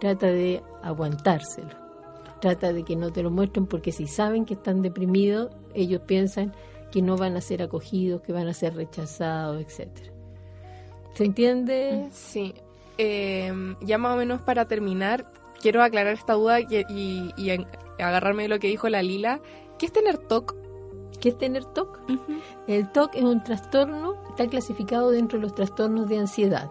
Trata 0.00 0.26
de 0.26 0.62
aguantárselo. 0.82 1.70
Trata 2.40 2.72
de 2.72 2.82
que 2.82 2.96
no 2.96 3.12
te 3.12 3.22
lo 3.22 3.30
muestren 3.30 3.66
porque 3.66 3.92
si 3.92 4.08
saben 4.08 4.44
que 4.44 4.54
están 4.54 4.82
deprimidos, 4.82 5.50
ellos 5.74 6.00
piensan 6.06 6.52
que 6.90 7.00
no 7.00 7.16
van 7.16 7.36
a 7.36 7.40
ser 7.40 7.62
acogidos, 7.62 8.22
que 8.22 8.32
van 8.32 8.48
a 8.48 8.54
ser 8.54 8.74
rechazados, 8.74 9.62
etcétera. 9.62 10.12
¿Se 11.14 11.24
entiende? 11.24 12.08
Sí. 12.10 12.54
Eh, 12.98 13.52
ya 13.80 13.98
más 13.98 14.14
o 14.14 14.16
menos 14.16 14.40
para 14.42 14.66
terminar, 14.66 15.30
quiero 15.60 15.82
aclarar 15.82 16.14
esta 16.14 16.34
duda 16.34 16.60
y, 16.60 16.84
y 17.36 17.66
agarrarme 17.98 18.44
de 18.44 18.48
lo 18.48 18.58
que 18.58 18.68
dijo 18.68 18.88
la 18.88 19.02
Lila. 19.02 19.40
¿Qué 19.78 19.86
es 19.86 19.92
tener 19.92 20.18
TOC? 20.18 20.54
¿Qué 21.20 21.30
es 21.30 21.38
tener 21.38 21.64
TOC? 21.64 22.00
El 22.66 22.90
TOC 22.90 23.14
es 23.16 23.22
un 23.22 23.42
trastorno, 23.44 24.14
está 24.30 24.46
clasificado 24.48 25.10
dentro 25.10 25.38
de 25.38 25.42
los 25.42 25.54
trastornos 25.54 26.08
de 26.08 26.18
ansiedad. 26.18 26.70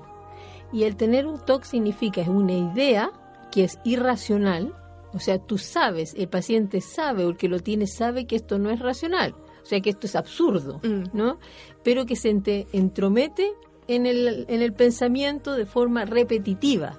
Y 0.74 0.84
el 0.84 0.96
tener 0.96 1.28
un 1.28 1.40
TOC 1.40 1.64
significa, 1.64 2.22
es 2.22 2.28
una 2.28 2.54
idea 2.54 3.12
que 3.52 3.64
es 3.64 3.80
irracional, 3.84 4.76
o 5.14 5.20
sea, 5.20 5.40
tú 5.40 5.58
sabes, 5.58 6.14
el 6.16 6.30
paciente 6.30 6.80
sabe, 6.80 7.26
o 7.26 7.30
el 7.30 7.38
que 7.38 7.50
lo 7.50 7.60
tiene 7.60 7.88
sabe 7.88 8.26
que 8.26 8.38
esto 8.38 8.60
no 8.60 8.70
es 8.70 8.80
racional, 8.80 9.36
o 9.62 9.66
sea, 9.66 9.82
que 9.82 9.90
esto 9.90 10.08
es 10.08 10.16
absurdo, 10.16 10.80
¿no? 11.12 11.40
Pero 11.84 12.06
que 12.06 12.16
se 12.16 12.30
entromete 12.72 13.52
en 13.96 14.06
el, 14.06 14.46
en 14.48 14.62
el 14.62 14.74
pensamiento 14.74 15.54
de 15.56 15.66
forma 15.66 16.06
repetitiva. 16.06 16.98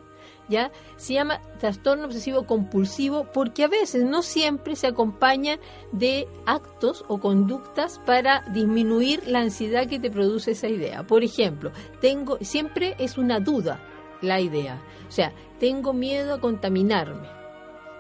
¿Ya? 0.49 0.71
Se 0.97 1.15
llama 1.15 1.41
trastorno 1.61 2.05
obsesivo 2.07 2.47
compulsivo 2.47 3.27
porque 3.33 3.65
a 3.65 3.69
veces, 3.69 4.05
no 4.05 4.23
siempre, 4.23 4.77
se 4.77 4.89
acompaña 4.89 5.59
de 5.93 6.27
actos 6.47 7.05
o 7.09 7.19
conductas 7.21 8.01
para 8.05 8.43
disminuir 8.53 9.27
la 9.27 9.39
ansiedad 9.39 9.87
que 9.87 9.99
te 10.01 10.11
produce 10.11 10.51
esa 10.51 10.69
idea. 10.69 11.05
Por 11.07 11.23
ejemplo, 11.23 11.71
tengo, 12.03 12.37
siempre 12.43 12.97
es 12.99 13.17
una 13.17 13.41
duda 13.41 13.81
la 14.21 14.41
idea. 14.41 14.83
O 15.09 15.13
sea, 15.13 15.33
tengo 15.59 15.93
miedo 15.95 16.35
a 16.35 16.41
contaminarme. 16.41 17.29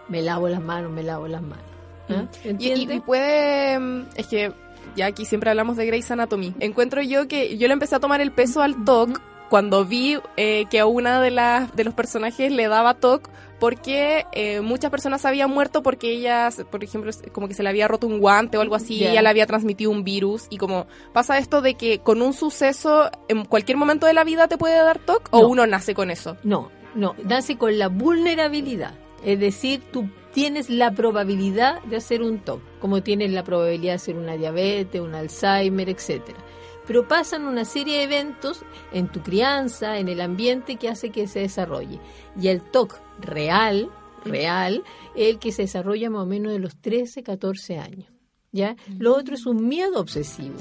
Me 0.08 0.20
lavo 0.20 0.48
las 0.48 0.60
manos, 0.60 0.90
me 0.90 1.04
lavo 1.04 1.28
las 1.28 1.42
manos. 1.42 1.64
¿Ah? 2.10 2.26
Y, 2.44 2.48
¿Entiendes? 2.48 2.90
y- 2.90 2.96
y 2.96 3.00
puede. 3.00 3.78
mm, 3.78 4.08
Es 4.16 4.26
que 4.26 4.52
ya 4.96 5.06
aquí 5.06 5.24
siempre 5.24 5.50
hablamos 5.50 5.76
de 5.76 5.86
Grey's 5.86 6.10
Anatomy. 6.10 6.54
Encuentro 6.60 7.02
yo 7.02 7.28
que 7.28 7.56
yo 7.58 7.66
le 7.68 7.74
empecé 7.74 7.96
a 7.96 8.00
tomar 8.00 8.20
el 8.20 8.32
peso 8.32 8.62
al 8.62 8.84
TOC 8.84 9.20
cuando 9.48 9.84
vi 9.84 10.18
eh, 10.36 10.64
que 10.70 10.80
a 10.80 10.86
una 10.86 11.20
de, 11.20 11.30
las 11.30 11.74
de 11.76 11.84
los 11.84 11.92
personajes 11.94 12.50
le 12.50 12.68
daba 12.68 12.94
TOC 12.94 13.28
porque 13.60 14.26
eh, 14.32 14.60
muchas 14.60 14.90
personas 14.90 15.24
habían 15.24 15.48
muerto 15.50 15.84
porque 15.84 16.10
ellas, 16.10 16.64
por 16.70 16.82
ejemplo, 16.82 17.12
como 17.32 17.46
que 17.46 17.54
se 17.54 17.62
le 17.62 17.68
había 17.68 17.86
roto 17.86 18.08
un 18.08 18.18
guante 18.18 18.58
o 18.58 18.60
algo 18.60 18.74
así, 18.74 18.94
y 18.94 19.06
ella 19.06 19.22
le 19.22 19.28
había 19.28 19.46
transmitido 19.46 19.92
un 19.92 20.02
virus. 20.02 20.46
Y 20.50 20.58
como 20.58 20.86
pasa 21.12 21.38
esto 21.38 21.60
de 21.60 21.74
que 21.74 22.00
con 22.00 22.22
un 22.22 22.32
suceso 22.32 23.08
en 23.28 23.44
cualquier 23.44 23.76
momento 23.76 24.06
de 24.06 24.14
la 24.14 24.24
vida 24.24 24.48
te 24.48 24.58
puede 24.58 24.74
dar 24.74 24.98
TOC 24.98 25.28
o 25.30 25.42
No. 25.42 25.48
uno 25.48 25.66
nace 25.68 25.94
con 25.94 26.10
eso. 26.10 26.36
No, 26.42 26.70
no, 26.96 27.14
nace 27.22 27.56
con 27.56 27.78
la 27.78 27.86
vulnerabilidad. 27.88 28.94
Es 29.24 29.38
decir, 29.38 29.80
tú 29.92 30.08
tienes 30.32 30.70
la 30.70 30.90
probabilidad 30.92 31.82
de 31.84 31.96
hacer 31.96 32.22
un 32.22 32.38
TOC, 32.40 32.60
como 32.80 33.02
tienes 33.02 33.30
la 33.32 33.44
probabilidad 33.44 33.92
de 33.92 33.96
hacer 33.96 34.16
una 34.16 34.36
diabetes, 34.36 35.00
un 35.00 35.14
Alzheimer, 35.14 35.88
etcétera. 35.88 36.38
Pero 36.86 37.06
pasan 37.06 37.44
una 37.46 37.64
serie 37.64 37.98
de 37.98 38.02
eventos 38.04 38.64
en 38.92 39.08
tu 39.08 39.22
crianza, 39.22 39.98
en 39.98 40.08
el 40.08 40.20
ambiente 40.20 40.76
que 40.76 40.88
hace 40.88 41.10
que 41.10 41.28
se 41.28 41.40
desarrolle. 41.40 42.00
Y 42.40 42.48
el 42.48 42.60
TOC 42.62 42.98
real, 43.20 43.88
real, 44.24 44.82
es 45.14 45.28
el 45.28 45.38
que 45.38 45.52
se 45.52 45.62
desarrolla 45.62 46.10
más 46.10 46.22
o 46.22 46.26
menos 46.26 46.52
de 46.52 46.58
los 46.58 46.76
13, 46.76 47.22
14 47.22 47.78
años. 47.78 48.08
¿Ya? 48.50 48.76
Lo 48.98 49.16
otro 49.16 49.34
es 49.34 49.46
un 49.46 49.66
miedo 49.68 49.98
obsesivo. 50.00 50.58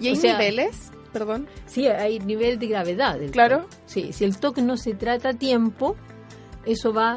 ¿Y 0.00 0.08
hay 0.08 0.12
O 0.14 0.16
sea, 0.16 0.38
niveles? 0.38 0.90
Perdón. 1.12 1.46
Sí, 1.66 1.86
hay 1.86 2.18
nivel 2.20 2.58
de 2.58 2.66
gravedad. 2.66 3.18
del 3.18 3.30
Claro. 3.30 3.58
TOC. 3.60 3.70
Sí, 3.86 4.12
si 4.12 4.24
el 4.24 4.38
TOC 4.38 4.58
no 4.58 4.76
se 4.76 4.94
trata 4.94 5.30
a 5.30 5.34
tiempo, 5.34 5.96
eso 6.64 6.92
va 6.92 7.16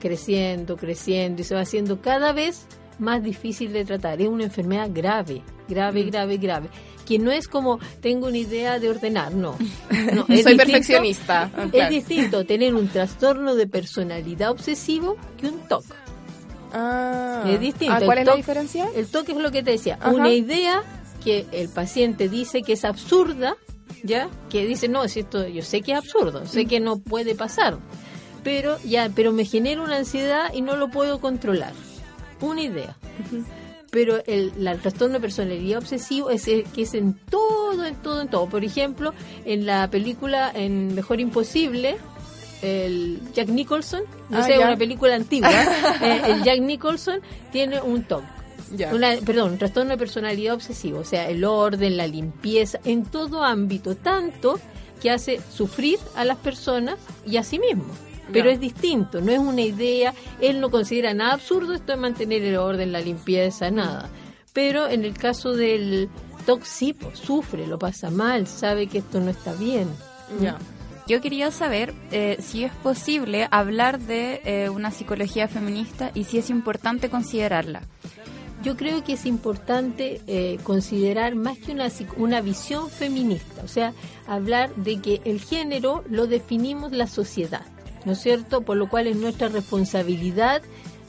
creciendo, 0.00 0.76
creciendo 0.76 1.42
y 1.42 1.44
se 1.44 1.54
va 1.54 1.60
haciendo 1.60 2.00
cada 2.00 2.32
vez 2.32 2.66
más 2.98 3.22
difícil 3.22 3.72
de 3.72 3.84
tratar. 3.84 4.20
Es 4.20 4.28
una 4.28 4.44
enfermedad 4.44 4.88
grave, 4.92 5.42
grave, 5.68 6.02
grave, 6.04 6.36
grave. 6.38 6.68
Que 7.06 7.18
no 7.18 7.30
es 7.32 7.48
como 7.48 7.78
tengo 8.00 8.26
una 8.28 8.38
idea 8.38 8.78
de 8.78 8.88
ordenar, 8.90 9.32
no. 9.34 9.56
No, 10.14 10.26
Soy 10.26 10.36
distinto- 10.36 10.56
perfeccionista. 10.64 11.50
Ah, 11.56 11.64
Es 11.64 11.70
claro. 11.70 11.90
distinto 11.94 12.44
tener 12.44 12.74
un 12.74 12.88
trastorno 12.88 13.54
de 13.54 13.66
personalidad 13.68 14.50
obsesivo 14.50 15.16
que 15.38 15.46
un 15.48 15.60
TOC. 15.68 15.84
Ah. 16.72 17.44
Es 17.48 17.60
distinto. 17.60 17.94
Ah, 17.94 17.98
El 17.98 18.04
¿Cuál 18.06 18.18
es 18.18 18.24
la 18.26 18.32
TOC 18.32 18.36
diferencia? 18.38 18.88
El 18.94 19.06
toque 19.06 19.32
es 19.32 19.38
lo 19.38 19.50
que 19.50 19.62
te 19.62 19.72
decía, 19.72 19.98
Ajá. 20.00 20.10
una 20.10 20.30
idea 20.30 20.82
que 21.24 21.46
el 21.52 21.68
paciente 21.68 22.28
dice 22.28 22.62
que 22.62 22.74
es 22.74 22.84
absurda, 22.84 23.56
¿ya? 24.04 24.28
Que 24.48 24.66
dice, 24.66 24.88
no, 24.88 25.04
es 25.04 25.16
esto, 25.16 25.46
yo 25.48 25.62
sé 25.62 25.82
que 25.82 25.92
es 25.92 25.98
absurdo, 25.98 26.46
sé 26.46 26.64
que 26.66 26.80
no 26.80 26.98
puede 26.98 27.34
pasar, 27.34 27.78
pero 28.42 28.78
ya, 28.84 29.10
pero 29.14 29.32
me 29.32 29.44
genera 29.44 29.82
una 29.82 29.96
ansiedad 29.96 30.52
y 30.52 30.60
no 30.62 30.76
lo 30.76 30.88
puedo 30.90 31.20
controlar. 31.20 31.72
Una 32.40 32.62
idea. 32.62 32.96
Pero 33.90 34.22
el, 34.26 34.52
la- 34.56 34.72
el 34.72 34.80
trastorno 34.80 35.14
de 35.14 35.20
personalidad 35.20 35.78
obsesivo 35.78 36.30
es 36.30 36.46
el 36.48 36.64
que 36.64 36.82
es 36.82 36.94
en 36.94 37.14
todo, 37.14 37.84
en 37.84 37.96
todo, 37.96 38.20
en 38.22 38.28
todo. 38.28 38.46
Por 38.48 38.64
ejemplo, 38.64 39.12
en 39.44 39.66
la 39.66 39.88
película 39.90 40.50
en 40.54 40.94
Mejor 40.94 41.20
Imposible, 41.20 41.96
el 42.62 43.20
Jack 43.34 43.48
Nicholson, 43.48 44.02
no 44.28 44.38
Ah, 44.38 44.42
sé, 44.44 44.56
ya. 44.58 44.66
una 44.66 44.76
película 44.76 45.14
antigua, 45.16 45.50
eh, 46.02 46.22
el 46.26 46.42
Jack 46.44 46.60
Nicholson 46.60 47.20
tiene 47.52 47.80
un 47.80 48.04
TOC. 48.04 48.22
Una- 48.92 49.16
perdón, 49.26 49.52
un 49.52 49.58
trastorno 49.58 49.90
de 49.90 49.98
personalidad 49.98 50.54
obsesivo, 50.54 51.00
o 51.00 51.04
sea, 51.04 51.28
el 51.28 51.42
orden, 51.44 51.96
la 51.96 52.06
limpieza, 52.06 52.78
en 52.84 53.04
todo 53.04 53.42
ámbito, 53.42 53.96
tanto 53.96 54.60
que 55.02 55.10
hace 55.10 55.40
sufrir 55.52 55.98
a 56.14 56.24
las 56.24 56.36
personas 56.36 56.96
y 57.26 57.38
a 57.38 57.42
sí 57.42 57.58
mismo. 57.58 57.86
Pero 58.32 58.50
es 58.50 58.60
distinto, 58.60 59.20
no 59.20 59.32
es 59.32 59.38
una 59.38 59.62
idea, 59.62 60.14
él 60.40 60.60
no 60.60 60.70
considera 60.70 61.14
nada 61.14 61.34
absurdo 61.34 61.74
esto 61.74 61.92
de 61.92 61.98
mantener 61.98 62.42
el 62.42 62.56
orden, 62.56 62.92
la 62.92 63.00
limpieza, 63.00 63.70
nada. 63.70 64.08
Pero 64.52 64.88
en 64.88 65.04
el 65.04 65.14
caso 65.14 65.52
del 65.52 66.08
sí, 66.64 66.92
pues, 66.92 67.18
sufre, 67.18 67.66
lo 67.66 67.78
pasa 67.78 68.10
mal, 68.10 68.46
sabe 68.46 68.86
que 68.86 68.98
esto 68.98 69.20
no 69.20 69.30
está 69.30 69.52
bien. 69.54 69.88
Ya. 70.40 70.58
Yo 71.06 71.20
quería 71.20 71.50
saber 71.50 71.94
eh, 72.12 72.36
si 72.40 72.64
es 72.64 72.72
posible 72.72 73.48
hablar 73.50 73.98
de 73.98 74.40
eh, 74.44 74.68
una 74.68 74.90
psicología 74.90 75.48
feminista 75.48 76.12
y 76.14 76.24
si 76.24 76.38
es 76.38 76.50
importante 76.50 77.10
considerarla. 77.10 77.82
Yo 78.62 78.76
creo 78.76 79.02
que 79.02 79.14
es 79.14 79.24
importante 79.24 80.20
eh, 80.26 80.58
considerar 80.62 81.34
más 81.34 81.58
que 81.58 81.72
una, 81.72 81.88
una 82.18 82.40
visión 82.42 82.90
feminista, 82.90 83.62
o 83.64 83.68
sea, 83.68 83.94
hablar 84.26 84.74
de 84.76 85.00
que 85.00 85.22
el 85.24 85.40
género 85.40 86.04
lo 86.10 86.26
definimos 86.26 86.92
la 86.92 87.06
sociedad, 87.06 87.64
¿no 88.04 88.12
es 88.12 88.18
cierto? 88.20 88.62
Por 88.62 88.76
lo 88.76 88.88
cual 88.88 89.06
es 89.06 89.16
nuestra 89.16 89.48
responsabilidad 89.48 90.62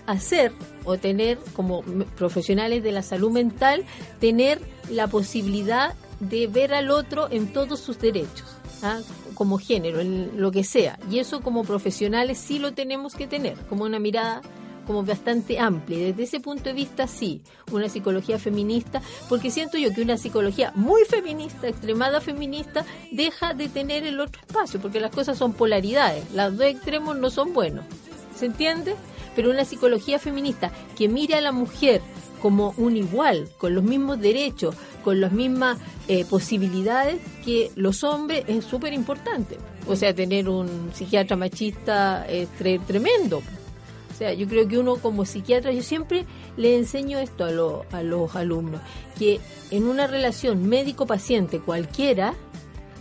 hacer 0.07 0.51
o 0.84 0.97
tener 0.97 1.38
como 1.53 1.84
profesionales 2.18 2.84
de 2.84 2.91
la 2.91 3.01
salud 3.01 3.31
mental, 3.31 3.85
tener 4.19 4.59
la 4.89 5.07
posibilidad 5.07 5.95
de 6.19 6.47
ver 6.47 6.73
al 6.73 6.91
otro 6.91 7.27
en 7.31 7.51
todos 7.51 7.80
sus 7.80 7.99
derechos, 7.99 8.45
¿ah? 8.84 8.99
como 9.35 9.57
género, 9.57 9.99
en 9.99 10.39
lo 10.39 10.51
que 10.51 10.63
sea. 10.63 10.99
Y 11.09 11.19
eso 11.19 11.41
como 11.41 11.63
profesionales 11.63 12.38
sí 12.38 12.59
lo 12.59 12.73
tenemos 12.73 13.15
que 13.15 13.27
tener, 13.27 13.57
como 13.68 13.85
una 13.85 13.99
mirada 13.99 14.41
como 14.85 15.03
bastante 15.03 15.59
amplia. 15.59 15.97
Y 15.99 16.03
Desde 16.11 16.23
ese 16.23 16.39
punto 16.39 16.63
de 16.65 16.73
vista, 16.73 17.07
sí, 17.07 17.41
una 17.71 17.89
psicología 17.89 18.39
feminista, 18.39 19.01
porque 19.29 19.51
siento 19.51 19.77
yo 19.77 19.93
que 19.93 20.01
una 20.01 20.17
psicología 20.17 20.71
muy 20.75 21.03
feminista, 21.05 21.67
extremada 21.67 22.21
feminista, 22.21 22.85
deja 23.11 23.53
de 23.53 23.69
tener 23.69 24.05
el 24.05 24.19
otro 24.19 24.41
espacio, 24.41 24.79
porque 24.81 24.99
las 24.99 25.11
cosas 25.11 25.37
son 25.37 25.53
polaridades, 25.53 26.23
los 26.33 26.57
dos 26.57 26.65
extremos 26.67 27.17
no 27.17 27.29
son 27.29 27.53
buenos. 27.53 27.85
¿Se 28.35 28.45
entiende? 28.47 28.95
Pero 29.35 29.49
una 29.51 29.65
psicología 29.65 30.19
feminista 30.19 30.71
que 30.97 31.07
mire 31.07 31.35
a 31.35 31.41
la 31.41 31.51
mujer 31.51 32.01
como 32.41 32.73
un 32.77 32.97
igual, 32.97 33.47
con 33.59 33.75
los 33.75 33.83
mismos 33.83 34.19
derechos, 34.19 34.75
con 35.03 35.21
las 35.21 35.31
mismas 35.31 35.77
eh, 36.07 36.25
posibilidades 36.25 37.21
que 37.45 37.71
los 37.75 38.03
hombres 38.03 38.43
es 38.47 38.65
súper 38.65 38.93
importante. 38.93 39.57
O 39.87 39.95
sea, 39.95 40.13
tener 40.13 40.49
un 40.49 40.89
psiquiatra 40.93 41.37
machista 41.37 42.25
es 42.27 42.49
tre- 42.59 42.83
tremendo. 42.85 43.41
Sea, 44.22 44.34
yo 44.34 44.48
creo 44.48 44.68
que 44.68 44.77
uno 44.77 44.98
como 44.98 45.26
psiquiatra, 45.26 45.72
yo 45.72 45.81
siempre 45.81 46.27
le 46.56 46.76
enseño 46.77 47.18
esto 47.18 47.43
a, 47.43 47.49
lo- 47.49 47.85
a 47.91 48.03
los 48.03 48.35
alumnos, 48.35 48.80
que 49.18 49.39
en 49.72 49.85
una 49.88 50.06
relación 50.06 50.69
médico-paciente 50.69 51.60
cualquiera, 51.60 52.35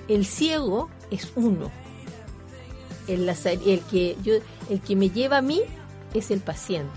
el 0.08 0.24
ciego 0.24 0.88
es 1.10 1.30
uno. 1.36 1.70
El, 3.06 3.30
que 3.90 4.16
el 4.70 4.80
que 4.80 4.96
me 4.96 5.10
lleva 5.10 5.36
a 5.36 5.42
mí 5.42 5.60
es 6.14 6.30
el 6.30 6.40
paciente. 6.40 6.88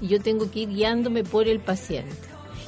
Y 0.00 0.06
yo 0.08 0.22
tengo 0.22 0.50
que 0.50 0.60
ir 0.60 0.70
guiándome 0.70 1.22
por 1.22 1.46
el 1.46 1.60
paciente. 1.60 2.16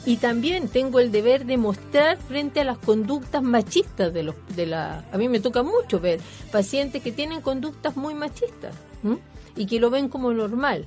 Y 0.05 0.19
también 0.19 0.69
tengo 0.69 1.01
el 1.01 1.11
deber 1.11 1.47
de 1.47 1.57
mostrar 1.57 2.19
frente 2.19 2.61
a 2.61 2.65
las 2.65 2.77
conductas 2.77 3.43
machistas 3.43 4.13
de 4.13 4.25
los 4.25 4.35
de 4.55 4.67
la 4.67 5.07
a 5.11 5.17
mí 5.17 5.31
me 5.31 5.41
toca 5.41 5.63
mucho 5.63 6.01
ver 6.01 6.21
pacientes 6.51 7.03
que 7.03 7.13
tienen 7.13 7.41
conductas 7.41 7.97
muy 7.97 8.13
machistas 8.13 8.75
¿m? 9.05 9.17
Y 9.57 9.67
que 9.67 9.81
lo 9.81 9.91
ven 9.91 10.09
como 10.09 10.33
normal. 10.33 10.87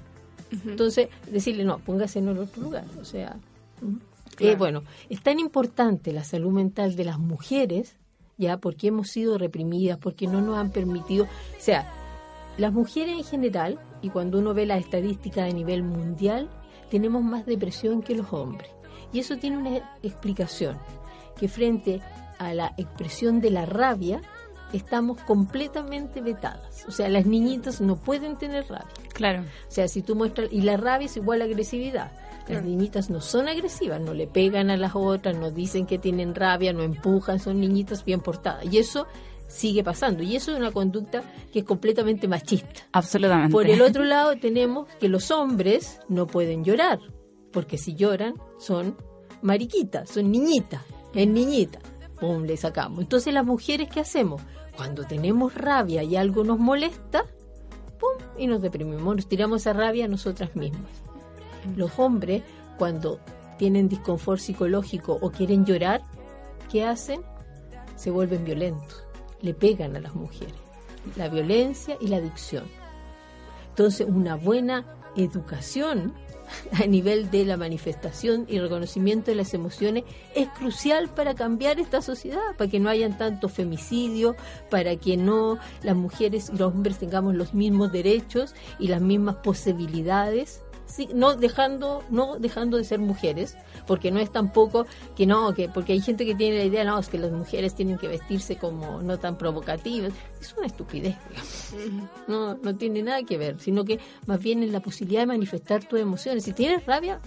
Entonces, 0.65 1.09
decirle, 1.29 1.63
no, 1.63 1.79
póngase 1.79 2.19
en 2.19 2.29
otro 2.29 2.61
lugar. 2.61 2.85
O 2.99 3.05
sea. 3.05 3.37
Eh, 4.39 4.55
bueno, 4.55 4.83
es 5.09 5.21
tan 5.21 5.39
importante 5.39 6.11
la 6.11 6.23
salud 6.23 6.51
mental 6.51 6.95
de 6.95 7.05
las 7.05 7.19
mujeres, 7.19 7.95
ya, 8.37 8.57
porque 8.57 8.87
hemos 8.87 9.09
sido 9.09 9.37
reprimidas, 9.37 9.97
porque 9.97 10.27
no 10.27 10.41
nos 10.41 10.57
han 10.57 10.71
permitido. 10.71 11.25
O 11.25 11.61
sea, 11.61 11.91
las 12.57 12.73
mujeres 12.73 13.17
en 13.17 13.23
general, 13.23 13.79
y 14.01 14.09
cuando 14.09 14.39
uno 14.39 14.53
ve 14.53 14.65
la 14.65 14.77
estadística 14.77 15.45
a 15.45 15.49
nivel 15.49 15.83
mundial, 15.83 16.49
tenemos 16.89 17.23
más 17.23 17.45
depresión 17.45 18.01
que 18.01 18.15
los 18.15 18.31
hombres. 18.33 18.69
Y 19.13 19.19
eso 19.19 19.37
tiene 19.37 19.57
una 19.57 19.97
explicación, 20.03 20.77
que 21.37 21.47
frente 21.47 22.01
a 22.37 22.53
la 22.53 22.73
expresión 22.77 23.39
de 23.39 23.51
la 23.51 23.65
rabia, 23.65 24.21
estamos 24.73 25.19
completamente 25.21 26.21
vetadas. 26.21 26.85
O 26.87 26.91
sea, 26.91 27.09
las 27.09 27.25
niñitas 27.25 27.81
no 27.81 27.95
pueden 27.95 28.37
tener 28.37 28.67
rabia. 28.67 28.93
Claro. 29.13 29.41
O 29.41 29.71
sea, 29.71 29.87
si 29.87 30.01
tú 30.01 30.15
muestras, 30.15 30.49
y 30.51 30.61
la 30.61 30.77
rabia 30.77 31.05
es 31.05 31.17
igual 31.17 31.41
a 31.41 31.45
agresividad. 31.45 32.11
Las 32.47 32.63
niñitas 32.63 33.09
no 33.09 33.21
son 33.21 33.47
agresivas, 33.47 33.99
no 33.99 34.13
le 34.13 34.27
pegan 34.27 34.69
a 34.69 34.77
las 34.77 34.95
otras, 34.95 35.35
no 35.35 35.49
dicen 35.49 35.87
que 35.87 35.97
tienen 35.97 36.35
rabia, 36.35 36.73
no 36.73 36.83
empujan, 36.83 37.39
son 37.39 37.59
niñitas 37.59 38.05
bien 38.05 38.19
portadas. 38.19 38.71
Y 38.71 38.77
eso 38.77 39.07
sigue 39.47 39.83
pasando. 39.83 40.21
Y 40.21 40.35
eso 40.35 40.51
es 40.51 40.59
una 40.59 40.71
conducta 40.71 41.23
que 41.51 41.59
es 41.59 41.65
completamente 41.65 42.27
machista. 42.27 42.83
Absolutamente. 42.91 43.51
Por 43.51 43.67
el 43.67 43.81
otro 43.81 44.03
lado 44.03 44.35
tenemos 44.37 44.87
que 44.99 45.09
los 45.09 45.31
hombres 45.31 45.99
no 46.07 46.27
pueden 46.27 46.63
llorar, 46.63 46.99
porque 47.51 47.77
si 47.77 47.95
lloran 47.95 48.35
son 48.59 48.95
mariquitas, 49.41 50.09
son 50.09 50.31
niñitas, 50.31 50.81
es 51.13 51.27
niñita. 51.27 51.79
Pum, 52.19 52.43
le 52.43 52.57
sacamos. 52.57 52.99
Entonces 52.99 53.33
las 53.33 53.45
mujeres, 53.45 53.89
¿qué 53.89 53.99
hacemos? 53.99 54.41
Cuando 54.75 55.03
tenemos 55.03 55.53
rabia 55.55 56.03
y 56.03 56.15
algo 56.15 56.43
nos 56.43 56.59
molesta, 56.59 57.25
pum, 57.99 58.25
y 58.37 58.47
nos 58.47 58.61
deprimimos, 58.61 59.15
nos 59.15 59.27
tiramos 59.27 59.61
esa 59.61 59.73
rabia 59.73 60.05
a 60.05 60.07
nosotras 60.07 60.55
mismas. 60.55 60.91
Los 61.75 61.97
hombres, 61.99 62.43
cuando 62.77 63.19
tienen 63.57 63.89
disconfort 63.89 64.39
psicológico 64.39 65.17
o 65.21 65.31
quieren 65.31 65.65
llorar, 65.65 66.01
¿qué 66.71 66.83
hacen? 66.85 67.21
Se 67.95 68.11
vuelven 68.11 68.43
violentos, 68.43 69.03
le 69.41 69.53
pegan 69.53 69.95
a 69.95 69.99
las 69.99 70.15
mujeres. 70.15 70.55
La 71.15 71.29
violencia 71.29 71.97
y 72.01 72.07
la 72.07 72.17
adicción. 72.17 72.65
Entonces, 73.69 74.07
una 74.09 74.35
buena 74.35 74.85
educación 75.15 76.13
a 76.71 76.85
nivel 76.85 77.31
de 77.31 77.45
la 77.45 77.57
manifestación 77.57 78.45
y 78.47 78.59
reconocimiento 78.59 79.31
de 79.31 79.35
las 79.35 79.53
emociones 79.53 80.03
es 80.35 80.47
crucial 80.49 81.09
para 81.09 81.35
cambiar 81.35 81.79
esta 81.79 82.01
sociedad, 82.01 82.55
para 82.57 82.69
que 82.69 82.79
no 82.79 82.89
hayan 82.89 83.17
tanto 83.17 83.49
femicidio, 83.49 84.35
para 84.69 84.95
que 84.95 85.17
no 85.17 85.57
las 85.83 85.95
mujeres 85.95 86.49
y 86.53 86.57
los 86.57 86.73
hombres 86.73 86.97
tengamos 86.97 87.35
los 87.35 87.53
mismos 87.53 87.91
derechos 87.91 88.53
y 88.79 88.87
las 88.87 89.01
mismas 89.01 89.35
posibilidades 89.37 90.61
sí, 90.87 91.09
no 91.13 91.35
dejando, 91.35 92.03
no 92.09 92.37
dejando 92.39 92.77
de 92.77 92.83
ser 92.83 92.99
mujeres, 92.99 93.55
porque 93.87 94.11
no 94.11 94.19
es 94.19 94.31
tampoco 94.31 94.85
que 95.15 95.25
no, 95.25 95.53
que 95.53 95.69
porque 95.69 95.93
hay 95.93 96.01
gente 96.01 96.25
que 96.25 96.35
tiene 96.35 96.57
la 96.59 96.63
idea, 96.65 96.83
no, 96.83 96.97
es 96.99 97.07
que 97.07 97.17
las 97.17 97.31
mujeres 97.31 97.75
tienen 97.75 97.97
que 97.97 98.07
vestirse 98.07 98.57
como 98.57 99.01
no 99.01 99.17
tan 99.17 99.37
provocativas. 99.37 100.13
Es 100.41 100.53
una 100.57 100.67
estupidez, 100.67 101.15
digamos. 101.29 102.09
No, 102.27 102.55
no 102.55 102.75
tiene 102.75 103.01
nada 103.03 103.23
que 103.23 103.37
ver, 103.37 103.59
sino 103.59 103.83
que 103.83 103.99
más 104.25 104.39
bien 104.39 104.63
es 104.63 104.71
la 104.71 104.79
posibilidad 104.79 105.21
de 105.21 105.27
manifestar 105.27 105.83
tus 105.83 105.99
emociones. 105.99 106.43
Si 106.43 106.53
tienes 106.53 106.85
rabia, 106.85 107.19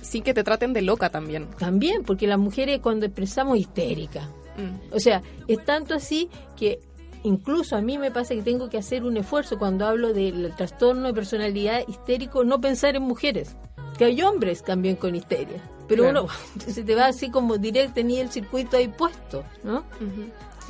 Sin 0.00 0.22
que 0.22 0.34
te 0.34 0.42
traten 0.42 0.72
de 0.72 0.82
loca 0.82 1.10
también. 1.10 1.48
también, 1.58 2.02
porque 2.02 2.26
las 2.26 2.38
mujeres 2.38 2.80
cuando 2.80 3.06
expresamos 3.06 3.58
histérica. 3.58 4.28
Mm. 4.56 4.94
O 4.94 5.00
sea, 5.00 5.22
es 5.48 5.64
tanto 5.64 5.94
así 5.94 6.28
que 6.56 6.80
incluso 7.24 7.76
a 7.76 7.80
mí 7.80 7.98
me 7.98 8.10
pasa 8.10 8.34
que 8.34 8.42
tengo 8.42 8.68
que 8.68 8.78
hacer 8.78 9.04
un 9.04 9.16
esfuerzo 9.16 9.58
cuando 9.58 9.86
hablo 9.86 10.12
del 10.12 10.52
trastorno 10.56 11.08
de 11.08 11.14
personalidad 11.14 11.82
histérico, 11.88 12.44
no 12.44 12.60
pensar 12.60 12.96
en 12.96 13.02
mujeres. 13.02 13.56
Que 13.98 14.06
hay 14.06 14.22
hombres 14.22 14.62
también 14.62 14.96
con 14.96 15.14
histeria. 15.14 15.60
Pero 15.88 16.04
Claro. 16.04 16.22
uno 16.24 16.32
se 16.72 16.82
te 16.82 16.94
va 16.94 17.06
así 17.06 17.30
como 17.30 17.58
directo, 17.58 17.94
tenía 17.94 18.22
el 18.22 18.30
circuito 18.30 18.76
ahí 18.76 18.88
puesto, 18.88 19.44
¿no? 19.64 19.84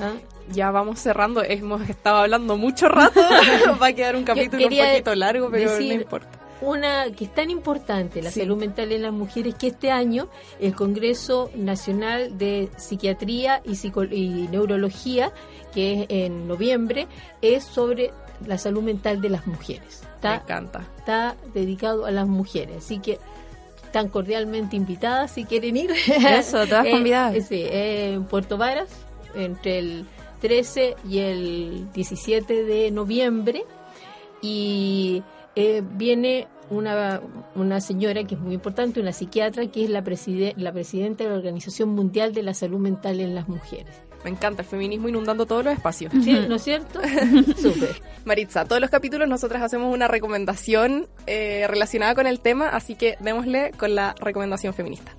¿Ah? 0.01 0.13
Ya 0.51 0.71
vamos 0.71 0.99
cerrando. 0.99 1.43
Hemos 1.43 1.89
estado 1.89 2.19
hablando 2.19 2.57
mucho 2.57 2.89
rato. 2.89 3.21
Va 3.81 3.89
a 3.89 3.93
quedar 3.93 4.17
un 4.17 4.25
capítulo 4.25 4.67
un 4.67 4.71
poquito 4.77 5.15
largo, 5.15 5.51
pero 5.51 5.71
no 5.71 5.81
importa. 5.81 6.29
Una 6.63 7.11
que 7.13 7.25
es 7.25 7.35
tan 7.35 7.51
importante, 7.51 8.23
la 8.23 8.31
Sí. 8.31 8.41
salud 8.41 8.57
mental 8.57 8.93
en 8.93 9.03
las 9.03 9.13
mujeres, 9.13 9.55
que 9.57 9.67
este 9.69 9.91
año 9.91 10.29
el 10.61 10.75
Congreso 10.75 11.51
Nacional 11.55 12.39
de 12.39 12.69
Psiquiatría 12.79 13.61
y, 13.65 13.75
Psico- 13.75 14.05
y 14.05 14.49
Neurología, 14.51 15.33
que 15.75 16.03
es 16.03 16.07
en 16.09 16.47
noviembre, 16.49 17.09
es 17.43 17.65
sobre 17.65 18.11
la 18.47 18.57
salud 18.59 18.83
mental 18.83 19.21
de 19.21 19.31
las 19.31 19.47
mujeres. 19.47 20.03
Me 20.23 20.35
encanta. 20.35 20.87
está 20.99 21.37
dedicado 21.53 22.07
a 22.07 22.11
las 22.13 22.29
mujeres, 22.29 22.77
así 22.79 22.99
que 23.01 23.19
están 23.85 24.09
cordialmente 24.09 24.77
invitadas 24.77 25.33
si 25.33 25.45
quieren 25.45 25.77
ir. 25.77 25.91
Eso, 25.91 26.65
todas 26.67 26.87
Eh, 26.87 26.91
convidadas. 26.93 27.35
eh, 27.35 27.41
sí, 27.43 27.57
eh, 27.57 28.13
en 28.15 28.25
Puerto 28.25 28.57
Varas, 28.57 28.89
entre 29.35 29.79
el 29.81 30.07
13 30.41 30.95
y 31.09 31.19
el 31.19 31.93
17 31.93 32.63
de 32.65 32.91
noviembre 32.93 33.65
y 34.41 35.23
eh, 35.57 35.83
viene 35.97 36.49
una, 36.71 37.21
una 37.55 37.81
señora 37.81 38.25
que 38.25 38.35
es 38.35 38.41
muy 38.41 38.55
importante, 38.55 39.01
una 39.01 39.13
psiquiatra, 39.13 39.67
que 39.67 39.85
es 39.85 39.91
la, 39.91 40.03
preside- 40.03 40.55
la 40.57 40.73
presidenta 40.73 41.25
de 41.25 41.31
la 41.31 41.37
Organización 41.37 41.91
Mundial 41.91 42.33
de 42.33 42.43
la 42.43 42.55
Salud 42.55 42.79
Mental 42.79 43.21
en 43.21 43.35
las 43.35 43.49
Mujeres. 43.49 43.95
Me 44.25 44.31
encanta 44.31 44.63
el 44.63 44.69
feminismo 44.69 45.09
inundando 45.09 45.47
todos 45.47 45.65
los 45.65 45.75
espacios. 45.75 46.13
¿Sí? 46.23 46.33
¿No 46.49 46.55
es 46.55 46.63
cierto? 46.63 47.01
Súper. 47.57 48.01
Maritza, 48.25 48.65
todos 48.65 48.81
los 48.81 48.89
capítulos 48.89 49.29
nosotras 49.29 49.63
hacemos 49.63 49.93
una 49.93 50.07
recomendación 50.07 51.09
eh, 51.27 51.67
relacionada 51.69 52.15
con 52.15 52.27
el 52.29 52.39
tema, 52.41 52.69
así 52.69 52.95
que 52.95 53.17
démosle 53.21 53.73
con 53.77 53.95
la 53.97 54.15
recomendación 54.21 54.73
feminista. 54.75 55.13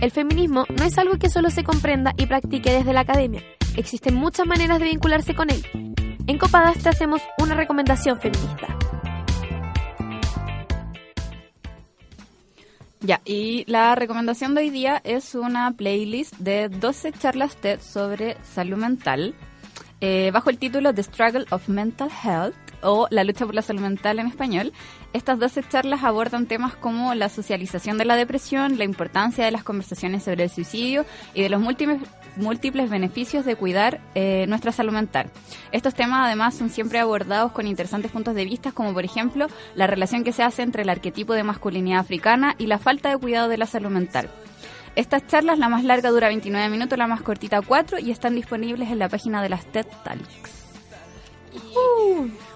El 0.00 0.10
feminismo 0.10 0.64
no 0.76 0.84
es 0.84 0.96
algo 0.98 1.18
que 1.18 1.28
solo 1.28 1.50
se 1.50 1.64
comprenda 1.64 2.12
y 2.16 2.26
practique 2.26 2.70
desde 2.72 2.92
la 2.92 3.00
academia. 3.00 3.42
Existen 3.76 4.14
muchas 4.14 4.46
maneras 4.46 4.78
de 4.78 4.86
vincularse 4.86 5.34
con 5.34 5.50
él. 5.50 5.64
En 6.28 6.36
Copadas 6.36 6.76
te 6.82 6.90
hacemos 6.90 7.22
una 7.38 7.54
recomendación 7.54 8.20
feminista. 8.20 8.76
Ya, 13.00 13.22
y 13.24 13.64
la 13.66 13.94
recomendación 13.94 14.54
de 14.54 14.60
hoy 14.60 14.68
día 14.68 15.00
es 15.04 15.34
una 15.34 15.72
playlist 15.72 16.34
de 16.36 16.68
12 16.68 17.12
charlas 17.12 17.56
TED 17.56 17.80
sobre 17.80 18.36
salud 18.44 18.76
mental, 18.76 19.34
eh, 20.02 20.30
bajo 20.30 20.50
el 20.50 20.58
título 20.58 20.92
The 20.92 21.04
Struggle 21.04 21.46
of 21.50 21.66
Mental 21.70 22.10
Health 22.22 22.54
o 22.82 23.08
La 23.10 23.24
lucha 23.24 23.46
por 23.46 23.54
la 23.54 23.62
salud 23.62 23.80
mental 23.80 24.18
en 24.18 24.26
español. 24.26 24.74
Estas 25.14 25.38
12 25.38 25.64
charlas 25.70 26.04
abordan 26.04 26.44
temas 26.44 26.76
como 26.76 27.14
la 27.14 27.30
socialización 27.30 27.96
de 27.96 28.04
la 28.04 28.16
depresión, 28.16 28.76
la 28.76 28.84
importancia 28.84 29.46
de 29.46 29.50
las 29.50 29.64
conversaciones 29.64 30.24
sobre 30.24 30.44
el 30.44 30.50
suicidio 30.50 31.06
y 31.32 31.42
de 31.42 31.48
los 31.48 31.60
múltiples, 31.60 32.02
múltiples 32.38 32.88
beneficios 32.90 33.44
de 33.44 33.56
cuidar 33.56 34.00
eh, 34.14 34.46
nuestra 34.48 34.72
salud 34.72 34.92
mental. 34.92 35.30
Estos 35.72 35.94
temas 35.94 36.26
además 36.26 36.54
son 36.54 36.70
siempre 36.70 36.98
abordados 36.98 37.52
con 37.52 37.66
interesantes 37.66 38.10
puntos 38.10 38.34
de 38.34 38.44
vista, 38.44 38.72
como 38.72 38.92
por 38.94 39.04
ejemplo 39.04 39.46
la 39.74 39.86
relación 39.86 40.24
que 40.24 40.32
se 40.32 40.42
hace 40.42 40.62
entre 40.62 40.82
el 40.82 40.88
arquetipo 40.88 41.34
de 41.34 41.42
masculinidad 41.42 42.00
africana 42.00 42.54
y 42.58 42.66
la 42.66 42.78
falta 42.78 43.10
de 43.10 43.18
cuidado 43.18 43.48
de 43.48 43.58
la 43.58 43.66
salud 43.66 43.90
mental. 43.90 44.30
Estas 44.96 45.26
charlas, 45.26 45.58
la 45.58 45.68
más 45.68 45.84
larga 45.84 46.10
dura 46.10 46.28
29 46.28 46.68
minutos, 46.70 46.98
la 46.98 47.06
más 47.06 47.22
cortita 47.22 47.60
4 47.62 47.98
y 48.00 48.10
están 48.10 48.34
disponibles 48.34 48.90
en 48.90 48.98
la 48.98 49.08
página 49.08 49.42
de 49.42 49.48
las 49.48 49.64
TED 49.66 49.86
Talks. 50.02 50.58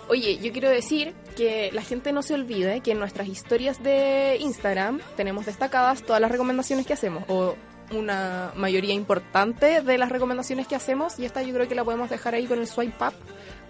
Oye, 0.09 0.39
yo 0.39 0.53
quiero 0.53 0.69
decir 0.69 1.15
que 1.37 1.71
la 1.73 1.83
gente 1.83 2.13
no 2.13 2.23
se 2.23 2.35
olvide 2.35 2.81
que 2.81 2.93
en 2.93 2.99
nuestras 2.99 3.29
historias 3.29 3.83
de 3.83 4.37
Instagram 4.41 5.01
tenemos 5.17 5.47
destacadas 5.47 6.03
todas 6.03 6.21
las 6.21 6.31
recomendaciones 6.31 6.87
que 6.87 6.93
hacemos, 6.93 7.25
o 7.29 7.55
una 7.95 8.53
mayoría 8.55 8.95
importante 8.95 9.83
de 9.83 9.99
las 9.99 10.11
recomendaciones 10.11 10.67
que 10.67 10.75
hacemos, 10.75 11.19
y 11.19 11.25
esta 11.25 11.43
yo 11.43 11.55
creo 11.55 11.69
que 11.69 11.75
la 11.75 11.85
podemos 11.85 12.11
dejar 12.11 12.35
ahí 12.35 12.47
con 12.47 12.59
el 12.59 12.67
swipe 12.67 13.05
up 13.05 13.15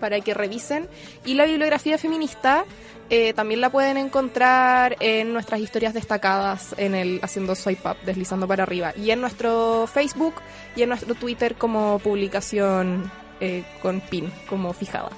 para 0.01 0.21
que 0.21 0.35
revisen. 0.35 0.89
Y 1.25 1.35
la 1.35 1.45
bibliografía 1.45 1.99
feminista 1.99 2.65
eh, 3.11 3.33
también 3.35 3.61
la 3.61 3.71
pueden 3.71 3.97
encontrar 3.97 4.97
en 5.01 5.33
nuestras 5.33 5.61
historias 5.61 5.95
destacadas 5.95 6.75
en 6.79 6.95
el 6.95 7.21
haciendo 7.23 7.55
swipe 7.55 7.89
up, 7.89 7.97
deslizando 8.05 8.49
para 8.49 8.63
arriba, 8.63 8.93
y 8.97 9.11
en 9.11 9.21
nuestro 9.21 9.87
Facebook 9.87 10.35
y 10.77 10.83
en 10.83 10.89
nuestro 10.89 11.15
Twitter 11.15 11.55
como 11.57 11.99
publicación 11.99 13.11
eh, 13.41 13.65
con 13.81 14.01
pin, 14.01 14.33
como 14.49 14.73
fijada. 14.73 15.11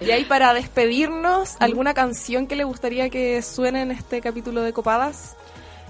Y 0.00 0.10
ahí 0.10 0.24
para 0.24 0.52
despedirnos, 0.52 1.56
¿alguna 1.58 1.94
canción 1.94 2.46
que 2.46 2.56
le 2.56 2.64
gustaría 2.64 3.08
que 3.08 3.40
suene 3.40 3.82
en 3.82 3.90
este 3.90 4.20
capítulo 4.20 4.60
de 4.60 4.72
Copadas? 4.72 5.36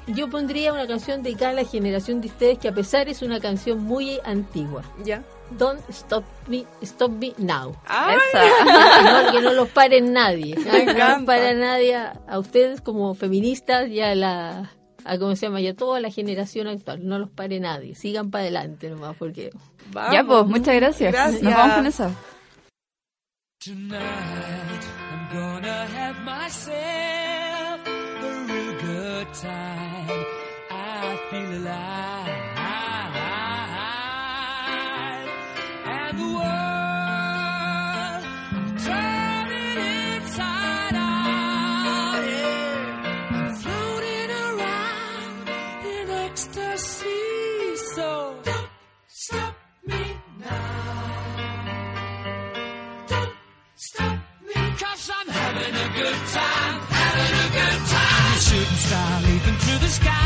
Yo 0.09 0.31
pondría 0.31 0.73
una 0.73 0.87
canción 0.87 1.23
dedicada 1.23 1.51
a 1.51 1.55
la 1.55 1.65
generación 1.65 2.21
de 2.21 2.29
ustedes, 2.29 2.59
que 2.59 2.69
a 2.69 2.73
pesar 2.73 3.09
es 3.09 3.23
una 3.23 3.41
canción 3.41 3.83
muy 3.83 4.21
antigua. 4.25 4.83
¿Ya? 5.05 5.23
Don't 5.59 5.81
Stop 5.91 6.25
Me, 6.49 6.65
Stop 6.83 7.11
Me 7.13 7.33
Now. 7.39 7.77
¡Ah! 7.87 8.15
No, 9.27 9.33
que 9.33 9.41
no 9.41 9.53
los 9.53 9.69
pare 9.69 10.01
nadie. 10.01 10.55
Me 10.57 10.65
No, 10.65 10.73
no 10.73 10.79
encanta. 10.79 11.17
los 11.19 11.25
para 11.25 11.55
nadie 11.55 11.97
a, 11.97 12.21
a 12.29 12.39
ustedes 12.39 12.81
como 12.81 13.15
feministas 13.15 13.89
y 13.89 14.01
a 14.01 14.15
la 14.15 14.71
a 15.05 15.19
cómo 15.19 15.37
se 15.37 15.47
llama 15.47 15.61
y 15.61 15.69
a 15.69 15.75
toda 15.77 16.01
la 16.01 16.11
generación 16.11 16.67
actual. 16.67 17.07
No 17.07 17.19
los 17.19 17.31
pare 17.31 17.61
nadie. 17.61 17.95
Sigan 17.95 18.31
para 18.31 18.43
adelante 18.43 18.91
nomás 18.91 19.17
porque 19.17 19.51
Ya, 20.13 20.25
pues, 20.25 20.47
muchas 20.47 20.75
gracias. 20.77 21.13
Gracias. 21.13 21.43
Nos 21.43 21.55
vamos 21.55 21.77
con 21.77 21.87
eso. 21.87 22.11
Tonight 23.65 24.85
I'm 25.11 25.29
gonna 25.33 25.87
have 25.87 26.19
myself 26.25 27.36
real 29.27 29.33
good 29.33 29.35
time. 29.35 30.25
I 30.71 31.19
feel 31.31 31.59
alive. 31.59 32.16
Star 58.87 59.21
leaping 59.23 59.57
through 59.57 59.79
the 59.79 59.89
sky 59.89 60.26